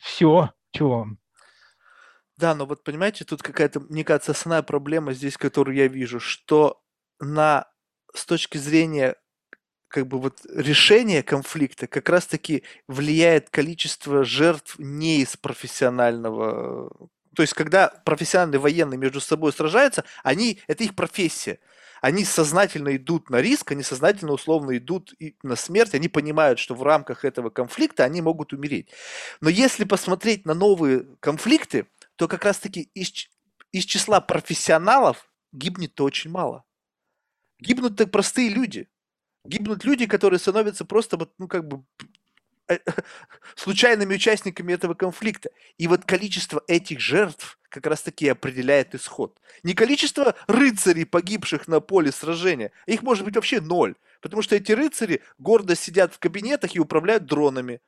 все, 0.00 0.50
чего 0.72 0.98
вам? 0.98 1.18
Да, 2.36 2.54
но 2.54 2.66
вот 2.66 2.84
понимаете, 2.84 3.24
тут 3.24 3.42
какая-то, 3.42 3.80
мне 3.80 4.04
кажется, 4.04 4.32
основная 4.32 4.62
проблема 4.62 5.12
здесь, 5.12 5.36
которую 5.36 5.76
я 5.76 5.88
вижу, 5.88 6.20
что 6.20 6.80
на, 7.20 7.66
с 8.14 8.24
точки 8.24 8.58
зрения 8.58 9.16
как 9.88 10.06
бы 10.06 10.20
вот 10.20 10.40
решения 10.54 11.22
конфликта 11.22 11.86
как 11.86 12.08
раз-таки 12.08 12.62
влияет 12.86 13.50
количество 13.50 14.22
жертв 14.22 14.78
не 14.78 15.22
из 15.22 15.36
профессионального 15.36 16.92
то 17.38 17.42
есть, 17.42 17.54
когда 17.54 17.90
профессиональные 18.04 18.58
военные 18.58 18.98
между 18.98 19.20
собой 19.20 19.52
сражаются, 19.52 20.04
они, 20.24 20.60
это 20.66 20.82
их 20.82 20.96
профессия. 20.96 21.60
Они 22.00 22.24
сознательно 22.24 22.96
идут 22.96 23.30
на 23.30 23.40
риск, 23.40 23.70
они 23.70 23.84
сознательно 23.84 24.32
условно 24.32 24.76
идут 24.76 25.14
на 25.44 25.54
смерть, 25.54 25.94
они 25.94 26.08
понимают, 26.08 26.58
что 26.58 26.74
в 26.74 26.82
рамках 26.82 27.24
этого 27.24 27.50
конфликта 27.50 28.02
они 28.02 28.22
могут 28.22 28.52
умереть. 28.52 28.90
Но 29.40 29.48
если 29.50 29.84
посмотреть 29.84 30.46
на 30.46 30.54
новые 30.54 31.06
конфликты, 31.20 31.86
то 32.16 32.26
как 32.26 32.44
раз-таки 32.44 32.90
из, 32.92 33.12
из 33.70 33.84
числа 33.84 34.20
профессионалов 34.20 35.30
гибнет 35.52 36.00
очень 36.00 36.32
мало. 36.32 36.64
Гибнут 37.60 37.96
так 37.96 38.10
простые 38.10 38.48
люди. 38.48 38.88
Гибнут 39.44 39.84
люди, 39.84 40.06
которые 40.06 40.40
становятся 40.40 40.84
просто 40.84 41.16
вот, 41.16 41.34
ну, 41.38 41.46
как 41.46 41.68
бы 41.68 41.84
случайными 43.56 44.14
участниками 44.14 44.72
этого 44.72 44.94
конфликта. 44.94 45.50
И 45.78 45.88
вот 45.88 46.04
количество 46.04 46.62
этих 46.66 47.00
жертв 47.00 47.58
как 47.68 47.86
раз 47.86 48.02
таки 48.02 48.28
определяет 48.28 48.94
исход. 48.94 49.38
Не 49.62 49.74
количество 49.74 50.34
рыцарей, 50.46 51.06
погибших 51.06 51.68
на 51.68 51.80
поле 51.80 52.12
сражения, 52.12 52.72
их 52.86 53.02
может 53.02 53.24
быть 53.24 53.36
вообще 53.36 53.60
ноль, 53.60 53.94
потому 54.20 54.42
что 54.42 54.56
эти 54.56 54.72
рыцари 54.72 55.22
гордо 55.38 55.74
сидят 55.74 56.14
в 56.14 56.18
кабинетах 56.18 56.74
и 56.74 56.80
управляют 56.80 57.26
дронами. 57.26 57.80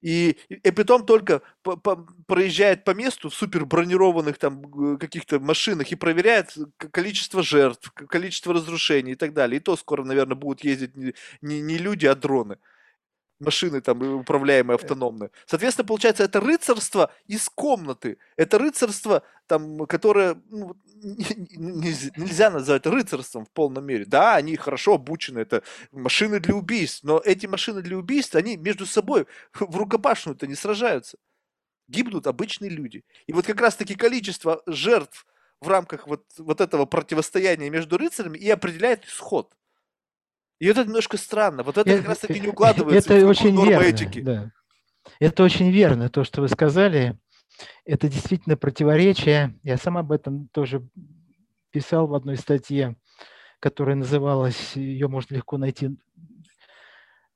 И, 0.00 0.36
потом 0.76 1.04
только 1.04 1.42
по, 1.62 1.76
по, 1.76 1.96
проезжает 2.28 2.84
по 2.84 2.92
месту 2.92 3.30
в 3.30 3.34
супер 3.34 3.64
бронированных 3.64 4.38
там 4.38 4.96
каких-то 4.96 5.40
машинах 5.40 5.90
и 5.90 5.96
проверяет 5.96 6.54
количество 6.92 7.42
жертв, 7.42 7.90
количество 7.92 8.54
разрушений 8.54 9.12
и 9.12 9.16
так 9.16 9.32
далее. 9.32 9.56
И 9.56 9.60
то 9.60 9.76
скоро, 9.76 10.04
наверное, 10.04 10.36
будут 10.36 10.62
ездить 10.62 10.96
не, 10.96 11.14
не, 11.40 11.60
не 11.60 11.78
люди, 11.78 12.06
а 12.06 12.14
дроны 12.14 12.58
машины 13.40 13.80
там 13.80 14.20
управляемые 14.20 14.76
э. 14.76 14.80
автономные. 14.80 15.30
Соответственно, 15.46 15.86
получается, 15.86 16.24
это 16.24 16.40
рыцарство 16.40 17.12
из 17.26 17.48
комнаты. 17.48 18.18
Это 18.36 18.58
рыцарство, 18.58 19.22
там, 19.46 19.86
которое 19.86 20.40
ну, 20.50 20.76
нельзя 21.02 22.50
назвать 22.50 22.86
рыцарством 22.86 23.44
в 23.44 23.50
полном 23.50 23.84
мере. 23.84 24.04
Да, 24.04 24.36
они 24.36 24.56
хорошо 24.56 24.94
обучены, 24.94 25.40
это 25.40 25.62
машины 25.92 26.40
для 26.40 26.54
убийств, 26.54 27.04
но 27.04 27.20
эти 27.24 27.46
машины 27.46 27.82
для 27.82 27.96
убийств, 27.96 28.34
они 28.34 28.56
между 28.56 28.86
собой 28.86 29.26
в 29.54 29.76
рукопашную-то 29.76 30.46
не 30.46 30.54
сражаются. 30.54 31.18
Гибнут 31.88 32.26
обычные 32.26 32.70
люди. 32.70 33.04
И 33.26 33.32
вот 33.32 33.46
как 33.46 33.60
раз-таки 33.60 33.94
количество 33.94 34.62
жертв 34.66 35.26
в 35.60 35.68
рамках 35.68 36.06
вот, 36.06 36.24
вот 36.36 36.60
этого 36.60 36.84
противостояния 36.84 37.70
между 37.70 37.96
рыцарями 37.96 38.38
и 38.38 38.48
определяет 38.50 39.04
исход. 39.06 39.54
И 40.58 40.66
это 40.66 40.84
немножко 40.84 41.16
странно. 41.16 41.62
Вот 41.62 41.78
это, 41.78 41.88
это 41.88 42.00
как 42.00 42.08
раз 42.08 42.18
таки 42.18 42.40
не 42.40 42.48
укладывается 42.48 43.14
это 43.14 43.26
в 43.26 43.30
очень 43.30 43.64
верно, 43.64 43.84
этики. 43.84 44.20
Да. 44.20 44.50
Это 45.20 45.42
очень 45.42 45.70
верно, 45.70 46.08
то, 46.08 46.24
что 46.24 46.40
вы 46.40 46.48
сказали. 46.48 47.18
Это 47.84 48.08
действительно 48.08 48.56
противоречие. 48.56 49.58
Я 49.62 49.76
сам 49.76 49.96
об 49.96 50.12
этом 50.12 50.48
тоже 50.48 50.86
писал 51.70 52.06
в 52.06 52.14
одной 52.14 52.36
статье, 52.36 52.96
которая 53.60 53.96
называлась, 53.96 54.76
ее 54.76 55.08
можно 55.08 55.34
легко 55.34 55.58
найти 55.58 55.96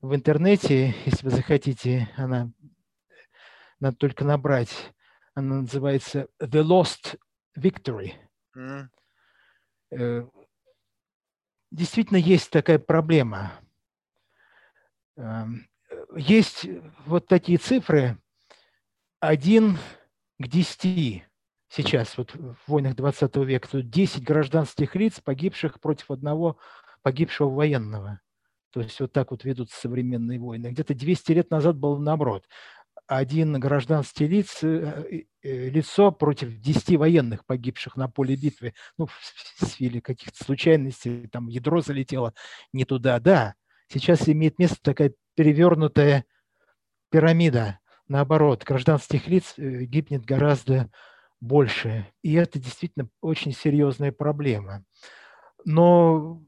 в 0.01 0.13
интернете, 0.13 0.93
если 1.05 1.25
вы 1.25 1.31
захотите, 1.31 2.09
она 2.17 2.51
надо 3.79 3.95
только 3.95 4.25
набрать. 4.25 4.93
Она 5.33 5.61
называется 5.61 6.27
The 6.41 6.61
Lost 6.61 7.17
Victory. 7.57 8.11
Mm 8.55 8.89
действительно 11.73 12.17
есть 12.17 12.51
такая 12.51 12.79
проблема. 12.79 13.51
Эм, 15.17 15.67
есть 16.15 16.67
вот 17.05 17.27
такие 17.27 17.57
цифры 17.57 18.17
1 19.19 19.77
к 20.39 20.47
10 20.47 21.23
сейчас, 21.69 22.17
вот 22.17 22.35
в 22.35 22.57
войнах 22.67 22.95
20 22.95 23.35
века, 23.37 23.67
тут 23.69 23.89
10 23.89 24.23
гражданских 24.23 24.95
лиц, 24.95 25.19
погибших 25.19 25.79
против 25.79 26.11
одного 26.11 26.57
погибшего 27.01 27.49
военного. 27.49 28.21
То 28.71 28.81
есть 28.81 28.99
вот 28.99 29.11
так 29.11 29.31
вот 29.31 29.43
ведутся 29.43 29.79
современные 29.79 30.39
войны. 30.39 30.67
Где-то 30.67 30.93
200 30.95 31.31
лет 31.31 31.51
назад 31.51 31.77
было 31.77 31.97
наоборот. 31.97 32.47
Один 33.07 33.59
гражданский 33.59 34.27
лиц, 34.27 34.63
э, 34.63 35.23
э, 35.41 35.69
лицо 35.69 36.11
против 36.11 36.57
10 36.59 36.97
военных, 36.97 37.45
погибших 37.45 37.97
на 37.97 38.07
поле 38.07 38.35
битвы. 38.35 38.73
Ну, 38.97 39.07
в 39.07 39.65
силе 39.65 40.01
каких-то 40.01 40.43
случайностей, 40.43 41.27
там 41.27 41.47
ядро 41.47 41.81
залетело 41.81 42.33
не 42.71 42.85
туда. 42.85 43.19
Да, 43.19 43.55
сейчас 43.87 44.29
имеет 44.29 44.57
место 44.57 44.77
такая 44.81 45.13
перевернутая 45.35 46.25
пирамида. 47.09 47.79
Наоборот, 48.07 48.63
гражданских 48.63 49.27
лиц 49.27 49.53
э, 49.57 49.83
гибнет 49.83 50.23
гораздо 50.23 50.89
больше. 51.41 52.07
И 52.21 52.33
это 52.33 52.57
действительно 52.57 53.09
очень 53.19 53.51
серьезная 53.51 54.13
проблема. 54.13 54.85
Но 55.65 56.41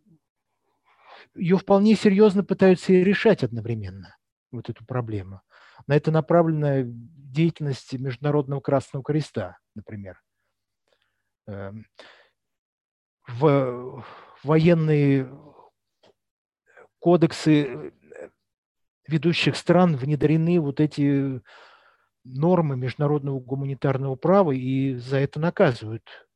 ее 1.36 1.58
вполне 1.58 1.96
серьезно 1.96 2.44
пытаются 2.44 2.94
и 2.94 3.04
решать 3.04 3.44
одновременно, 3.44 4.16
вот 4.52 4.70
эту 4.70 4.86
проблему. 4.86 5.42
На 5.88 5.96
это 5.96 6.12
направлена 6.12 6.84
деятельность 6.86 7.94
Международного 7.94 8.60
Красного 8.60 9.04
Креста, 9.04 9.58
например. 9.76 10.22
Эм, 11.48 11.86
в 13.28 14.06
военные 14.44 15.32
кодексы 17.00 17.94
ведущих 19.08 19.56
стран 19.56 19.96
внедрены 19.96 20.60
вот 20.60 20.80
эти 20.80 21.42
нормы 22.24 22.76
международного 22.76 23.40
гуманитарного 23.40 24.16
права 24.16 24.52
и 24.52 24.96
за 24.96 25.18
это 25.18 25.40
наказывают 25.40 26.28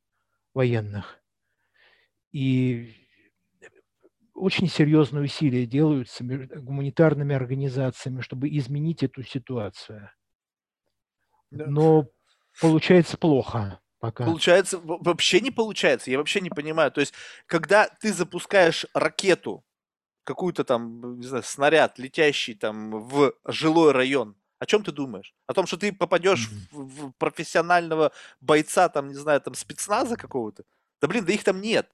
военных. 0.54 1.20
И 2.32 2.99
очень 4.40 4.68
серьезные 4.68 5.24
усилия 5.24 5.66
делаются 5.66 6.24
гуманитарными 6.24 7.36
организациями, 7.36 8.22
чтобы 8.22 8.50
изменить 8.50 9.04
эту 9.04 9.24
ситуацию. 9.24 10.10
Но 11.52 12.08
получается 12.62 13.18
плохо 13.18 13.80
пока. 14.00 14.26
Получается, 14.26 14.80
вообще 14.82 15.42
не 15.42 15.52
получается, 15.52 16.10
я 16.10 16.18
вообще 16.18 16.42
не 16.42 16.50
понимаю. 16.50 16.92
То 16.92 17.02
есть, 17.02 17.14
когда 17.46 17.88
ты 17.88 18.14
запускаешь 18.14 18.86
ракету, 18.94 19.64
какую-то 20.24 20.64
там, 20.64 21.20
не 21.20 21.26
знаю, 21.26 21.44
снаряд, 21.44 22.00
летящий 22.00 22.56
там 22.56 22.92
в 22.92 23.34
жилой 23.46 23.92
район, 23.92 24.36
о 24.60 24.66
чем 24.66 24.84
ты 24.84 24.92
думаешь? 24.92 25.34
О 25.48 25.54
том, 25.54 25.66
что 25.66 25.78
ты 25.78 25.94
попадешь 25.94 26.50
mm-hmm. 26.50 26.68
в, 26.72 27.08
в 27.08 27.12
профессионального 27.18 28.12
бойца, 28.42 28.90
там, 28.90 29.08
не 29.08 29.16
знаю, 29.16 29.42
там, 29.42 29.54
спецназа 29.54 30.18
какого-то? 30.18 30.64
Да 31.02 31.08
блин, 31.08 31.26
да 31.26 31.34
их 31.34 31.44
там 31.44 31.62
нет. 31.62 31.90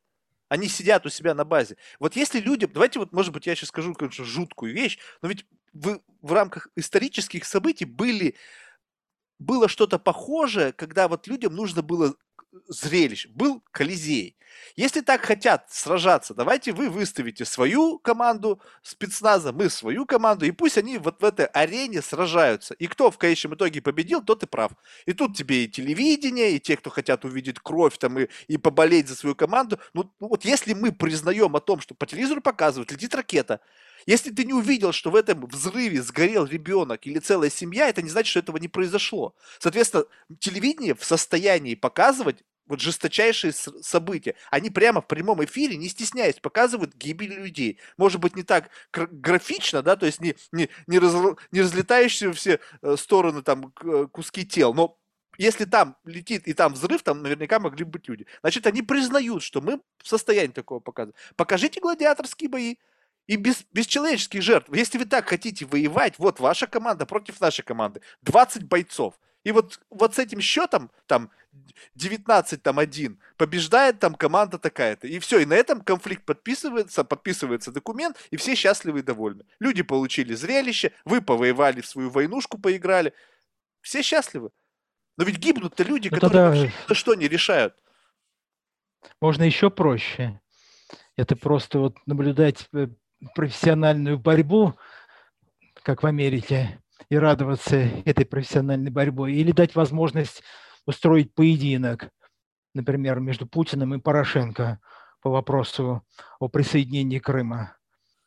Они 0.56 0.70
сидят 0.70 1.06
у 1.06 1.10
себя 1.10 1.34
на 1.34 1.44
базе. 1.44 1.76
Вот 2.00 2.16
если 2.16 2.40
люди, 2.40 2.66
давайте 2.66 2.98
вот, 3.00 3.12
может 3.12 3.34
быть, 3.34 3.46
я 3.46 3.56
сейчас 3.56 3.68
скажу, 3.68 3.94
конечно, 3.94 4.24
жуткую 4.24 4.74
вещь, 4.74 4.98
но 5.22 5.28
ведь 5.28 5.46
в, 5.74 6.00
в 6.22 6.32
рамках 6.32 6.70
исторических 6.78 7.44
событий 7.44 7.84
были, 7.84 8.36
было 9.38 9.68
что-то 9.68 10.00
похожее, 10.00 10.72
когда 10.72 11.10
вот 11.10 11.28
людям 11.28 11.54
нужно 11.54 11.82
было 11.82 12.16
зрелищ, 12.68 13.28
был 13.28 13.64
Колизей. 13.72 14.38
Если 14.76 15.02
так 15.02 15.26
хотят 15.26 15.68
сражаться, 15.72 16.34
давайте 16.34 16.72
вы 16.72 16.90
выставите 16.90 17.46
свою 17.46 18.00
команду 18.00 18.62
спецназа, 18.82 19.54
мы 19.54 19.70
свою 19.70 20.06
команду, 20.06 20.46
и 20.46 20.52
пусть 20.52 20.78
они 20.78 20.98
вот 20.98 21.22
в 21.22 21.26
этой 21.26 21.46
арене 21.48 22.02
сражаются. 22.02 22.74
И 22.74 22.88
кто 22.88 23.12
в 23.12 23.18
конечном 23.18 23.56
итоге 23.56 23.82
победил, 23.82 24.22
тот 24.22 24.44
и 24.44 24.48
прав. 24.48 24.72
И 25.06 25.14
тут 25.14 25.36
тебе 25.38 25.66
и 25.66 25.68
телевидение, 25.68 26.56
и 26.56 26.60
те, 26.60 26.78
кто 26.78 26.90
хотят 26.90 27.26
увидеть 27.26 27.60
кровь 27.60 27.98
там 27.98 28.20
и, 28.20 28.28
и 28.48 28.58
поболеть 28.58 29.08
за 29.08 29.16
свою 29.16 29.36
команду. 29.36 29.80
Ну, 29.94 30.12
вот 30.20 30.46
если 30.46 30.74
мы 30.74 30.92
признаем 30.92 31.56
о 31.56 31.62
том, 31.62 31.80
что 31.80 31.96
по 31.96 32.06
телевизору 32.06 32.42
показывают, 32.42 32.92
летит 32.92 33.16
ракета, 33.16 33.62
если 34.06 34.32
ты 34.32 34.46
не 34.46 34.54
увидел, 34.54 34.92
что 34.92 35.12
в 35.12 35.16
этом 35.16 35.46
взрыве 35.48 36.02
сгорел 36.02 36.46
ребенок 36.46 37.08
или 37.08 37.20
целая 37.20 37.50
семья, 37.50 37.90
это 37.90 38.02
не 38.02 38.10
значит, 38.10 38.30
что 38.30 38.40
этого 38.40 38.58
не 38.58 38.68
произошло. 38.68 39.36
Соответственно, 39.60 40.06
телевидение 40.40 40.96
в 40.96 41.04
состоянии 41.04 41.76
показывать 41.76 42.44
вот 42.68 42.82
жесточайшие 42.82 43.54
события. 43.54 44.36
Они 44.50 44.70
прямо 44.70 45.02
в 45.02 45.08
прямом 45.08 45.44
эфире, 45.46 45.78
не 45.78 45.88
стесняясь, 45.88 46.40
показывают 46.40 46.96
гибель 46.96 47.34
людей. 47.34 47.80
Может 47.98 48.20
быть, 48.20 48.36
не 48.36 48.44
так 48.44 48.70
графично, 48.92 49.82
да, 49.82 49.96
то 49.96 50.06
есть 50.06 50.20
не, 50.20 50.36
не, 50.52 50.70
не, 50.88 51.00
раз, 51.00 51.14
не 51.52 51.62
разлетающие 51.62 52.34
все 52.34 52.60
э, 52.82 52.96
стороны 52.98 53.44
там 53.44 53.72
э, 53.84 54.08
куски 54.12 54.46
тел, 54.46 54.74
но 54.74 54.98
если 55.38 55.66
там 55.66 55.98
летит 56.06 56.48
и 56.48 56.54
там 56.54 56.74
взрыв, 56.74 57.04
там 57.04 57.22
наверняка 57.22 57.60
могли 57.60 57.84
быть 57.84 58.08
люди. 58.08 58.26
Значит, 58.42 58.66
они 58.68 58.82
признают, 58.82 59.44
что 59.44 59.62
мы 59.62 59.82
в 60.02 60.08
состоянии 60.08 60.54
такого 60.54 60.80
показывать. 60.80 61.16
Покажите 61.36 61.82
гладиаторские 61.82 62.50
бои 62.50 62.78
и 63.28 63.36
без, 63.38 63.66
без 63.72 63.88
человеческих 63.88 64.42
жертв. 64.42 64.70
Если 64.74 64.98
вы 64.98 65.06
так 65.06 65.28
хотите 65.28 65.66
воевать, 65.66 66.16
вот 66.18 66.40
ваша 66.40 66.68
команда 66.68 67.06
против 67.06 67.42
нашей 67.42 67.64
команды. 67.64 68.02
20 68.22 68.64
бойцов. 68.64 69.16
И 69.44 69.52
вот, 69.52 69.80
вот 69.90 70.16
с 70.16 70.20
этим 70.20 70.42
счетом, 70.42 70.92
там, 71.06 71.30
19, 71.94 72.62
там, 72.62 72.80
1, 72.80 73.20
побеждает 73.38 74.00
там 74.00 74.16
команда 74.16 74.58
такая-то. 74.58 75.08
И 75.08 75.20
все, 75.20 75.40
и 75.40 75.46
на 75.46 75.54
этом 75.54 75.82
конфликт 75.82 76.26
подписывается, 76.26 77.04
подписывается 77.04 77.72
документ, 77.72 78.18
и 78.32 78.38
все 78.38 78.56
счастливы 78.56 79.00
и 79.00 79.04
довольны. 79.04 79.46
Люди 79.60 79.84
получили 79.84 80.34
зрелище, 80.34 80.94
вы 81.06 81.22
повоевали 81.22 81.82
в 81.82 81.86
свою 81.86 82.10
войнушку, 82.10 82.58
поиграли. 82.58 83.14
Все 83.82 84.02
счастливы. 84.02 84.50
Но 85.18 85.24
ведь 85.24 85.38
гибнут-то 85.38 85.84
люди, 85.84 86.10
ну, 86.10 86.16
которые 86.16 86.52
тогда... 86.52 86.62
вообще 86.62 86.96
что 86.96 87.14
не 87.14 87.28
решают. 87.28 87.76
Можно 89.22 89.44
еще 89.44 89.70
проще. 89.70 90.42
Это 91.16 91.36
просто 91.36 91.80
вот 91.80 91.98
наблюдать 92.08 92.68
э, 92.74 92.88
профессиональную 93.34 94.20
борьбу, 94.20 94.74
как 95.84 96.04
в 96.04 96.06
Америке, 96.06 96.80
и 97.10 97.18
радоваться 97.18 97.78
этой 98.06 98.26
профессиональной 98.26 98.92
борьбой, 98.92 99.34
или 99.34 99.52
дать 99.52 99.76
возможность 99.76 100.44
устроить 100.86 101.34
поединок, 101.34 102.10
например, 102.74 103.20
между 103.20 103.48
Путиным 103.48 103.94
и 103.96 104.00
Порошенко 104.00 104.80
по 105.22 105.30
вопросу 105.30 106.04
о 106.40 106.48
присоединении 106.50 107.20
Крыма. 107.20 107.78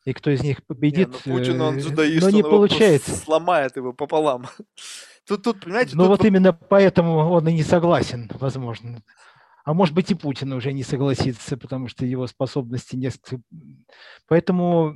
И 0.04 0.12
кто 0.12 0.30
из 0.30 0.42
них 0.42 0.64
победит, 0.64 1.08
не, 1.26 1.32
ну, 1.32 1.38
Путин, 1.38 1.60
он 1.60 1.76
э, 1.76 1.80
джедаист, 1.80 2.22
но 2.22 2.30
не 2.30 2.42
он 2.42 2.50
получается. 2.50 3.14
сломает 3.14 3.76
его 3.76 3.92
пополам. 3.92 4.46
Тут, 5.26 5.42
тут, 5.42 5.60
понимаете, 5.60 5.94
ну 5.94 6.06
вот, 6.06 6.20
вот 6.20 6.24
именно 6.24 6.54
поэтому 6.54 7.18
он 7.18 7.46
и 7.48 7.52
не 7.52 7.62
согласен, 7.62 8.30
возможно. 8.40 9.02
А 9.68 9.74
может 9.74 9.94
быть 9.94 10.10
и 10.10 10.14
Путин 10.14 10.54
уже 10.54 10.72
не 10.72 10.82
согласится, 10.82 11.58
потому 11.58 11.88
что 11.88 12.06
его 12.06 12.26
способности 12.26 12.96
несколько... 12.96 13.42
Поэтому 14.26 14.94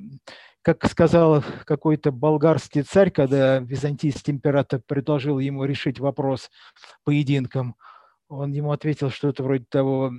как 0.62 0.88
сказал 0.88 1.44
какой-то 1.66 2.10
болгарский 2.10 2.80
царь, 2.80 3.10
когда 3.10 3.58
византийский 3.58 4.32
император 4.32 4.80
предложил 4.80 5.38
ему 5.40 5.66
решить 5.66 6.00
вопрос 6.00 6.50
поединком, 7.04 7.76
он 8.28 8.52
ему 8.52 8.72
ответил 8.72 9.10
что-то 9.10 9.42
вроде 9.42 9.66
того, 9.68 10.10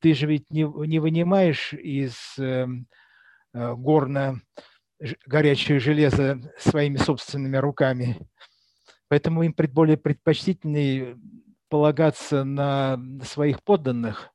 ты 0.00 0.12
же 0.12 0.26
ведь 0.26 0.50
не, 0.50 0.64
не 0.86 0.98
вынимаешь 0.98 1.72
из 1.72 2.16
э, 2.38 2.66
э 3.54 3.74
горна 3.74 4.42
горячее 5.24 5.80
железо 5.80 6.42
своими 6.58 6.98
собственными 6.98 7.56
руками. 7.56 8.18
Поэтому 9.08 9.44
им 9.44 9.54
более 9.72 9.96
предпочтительнее 9.96 11.16
полагаться 11.70 12.44
на 12.44 13.00
своих 13.24 13.62
подданных 13.62 14.30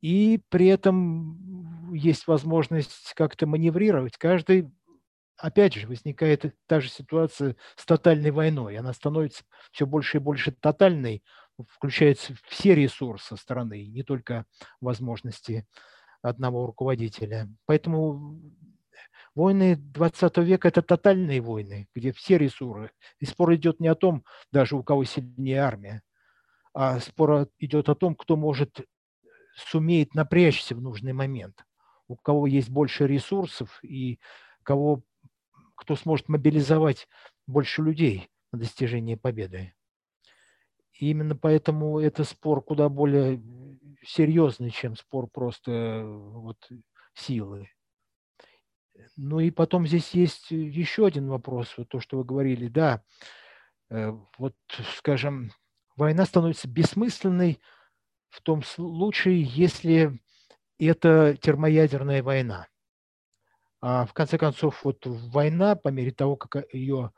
и 0.00 0.40
при 0.48 0.66
этом 0.66 1.94
есть 1.94 2.26
возможность 2.26 3.12
как-то 3.14 3.46
маневрировать. 3.46 4.16
Каждый, 4.16 4.72
опять 5.36 5.74
же, 5.74 5.86
возникает 5.86 6.54
та 6.66 6.80
же 6.80 6.88
ситуация 6.88 7.56
с 7.76 7.84
тотальной 7.84 8.30
войной. 8.30 8.78
Она 8.78 8.92
становится 8.94 9.44
все 9.72 9.86
больше 9.86 10.16
и 10.16 10.20
больше 10.20 10.52
тотальной, 10.52 11.22
включаются 11.68 12.34
все 12.48 12.74
ресурсы 12.74 13.36
страны, 13.36 13.86
не 13.86 14.02
только 14.02 14.46
возможности 14.80 15.66
одного 16.22 16.66
руководителя. 16.66 17.48
Поэтому 17.66 18.40
войны 19.34 19.76
20 19.76 20.38
века– 20.38 20.68
это 20.68 20.80
тотальные 20.80 21.42
войны, 21.42 21.88
где 21.94 22.12
все 22.12 22.38
ресурсы. 22.38 22.90
И 23.18 23.26
спор 23.26 23.54
идет 23.54 23.80
не 23.80 23.88
о 23.88 23.94
том, 23.94 24.24
даже 24.50 24.76
у 24.76 24.82
кого 24.82 25.04
сильнее 25.04 25.60
армия, 25.60 26.02
а 26.72 27.00
спор 27.00 27.48
идет 27.58 27.88
о 27.88 27.94
том, 27.94 28.14
кто 28.14 28.36
может 28.36 28.80
сумеет 29.54 30.14
напрячься 30.14 30.74
в 30.74 30.80
нужный 30.80 31.12
момент 31.12 31.64
у 32.10 32.16
кого 32.16 32.46
есть 32.48 32.68
больше 32.68 33.06
ресурсов 33.06 33.78
и 33.84 34.18
кого, 34.64 35.02
кто 35.76 35.94
сможет 35.94 36.28
мобилизовать 36.28 37.08
больше 37.46 37.82
людей 37.82 38.28
на 38.52 38.58
достижение 38.58 39.16
победы. 39.16 39.74
И 40.92 41.10
именно 41.10 41.36
поэтому 41.36 42.00
это 42.00 42.24
спор 42.24 42.62
куда 42.62 42.88
более 42.88 43.40
серьезный, 44.04 44.70
чем 44.70 44.96
спор 44.96 45.28
просто 45.28 46.02
вот 46.04 46.68
силы. 47.14 47.70
Ну 49.16 49.38
и 49.38 49.50
потом 49.50 49.86
здесь 49.86 50.10
есть 50.10 50.50
еще 50.50 51.06
один 51.06 51.28
вопрос, 51.28 51.72
вот 51.78 51.88
то, 51.88 52.00
что 52.00 52.18
вы 52.18 52.24
говорили, 52.24 52.66
да, 52.66 53.02
э, 53.88 54.12
вот, 54.36 54.56
скажем, 54.96 55.52
война 55.96 56.24
становится 56.26 56.68
бессмысленной 56.68 57.60
в 58.28 58.40
том 58.42 58.62
случае, 58.62 59.42
если 59.42 60.20
это 60.78 61.36
термоядерная 61.40 62.22
война. 62.22 62.66
А 63.82 64.04
в 64.06 64.12
конце 64.12 64.38
концов, 64.38 64.84
вот 64.84 65.06
война, 65.06 65.74
по 65.74 65.88
мере 65.88 66.10
того, 66.10 66.36
как 66.36 66.72
ее 66.72 67.12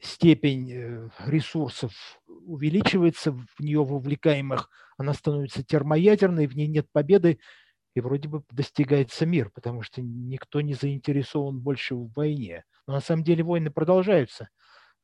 степень 0.00 0.72
э, 0.72 1.08
ресурсов 1.26 1.92
увеличивается, 2.26 3.32
в 3.32 3.60
нее 3.60 3.84
вовлекаемых, 3.84 4.70
она 4.96 5.14
становится 5.14 5.64
термоядерной, 5.64 6.46
в 6.46 6.56
ней 6.56 6.68
нет 6.68 6.86
победы, 6.92 7.38
и 7.94 8.00
вроде 8.00 8.28
бы 8.28 8.42
достигается 8.50 9.26
мир, 9.26 9.50
потому 9.50 9.82
что 9.82 10.00
никто 10.00 10.60
не 10.60 10.74
заинтересован 10.74 11.58
больше 11.60 11.94
в 11.96 12.12
войне. 12.12 12.64
Но 12.86 12.94
на 12.94 13.00
самом 13.00 13.24
деле 13.24 13.42
войны 13.42 13.70
продолжаются. 13.70 14.48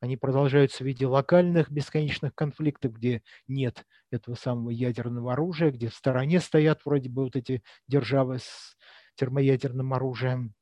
Они 0.00 0.16
продолжаются 0.16 0.84
в 0.84 0.86
виде 0.86 1.06
локальных 1.06 1.70
бесконечных 1.70 2.34
конфликтов, 2.34 2.92
где 2.92 3.22
нет 3.48 3.86
этого 4.10 4.34
самого 4.34 4.70
ядерного 4.70 5.32
оружия, 5.32 5.70
где 5.70 5.88
в 5.88 5.94
стороне 5.94 6.40
стоят 6.40 6.84
вроде 6.84 7.08
бы 7.08 7.24
вот 7.24 7.36
эти 7.36 7.62
державы 7.88 8.38
с 8.38 8.76
термоядерным 9.14 9.94
оружием. 9.94 10.54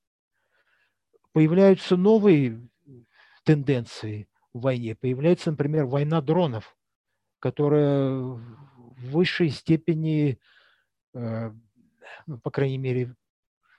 Появляются 1.33 1.97
новые 1.97 2.69
тенденции 3.45 4.29
в 4.53 4.61
войне. 4.61 4.95
Появляется, 4.95 5.51
например, 5.51 5.87
война 5.87 6.21
дронов, 6.21 6.77
которая 7.41 8.11
в 8.11 8.41
высшей 8.97 9.51
степени, 9.51 10.39
э, 11.13 11.51
ну, 12.27 12.39
по 12.39 12.51
крайней 12.53 12.79
мере, 12.79 13.17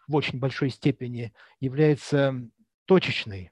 в 0.07 0.15
очень 0.15 0.37
большой 0.37 0.69
степени 0.69 1.33
является 1.61 2.35
точечной. 2.85 3.51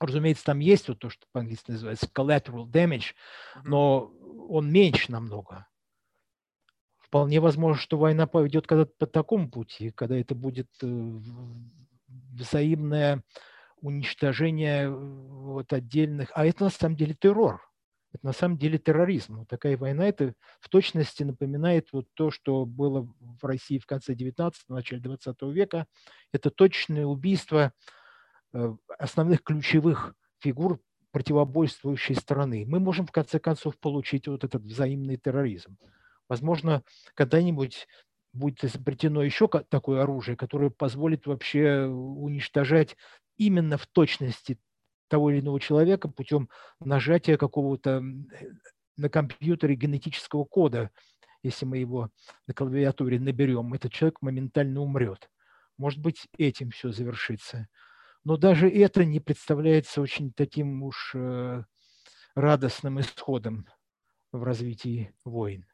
Разумеется, 0.00 0.44
там 0.44 0.60
есть 0.60 0.88
вот 0.88 0.98
то, 0.98 1.10
что 1.10 1.26
по-английски 1.30 1.72
называется 1.72 2.08
collateral 2.12 2.66
damage, 2.66 3.14
но 3.64 4.10
он 4.48 4.72
меньше 4.72 5.12
намного. 5.12 5.66
Вполне 6.98 7.40
возможно, 7.40 7.80
что 7.80 7.98
война 7.98 8.26
пойдет 8.26 8.66
когда-то 8.66 8.92
по 8.98 9.06
такому 9.06 9.50
пути, 9.50 9.90
когда 9.90 10.16
это 10.16 10.34
будет 10.34 10.68
э, 10.82 10.86
взаимное 12.32 13.22
уничтожение 13.82 14.84
э, 14.84 14.90
вот 14.90 15.72
отдельных, 15.72 16.30
а 16.34 16.46
это 16.46 16.64
на 16.64 16.70
самом 16.70 16.96
деле 16.96 17.14
террор, 17.14 17.60
это 18.12 18.26
на 18.26 18.32
самом 18.32 18.58
деле 18.58 18.78
терроризм. 18.78 19.38
Вот 19.38 19.48
такая 19.48 19.76
война, 19.76 20.06
это 20.08 20.34
в 20.60 20.68
точности 20.68 21.22
напоминает 21.22 21.88
вот 21.92 22.06
то, 22.14 22.30
что 22.30 22.64
было 22.64 23.12
в 23.20 23.44
России 23.44 23.78
в 23.78 23.86
конце 23.86 24.14
19-го, 24.14 24.74
начале 24.74 25.00
20 25.02 25.42
века. 25.42 25.86
Это 26.32 26.50
точное 26.50 27.06
убийство 27.06 27.72
основных 28.98 29.42
ключевых 29.42 30.14
фигур 30.40 30.80
противобойствующей 31.12 32.14
страны. 32.14 32.64
Мы 32.66 32.80
можем 32.80 33.06
в 33.06 33.12
конце 33.12 33.38
концов 33.38 33.78
получить 33.78 34.28
вот 34.28 34.44
этот 34.44 34.62
взаимный 34.62 35.16
терроризм. 35.16 35.76
Возможно, 36.28 36.82
когда-нибудь 37.14 37.88
будет 38.32 38.62
изобретено 38.62 39.22
еще 39.22 39.48
такое 39.48 40.02
оружие, 40.02 40.36
которое 40.36 40.70
позволит 40.70 41.26
вообще 41.26 41.86
уничтожать 41.86 42.96
именно 43.36 43.76
в 43.76 43.86
точности 43.86 44.58
того 45.08 45.30
или 45.30 45.40
иного 45.40 45.58
человека 45.58 46.08
путем 46.08 46.48
нажатия 46.78 47.36
какого-то 47.36 48.02
на 48.96 49.08
компьютере 49.08 49.74
генетического 49.74 50.44
кода, 50.44 50.90
если 51.42 51.64
мы 51.64 51.78
его 51.78 52.10
на 52.46 52.54
клавиатуре 52.54 53.18
наберем, 53.18 53.74
этот 53.74 53.92
человек 53.92 54.18
моментально 54.20 54.80
умрет. 54.80 55.28
Может 55.78 56.00
быть, 56.00 56.28
этим 56.38 56.70
все 56.70 56.92
завершится. 56.92 57.66
Но 58.24 58.36
даже 58.36 58.68
это 58.68 59.04
не 59.04 59.20
представляется 59.20 60.00
очень 60.00 60.32
таким 60.32 60.82
уж 60.82 61.12
э, 61.14 61.64
радостным 62.34 63.00
исходом 63.00 63.66
в 64.32 64.42
развитии 64.42 65.14
войн 65.24 65.66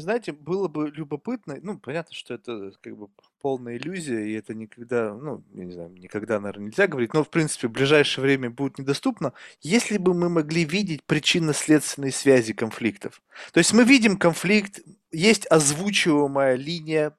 знаете, 0.00 0.32
было 0.32 0.68
бы 0.68 0.90
любопытно, 0.90 1.58
ну, 1.62 1.78
понятно, 1.78 2.14
что 2.14 2.34
это 2.34 2.72
как 2.80 2.96
бы 2.96 3.08
полная 3.40 3.76
иллюзия, 3.76 4.26
и 4.26 4.32
это 4.32 4.54
никогда, 4.54 5.14
ну, 5.14 5.44
я 5.54 5.64
не 5.64 5.72
знаю, 5.72 5.90
никогда, 5.90 6.40
наверное, 6.40 6.66
нельзя 6.66 6.86
говорить, 6.86 7.14
но, 7.14 7.24
в 7.24 7.30
принципе, 7.30 7.68
в 7.68 7.72
ближайшее 7.72 8.22
время 8.22 8.50
будет 8.50 8.78
недоступно, 8.78 9.32
если 9.62 9.98
бы 9.98 10.14
мы 10.14 10.28
могли 10.28 10.64
видеть 10.64 11.04
причинно-следственные 11.04 12.12
связи 12.12 12.52
конфликтов. 12.52 13.22
То 13.52 13.58
есть 13.58 13.72
мы 13.72 13.84
видим 13.84 14.16
конфликт, 14.16 14.80
есть 15.12 15.46
озвучиваемая 15.50 16.56
линия 16.56 17.16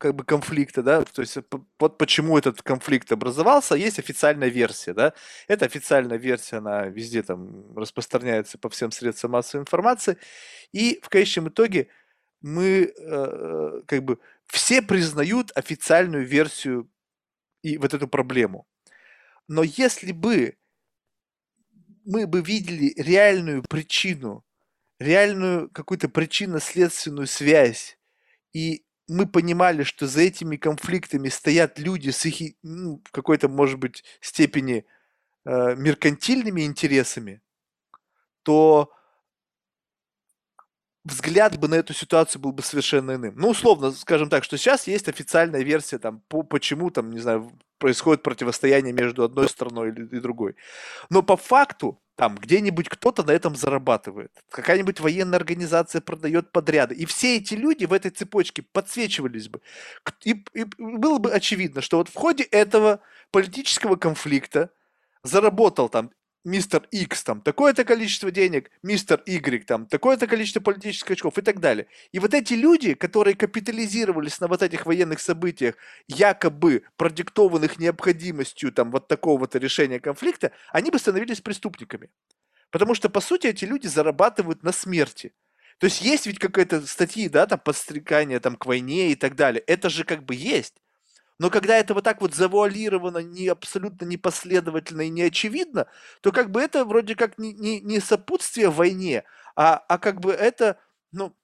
как 0.00 0.14
бы 0.14 0.24
конфликта, 0.24 0.82
да, 0.82 1.04
то 1.04 1.20
есть 1.20 1.36
вот 1.78 1.98
почему 1.98 2.38
этот 2.38 2.62
конфликт 2.62 3.12
образовался, 3.12 3.74
есть 3.74 3.98
официальная 3.98 4.48
версия, 4.48 4.94
да, 4.94 5.12
эта 5.46 5.66
официальная 5.66 6.16
версия, 6.16 6.56
она 6.56 6.86
везде 6.86 7.22
там 7.22 7.76
распространяется 7.76 8.56
по 8.56 8.70
всем 8.70 8.92
средствам 8.92 9.32
массовой 9.32 9.60
информации, 9.60 10.16
и 10.72 10.98
в 11.02 11.10
конечном 11.10 11.50
итоге 11.50 11.88
мы 12.40 12.94
э, 12.96 13.82
как 13.86 14.02
бы 14.02 14.18
все 14.46 14.80
признают 14.80 15.52
официальную 15.54 16.24
версию 16.24 16.90
и 17.62 17.76
вот 17.76 17.92
эту 17.92 18.08
проблему. 18.08 18.66
Но 19.48 19.62
если 19.62 20.12
бы 20.12 20.56
мы 22.06 22.26
бы 22.26 22.40
видели 22.40 22.94
реальную 22.96 23.62
причину, 23.68 24.46
реальную 24.98 25.68
какую-то 25.68 26.08
причинно-следственную 26.08 27.26
связь, 27.26 27.98
и 28.54 28.82
мы 29.10 29.26
понимали, 29.26 29.82
что 29.82 30.06
за 30.06 30.22
этими 30.22 30.56
конфликтами 30.56 31.28
стоят 31.28 31.78
люди 31.78 32.10
с 32.10 32.24
их 32.24 32.54
ну, 32.62 33.02
в 33.04 33.10
какой-то, 33.10 33.48
может 33.48 33.78
быть, 33.78 34.04
степени 34.20 34.86
э, 35.44 35.74
меркантильными 35.74 36.62
интересами, 36.62 37.42
то 38.42 38.92
взгляд 41.04 41.58
бы 41.58 41.66
на 41.66 41.74
эту 41.74 41.92
ситуацию 41.92 42.40
был 42.40 42.52
бы 42.52 42.62
совершенно 42.62 43.16
иным. 43.16 43.34
Ну, 43.36 43.48
условно, 43.48 43.90
скажем 43.92 44.28
так, 44.28 44.44
что 44.44 44.56
сейчас 44.56 44.86
есть 44.86 45.08
официальная 45.08 45.62
версия, 45.62 45.98
там, 45.98 46.20
по, 46.28 46.44
почему, 46.44 46.90
там, 46.90 47.10
не 47.10 47.18
знаю, 47.18 47.50
происходит 47.78 48.22
противостояние 48.22 48.92
между 48.92 49.24
одной 49.24 49.48
страной 49.48 49.90
и 49.90 50.20
другой. 50.20 50.54
Но 51.08 51.22
по 51.22 51.36
факту, 51.36 52.00
там, 52.20 52.34
где-нибудь 52.34 52.90
кто-то 52.90 53.22
на 53.22 53.30
этом 53.30 53.56
зарабатывает. 53.56 54.30
Какая-нибудь 54.50 55.00
военная 55.00 55.38
организация 55.38 56.02
продает 56.02 56.52
подряды. 56.52 56.94
И 56.94 57.06
все 57.06 57.38
эти 57.38 57.54
люди 57.54 57.86
в 57.86 57.94
этой 57.94 58.10
цепочке 58.10 58.60
подсвечивались 58.60 59.48
бы. 59.48 59.62
И, 60.26 60.44
и 60.52 60.66
было 60.76 61.16
бы 61.16 61.32
очевидно, 61.32 61.80
что 61.80 61.96
вот 61.96 62.10
в 62.10 62.14
ходе 62.14 62.44
этого 62.44 63.00
политического 63.30 63.96
конфликта 63.96 64.68
заработал 65.22 65.88
там 65.88 66.10
мистер 66.44 66.86
X 66.90 67.24
там 67.24 67.40
такое-то 67.40 67.84
количество 67.84 68.30
денег, 68.30 68.70
мистер 68.82 69.22
Y 69.26 69.64
там 69.66 69.86
такое-то 69.86 70.26
количество 70.26 70.60
политических 70.60 71.12
очков 71.12 71.38
и 71.38 71.42
так 71.42 71.60
далее. 71.60 71.86
И 72.12 72.18
вот 72.18 72.34
эти 72.34 72.54
люди, 72.54 72.94
которые 72.94 73.34
капитализировались 73.36 74.40
на 74.40 74.48
вот 74.48 74.62
этих 74.62 74.86
военных 74.86 75.20
событиях, 75.20 75.76
якобы 76.08 76.84
продиктованных 76.96 77.78
необходимостью 77.78 78.72
там 78.72 78.90
вот 78.90 79.08
такого-то 79.08 79.58
решения 79.58 80.00
конфликта, 80.00 80.52
они 80.72 80.90
бы 80.90 80.98
становились 80.98 81.40
преступниками. 81.40 82.10
Потому 82.70 82.94
что, 82.94 83.10
по 83.10 83.20
сути, 83.20 83.48
эти 83.48 83.64
люди 83.64 83.86
зарабатывают 83.86 84.62
на 84.62 84.72
смерти. 84.72 85.32
То 85.78 85.86
есть 85.86 86.02
есть 86.02 86.26
ведь 86.26 86.38
какая-то 86.38 86.86
статьи, 86.86 87.28
да, 87.28 87.46
там, 87.46 87.58
подстрекание 87.58 88.38
там 88.38 88.56
к 88.56 88.66
войне 88.66 89.12
и 89.12 89.14
так 89.14 89.34
далее. 89.34 89.62
Это 89.66 89.88
же 89.88 90.04
как 90.04 90.24
бы 90.24 90.34
есть. 90.34 90.74
Но 91.40 91.48
когда 91.48 91.78
это 91.78 91.94
вот 91.94 92.04
так 92.04 92.20
вот 92.20 92.34
завуалировано, 92.34 93.22
не 93.22 93.48
абсолютно 93.48 94.04
непоследовательно 94.04 95.00
и 95.00 95.08
не 95.08 95.22
очевидно, 95.22 95.86
то 96.20 96.32
как 96.32 96.50
бы 96.50 96.60
это 96.60 96.84
вроде 96.84 97.16
как 97.16 97.38
не, 97.38 97.54
не, 97.54 97.80
не 97.80 97.98
сопутствие 97.98 98.68
войне, 98.68 99.24
а, 99.56 99.76
а 99.88 99.96
как 99.96 100.20
бы 100.20 100.32
это, 100.32 100.78
ну, 101.12 101.34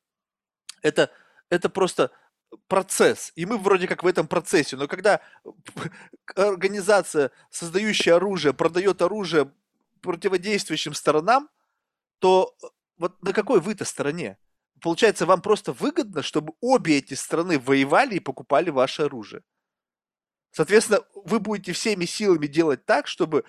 это, 0.82 1.10
это 1.48 1.70
просто 1.70 2.10
процесс, 2.68 3.32
и 3.36 3.46
мы 3.46 3.56
вроде 3.56 3.88
как 3.88 4.02
в 4.02 4.06
этом 4.06 4.28
процессе, 4.28 4.76
но 4.76 4.86
когда 4.86 5.22
организация, 6.36 7.30
создающая 7.50 8.16
оружие, 8.16 8.52
продает 8.52 9.00
оружие 9.00 9.50
противодействующим 10.02 10.92
сторонам, 10.92 11.48
то 12.18 12.54
э, 12.62 12.66
вот 12.98 13.22
на 13.22 13.32
какой 13.32 13.60
вы-то 13.60 13.86
стороне? 13.86 14.36
Получается, 14.82 15.24
вам 15.24 15.40
просто 15.40 15.72
выгодно, 15.72 16.22
чтобы 16.22 16.52
обе 16.60 16.98
эти 16.98 17.14
страны 17.14 17.58
воевали 17.58 18.16
и 18.16 18.20
покупали 18.20 18.68
ваше 18.68 19.04
оружие. 19.04 19.42
Соответственно, 20.56 21.00
вы 21.14 21.38
будете 21.38 21.74
всеми 21.74 22.06
силами 22.06 22.46
делать 22.46 22.86
так, 22.86 23.08
чтобы 23.08 23.44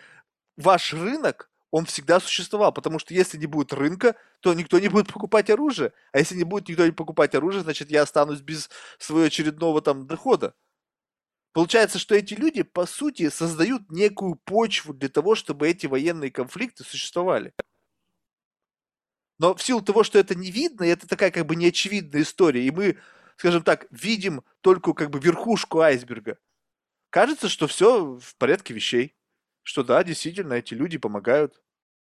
ваш 0.57 0.93
рынок, 0.93 1.49
он 1.71 1.85
всегда 1.85 2.19
существовал, 2.19 2.73
потому 2.73 2.99
что 2.99 3.13
если 3.13 3.37
не 3.37 3.45
будет 3.45 3.71
рынка, 3.71 4.17
то 4.41 4.53
никто 4.53 4.77
не 4.77 4.89
будет 4.89 5.13
покупать 5.13 5.49
оружие, 5.49 5.93
а 6.11 6.19
если 6.19 6.35
не 6.35 6.43
будет 6.43 6.67
никто 6.67 6.85
не 6.85 6.91
покупать 6.91 7.33
оружие, 7.33 7.63
значит 7.63 7.91
я 7.91 8.01
останусь 8.01 8.41
без 8.41 8.69
своего 8.99 9.27
очередного 9.27 9.81
там 9.81 10.05
дохода. 10.05 10.53
Получается, 11.53 11.97
что 11.97 12.13
эти 12.13 12.33
люди, 12.33 12.63
по 12.63 12.85
сути, 12.85 13.29
создают 13.29 13.89
некую 13.89 14.35
почву 14.35 14.93
для 14.93 15.07
того, 15.07 15.35
чтобы 15.35 15.69
эти 15.69 15.87
военные 15.87 16.29
конфликты 16.29 16.83
существовали. 16.83 17.53
Но 19.39 19.55
в 19.55 19.63
силу 19.63 19.81
того, 19.81 20.03
что 20.03 20.19
это 20.19 20.35
не 20.35 20.51
видно, 20.51 20.83
это 20.83 21.07
такая 21.07 21.31
как 21.31 21.45
бы 21.45 21.55
неочевидная 21.55 22.23
история, 22.23 22.67
и 22.67 22.71
мы 22.71 22.97
скажем 23.37 23.63
так, 23.63 23.85
видим 23.91 24.43
только 24.61 24.93
как 24.93 25.09
бы 25.11 25.19
верхушку 25.19 25.79
айсберга. 25.79 26.37
Кажется, 27.09 27.49
что 27.49 27.67
все 27.67 28.17
в 28.19 28.35
порядке 28.37 28.73
вещей. 28.73 29.15
Что 29.63 29.83
да, 29.83 30.03
действительно, 30.03 30.53
эти 30.53 30.73
люди 30.73 30.97
помогают. 30.97 31.61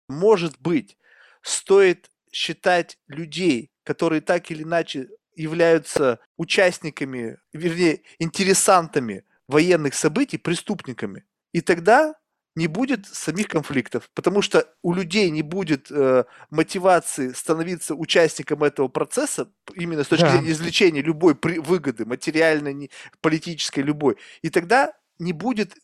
Может 0.09 0.61
быть, 0.61 0.97
стоит 1.43 2.11
считать 2.33 2.99
людей, 3.09 3.71
которые 3.85 4.21
так 4.21 4.51
или 4.51 4.63
иначе 4.63 5.09
являются 5.35 6.21
участниками, 6.37 7.39
вернее, 7.53 8.03
интересантами 8.19 9.25
военных 9.49 9.95
событий, 9.95 10.39
преступниками. 10.39 11.25
И 11.53 11.61
тогда 11.61 12.15
не 12.55 12.67
будет 12.67 13.07
самих 13.07 13.49
конфликтов, 13.49 14.11
потому 14.15 14.43
что 14.43 14.67
у 14.83 14.93
людей 14.93 15.31
не 15.31 15.43
будет 15.43 15.91
э, 15.91 16.25
мотивации 16.51 17.33
становиться 17.33 17.95
участником 17.95 18.63
этого 18.63 18.89
процесса, 18.89 19.51
именно 19.75 20.05
с 20.05 20.09
точки 20.09 20.25
да. 20.25 20.33
зрения 20.33 20.51
извлечения 20.51 21.03
любой 21.03 21.35
при, 21.35 21.59
выгоды, 21.59 22.05
материальной, 22.05 22.75
не, 22.75 22.91
политической, 23.21 23.81
любой. 23.81 24.17
И 24.43 24.51
тогда 24.51 24.93
не 25.19 25.33
будет 25.33 25.77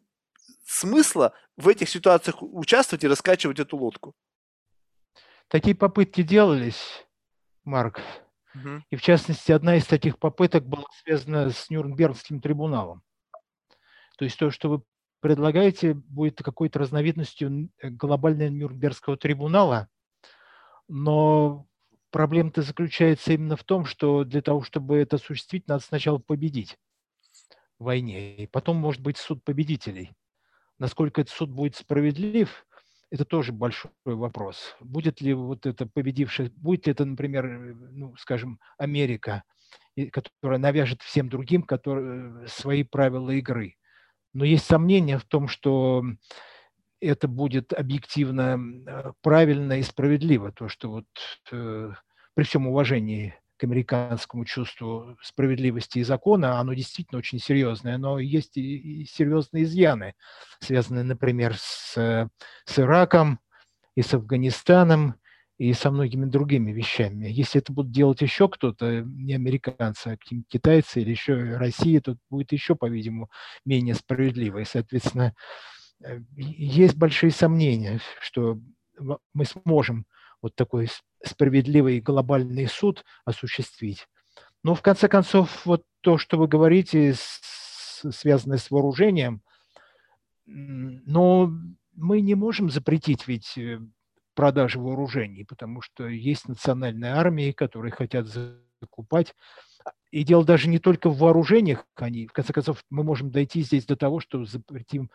смысла 0.67 1.33
в 1.57 1.69
этих 1.69 1.89
ситуациях 1.89 2.43
участвовать 2.43 3.05
и 3.05 3.09
раскачивать 3.09 3.59
эту 3.59 3.77
лодку. 3.79 4.15
Такие 5.49 5.75
попытки 5.75 6.23
делались, 6.23 7.07
Марк. 7.65 8.01
Угу. 8.55 8.85
И 8.91 8.97
в 8.97 9.01
частности, 9.01 9.53
одна 9.53 9.77
из 9.77 9.87
таких 9.87 10.19
попыток 10.19 10.67
была 10.67 10.85
связана 11.03 11.51
с 11.51 11.71
Нюрнбергским 11.71 12.41
трибуналом. 12.41 13.03
То 14.19 14.25
есть 14.25 14.39
то, 14.39 14.51
что 14.51 14.69
вы 14.69 14.83
предлагаете, 15.21 15.95
будет 15.95 16.43
какой-то 16.43 16.79
разновидностью 16.79 17.71
э, 17.81 17.91
глобального 17.91 18.49
Нюрнбергского 18.49 19.17
трибунала, 19.17 19.89
но 20.89 21.67
проблема-то 22.11 22.63
заключается 22.63 23.33
именно 23.33 23.57
в 23.57 23.65
том, 23.65 23.85
что 23.85 24.25
для 24.25 24.43
того, 24.43 24.63
чтобы 24.63 24.97
это 24.97 25.17
осуществить, 25.17 25.69
надо 25.69 25.83
сначала 25.83 26.19
победить 26.19 26.79
в 27.79 27.85
войне, 27.85 28.37
и 28.37 28.47
потом 28.47 28.77
может 28.77 29.03
быть 29.03 29.17
суд 29.17 29.45
победителей. 29.45 30.13
Насколько 30.79 31.21
этот 31.21 31.35
суд 31.35 31.51
будет 31.51 31.77
справедлив, 31.77 32.67
это 33.11 33.25
тоже 33.25 33.53
большой 33.53 33.91
вопрос. 34.05 34.77
Будет 34.81 35.21
ли 35.21 35.35
вот 35.35 35.67
это 35.67 35.87
победившее, 35.87 36.51
будет 36.57 36.87
ли 36.87 36.93
это, 36.93 37.05
например, 37.05 37.47
э, 37.47 37.75
ну, 37.93 38.15
скажем, 38.17 38.61
Америка, 38.77 39.45
которая 40.13 40.59
навяжет 40.59 41.03
всем 41.03 41.29
другим 41.29 41.63
которые, 41.63 42.45
э, 42.45 42.47
свои 42.49 42.85
правила 42.85 43.31
игры. 43.31 43.75
Но 44.33 44.45
есть 44.45 44.67
сомнения 44.67 45.19
в 45.19 45.25
том, 45.25 45.49
что 45.49 46.05
это 47.01 47.29
будет 47.29 47.73
объективно 47.73 48.59
э, 48.87 49.13
правильно 49.23 49.79
и 49.79 49.83
справедливо, 49.83 50.53
то, 50.53 50.69
что 50.69 50.91
вот 50.91 51.07
э, 51.53 51.93
при 52.35 52.45
всем 52.45 52.67
уважении 52.67 53.35
к 53.57 53.65
американскому 53.65 54.45
чувству 54.45 55.17
справедливости 55.21 55.99
и 55.99 56.05
закона, 56.05 56.61
оно 56.61 56.75
действительно 56.75 57.19
очень 57.19 57.41
серьезное, 57.41 57.99
но 57.99 58.19
есть 58.19 58.57
и, 58.57 59.05
серьезные 59.05 59.65
изъяны, 59.65 60.15
связанные, 60.61 61.05
например, 61.05 61.57
с, 61.57 61.95
с 62.65 62.79
Ираком 62.79 63.41
и 63.97 64.03
с 64.03 64.15
Афганистаном, 64.15 65.17
и 65.59 65.73
со 65.73 65.91
многими 65.91 66.25
другими 66.25 66.71
вещами. 66.71 67.27
Если 67.27 67.61
это 67.61 67.73
будут 67.73 67.91
делать 67.91 68.23
еще 68.23 68.49
кто-то, 68.49 69.03
не 69.03 69.35
американцы, 69.35 70.09
а 70.09 70.17
китайцы 70.49 71.03
или 71.03 71.11
еще 71.11 71.57
Россия, 71.57 72.01
то 72.01 72.17
будет 72.31 72.53
еще, 72.53 72.77
по-видимому, 72.77 73.29
менее 73.65 73.97
справедливо. 73.97 74.59
И, 74.59 74.65
соответственно, 74.65 75.35
э, 76.03 76.21
есть 76.37 76.97
большие 76.97 77.33
сомнения, 77.33 78.01
что 78.21 78.61
мы 79.35 79.45
сможем 79.45 80.07
вот 80.41 80.55
такой 80.55 80.89
справедливый 81.25 82.01
глобальный 82.01 82.69
суд 82.69 83.05
осуществить. 83.25 84.07
Но 84.63 84.77
в 84.77 84.83
конце 84.83 85.09
концов, 85.09 85.67
вот 85.67 85.83
то, 86.03 86.19
что 86.19 86.39
вы 86.39 86.47
говорите, 86.47 87.15
связанное 87.17 88.59
с 88.59 88.71
вооружением, 88.71 89.43
но 90.47 91.53
мы 91.95 92.21
не 92.21 92.37
можем 92.37 92.71
запретить 92.71 93.27
ведь 93.27 93.59
э, 93.59 93.81
продажи 94.39 94.79
вооружений, 94.79 95.43
потому 95.43 95.83
что 95.83 96.07
есть 96.07 96.47
национальные 96.47 97.13
армии, 97.13 97.51
которые 97.51 97.91
хотят 97.91 98.29
закупать. 98.29 99.35
И 100.13 100.23
дело 100.23 100.45
даже 100.45 100.69
не 100.69 100.79
только 100.79 101.11
в 101.11 101.19
вооружениях, 101.19 101.85
они, 101.97 102.29
в 102.29 102.33
конце 102.33 102.53
концов, 102.53 102.85
мы 102.89 103.03
можем 103.03 103.33
дойти 103.33 103.63
здесь 103.63 103.85
до 103.85 103.97
того, 103.97 104.21
что 104.21 104.45
запретим 104.45 105.11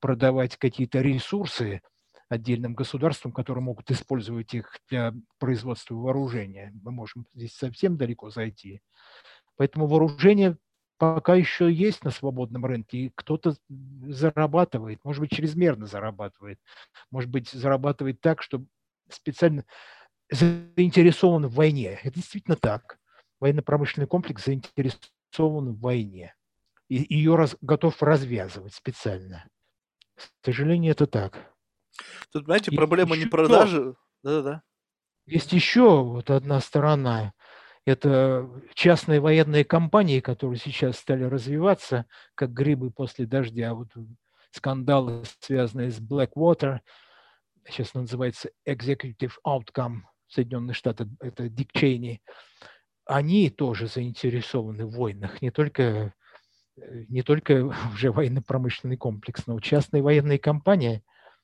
продавать 0.00 0.56
какие-то 0.56 1.02
ресурсы 1.02 1.82
отдельным 2.28 2.74
государствам, 2.74 3.30
которые 3.30 3.62
могут 3.62 3.92
использовать 3.92 4.52
их 4.54 4.76
для 4.90 5.14
производства 5.38 5.94
вооружения. 5.94 6.72
Мы 6.82 6.90
можем 6.90 7.26
здесь 7.32 7.54
совсем 7.54 7.96
далеко 7.96 8.30
зайти. 8.30 8.80
Поэтому 9.56 9.86
вооружение 9.86 10.56
пока 10.98 11.34
еще 11.34 11.72
есть 11.72 12.04
на 12.04 12.10
свободном 12.10 12.64
рынке, 12.64 12.98
и 12.98 13.12
кто-то 13.14 13.54
зарабатывает, 13.68 15.00
может 15.04 15.20
быть, 15.20 15.32
чрезмерно 15.32 15.86
зарабатывает, 15.86 16.58
может 17.10 17.30
быть, 17.30 17.50
зарабатывает 17.50 18.20
так, 18.20 18.42
что 18.42 18.64
специально 19.10 19.64
заинтересован 20.30 21.46
в 21.46 21.54
войне. 21.54 21.98
Это 22.02 22.14
действительно 22.14 22.56
так. 22.56 22.98
Военно-промышленный 23.40 24.06
комплекс 24.06 24.44
заинтересован 24.44 25.74
в 25.74 25.80
войне 25.80 26.34
и 26.88 27.14
ее 27.14 27.36
раз, 27.36 27.56
готов 27.60 28.02
развязывать 28.02 28.74
специально. 28.74 29.46
К 30.16 30.44
сожалению, 30.44 30.92
это 30.92 31.06
так. 31.06 31.52
Тут, 32.32 32.44
знаете, 32.44 32.72
проблема 32.72 33.16
не 33.16 33.26
продажи. 33.26 33.94
Да-да-да. 34.22 34.62
Есть 35.26 35.52
еще 35.52 36.02
вот 36.02 36.30
одна 36.30 36.60
сторона 36.60 37.32
это 37.86 38.48
частные 38.74 39.20
военные 39.20 39.64
компании, 39.64 40.20
которые 40.20 40.58
сейчас 40.58 40.98
стали 40.98 41.24
развиваться, 41.24 42.06
как 42.34 42.52
грибы 42.52 42.90
после 42.90 43.26
дождя. 43.26 43.74
Вот 43.74 43.88
скандалы, 44.50 45.22
связанные 45.40 45.90
с 45.90 46.00
Blackwater, 46.00 46.80
сейчас 47.68 47.92
называется 47.94 48.50
Executive 48.66 49.32
Outcome 49.46 50.02
Соединенных 50.28 50.76
Штатов, 50.76 51.08
это 51.20 51.48
Дик 51.48 51.72
Чейни, 51.72 52.22
они 53.06 53.50
тоже 53.50 53.86
заинтересованы 53.86 54.86
в 54.86 54.92
войнах, 54.92 55.42
не 55.42 55.50
только, 55.50 56.14
не 56.76 57.22
только 57.22 57.64
уже 57.92 58.12
военно-промышленный 58.12 58.96
комплекс, 58.96 59.46
но 59.46 59.58
частные 59.60 60.02
военные 60.02 60.38
компании. 60.38 61.02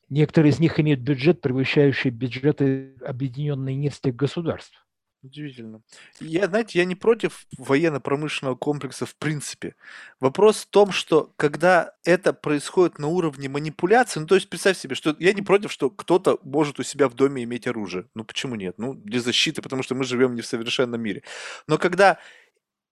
Некоторые 0.08 0.50
из 0.50 0.58
них 0.58 0.80
имеют 0.80 1.00
бюджет, 1.00 1.40
превышающий 1.40 2.10
бюджеты 2.10 2.96
объединенной 3.04 3.76
нескольких 3.76 4.16
государств. 4.16 4.84
Удивительно. 5.22 5.82
Я, 6.18 6.46
знаете, 6.46 6.78
я 6.78 6.86
не 6.86 6.94
против 6.94 7.46
военно-промышленного 7.58 8.56
комплекса 8.56 9.04
в 9.04 9.14
принципе. 9.16 9.74
Вопрос 10.18 10.62
в 10.62 10.66
том, 10.66 10.92
что 10.92 11.34
когда 11.36 11.94
это 12.04 12.32
происходит 12.32 12.98
на 12.98 13.08
уровне 13.08 13.50
манипуляции, 13.50 14.20
ну 14.20 14.26
то 14.26 14.34
есть 14.34 14.48
представь 14.48 14.78
себе, 14.78 14.94
что 14.94 15.14
я 15.18 15.34
не 15.34 15.42
против, 15.42 15.70
что 15.72 15.90
кто-то 15.90 16.38
может 16.42 16.80
у 16.80 16.82
себя 16.84 17.06
в 17.06 17.14
доме 17.14 17.44
иметь 17.44 17.66
оружие. 17.66 18.06
Ну 18.14 18.24
почему 18.24 18.54
нет? 18.54 18.76
Ну 18.78 18.94
для 18.94 19.20
защиты, 19.20 19.60
потому 19.60 19.82
что 19.82 19.94
мы 19.94 20.04
живем 20.04 20.34
не 20.34 20.40
в 20.40 20.46
совершенном 20.46 21.02
мире. 21.02 21.22
Но 21.66 21.76
когда 21.76 22.18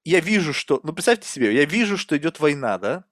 я 0.05 0.20
вижу, 0.20 0.52
что... 0.52 0.80
Ну 0.82 0.92
представьте 0.92 1.26
себе, 1.26 1.55
я 1.55 1.64
вижу, 1.64 1.96
что 1.96 2.14
идет 2.18 2.40
война, 2.40 2.76
да? 2.76 3.05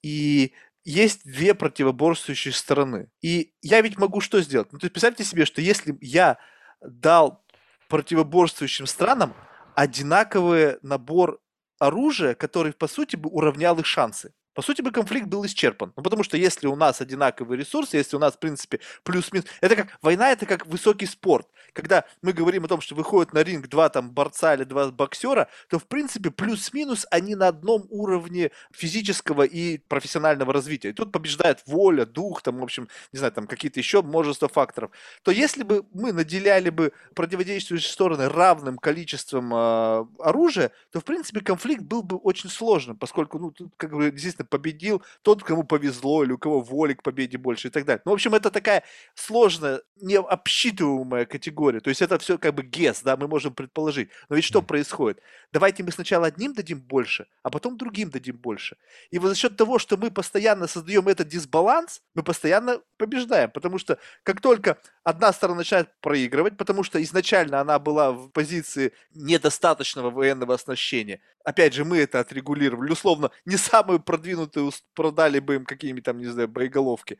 И 0.00 0.52
есть 0.84 1.24
две 1.24 1.54
противоборствующие 1.54 2.54
стороны. 2.54 3.08
И 3.20 3.52
я 3.62 3.80
ведь 3.80 3.98
могу 3.98 4.20
что 4.20 4.40
сделать? 4.42 4.72
Ну 4.72 4.78
то 4.78 4.84
есть 4.84 4.92
представьте 4.92 5.24
себе, 5.24 5.44
что 5.44 5.60
если 5.60 5.98
я 6.00 6.38
дал 6.80 7.44
противоборствующим 7.90 8.86
странам 8.86 9.34
одинаковый 9.74 10.78
набор 10.80 11.40
оружия, 11.78 12.34
который, 12.34 12.72
по 12.72 12.88
сути, 12.88 13.16
бы 13.16 13.28
уравнял 13.28 13.78
их 13.78 13.86
шансы. 13.86 14.32
По 14.60 14.66
сути 14.66 14.82
бы 14.82 14.90
конфликт 14.90 15.26
был 15.26 15.46
исчерпан. 15.46 15.94
Ну, 15.96 16.02
потому 16.02 16.22
что 16.22 16.36
если 16.36 16.66
у 16.66 16.76
нас 16.76 17.00
одинаковые 17.00 17.58
ресурсы, 17.58 17.96
если 17.96 18.16
у 18.16 18.18
нас, 18.18 18.34
в 18.34 18.38
принципе, 18.38 18.80
плюс-минус... 19.04 19.46
Это 19.62 19.74
как... 19.74 19.98
Война— 20.02 20.30
это 20.32 20.44
как 20.44 20.66
высокий 20.66 21.06
спорт. 21.06 21.48
Когда 21.72 22.04
мы 22.20 22.34
говорим 22.34 22.66
о 22.66 22.68
том, 22.68 22.82
что 22.82 22.94
выходят 22.94 23.32
на 23.32 23.42
ринг 23.42 23.68
два 23.68 23.88
там 23.88 24.10
борца 24.10 24.54
или 24.54 24.64
два 24.64 24.90
боксера, 24.90 25.48
то, 25.70 25.78
в 25.78 25.86
принципе, 25.86 26.30
плюс-минус 26.30 27.06
они 27.10 27.36
на 27.36 27.48
одном 27.48 27.86
уровне 27.88 28.50
физического 28.70 29.44
и 29.44 29.78
профессионального 29.78 30.52
развития. 30.52 30.90
И 30.90 30.92
тут 30.92 31.10
побеждает 31.10 31.62
воля, 31.64 32.04
дух, 32.04 32.42
там, 32.42 32.58
в 32.58 32.62
общем, 32.62 32.86
не 33.12 33.18
знаю, 33.18 33.32
там 33.32 33.46
какие-то 33.46 33.80
еще 33.80 34.02
множество 34.02 34.48
факторов. 34.48 34.90
То 35.22 35.30
если 35.30 35.62
бы 35.62 35.86
мы 35.94 36.12
наделяли 36.12 36.68
бы 36.68 36.92
противодействующие 37.14 37.90
стороны 37.90 38.28
равным 38.28 38.76
количеством 38.76 39.54
э, 39.54 40.06
оружия, 40.18 40.70
то, 40.92 41.00
в 41.00 41.04
принципе, 41.04 41.40
конфликт 41.40 41.80
был 41.82 42.02
бы 42.02 42.16
очень 42.16 42.50
сложным, 42.50 42.98
поскольку, 42.98 43.38
ну, 43.38 43.52
тут, 43.52 43.72
как 43.78 43.92
бы, 43.92 44.10
действительно, 44.10 44.49
победил 44.50 45.02
тот, 45.22 45.42
кому 45.42 45.64
повезло, 45.64 46.24
или 46.24 46.32
у 46.32 46.38
кого 46.38 46.60
воли 46.60 46.94
к 46.94 47.02
победе 47.02 47.38
больше 47.38 47.68
и 47.68 47.70
так 47.70 47.84
далее. 47.84 48.02
Ну, 48.04 48.10
в 48.10 48.14
общем, 48.14 48.34
это 48.34 48.50
такая 48.50 48.82
сложная, 49.14 49.80
необсчитываемая 49.96 51.24
категория. 51.24 51.80
То 51.80 51.88
есть 51.88 52.02
это 52.02 52.18
все 52.18 52.36
как 52.36 52.54
бы 52.54 52.62
гес, 52.62 53.02
да, 53.02 53.16
мы 53.16 53.28
можем 53.28 53.54
предположить. 53.54 54.10
Но 54.28 54.36
ведь 54.36 54.44
что 54.44 54.62
происходит? 54.62 55.22
Давайте 55.52 55.82
мы 55.82 55.92
сначала 55.92 56.26
одним 56.26 56.52
дадим 56.52 56.80
больше, 56.80 57.26
а 57.42 57.50
потом 57.50 57.76
другим 57.76 58.10
дадим 58.10 58.36
больше. 58.36 58.76
И 59.10 59.18
вот 59.18 59.28
за 59.28 59.34
счет 59.34 59.56
того, 59.56 59.78
что 59.78 59.96
мы 59.96 60.10
постоянно 60.10 60.66
создаем 60.66 61.08
этот 61.08 61.28
дисбаланс, 61.28 62.02
мы 62.14 62.22
постоянно 62.22 62.80
побеждаем. 62.96 63.50
Потому 63.50 63.78
что 63.78 63.98
как 64.22 64.40
только 64.40 64.78
одна 65.04 65.32
сторона 65.32 65.58
начинает 65.58 65.88
проигрывать, 66.00 66.56
потому 66.56 66.82
что 66.82 67.02
изначально 67.02 67.60
она 67.60 67.78
была 67.78 68.12
в 68.12 68.28
позиции 68.28 68.92
недостаточного 69.14 70.10
военного 70.10 70.54
оснащения, 70.54 71.20
опять 71.44 71.74
же, 71.74 71.84
мы 71.84 71.98
это 71.98 72.20
отрегулировали, 72.20 72.92
условно, 72.92 73.30
не 73.44 73.56
самые 73.56 74.00
продвинутые 74.00 74.70
продали 74.94 75.38
бы 75.38 75.56
им 75.56 75.64
какие-нибудь 75.64 76.04
там, 76.04 76.18
не 76.18 76.26
знаю, 76.26 76.48
боеголовки. 76.48 77.18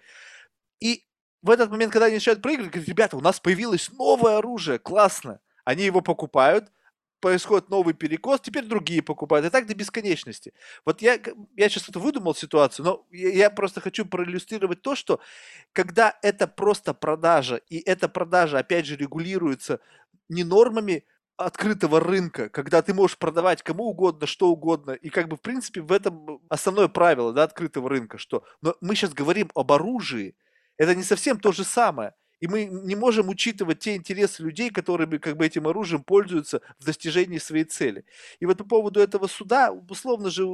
И 0.80 1.05
в 1.42 1.51
этот 1.51 1.70
момент, 1.70 1.92
когда 1.92 2.06
они 2.06 2.16
начинают 2.16 2.42
проигрывать, 2.42 2.72
говорят, 2.72 2.88
ребята, 2.88 3.16
у 3.16 3.20
нас 3.20 3.40
появилось 3.40 3.90
новое 3.92 4.38
оружие, 4.38 4.78
классно. 4.78 5.40
Они 5.64 5.84
его 5.84 6.01
покупают, 6.01 6.70
происходит 7.20 7.68
новый 7.68 7.94
перекос, 7.94 8.40
теперь 8.40 8.64
другие 8.64 9.02
покупают. 9.02 9.47
И 9.47 9.51
так 9.51 9.66
до 9.66 9.74
бесконечности. 9.74 10.52
Вот 10.84 11.02
я, 11.02 11.18
я 11.56 11.68
сейчас 11.68 11.88
это 11.88 11.98
выдумал 11.98 12.34
ситуацию, 12.34 12.84
но 12.84 13.06
я, 13.10 13.51
просто 13.51 13.80
хочу 13.80 14.05
проиллюстрировать 14.05 14.82
то, 14.82 14.94
что 14.94 15.20
когда 15.72 16.18
это 16.22 16.47
просто 16.47 16.94
продажа, 16.94 17.56
и 17.68 17.78
эта 17.78 18.09
продажа, 18.09 18.59
опять 18.59 18.86
же, 18.86 18.97
регулируется 18.97 19.80
не 20.28 20.44
нормами 20.44 21.05
открытого 21.41 22.01
рынка, 22.01 22.49
когда 22.49 22.83
ты 22.83 22.95
можешь 22.95 23.19
продавать 23.19 23.62
кому 23.62 23.85
угодно, 23.85 24.27
что 24.27 24.49
угодно, 24.49 24.93
и 24.93 25.09
как 25.09 25.29
бы, 25.29 25.37
в 25.37 25.41
принципе, 25.41 25.81
в 25.81 25.93
этом 25.93 26.41
основное 26.49 26.89
правило, 26.89 27.33
да, 27.33 27.45
открытого 27.45 27.89
рынка, 27.89 28.19
что, 28.19 28.45
но 28.62 28.77
мы 28.81 28.95
сейчас 28.95 29.12
говорим 29.12 29.51
об 29.55 29.73
оружии, 29.73 30.35
это 30.77 30.95
не 30.95 31.03
совсем 31.03 31.39
то 31.41 31.53
же 31.53 31.65
самое. 31.65 32.15
И 32.41 32.47
мы 32.47 32.65
не 32.65 32.97
можем 32.97 33.29
учитывать 33.29 33.81
те 33.81 33.97
интересы 33.97 34.43
людей, 34.43 34.71
которые 34.71 35.07
как 35.19 35.37
бы 35.37 35.45
этим 35.45 35.69
оружием 35.69 36.03
пользуются 36.03 36.62
в 36.79 36.85
достижении 36.85 37.37
своей 37.37 37.65
цели. 37.65 38.07
И 38.41 38.47
вот 38.47 38.57
по 38.57 38.65
поводу 38.65 38.99
этого 39.01 39.27
суда, 39.27 39.73
условно 39.73 40.31
же, 40.31 40.47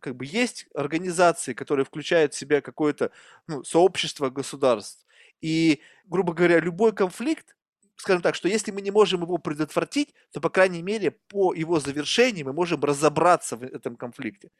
как 0.00 0.14
бы 0.14 0.24
есть 0.26 0.66
организации, 0.74 1.52
которые 1.52 1.84
включают 1.84 2.34
в 2.34 2.38
себя 2.38 2.60
какое-то 2.60 3.10
ну, 3.48 3.64
сообщество 3.64 4.30
государств. 4.30 5.04
И, 5.40 5.80
грубо 6.04 6.34
говоря, 6.34 6.60
любой 6.60 6.92
конфликт, 6.92 7.56
скажем 7.96 8.22
так, 8.22 8.34
что 8.34 8.48
если 8.48 8.70
мы 8.70 8.80
не 8.80 8.90
можем 8.90 9.22
его 9.22 9.38
предотвратить, 9.38 10.14
то, 10.32 10.40
по 10.40 10.50
крайней 10.50 10.82
мере, 10.82 11.10
по 11.10 11.54
его 11.54 11.80
завершении 11.80 12.42
мы 12.42 12.52
можем 12.52 12.82
разобраться 12.82 13.56
в 13.56 13.62
этом 13.62 13.96
конфликте. 13.96 14.50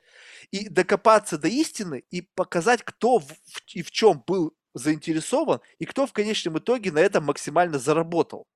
И 0.50 0.68
докопаться 0.68 1.38
до 1.38 1.48
истины 1.48 2.04
и 2.10 2.22
показать, 2.22 2.82
кто 2.82 3.18
в, 3.18 3.26
и 3.74 3.82
в 3.82 3.90
чем 3.90 4.22
был 4.26 4.54
заинтересован 4.74 5.60
и 5.78 5.84
кто 5.84 6.06
в 6.06 6.12
конечном 6.12 6.58
итоге 6.58 6.92
на 6.92 6.98
этом 6.98 7.24
максимально 7.24 7.78
заработал. 7.78 8.46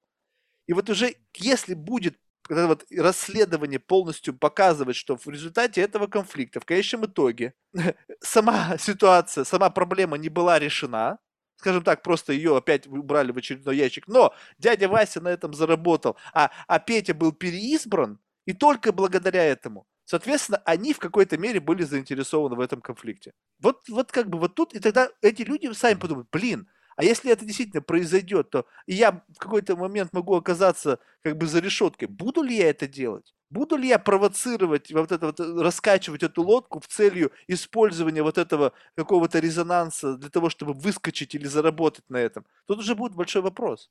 И 0.67 0.73
вот 0.73 0.91
уже 0.91 1.17
если 1.35 1.75
будет 1.75 2.19
когда 2.43 2.67
вот 2.67 2.87
расследование 2.91 3.79
полностью 3.79 4.35
показывает, 4.35 4.97
что 4.97 5.17
в 5.19 5.27
результате 5.29 5.83
этого 5.83 6.07
конфликта 6.07 6.61
в 6.61 6.65
конечном 6.65 7.05
итоге 7.05 7.53
сама 8.21 8.79
ситуация, 8.79 9.45
сама 9.45 9.69
проблема 9.69 10.17
не 10.17 10.31
была 10.31 10.59
решена, 10.59 11.19
скажем 11.59 11.83
так, 11.83 12.03
просто 12.03 12.33
ее 12.33 12.57
опять 12.57 12.87
убрали 12.87 13.33
в 13.33 13.37
очередной 13.37 13.77
ящик, 13.77 14.09
но 14.09 14.35
дядя 14.59 14.89
Вася 14.89 15.21
на 15.21 15.29
этом 15.29 15.53
заработал, 15.53 16.17
а, 16.33 16.51
а 16.67 16.79
Петя 16.79 17.15
был 17.15 17.33
переизбран, 17.33 18.19
и 18.47 18.53
только 18.53 18.93
благодаря 18.93 19.45
этому. 19.45 19.87
Соответственно, 20.05 20.63
они 20.65 20.95
в 20.95 20.99
какой-то 20.99 21.37
мере 21.37 21.61
были 21.61 21.83
заинтересованы 21.83 22.57
в 22.57 22.61
этом 22.61 22.81
конфликте. 22.81 23.35
Вот, 23.61 23.87
вот 23.91 24.11
как 24.11 24.31
бы 24.31 24.39
вот 24.39 24.55
тут, 24.55 24.73
и 24.75 24.79
тогда 24.79 25.11
эти 25.21 25.43
люди 25.43 25.71
сами 25.75 25.99
подумают, 25.99 26.29
блин, 26.33 26.67
а 26.99 27.05
если 27.05 27.31
это 27.31 27.45
действительно 27.45 27.81
произойдет, 27.81 28.51
то 28.51 28.67
и 28.87 28.95
я 28.95 29.23
в 29.29 29.39
какой-то 29.39 29.77
момент 29.77 30.13
могу 30.13 30.35
оказаться 30.35 30.99
как 31.23 31.37
бы 31.39 31.47
за 31.47 31.61
решеткой. 31.61 32.09
Буду 32.09 32.43
ли 32.43 32.57
я 32.57 32.71
это 32.71 32.89
делать? 32.89 33.35
Буду 33.51 33.77
ли 33.77 33.87
я 33.87 34.01
провоцировать, 34.01 34.91
вот 34.93 35.13
это 35.13 35.27
вот, 35.27 35.39
раскачивать 35.39 36.25
эту 36.25 36.43
лодку 36.43 36.81
в 36.81 36.89
целью 36.89 37.31
использования 37.47 38.25
вот 38.25 38.37
этого 38.37 38.73
какого-то 38.97 39.39
резонанса 39.39 40.17
для 40.17 40.29
того, 40.29 40.51
чтобы 40.51 40.73
выскочить 40.73 41.37
или 41.37 41.47
заработать 41.47 42.05
на 42.11 42.17
этом? 42.17 42.45
Тут 42.67 42.81
уже 42.81 42.97
будет 42.97 43.15
большой 43.15 43.43
вопрос. 43.43 43.91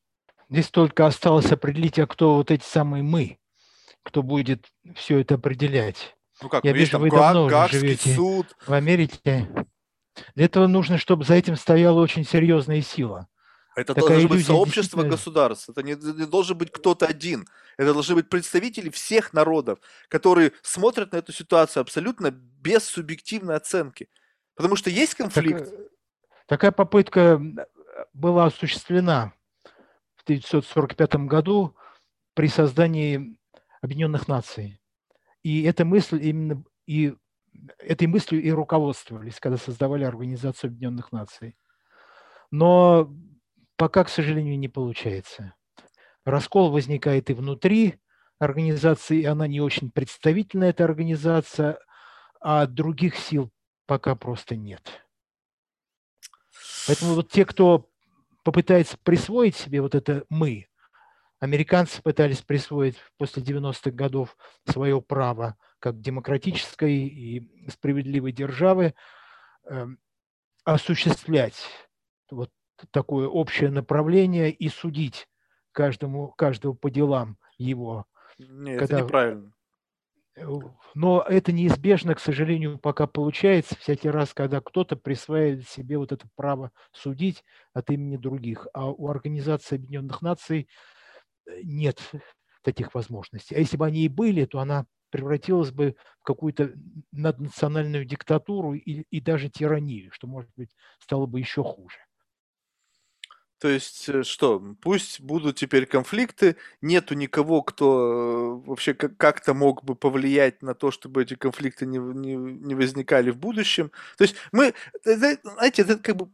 Здесь 0.50 0.70
только 0.70 1.06
осталось 1.06 1.50
определить, 1.50 1.98
а 2.00 2.08
кто 2.08 2.36
вот 2.36 2.52
эти 2.52 2.66
самые 2.66 3.04
мы 3.04 3.40
кто 4.08 4.24
будет 4.24 4.72
все 4.96 5.20
это 5.20 5.36
определять. 5.36 6.16
Ну 6.42 6.48
как, 6.48 6.64
Я 6.64 6.72
ну, 6.72 6.78
вижу, 6.78 6.92
там 6.92 7.02
вы 7.02 7.10
Га- 7.10 7.18
давно 7.18 7.46
уже 7.46 7.56
Гаагский 7.56 7.80
живете 7.80 8.16
суд. 8.16 8.56
в 8.66 8.72
Америке. 8.72 9.50
Для 10.36 10.46
этого 10.46 10.68
нужно, 10.68 10.98
чтобы 10.98 11.24
за 11.24 11.36
этим 11.36 11.56
стояла 11.56 12.00
очень 12.02 12.24
серьезная 12.26 12.82
сила. 12.82 13.28
Это 13.76 13.94
Такая 13.94 14.10
должно 14.22 14.30
быть 14.30 14.46
сообщество 14.46 15.04
действительно- 15.04 15.10
государств. 15.10 15.70
Это 15.70 15.84
не, 15.84 15.94
не 15.94 16.26
должен 16.26 16.58
быть 16.58 16.72
кто-то 16.72 17.06
один. 17.06 17.48
Это 17.78 17.94
должны 17.94 18.16
быть 18.16 18.28
представители 18.28 18.90
всех 18.90 19.34
народов, 19.34 19.80
которые 20.10 20.54
смотрят 20.64 21.12
на 21.12 21.18
эту 21.18 21.32
ситуацию 21.32 21.82
абсолютно 21.82 22.32
без 22.32 22.84
субъективной 22.86 23.56
оценки. 23.56 24.10
Потому 24.56 24.76
что 24.76 24.90
есть 24.90 25.16
Так, 25.16 25.32
конфликт. 25.32 25.68
э, 25.72 25.88
такая 26.48 26.72
попытка 26.72 27.40
была 28.14 28.46
осуществлена 28.46 29.34
в 30.16 30.24
1945 30.24 31.28
году 31.28 31.76
при 32.34 32.48
создании 32.48 33.38
Объединенных 33.82 34.28
Наций. 34.28 34.80
И 35.44 35.62
эта 35.64 35.86
мысль 35.86 36.20
именно 36.24 36.64
и 36.88 37.16
этой 37.80 38.08
мыслью 38.08 38.42
и 38.42 38.52
руководствовались, 38.52 39.40
когда 39.40 39.58
создавали 39.58 40.04
Организацию 40.04 40.70
Объединенных 40.70 41.12
Наций. 41.12 41.58
Но 42.52 43.14
пока, 43.76 44.04
к 44.04 44.10
сожалению, 44.10 44.58
не 44.58 44.68
получается. 44.68 45.54
Раскол 46.26 46.72
возникает 46.72 47.30
и 47.30 47.34
внутри 47.34 48.00
организации, 48.40 49.22
и 49.22 49.26
она 49.26 49.48
не 49.48 49.62
очень 49.62 49.92
представительная, 49.92 50.70
эта 50.70 50.84
организация, 50.84 51.80
а 52.40 52.66
других 52.66 53.16
сил 53.16 53.52
пока 53.86 54.16
просто 54.16 54.56
нет. 54.56 55.06
Поэтому 56.88 57.16
вот 57.16 57.32
те, 57.32 57.46
кто 57.46 57.90
попытается 58.44 58.98
присвоить 59.04 59.56
себе 59.56 59.82
вот 59.82 59.96
это 59.96 60.24
«мы», 60.30 60.68
американцы 61.40 62.02
пытались 62.02 62.42
присвоить 62.42 62.98
после 63.18 63.44
90-х 63.44 63.92
годов 63.92 64.38
свое 64.66 65.02
право 65.02 65.58
как 65.80 66.02
демократической 66.02 66.94
и 67.08 67.70
справедливой 67.70 68.32
державы 68.32 68.96
эм, 69.66 70.00
осуществлять 70.64 71.64
вот 72.32 72.52
такое 72.92 73.28
общее 73.28 73.70
направление 73.70 74.52
и 74.52 74.70
судить 74.70 75.28
каждому, 75.72 76.30
каждого 76.30 76.74
по 76.74 76.90
делам 76.90 77.38
его. 77.58 78.06
Нет, 78.38 78.80
когда- 78.80 78.98
это 78.98 79.06
неправильно. 79.06 79.54
Э, 80.36 80.46
Но 80.94 81.22
это 81.28 81.52
неизбежно, 81.52 82.14
к 82.14 82.20
сожалению, 82.20 82.78
пока 82.78 83.08
получается 83.08 83.76
всякий 83.76 84.10
раз, 84.10 84.34
когда 84.34 84.62
кто-то 84.62 84.96
присваивает 84.96 85.68
себе 85.68 85.98
вот 85.98 86.12
это 86.12 86.28
право 86.36 86.72
судить 86.92 87.44
от 87.74 87.90
имени 87.90 88.18
других. 88.18 88.68
А 88.74 88.90
у 88.92 89.08
Организации 89.10 89.76
Объединенных 89.76 90.22
Наций 90.22 90.68
нет 91.64 92.00
таких 92.62 92.94
возможностей. 92.94 93.56
А 93.56 93.60
если 93.60 93.78
бы 93.78 93.86
они 93.86 94.06
и 94.06 94.10
были, 94.10 94.46
то 94.46 94.60
она 94.60 94.86
превратилась 95.10 95.72
бы 95.72 95.96
в 96.20 96.24
какую-то 96.24 96.74
наднациональную 97.12 98.06
диктатуру 98.06 98.74
и, 98.74 99.04
и 99.10 99.22
даже 99.22 99.50
тиранию, 99.50 100.12
что, 100.12 100.28
может 100.28 100.52
быть, 100.56 100.76
стало 101.00 101.26
бы 101.26 101.40
еще 101.40 101.64
хуже. 101.64 101.98
То 103.60 103.70
есть 103.70 104.08
э, 104.10 104.24
что, 104.24 104.60
пусть 104.82 105.20
будут 105.20 105.56
теперь 105.56 105.88
конфликты, 105.88 106.58
нету 106.82 107.16
никого, 107.16 107.64
кто 107.64 108.62
э, 108.64 108.68
вообще 108.68 108.94
как- 108.94 109.18
как-то 109.18 109.56
мог 109.56 109.84
бы 109.84 109.96
повлиять 109.96 110.62
на 110.62 110.76
то, 110.76 110.92
чтобы 110.92 111.24
эти 111.24 111.36
конфликты 111.36 111.88
не, 111.88 111.98
не, 111.98 112.36
не 112.36 112.76
возникали 112.76 113.32
в 113.32 113.38
будущем. 113.38 113.92
То 114.18 114.26
есть 114.26 114.36
мы, 114.52 114.76
знаете, 115.04 115.82
это 115.82 115.98
как 115.98 116.18
бы, 116.18 116.30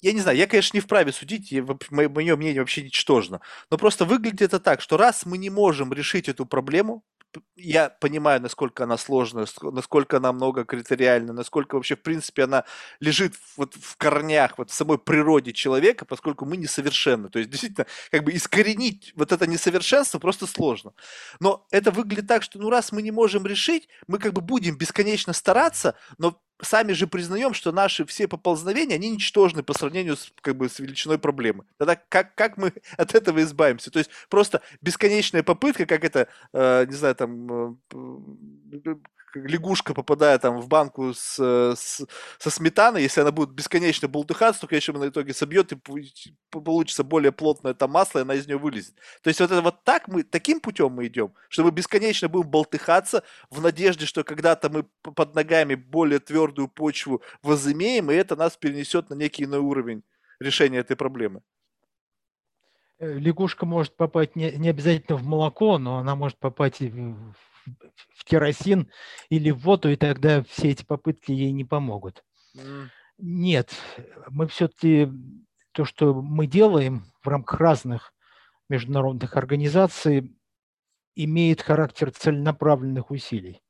я 0.00 0.12
не 0.12 0.20
знаю, 0.20 0.36
я, 0.38 0.46
конечно, 0.46 0.76
не 0.76 0.80
вправе 0.80 1.12
судить, 1.12 1.52
мое 1.90 2.36
мнение 2.36 2.60
вообще 2.60 2.82
ничтожно, 2.82 3.40
но 3.70 3.78
просто 3.78 4.04
выглядит 4.04 4.42
это 4.42 4.60
так, 4.60 4.80
что 4.80 4.96
раз 4.96 5.26
мы 5.26 5.38
не 5.38 5.50
можем 5.50 5.92
решить 5.92 6.28
эту 6.28 6.46
проблему, 6.46 7.02
я 7.54 7.90
понимаю, 7.90 8.40
насколько 8.40 8.84
она 8.84 8.96
сложная, 8.96 9.44
ск- 9.44 9.70
насколько 9.70 10.16
она 10.16 10.32
многокритериальна, 10.32 11.32
насколько 11.34 11.74
вообще, 11.74 11.94
в 11.96 12.02
принципе, 12.02 12.44
она 12.44 12.64
лежит 13.00 13.34
вот 13.56 13.74
в 13.74 13.96
корнях, 13.98 14.56
вот 14.58 14.70
в 14.70 14.74
самой 14.74 14.98
природе 14.98 15.52
человека, 15.52 16.06
поскольку 16.06 16.46
мы 16.46 16.56
несовершенны. 16.56 17.28
То 17.28 17.38
есть, 17.38 17.50
действительно, 17.50 17.86
как 18.10 18.24
бы 18.24 18.32
искоренить 18.32 19.12
вот 19.16 19.32
это 19.32 19.46
несовершенство 19.46 20.18
просто 20.18 20.46
сложно. 20.46 20.92
Но 21.40 21.66
это 21.70 21.90
выглядит 21.90 22.26
так, 22.26 22.42
что 22.42 22.58
ну 22.58 22.70
раз 22.70 22.92
мы 22.92 23.02
не 23.02 23.10
можем 23.10 23.46
решить, 23.46 23.88
мы 24.06 24.18
как 24.18 24.32
бы 24.32 24.40
будем 24.40 24.76
бесконечно 24.78 25.32
стараться, 25.32 25.94
но 26.18 26.40
сами 26.60 26.92
же 26.92 27.06
признаем, 27.06 27.54
что 27.54 27.72
наши 27.72 28.04
все 28.06 28.28
поползновения, 28.28 28.96
они 28.96 29.10
ничтожны 29.10 29.62
по 29.62 29.74
сравнению 29.74 30.16
с, 30.16 30.32
как 30.40 30.56
бы, 30.56 30.68
с 30.68 30.78
величиной 30.78 31.18
проблемы. 31.18 31.64
Тогда 31.78 31.96
как, 31.96 32.34
как 32.34 32.56
мы 32.56 32.72
от 32.96 33.14
этого 33.14 33.42
избавимся? 33.42 33.90
То 33.90 33.98
есть 33.98 34.10
просто 34.28 34.62
бесконечная 34.80 35.42
попытка, 35.42 35.86
как 35.86 36.04
это, 36.04 36.28
э, 36.52 36.86
не 36.86 36.94
знаю, 36.94 37.14
там, 37.14 37.78
э, 37.92 38.96
лягушка, 39.44 39.94
попадая 39.94 40.38
там 40.38 40.60
в 40.60 40.68
банку 40.68 41.12
с, 41.14 41.36
э, 41.38 41.74
с- 41.76 42.06
со 42.38 42.50
сметаной, 42.50 43.02
если 43.02 43.20
она 43.20 43.30
будет 43.32 43.50
бесконечно 43.50 44.08
бултыхаться, 44.08 44.62
то, 44.62 44.66
конечно, 44.66 44.98
на 44.98 45.08
итоге 45.08 45.34
собьет 45.34 45.72
и 45.72 45.76
получится 46.50 47.04
более 47.04 47.32
плотное 47.32 47.74
там 47.74 47.90
масло, 47.90 48.20
и 48.20 48.22
она 48.22 48.34
из 48.34 48.46
нее 48.46 48.58
вылезет. 48.58 48.94
То 49.22 49.28
есть 49.28 49.40
вот 49.40 49.50
это 49.50 49.62
вот 49.62 49.84
так 49.84 50.08
мы, 50.08 50.22
таким 50.22 50.60
путем 50.60 50.92
мы 50.92 51.06
идем, 51.06 51.34
что 51.48 51.64
мы 51.64 51.70
бесконечно 51.70 52.28
будем 52.28 52.50
болтыхаться 52.50 53.22
в 53.50 53.60
надежде, 53.60 54.06
что 54.06 54.24
когда-то 54.24 54.70
мы 54.70 54.84
под 55.02 55.34
ногами 55.34 55.74
более 55.74 56.18
твердую 56.18 56.68
почву 56.68 57.22
возымеем, 57.42 58.10
и 58.10 58.14
это 58.14 58.36
нас 58.36 58.56
перенесет 58.56 59.10
на 59.10 59.14
некий 59.14 59.44
иной 59.44 59.60
уровень 59.60 60.02
решения 60.40 60.78
этой 60.78 60.96
проблемы. 60.96 61.42
Э, 62.98 63.12
Лягушка 63.18 63.66
может 63.66 63.96
попасть 63.96 64.36
не, 64.36 64.50
не 64.52 64.70
обязательно 64.70 65.18
в 65.18 65.24
молоко, 65.24 65.78
но 65.78 65.98
она 65.98 66.14
может 66.14 66.38
попасть 66.38 66.80
и 66.80 66.88
в 66.88 67.34
в 68.14 68.24
керосин 68.24 68.90
или 69.28 69.50
в 69.50 69.58
воду, 69.58 69.90
и 69.90 69.96
тогда 69.96 70.42
все 70.44 70.70
эти 70.70 70.84
попытки 70.84 71.32
ей 71.32 71.52
не 71.52 71.64
помогут. 71.64 72.24
Mm. 72.56 72.88
Нет, 73.18 73.74
мы 74.28 74.46
все-таки 74.46 75.08
то, 75.72 75.84
что 75.84 76.14
мы 76.14 76.46
делаем 76.46 77.04
в 77.22 77.28
рамках 77.28 77.60
разных 77.60 78.12
международных 78.68 79.36
организаций, 79.36 80.36
имеет 81.14 81.62
характер 81.62 82.10
целенаправленных 82.10 83.10
усилий. 83.10 83.62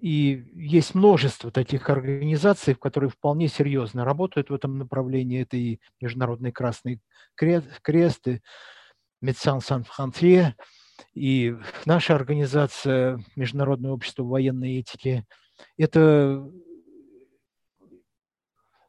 И 0.00 0.50
есть 0.54 0.94
множество 0.94 1.50
таких 1.50 1.90
организаций, 1.90 2.74
которые 2.74 3.10
вполне 3.10 3.48
серьезно 3.48 4.04
работают 4.04 4.48
в 4.48 4.54
этом 4.54 4.78
направлении. 4.78 5.42
Это 5.42 5.58
и 5.58 5.78
Международный 6.00 6.52
Красный 6.52 7.02
Крест, 7.34 8.26
и 8.26 8.40
Sans 9.22 9.84
Frontières, 9.84 10.54
и 11.14 11.56
наша 11.86 12.14
организация 12.14 13.22
Международное 13.36 13.90
общество 13.90 14.24
военной 14.24 14.78
этики. 14.78 15.26
Это, 15.76 16.48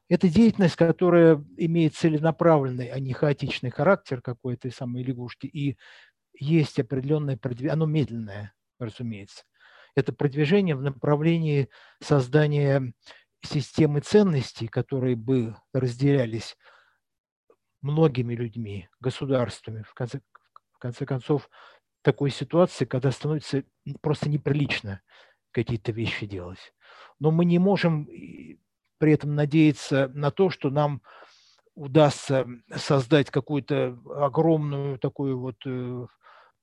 это 0.10 0.30
деятельность, 0.30 0.76
которая 0.76 1.44
имеет 1.58 1.96
целенаправленный, 1.96 2.88
а 2.88 3.00
не 3.00 3.14
хаотичный 3.14 3.70
характер 3.70 4.22
какой-то 4.22 4.70
самой 4.72 5.04
лягушки. 5.04 5.48
И 5.48 5.78
есть 6.34 6.80
определенное 6.80 7.38
продвижение, 7.38 7.74
оно 7.74 7.86
медленное, 7.86 8.54
разумеется 8.80 9.44
это 9.96 10.14
продвижение 10.14 10.76
в 10.76 10.82
направлении 10.82 11.70
создания 12.02 12.94
системы 13.44 14.02
ценностей, 14.02 14.68
которые 14.68 15.16
бы 15.16 15.56
разделялись 15.74 16.58
многими 17.82 18.36
людьми, 18.36 18.90
государствами. 19.00 19.84
В 19.84 19.94
конце, 19.94 20.22
в 20.72 20.78
конце 20.78 21.06
концов, 21.06 21.50
такой 22.02 22.30
ситуации, 22.30 22.86
когда 22.86 23.12
становится 23.12 23.64
просто 24.02 24.30
неприлично 24.30 25.02
какие-то 25.52 25.92
вещи 25.92 26.26
делать. 26.26 26.74
Но 27.20 27.32
мы 27.32 27.46
не 27.46 27.60
можем 27.60 28.08
при 28.98 29.14
этом 29.14 29.36
надеяться 29.36 30.10
на 30.14 30.32
то, 30.32 30.50
что 30.50 30.70
нам 30.70 31.02
удастся 31.76 32.48
создать 32.76 33.32
какую-то 33.32 33.98
огромную 34.16 35.00
такую 35.00 35.40
вот 35.40 35.56
э, 35.66 36.06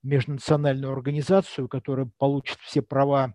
межнациональную 0.03 0.93
организацию, 0.93 1.69
которая 1.69 2.11
получит 2.19 2.59
все 2.61 2.83
права 2.83 3.35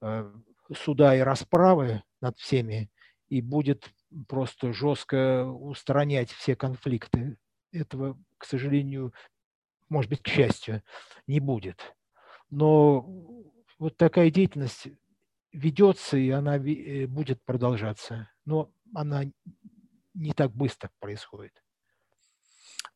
э, 0.00 0.32
суда 0.74 1.16
и 1.16 1.20
расправы 1.20 2.02
над 2.20 2.38
всеми 2.38 2.90
и 3.28 3.40
будет 3.40 3.90
просто 4.28 4.72
жестко 4.72 5.44
устранять 5.44 6.30
все 6.30 6.56
конфликты. 6.56 7.36
Этого, 7.72 8.16
к 8.38 8.44
сожалению, 8.44 9.12
может 9.88 10.10
быть, 10.10 10.22
к 10.22 10.28
счастью, 10.28 10.82
не 11.26 11.40
будет. 11.40 11.96
Но 12.50 13.02
вот 13.78 13.96
такая 13.96 14.30
деятельность 14.30 14.88
ведется, 15.52 16.16
и 16.16 16.30
она 16.30 16.56
э, 16.56 17.06
будет 17.06 17.42
продолжаться. 17.44 18.30
Но 18.44 18.72
она 18.94 19.24
не 20.14 20.32
так 20.32 20.52
быстро 20.52 20.90
происходит. 21.00 21.62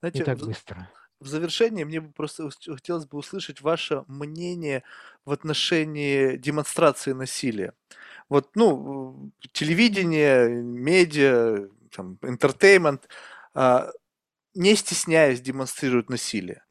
Знаете, 0.01 0.19
не 0.19 0.24
так 0.24 0.39
быстро 0.39 0.89
в 1.20 1.27
завершение 1.27 1.85
мне 1.85 2.01
бы 2.01 2.12
просто 2.12 2.48
хотелось 2.66 3.06
бы 3.06 3.19
услышать 3.19 3.60
ваше 3.60 4.05
мнение 4.06 4.85
в 5.24 5.32
отношении 5.32 6.36
демонстрации 6.36 7.12
насилия. 7.12 7.74
Вот, 8.28 8.51
ну, 8.55 9.32
телевидение, 9.52 10.48
медиа, 10.48 11.69
там, 11.90 12.19
интертеймент, 12.23 13.09
а, 13.55 13.90
не 14.55 14.77
стесняясь 14.77 15.40
демонстрируют 15.40 16.10
насилие. 16.10 16.65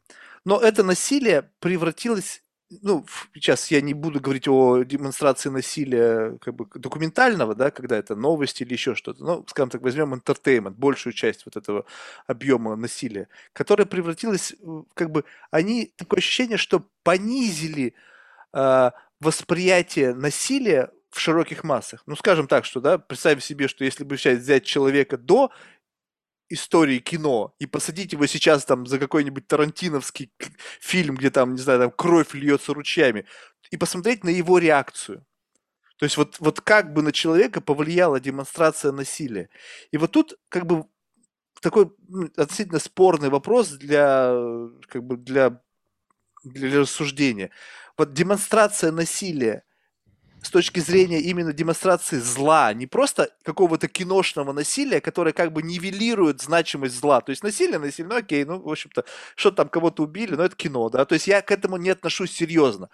Но 0.47 0.61
это 0.61 0.81
насилие 0.81 1.51
превратилось 1.59 2.41
ну, 2.81 3.05
сейчас 3.33 3.69
я 3.69 3.81
не 3.81 3.93
буду 3.93 4.21
говорить 4.21 4.47
о 4.47 4.83
демонстрации 4.83 5.49
насилия 5.49 6.37
как 6.39 6.53
бы 6.53 6.67
документального, 6.73 7.53
да, 7.53 7.69
когда 7.69 7.97
это 7.97 8.15
новости 8.15 8.63
или 8.63 8.73
еще 8.73 8.95
что-то, 8.95 9.23
ну, 9.23 9.45
скажем 9.47 9.69
так, 9.69 9.81
возьмем 9.81 10.13
entertainment, 10.13 10.71
большую 10.71 11.13
часть 11.13 11.45
вот 11.45 11.57
этого 11.57 11.85
объема 12.27 12.77
насилия, 12.77 13.27
которое 13.53 13.85
превратилось, 13.85 14.53
как 14.93 15.11
бы, 15.11 15.25
они, 15.51 15.93
такое 15.97 16.19
ощущение, 16.19 16.57
что 16.57 16.83
понизили 17.03 17.93
э, 18.53 18.91
восприятие 19.19 20.13
насилия 20.13 20.91
в 21.09 21.19
широких 21.19 21.63
массах. 21.63 22.03
Ну, 22.05 22.15
скажем 22.15 22.47
так, 22.47 22.63
что, 22.65 22.79
да, 22.79 22.97
представим 22.97 23.41
себе, 23.41 23.67
что 23.67 23.83
если 23.83 24.03
бы 24.03 24.17
сейчас 24.17 24.39
взять 24.39 24.65
человека 24.65 25.17
до 25.17 25.51
истории 26.49 26.99
кино 26.99 27.53
и 27.59 27.65
посадить 27.65 28.13
его 28.13 28.25
сейчас 28.25 28.65
там 28.65 28.85
за 28.85 28.99
какой-нибудь 28.99 29.47
тарантиновский 29.47 30.31
фильм, 30.79 31.15
где 31.15 31.29
там, 31.29 31.53
не 31.53 31.61
знаю, 31.61 31.79
там 31.79 31.91
кровь 31.91 32.33
льется 32.33 32.73
ручьями, 32.73 33.25
и 33.71 33.77
посмотреть 33.77 34.23
на 34.23 34.29
его 34.29 34.57
реакцию. 34.57 35.25
То 35.97 36.05
есть 36.05 36.17
вот, 36.17 36.39
вот 36.39 36.61
как 36.61 36.93
бы 36.93 37.01
на 37.01 37.11
человека 37.11 37.59
повлияла 37.59 38.19
демонстрация 38.19 38.91
насилия. 38.91 39.49
И 39.91 39.97
вот 39.97 40.11
тут 40.11 40.35
как 40.49 40.65
бы 40.65 40.85
такой 41.59 41.91
относительно 42.37 42.79
спорный 42.79 43.29
вопрос 43.29 43.69
для, 43.69 44.31
как 44.87 45.03
бы 45.03 45.17
для, 45.17 45.61
для 46.43 46.81
рассуждения. 46.81 47.51
Вот 47.97 48.13
демонстрация 48.13 48.91
насилия 48.91 49.63
с 50.47 50.49
точки 50.49 50.79
зрения 50.79 51.19
именно 51.19 51.51
демонстрации 51.51 52.19
зла, 52.19 52.73
не 52.73 52.87
просто 52.87 53.29
какого-то 53.43 53.89
киношного 53.89 54.53
насилия, 54.53 55.01
которое 55.01 55.33
как 55.33 55.51
бы 55.51 55.61
нивелирует 55.61 56.41
значимость 56.41 56.97
зла. 56.97 57.19
То 57.19 57.31
есть 57.31 57.43
насилие, 57.43 57.79
насилие, 57.79 58.09
ну 58.09 58.15
окей, 58.15 58.45
ну, 58.45 58.61
в 58.61 58.69
общем-то, 58.69 59.03
что 59.35 59.51
там 59.51 59.67
кого-то 59.67 60.03
убили, 60.03 60.35
но 60.35 60.45
это 60.45 60.55
кино, 60.55 60.89
да, 60.89 61.03
то 61.03 61.13
есть 61.13 61.27
я 61.27 61.41
к 61.41 61.51
этому 61.51 61.75
не 61.75 61.89
отношусь 61.89 62.31
серьезно. 62.31 62.89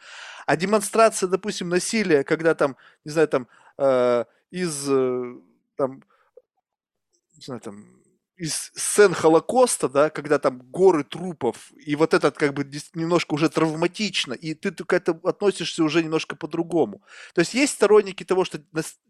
А 0.48 0.58
демонстрация, 0.58 1.30
допустим, 1.30 1.70
насилия, 1.70 2.24
когда 2.24 2.56
там, 2.56 2.76
не 3.06 3.12
знаю, 3.12 3.28
там, 3.28 3.48
э, 3.78 4.26
из, 4.50 4.90
э, 4.90 5.36
там, 5.76 6.04
не 7.36 7.42
знаю, 7.46 7.62
там, 7.62 8.03
из 8.44 8.72
сцен 8.76 9.14
Холокоста, 9.14 9.88
да, 9.88 10.10
когда 10.10 10.38
там 10.38 10.60
горы 10.60 11.06
трупов, 11.06 11.72
и 11.78 11.96
вот 11.96 12.14
этот 12.14 12.38
как 12.38 12.54
бы 12.54 12.70
немножко 12.94 13.36
уже 13.36 13.50
травматично, 13.50 14.34
и 14.34 14.54
ты 14.54 14.72
к 14.72 14.92
этому 14.92 15.22
относишься 15.26 15.82
уже 15.84 16.04
немножко 16.04 16.36
по-другому. 16.36 17.04
То 17.34 17.40
есть 17.42 17.54
есть 17.54 17.74
сторонники 17.74 18.26
того, 18.26 18.44
что 18.44 18.60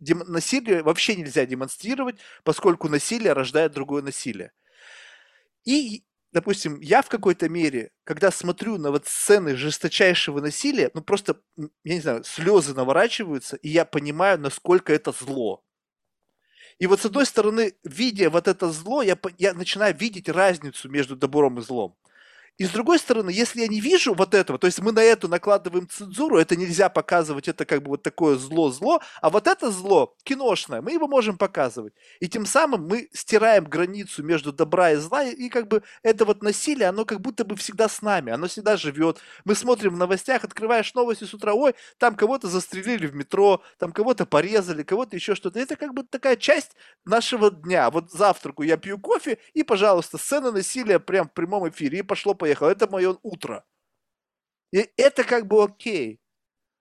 насилие 0.01 0.83
вообще 0.83 1.15
нельзя 1.15 1.45
демонстрировать, 1.47 2.17
поскольку 2.43 2.89
насилие 2.89 3.33
рождает 3.33 3.71
другое 3.73 4.03
насилие. 4.03 4.51
И, 5.65 6.03
допустим, 6.31 6.79
я 6.81 7.01
в 7.01 7.09
какой-то 7.09 7.49
мере, 7.49 7.91
когда 8.03 8.31
смотрю 8.31 8.77
на 8.77 8.91
вот 8.91 9.07
сцены 9.07 9.55
жесточайшего 9.55 10.41
насилия, 10.41 10.91
ну 10.93 11.01
просто, 11.01 11.39
я 11.83 11.95
не 11.95 12.01
знаю, 12.01 12.23
слезы 12.23 12.73
наворачиваются, 12.73 13.55
и 13.57 13.69
я 13.69 13.85
понимаю, 13.85 14.39
насколько 14.39 14.93
это 14.93 15.11
зло. 15.11 15.63
И 16.79 16.87
вот 16.87 17.01
с 17.01 17.05
одной 17.05 17.25
стороны, 17.25 17.73
видя 17.83 18.29
вот 18.29 18.47
это 18.47 18.69
зло, 18.69 19.01
я, 19.01 19.17
я 19.37 19.53
начинаю 19.53 19.95
видеть 19.95 20.29
разницу 20.29 20.89
между 20.89 21.15
добром 21.15 21.59
и 21.59 21.61
злом. 21.61 21.95
И 22.57 22.65
с 22.65 22.69
другой 22.69 22.99
стороны, 22.99 23.31
если 23.31 23.61
я 23.61 23.67
не 23.67 23.79
вижу 23.79 24.13
вот 24.13 24.35
этого, 24.35 24.59
то 24.59 24.67
есть 24.67 24.79
мы 24.79 24.91
на 24.91 25.01
это 25.01 25.27
накладываем 25.27 25.89
цензуру, 25.89 26.37
это 26.37 26.55
нельзя 26.55 26.87
показывать, 26.87 27.47
это 27.47 27.65
как 27.65 27.81
бы 27.81 27.89
вот 27.89 28.03
такое 28.03 28.35
зло-зло, 28.35 29.01
а 29.21 29.29
вот 29.31 29.47
это 29.47 29.71
зло 29.71 30.15
киношное, 30.23 30.81
мы 30.81 30.91
его 30.91 31.07
можем 31.07 31.37
показывать. 31.37 31.93
И 32.19 32.29
тем 32.29 32.45
самым 32.45 32.87
мы 32.87 33.09
стираем 33.11 33.65
границу 33.65 34.21
между 34.23 34.53
добра 34.53 34.91
и 34.91 34.97
зла, 34.97 35.23
и 35.23 35.49
как 35.49 35.67
бы 35.67 35.81
это 36.03 36.25
вот 36.25 36.43
насилие, 36.43 36.89
оно 36.89 37.05
как 37.05 37.21
будто 37.21 37.43
бы 37.43 37.55
всегда 37.55 37.89
с 37.89 38.03
нами, 38.03 38.31
оно 38.31 38.47
всегда 38.47 38.77
живет. 38.77 39.19
Мы 39.45 39.55
смотрим 39.55 39.95
в 39.95 39.97
новостях, 39.97 40.43
открываешь 40.43 40.93
новости 40.93 41.23
с 41.23 41.33
утра, 41.33 41.53
ой, 41.53 41.73
там 41.97 42.15
кого-то 42.15 42.49
застрелили 42.49 43.07
в 43.07 43.15
метро, 43.15 43.63
там 43.79 43.91
кого-то 43.91 44.27
порезали, 44.27 44.83
кого-то 44.83 45.15
еще 45.15 45.33
что-то. 45.33 45.59
Это 45.59 45.75
как 45.75 45.95
бы 45.95 46.03
такая 46.03 46.35
часть 46.35 46.75
нашего 47.03 47.49
дня. 47.49 47.89
Вот 47.89 48.11
завтраку 48.11 48.61
я 48.61 48.77
пью 48.77 48.99
кофе, 48.99 49.39
и, 49.53 49.63
пожалуйста, 49.63 50.19
сцена 50.19 50.51
насилия 50.51 50.99
прям 50.99 51.27
в 51.27 51.33
прямом 51.33 51.67
эфире, 51.69 51.99
и 51.99 52.03
пошло 52.03 52.35
поехал. 52.43 52.67
Это 52.67 52.89
мое 52.89 53.17
утро. 53.23 53.63
И 54.73 54.89
это 54.97 55.23
как 55.23 55.47
бы 55.47 55.63
окей. 55.63 56.19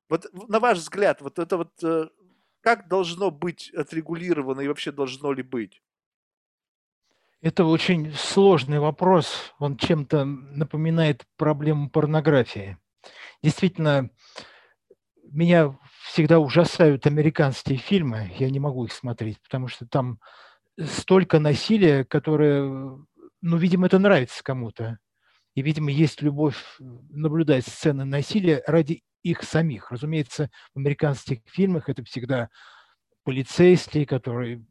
Вот 0.08 0.26
на 0.48 0.58
ваш 0.58 0.78
взгляд, 0.78 1.20
вот 1.20 1.38
это 1.38 1.56
вот 1.56 1.72
э, 1.84 2.08
как 2.60 2.88
должно 2.88 3.30
быть 3.30 3.70
отрегулировано 3.70 4.60
и 4.62 4.68
вообще 4.68 4.90
должно 4.90 5.32
ли 5.32 5.44
быть? 5.44 5.80
Это 7.40 7.64
очень 7.64 8.12
сложный 8.14 8.80
вопрос. 8.80 9.54
Он 9.60 9.76
чем-то 9.76 10.24
напоминает 10.24 11.24
проблему 11.36 11.90
порнографии. 11.90 12.76
Действительно, 13.40 14.10
меня 15.22 15.78
всегда 16.04 16.40
ужасают 16.40 17.06
американские 17.06 17.78
фильмы. 17.78 18.32
Я 18.36 18.50
не 18.50 18.58
могу 18.58 18.84
их 18.84 18.92
смотреть, 18.92 19.40
потому 19.42 19.68
что 19.68 19.86
там 19.86 20.18
столько 20.78 21.38
насилия, 21.38 22.04
которое, 22.04 22.64
ну, 23.40 23.56
видимо, 23.56 23.86
это 23.86 24.00
нравится 24.00 24.42
кому-то. 24.42 24.98
И, 25.54 25.62
видимо, 25.62 25.90
есть 25.90 26.22
любовь 26.22 26.56
наблюдать 26.78 27.66
сцены 27.66 28.04
насилия 28.04 28.62
ради 28.66 29.02
их 29.22 29.42
самих. 29.42 29.90
Разумеется, 29.90 30.50
в 30.74 30.78
американских 30.78 31.40
фильмах 31.46 31.88
это 31.88 32.02
всегда 32.04 32.48
полицейский, 33.24 34.04
который 34.04 34.64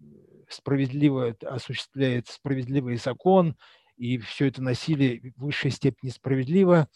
справедливо 0.49 1.35
осуществляет 1.45 2.27
справедливый 2.27 2.97
закон, 2.97 3.55
и 3.95 4.17
все 4.17 4.47
это 4.47 4.61
насилие 4.61 5.33
в 5.37 5.45
высшей 5.45 5.71
степени 5.71 6.09
справедливо. 6.09 6.87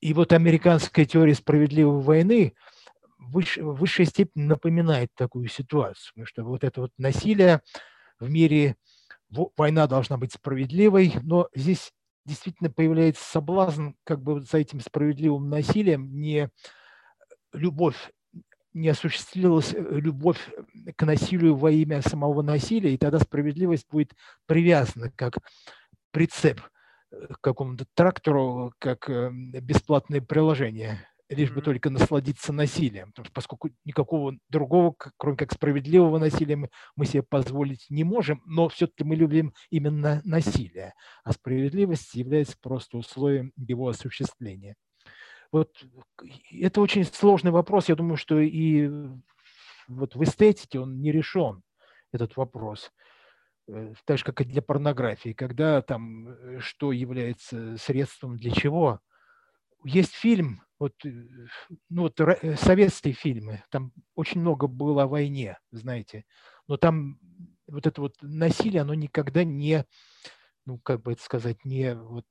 И 0.00 0.14
вот 0.14 0.32
американская 0.32 1.04
теория 1.04 1.34
справедливой 1.34 2.02
войны 2.02 2.54
в 3.18 3.42
высшей 3.58 4.04
степени 4.06 4.44
напоминает 4.44 5.10
такую 5.14 5.48
ситуацию, 5.48 6.12
потому 6.14 6.26
что 6.26 6.44
вот 6.44 6.64
это 6.64 6.82
вот 6.82 6.92
насилие 6.96 7.60
в 8.20 8.30
мире, 8.30 8.76
война 9.56 9.86
должна 9.86 10.16
быть 10.16 10.32
справедливой, 10.32 11.14
но 11.22 11.48
здесь 11.54 11.92
действительно 12.26 12.70
появляется 12.70 13.24
соблазн 13.24 13.90
как 14.04 14.20
бы 14.20 14.40
за 14.42 14.58
этим 14.58 14.80
справедливым 14.80 15.48
насилием 15.48 16.10
не 16.12 16.50
любовь, 17.52 18.12
не 18.74 18.88
осуществилась 18.88 19.72
э, 19.72 19.78
любовь 19.78 20.38
к 20.96 21.06
насилию 21.06 21.56
во 21.56 21.70
имя 21.70 22.02
самого 22.02 22.42
насилия, 22.42 22.92
и 22.92 22.98
тогда 22.98 23.18
справедливость 23.18 23.86
будет 23.90 24.12
привязана 24.46 25.10
как 25.16 25.38
прицеп 26.10 26.60
э, 27.10 27.26
к 27.34 27.40
какому-то 27.40 27.86
трактору, 27.94 28.74
как 28.78 29.08
э, 29.08 29.30
бесплатное 29.32 30.20
приложение 30.20 31.08
лишь 31.28 31.50
бы 31.50 31.60
только 31.60 31.90
насладиться 31.90 32.52
насилием, 32.52 33.08
потому 33.08 33.24
что 33.24 33.34
поскольку 33.34 33.70
никакого 33.84 34.34
другого, 34.48 34.94
кроме 35.16 35.36
как 35.36 35.52
справедливого 35.52 36.18
насилия, 36.18 36.56
мы, 36.56 36.70
мы 36.94 37.06
себе 37.06 37.22
позволить 37.22 37.86
не 37.90 38.04
можем, 38.04 38.42
но 38.46 38.68
все-таки 38.68 39.04
мы 39.04 39.16
любим 39.16 39.52
именно 39.70 40.20
насилие, 40.24 40.94
а 41.24 41.32
справедливость 41.32 42.14
является 42.14 42.56
просто 42.60 42.98
условием 42.98 43.52
его 43.56 43.88
осуществления. 43.88 44.76
Вот 45.52 45.84
это 46.50 46.80
очень 46.80 47.04
сложный 47.04 47.50
вопрос, 47.50 47.88
я 47.88 47.96
думаю, 47.96 48.16
что 48.16 48.38
и 48.38 48.90
вот 49.88 50.14
в 50.14 50.22
эстетике 50.22 50.80
он 50.80 51.00
не 51.00 51.12
решен, 51.12 51.62
этот 52.12 52.36
вопрос 52.36 52.92
э, 53.68 53.94
так 54.04 54.18
же, 54.18 54.24
как 54.24 54.40
и 54.40 54.44
для 54.44 54.62
порнографии, 54.62 55.32
когда 55.32 55.82
там 55.82 56.28
э, 56.28 56.58
что 56.60 56.92
является 56.92 57.76
средством 57.76 58.36
для 58.36 58.50
чего. 58.50 59.00
Есть 59.86 60.14
фильм 60.14 60.62
вот, 60.80 60.94
э, 61.04 61.10
ну, 61.88 62.02
вот 62.02 62.20
э, 62.20 62.56
советские 62.56 63.14
фильмы, 63.14 63.62
там 63.70 63.92
очень 64.16 64.40
много 64.40 64.66
было 64.66 65.04
о 65.04 65.06
войне, 65.06 65.58
знаете, 65.70 66.24
но 66.66 66.76
там 66.76 67.20
вот 67.68 67.86
это 67.86 68.00
вот 68.00 68.16
насилие, 68.20 68.82
оно 68.82 68.94
никогда 68.94 69.44
не, 69.44 69.84
ну, 70.64 70.80
как 70.80 71.02
бы 71.02 71.12
это 71.12 71.22
сказать, 71.22 71.64
не, 71.64 71.94
вот, 71.94 72.24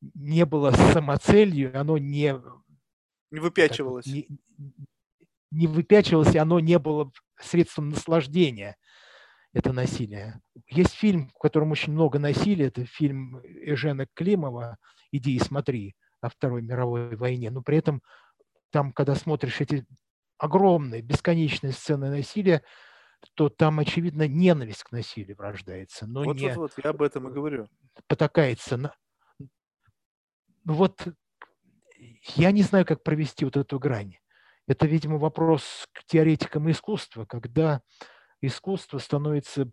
не 0.00 0.46
было 0.46 0.70
самоцелью, 0.70 1.78
оно 1.78 1.98
не... 1.98 2.34
Не 3.30 3.40
выпячивалось. 3.40 4.06
не, 4.06 4.26
не 5.50 5.66
выпячивалось, 5.66 6.34
и 6.34 6.38
оно 6.38 6.58
не 6.58 6.78
было 6.78 7.12
средством 7.38 7.90
наслаждения, 7.90 8.78
это 9.52 9.74
насилие. 9.74 10.40
Есть 10.68 10.94
фильм, 10.94 11.28
в 11.28 11.38
котором 11.38 11.72
очень 11.72 11.92
много 11.92 12.18
насилия, 12.18 12.68
это 12.68 12.86
фильм 12.86 13.42
Эжена 13.44 14.06
Климова 14.14 14.78
«Иди 15.12 15.36
и 15.36 15.38
смотри», 15.38 15.94
о 16.20 16.28
Второй 16.28 16.62
мировой 16.62 17.16
войне, 17.16 17.50
но 17.50 17.62
при 17.62 17.78
этом 17.78 18.02
там, 18.70 18.92
когда 18.92 19.14
смотришь 19.14 19.60
эти 19.60 19.86
огромные, 20.38 21.02
бесконечные 21.02 21.72
сцены 21.72 22.10
насилия, 22.10 22.62
то 23.34 23.48
там, 23.48 23.78
очевидно, 23.78 24.28
ненависть 24.28 24.84
к 24.84 24.92
насилию 24.92 25.36
рождается, 25.38 26.06
но 26.06 26.22
вот, 26.22 26.36
не 26.36 26.48
вот, 26.48 26.56
вот, 26.56 26.84
я 26.84 26.90
об 26.90 27.02
этом 27.02 27.28
и 27.28 27.32
говорю. 27.32 27.68
потакается. 28.06 28.76
На... 28.76 28.94
Ну 30.64 30.74
вот 30.74 31.06
я 32.34 32.50
не 32.52 32.62
знаю, 32.62 32.84
как 32.84 33.02
провести 33.02 33.44
вот 33.44 33.56
эту 33.56 33.78
грань. 33.78 34.16
Это, 34.66 34.86
видимо, 34.86 35.18
вопрос 35.18 35.86
к 35.92 36.04
теоретикам 36.04 36.70
искусства, 36.70 37.24
когда 37.24 37.82
искусство 38.40 38.98
становится 38.98 39.70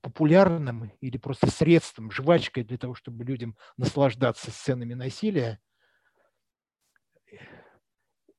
популярным 0.00 0.92
или 1.00 1.16
просто 1.16 1.50
средством, 1.50 2.10
жвачкой 2.10 2.64
для 2.64 2.78
того, 2.78 2.94
чтобы 2.94 3.24
людям 3.24 3.56
наслаждаться 3.76 4.50
сценами 4.50 4.94
насилия, 4.94 5.60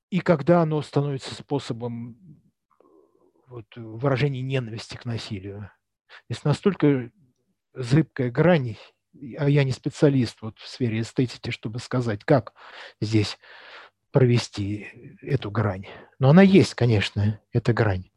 и 0.10 0.20
когда 0.20 0.62
оно 0.62 0.82
становится 0.82 1.34
способом 1.36 2.42
вот, 3.48 3.66
выражения 3.76 4.42
ненависти 4.42 4.98
к 4.98 5.06
насилию. 5.06 5.72
Есть 6.30 6.46
настолько 6.46 7.12
зыбкая 7.74 8.32
грань, 8.32 8.78
а 9.38 9.50
я 9.50 9.64
не 9.64 9.72
специалист 9.72 10.42
вот 10.42 10.60
в 10.60 10.68
сфере 10.68 11.02
эстетики, 11.02 11.50
чтобы 11.52 11.80
сказать, 11.80 12.24
как 12.24 12.54
здесь 13.02 13.38
провести 14.12 15.18
эту 15.22 15.52
грань. 15.52 15.88
Но 16.20 16.30
она 16.30 16.42
есть, 16.42 16.74
конечно, 16.74 17.42
эта 17.52 17.74
грань. 17.74 18.10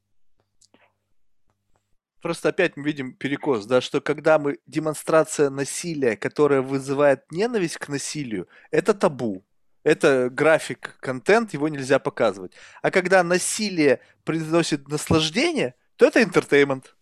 Просто 2.20 2.48
опять 2.48 2.76
мы 2.76 2.84
видим 2.84 3.12
перекос, 3.12 3.66
да, 3.66 3.80
что 3.80 4.00
когда 4.00 4.38
мы 4.38 4.58
демонстрация 4.66 5.50
насилия, 5.50 6.16
которая 6.16 6.62
вызывает 6.62 7.30
ненависть 7.30 7.78
к 7.78 7.88
насилию, 7.88 8.48
это 8.70 8.92
табу. 8.94 9.44
Это 9.84 10.28
graphic 10.28 10.96
content, 11.00 11.54
его 11.54 11.68
нельзя 11.68 11.98
показывать. 11.98 12.52
А 12.82 12.90
когда 12.90 13.22
насилие 13.22 14.00
приносит 14.24 14.88
наслаждение, 14.88 15.74
то 15.96 16.06
это 16.06 16.22
entertainment. 16.22 16.96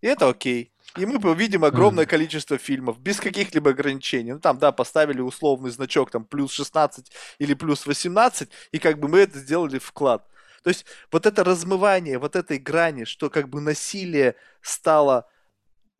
И 0.00 0.06
это 0.06 0.28
окей. 0.28 0.72
И 0.96 1.06
мы 1.06 1.18
увидим 1.30 1.64
огромное 1.64 2.06
количество 2.06 2.56
фильмов 2.56 3.00
без 3.00 3.18
каких-либо 3.18 3.70
ограничений. 3.70 4.32
Ну, 4.32 4.40
там, 4.40 4.58
да, 4.58 4.70
поставили 4.70 5.20
условный 5.20 5.70
значок, 5.70 6.10
там, 6.10 6.24
плюс 6.24 6.52
16 6.52 7.10
или 7.38 7.54
плюс 7.54 7.86
18, 7.86 8.48
и 8.72 8.78
как 8.78 8.98
бы 8.98 9.08
мы 9.08 9.20
это 9.20 9.38
сделали 9.38 9.78
вклад. 9.78 10.26
То 10.64 10.70
есть 10.70 10.86
вот 11.12 11.26
это 11.26 11.44
размывание 11.44 12.18
вот 12.18 12.36
этой 12.36 12.56
грани, 12.58 13.04
что 13.04 13.28
как 13.28 13.50
бы 13.50 13.60
насилие 13.60 14.34
стало 14.62 15.28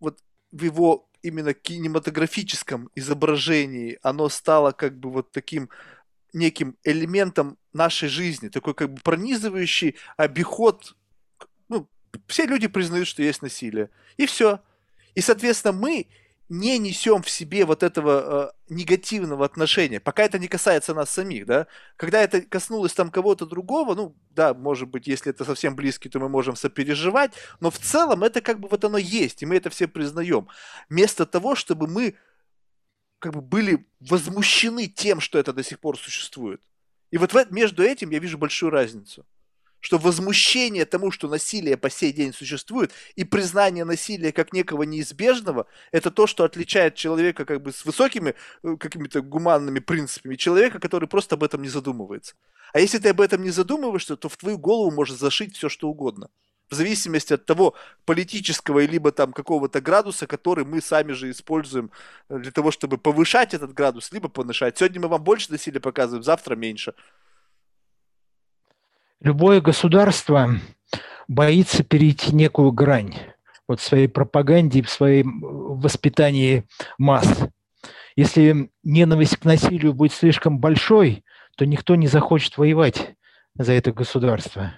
вот 0.00 0.20
в 0.52 0.64
его 0.64 1.06
именно 1.20 1.52
кинематографическом 1.52 2.90
изображении, 2.94 3.98
оно 4.02 4.30
стало 4.30 4.72
как 4.72 4.98
бы 4.98 5.10
вот 5.10 5.32
таким 5.32 5.68
неким 6.32 6.78
элементом 6.82 7.58
нашей 7.74 8.08
жизни, 8.08 8.48
такой 8.48 8.72
как 8.72 8.94
бы 8.94 9.00
пронизывающий 9.02 9.96
обиход. 10.16 10.96
Ну, 11.68 11.86
все 12.26 12.46
люди 12.46 12.66
признают, 12.66 13.06
что 13.06 13.22
есть 13.22 13.42
насилие. 13.42 13.90
И 14.16 14.24
все. 14.24 14.60
И, 15.14 15.20
соответственно, 15.20 15.72
мы 15.74 16.06
не 16.48 16.78
несем 16.78 17.22
в 17.22 17.30
себе 17.30 17.64
вот 17.64 17.82
этого 17.82 18.52
э, 18.68 18.74
негативного 18.74 19.44
отношения, 19.44 20.00
пока 20.00 20.24
это 20.24 20.38
не 20.38 20.48
касается 20.48 20.94
нас 20.94 21.10
самих, 21.10 21.46
да. 21.46 21.66
Когда 21.96 22.22
это 22.22 22.42
коснулось 22.42 22.92
там 22.92 23.10
кого-то 23.10 23.46
другого, 23.46 23.94
ну, 23.94 24.16
да, 24.30 24.52
может 24.52 24.88
быть, 24.88 25.06
если 25.06 25.30
это 25.30 25.44
совсем 25.44 25.74
близкий, 25.74 26.08
то 26.08 26.20
мы 26.20 26.28
можем 26.28 26.56
сопереживать, 26.56 27.32
но 27.60 27.70
в 27.70 27.78
целом 27.78 28.24
это 28.24 28.40
как 28.40 28.60
бы 28.60 28.68
вот 28.68 28.84
оно 28.84 28.98
есть, 28.98 29.42
и 29.42 29.46
мы 29.46 29.56
это 29.56 29.70
все 29.70 29.88
признаем. 29.88 30.48
Вместо 30.88 31.24
того, 31.24 31.54
чтобы 31.54 31.86
мы 31.86 32.14
как 33.18 33.32
бы 33.32 33.40
были 33.40 33.86
возмущены 34.00 34.86
тем, 34.86 35.20
что 35.20 35.38
это 35.38 35.52
до 35.52 35.62
сих 35.62 35.80
пор 35.80 35.98
существует. 35.98 36.60
И 37.10 37.16
вот 37.16 37.32
между 37.50 37.82
этим 37.82 38.10
я 38.10 38.18
вижу 38.18 38.36
большую 38.36 38.70
разницу 38.70 39.24
что 39.84 39.98
возмущение 39.98 40.86
тому, 40.86 41.10
что 41.10 41.28
насилие 41.28 41.76
по 41.76 41.90
сей 41.90 42.10
день 42.10 42.32
существует, 42.32 42.90
и 43.16 43.24
признание 43.24 43.84
насилия 43.84 44.32
как 44.32 44.54
некого 44.54 44.84
неизбежного, 44.84 45.66
это 45.92 46.10
то, 46.10 46.26
что 46.26 46.44
отличает 46.44 46.94
человека 46.94 47.44
как 47.44 47.60
бы 47.60 47.70
с 47.70 47.84
высокими 47.84 48.34
э, 48.62 48.76
какими-то 48.80 49.20
гуманными 49.20 49.80
принципами, 49.80 50.36
человека, 50.36 50.80
который 50.80 51.06
просто 51.06 51.34
об 51.34 51.44
этом 51.44 51.60
не 51.60 51.68
задумывается. 51.68 52.34
А 52.72 52.80
если 52.80 52.96
ты 52.96 53.10
об 53.10 53.20
этом 53.20 53.42
не 53.42 53.50
задумываешься, 53.50 54.16
то 54.16 54.30
в 54.30 54.38
твою 54.38 54.56
голову 54.56 54.90
может 54.90 55.18
зашить 55.18 55.54
все, 55.54 55.68
что 55.68 55.90
угодно. 55.90 56.30
В 56.70 56.74
зависимости 56.74 57.34
от 57.34 57.44
того 57.44 57.74
политического 58.06 58.86
либо 58.86 59.12
там 59.12 59.34
какого-то 59.34 59.82
градуса, 59.82 60.26
который 60.26 60.64
мы 60.64 60.80
сами 60.80 61.12
же 61.12 61.30
используем 61.30 61.90
э, 62.30 62.38
для 62.38 62.52
того, 62.52 62.70
чтобы 62.70 62.96
повышать 62.96 63.52
этот 63.52 63.74
градус, 63.74 64.12
либо 64.12 64.30
понижать. 64.30 64.78
Сегодня 64.78 65.02
мы 65.02 65.08
вам 65.08 65.22
больше 65.22 65.52
насилия 65.52 65.80
показываем, 65.80 66.22
завтра 66.22 66.56
меньше. 66.56 66.94
Любое 69.24 69.62
государство 69.62 70.50
боится 71.28 71.82
перейти 71.82 72.34
некую 72.34 72.72
грань 72.72 73.14
вот 73.66 73.80
в 73.80 73.82
своей 73.82 74.06
пропаганде, 74.06 74.82
в 74.82 74.90
своем 74.90 75.40
воспитании 75.40 76.64
масс. 76.98 77.26
Если 78.16 78.70
ненависть 78.82 79.38
к 79.38 79.44
насилию 79.46 79.94
будет 79.94 80.12
слишком 80.12 80.58
большой, 80.58 81.24
то 81.56 81.64
никто 81.64 81.94
не 81.94 82.06
захочет 82.06 82.58
воевать 82.58 83.16
за 83.56 83.72
это 83.72 83.92
государство. 83.92 84.74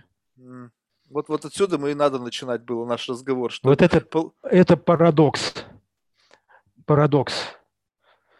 Вот, 1.10 1.28
вот 1.28 1.44
отсюда 1.44 1.76
мы 1.78 1.90
и 1.90 1.94
надо 1.94 2.20
начинать 2.20 2.62
было 2.62 2.86
наш 2.86 3.08
разговор. 3.08 3.50
Что... 3.50 3.68
Вот 3.68 3.82
это, 3.82 4.00
это 4.44 4.76
парадокс. 4.76 5.64
Парадокс. 6.84 7.34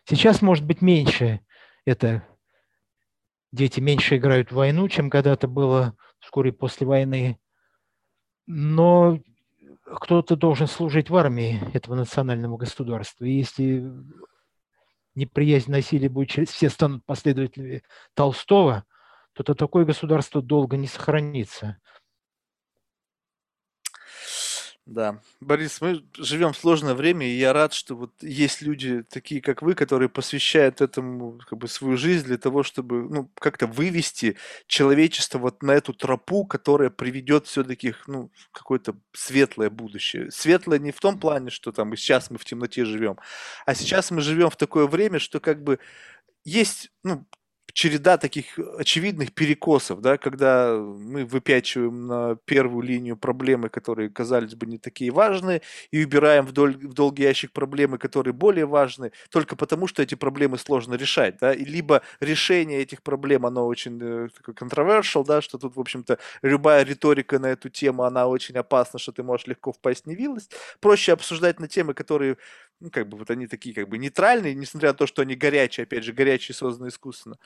Сейчас 0.05 0.41
может 0.41 0.65
быть 0.65 0.83
меньше 0.83 1.41
это 1.85 2.25
дети 3.57 3.81
меньше 3.81 4.17
играют 4.17 4.53
в 4.53 4.55
войну, 4.55 4.89
чем 4.89 5.11
когда-то 5.11 5.49
было 5.49 5.97
вскоре 6.21 6.53
после 6.53 6.87
войны. 6.87 7.39
Но 8.47 9.19
кто-то 9.85 10.37
должен 10.37 10.67
служить 10.67 11.11
в 11.11 11.17
армии 11.17 11.61
этого 11.73 11.95
национального 11.95 12.57
государства. 12.57 13.25
И 13.25 13.33
если 13.33 13.85
неприязнь 15.15 15.71
насилия 15.71 16.09
будет 16.09 16.31
через 16.31 16.51
все 16.51 16.71
станут 16.71 17.05
последователями 17.05 17.83
Толстого, 18.15 18.85
то, 19.33 19.43
то 19.43 19.55
такое 19.55 19.85
государство 19.85 20.43
долго 20.43 20.77
не 20.77 20.87
сохранится. 20.87 21.79
Да. 24.87 25.21
Борис, 25.41 25.81
мы 25.81 26.05
живем 26.17 26.53
в 26.53 26.57
сложное 26.57 26.95
время, 26.95 27.27
и 27.27 27.37
я 27.37 27.53
рад, 27.53 27.73
что 27.73 27.97
вот 27.97 28.13
есть 28.23 28.63
люди 28.63 29.03
такие, 29.03 29.41
как 29.43 29.61
вы, 29.61 29.75
которые 29.75 30.09
посвящают 30.09 30.81
этому 30.81 31.41
как 31.49 31.59
бы 31.59 31.67
свою 31.67 31.97
жизнь 31.97 32.25
для 32.25 32.39
того, 32.39 32.63
чтобы 32.63 33.03
ну, 33.03 33.29
как-то 33.35 33.67
вывести 33.67 34.37
человечество 34.69 35.39
вот 35.39 35.61
на 35.65 35.73
эту 35.73 35.93
тропу, 35.93 36.47
которая 36.47 36.91
приведет 36.91 37.49
все-таки 37.49 37.97
ну, 38.07 38.31
в 38.37 38.53
какое-то 38.53 38.95
светлое 39.13 39.71
будущее. 39.71 40.31
Светлое 40.31 40.79
не 40.79 40.93
в 40.93 41.01
том 41.01 41.19
плане, 41.19 41.51
что 41.51 41.73
там 41.73 41.97
сейчас 41.97 42.31
мы 42.31 42.39
в 42.39 42.45
темноте 42.45 42.85
живем, 42.85 43.19
а 43.67 43.75
сейчас 43.75 44.13
мы 44.13 44.21
живем 44.21 44.51
в 44.51 44.57
такое 44.57 44.87
время, 44.87 45.19
что 45.19 45.41
как 45.41 45.65
бы 45.65 45.81
есть 46.45 46.93
ну, 47.03 47.27
череда 47.77 48.17
таких 48.17 48.59
очевидных 48.79 49.35
перекосов, 49.35 50.01
да, 50.01 50.17
когда 50.17 50.75
мы 50.79 51.27
выпячиваем 51.27 52.07
на 52.07 52.37
первую 52.47 52.83
линию 52.83 53.19
проблемы, 53.19 53.69
которые 53.69 54.09
казались 54.09 54.55
бы 54.55 54.65
не 54.65 54.79
такие 54.79 55.11
важные, 55.11 55.61
и 55.91 56.03
убираем 56.03 56.47
вдоль, 56.47 56.75
в 56.75 56.95
долгий 56.95 57.25
ящик 57.25 57.53
проблемы, 57.53 57.99
которые 57.99 58.33
более 58.33 58.65
важны, 58.65 59.13
только 59.31 59.57
потому, 59.57 59.89
что 59.89 60.03
эти 60.03 60.15
проблемы 60.15 60.57
сложно 60.57 60.95
решать, 60.95 61.37
да, 61.39 61.53
и 61.53 61.67
либо 61.67 62.01
решение 62.19 62.81
этих 62.81 63.03
проблем, 63.03 63.45
оно 63.45 63.67
очень 63.67 63.99
э, 64.01 64.29
controversial, 64.59 65.23
да, 65.27 65.43
что 65.43 65.59
тут, 65.59 65.77
в 65.77 65.81
общем-то, 65.81 66.19
любая 66.41 66.83
риторика 66.83 67.39
на 67.39 67.49
эту 67.49 67.69
тему, 67.69 68.05
она 68.05 68.27
очень 68.27 68.57
опасна, 68.57 68.99
что 68.99 69.13
ты 69.13 69.23
можешь 69.23 69.49
легко 69.49 69.73
впасть 69.73 70.05
в 70.05 70.09
невилость. 70.09 70.55
Проще 70.81 71.13
обсуждать 71.13 71.61
на 71.61 71.69
темы, 71.69 71.93
которые 71.93 72.39
ну, 72.81 72.91
как 72.91 73.09
бы 73.09 73.17
вот 73.19 73.31
они 73.31 73.47
такие 73.47 73.75
как 73.75 73.89
бы 73.89 73.99
нейтральные, 73.99 74.55
несмотря 74.55 74.91
на 74.91 74.95
то, 74.95 75.07
что 75.07 75.23
они 75.23 75.35
горячие, 75.35 75.85
опять 75.85 76.05
же, 76.05 76.13
горячие 76.13 76.55
созданы 76.55 76.89
искусственно. 76.89 77.39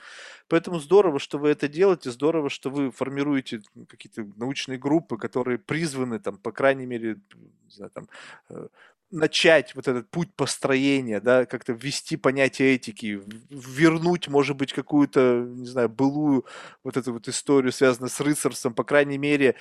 Поэтому 0.49 0.81
здорово, 0.81 1.19
что 1.21 1.39
вы 1.39 1.51
это 1.51 1.69
делаете, 1.69 2.11
здорово, 2.11 2.51
что 2.51 2.71
вы 2.71 2.91
формируете 2.91 3.63
какие-то 3.89 4.27
научные 4.37 4.79
группы, 4.79 5.19
которые 5.19 5.59
призваны, 5.59 6.19
там, 6.21 6.39
по 6.39 6.53
крайней 6.53 6.87
мере, 6.87 7.19
не 7.65 7.71
знаю, 7.71 7.91
там, 7.93 8.09
э, 8.51 8.69
начать 9.11 9.75
вот 9.75 9.89
этот 9.89 10.09
путь 10.11 10.33
построения, 10.35 11.21
да, 11.21 11.47
как-то 11.47 11.73
ввести 11.73 12.17
понятие 12.17 12.75
этики, 12.77 13.21
вернуть, 13.51 14.29
может 14.29 14.57
быть, 14.57 14.73
какую-то, 14.73 15.45
не 15.49 15.67
знаю, 15.67 15.89
былую 15.89 16.45
вот 16.85 16.97
эту 16.97 17.13
вот 17.13 17.29
историю, 17.29 17.73
связанную 17.73 18.11
с 18.11 18.21
рыцарством, 18.21 18.75
по 18.75 18.85
крайней 18.85 19.19
мере, 19.19 19.57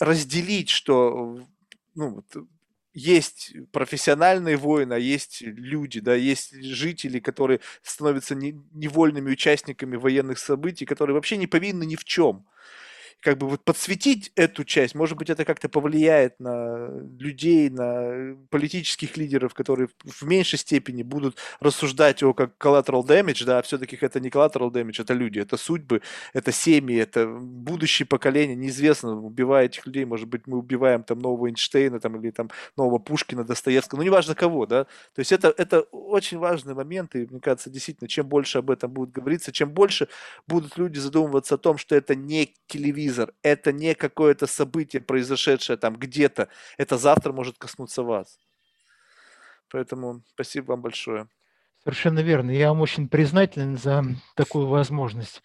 разделить, 0.00 0.70
что 0.70 1.40
ну, 1.94 2.10
вот, 2.10 2.46
есть 2.96 3.52
профессиональные 3.72 4.56
воины, 4.56 4.94
а 4.94 4.98
есть 4.98 5.42
люди, 5.42 6.00
да, 6.00 6.14
есть 6.14 6.54
жители, 6.62 7.20
которые 7.20 7.60
становятся 7.82 8.34
невольными 8.34 9.30
участниками 9.30 9.96
военных 9.96 10.38
событий, 10.38 10.86
которые 10.86 11.14
вообще 11.14 11.36
не 11.36 11.46
повинны 11.46 11.84
ни 11.84 11.94
в 11.94 12.04
чем 12.04 12.46
как 13.20 13.38
бы 13.38 13.48
вот 13.48 13.64
подсветить 13.64 14.30
эту 14.36 14.64
часть, 14.64 14.94
может 14.94 15.18
быть, 15.18 15.30
это 15.30 15.44
как-то 15.44 15.68
повлияет 15.68 16.38
на 16.38 16.88
людей, 17.18 17.70
на 17.70 18.36
политических 18.50 19.16
лидеров, 19.16 19.54
которые 19.54 19.88
в 20.04 20.22
меньшей 20.22 20.58
степени 20.58 21.02
будут 21.02 21.36
рассуждать 21.60 22.22
о 22.22 22.34
как 22.34 22.52
collateral 22.58 23.04
damage, 23.04 23.44
да, 23.44 23.62
все-таки 23.62 23.98
это 24.00 24.20
не 24.20 24.28
collateral 24.28 24.70
damage, 24.70 25.00
это 25.00 25.14
люди, 25.14 25.40
это 25.40 25.56
судьбы, 25.56 26.02
это 26.34 26.52
семьи, 26.52 26.96
это 26.96 27.26
будущее 27.26 28.06
поколение, 28.06 28.56
неизвестно, 28.56 29.18
убивая 29.20 29.66
этих 29.66 29.86
людей, 29.86 30.04
может 30.04 30.28
быть, 30.28 30.46
мы 30.46 30.58
убиваем 30.58 31.02
там 31.02 31.18
нового 31.18 31.48
Эйнштейна 31.48 31.98
там, 31.98 32.20
или 32.20 32.30
там 32.30 32.50
нового 32.76 32.98
Пушкина, 32.98 33.44
Достоевского, 33.44 33.98
ну, 33.98 34.04
неважно 34.04 34.34
кого, 34.34 34.66
да, 34.66 34.84
то 34.84 35.18
есть 35.18 35.32
это, 35.32 35.52
это 35.56 35.80
очень 35.80 36.38
важный 36.38 36.74
момент, 36.74 37.16
и 37.16 37.26
мне 37.26 37.40
кажется, 37.40 37.70
действительно, 37.70 38.08
чем 38.08 38.28
больше 38.28 38.58
об 38.58 38.70
этом 38.70 38.92
будет 38.92 39.10
говориться, 39.10 39.50
чем 39.52 39.70
больше 39.70 40.08
будут 40.46 40.76
люди 40.76 40.98
задумываться 40.98 41.56
о 41.56 41.58
том, 41.58 41.78
что 41.78 41.96
это 41.96 42.14
не 42.14 42.54
телевизор, 42.68 43.05
телевизор, 43.06 43.32
это 43.42 43.72
не 43.72 43.94
какое-то 43.94 44.46
событие, 44.46 45.00
произошедшее 45.00 45.76
там 45.76 45.96
где-то, 45.96 46.48
это 46.76 46.98
завтра 46.98 47.32
может 47.32 47.58
коснуться 47.58 48.02
вас. 48.02 48.38
Поэтому 49.70 50.22
спасибо 50.28 50.72
вам 50.72 50.82
большое. 50.82 51.28
Совершенно 51.82 52.20
верно. 52.20 52.50
Я 52.50 52.68
вам 52.68 52.80
очень 52.80 53.08
признателен 53.08 53.76
за 53.76 54.04
такую 54.34 54.66
возможность. 54.66 55.42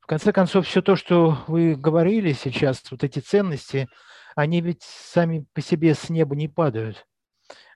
В 0.00 0.06
конце 0.06 0.32
концов, 0.32 0.66
все 0.66 0.82
то, 0.82 0.96
что 0.96 1.38
вы 1.48 1.74
говорили 1.74 2.32
сейчас, 2.32 2.82
вот 2.90 3.04
эти 3.04 3.18
ценности, 3.18 3.88
они 4.36 4.60
ведь 4.60 4.82
сами 4.82 5.46
по 5.52 5.60
себе 5.60 5.94
с 5.94 6.08
неба 6.10 6.36
не 6.36 6.48
падают. 6.48 7.06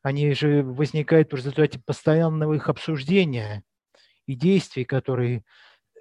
Они 0.02 0.32
же 0.34 0.62
возникают 0.62 1.32
в 1.32 1.36
результате 1.36 1.78
постоянного 1.78 2.54
их 2.54 2.68
обсуждения 2.68 3.64
и 4.26 4.34
действий, 4.34 4.84
которые 4.84 5.44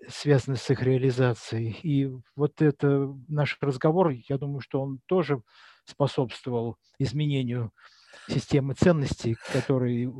связаны 0.07 0.57
с 0.57 0.69
их 0.69 0.81
реализацией. 0.81 1.77
И 1.83 2.11
вот 2.35 2.61
это 2.61 3.13
наш 3.27 3.57
разговор, 3.61 4.09
я 4.09 4.37
думаю, 4.37 4.61
что 4.61 4.81
он 4.81 4.99
тоже 5.05 5.41
способствовал 5.85 6.77
изменению 6.99 7.71
системы 8.27 8.73
ценностей, 8.75 9.35
которые 9.53 10.11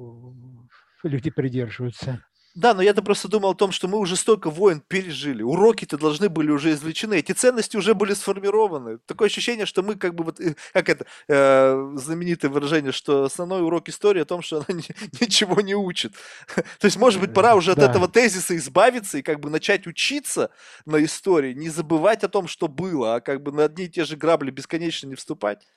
люди 1.03 1.30
придерживаются. 1.30 2.23
Да, 2.55 2.73
но 2.73 2.81
я-то 2.81 3.03
просто 3.03 3.27
думал 3.27 3.51
о 3.51 3.55
том, 3.55 3.71
что 3.71 3.88
мы 3.88 3.99
уже 3.99 4.15
столько 4.15 4.49
войн 4.49 4.81
пережили. 4.88 5.43
Уроки-то 5.43 5.97
должны 5.97 6.30
были 6.30 6.49
уже 6.49 6.71
извлечены. 6.71 7.13
Эти 7.13 7.31
ценности 7.31 7.77
уже 7.77 7.93
были 7.93 8.13
сформированы. 8.13 8.97
Такое 9.05 9.27
ощущение, 9.27 9.67
что 9.67 9.84
мы 9.84 9.95
как 9.95 10.15
бы 10.15 10.23
вот, 10.23 10.39
э, 10.39 10.55
как 10.73 10.89
это, 10.89 11.05
э, 11.27 11.91
знаменитое 11.95 12.49
выражение, 12.49 12.91
что 12.91 13.23
основной 13.23 13.61
урок 13.61 13.88
истории 13.88 14.21
о 14.21 14.26
том, 14.26 14.41
что 14.41 14.57
она 14.57 14.65
ни, 14.69 14.84
ничего 15.21 15.61
не 15.61 15.76
учит. 15.76 16.13
То 16.80 16.85
есть, 16.85 16.97
может 16.97 17.21
быть, 17.21 17.34
пора 17.34 17.55
уже 17.55 17.76
да. 17.76 17.84
от 17.84 17.89
этого 17.91 18.07
тезиса 18.07 18.57
избавиться 18.57 19.19
и 19.19 19.21
как 19.21 19.39
бы 19.39 19.49
начать 19.51 19.85
учиться 19.85 20.49
на 20.85 21.03
истории, 21.03 21.53
не 21.53 21.69
забывать 21.69 22.23
о 22.23 22.30
том, 22.30 22.47
что 22.47 22.67
было, 22.67 23.15
а 23.15 23.21
как 23.21 23.43
бы 23.43 23.51
на 23.51 23.65
одни 23.65 23.85
и 23.85 23.89
те 23.89 24.05
же 24.05 24.17
грабли 24.17 24.49
бесконечно 24.49 25.07
не 25.07 25.15
вступать. 25.15 25.67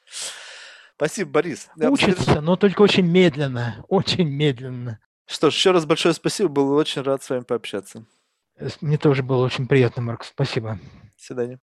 Спасибо, 0.96 1.30
Борис. 1.30 1.68
Учится, 1.76 2.40
но 2.40 2.56
только 2.56 2.80
очень 2.80 3.06
медленно, 3.06 3.84
очень 3.88 4.28
медленно. 4.28 5.00
Что 5.26 5.50
ж, 5.50 5.54
еще 5.54 5.70
раз 5.70 5.86
большое 5.86 6.14
спасибо, 6.14 6.48
был 6.48 6.72
очень 6.72 7.02
рад 7.02 7.22
с 7.22 7.30
вами 7.30 7.42
пообщаться. 7.42 8.04
Мне 8.80 8.98
тоже 8.98 9.22
было 9.22 9.44
очень 9.44 9.66
приятно, 9.66 10.02
Марк, 10.02 10.24
спасибо. 10.24 10.78
До 11.16 11.24
свидания. 11.24 11.60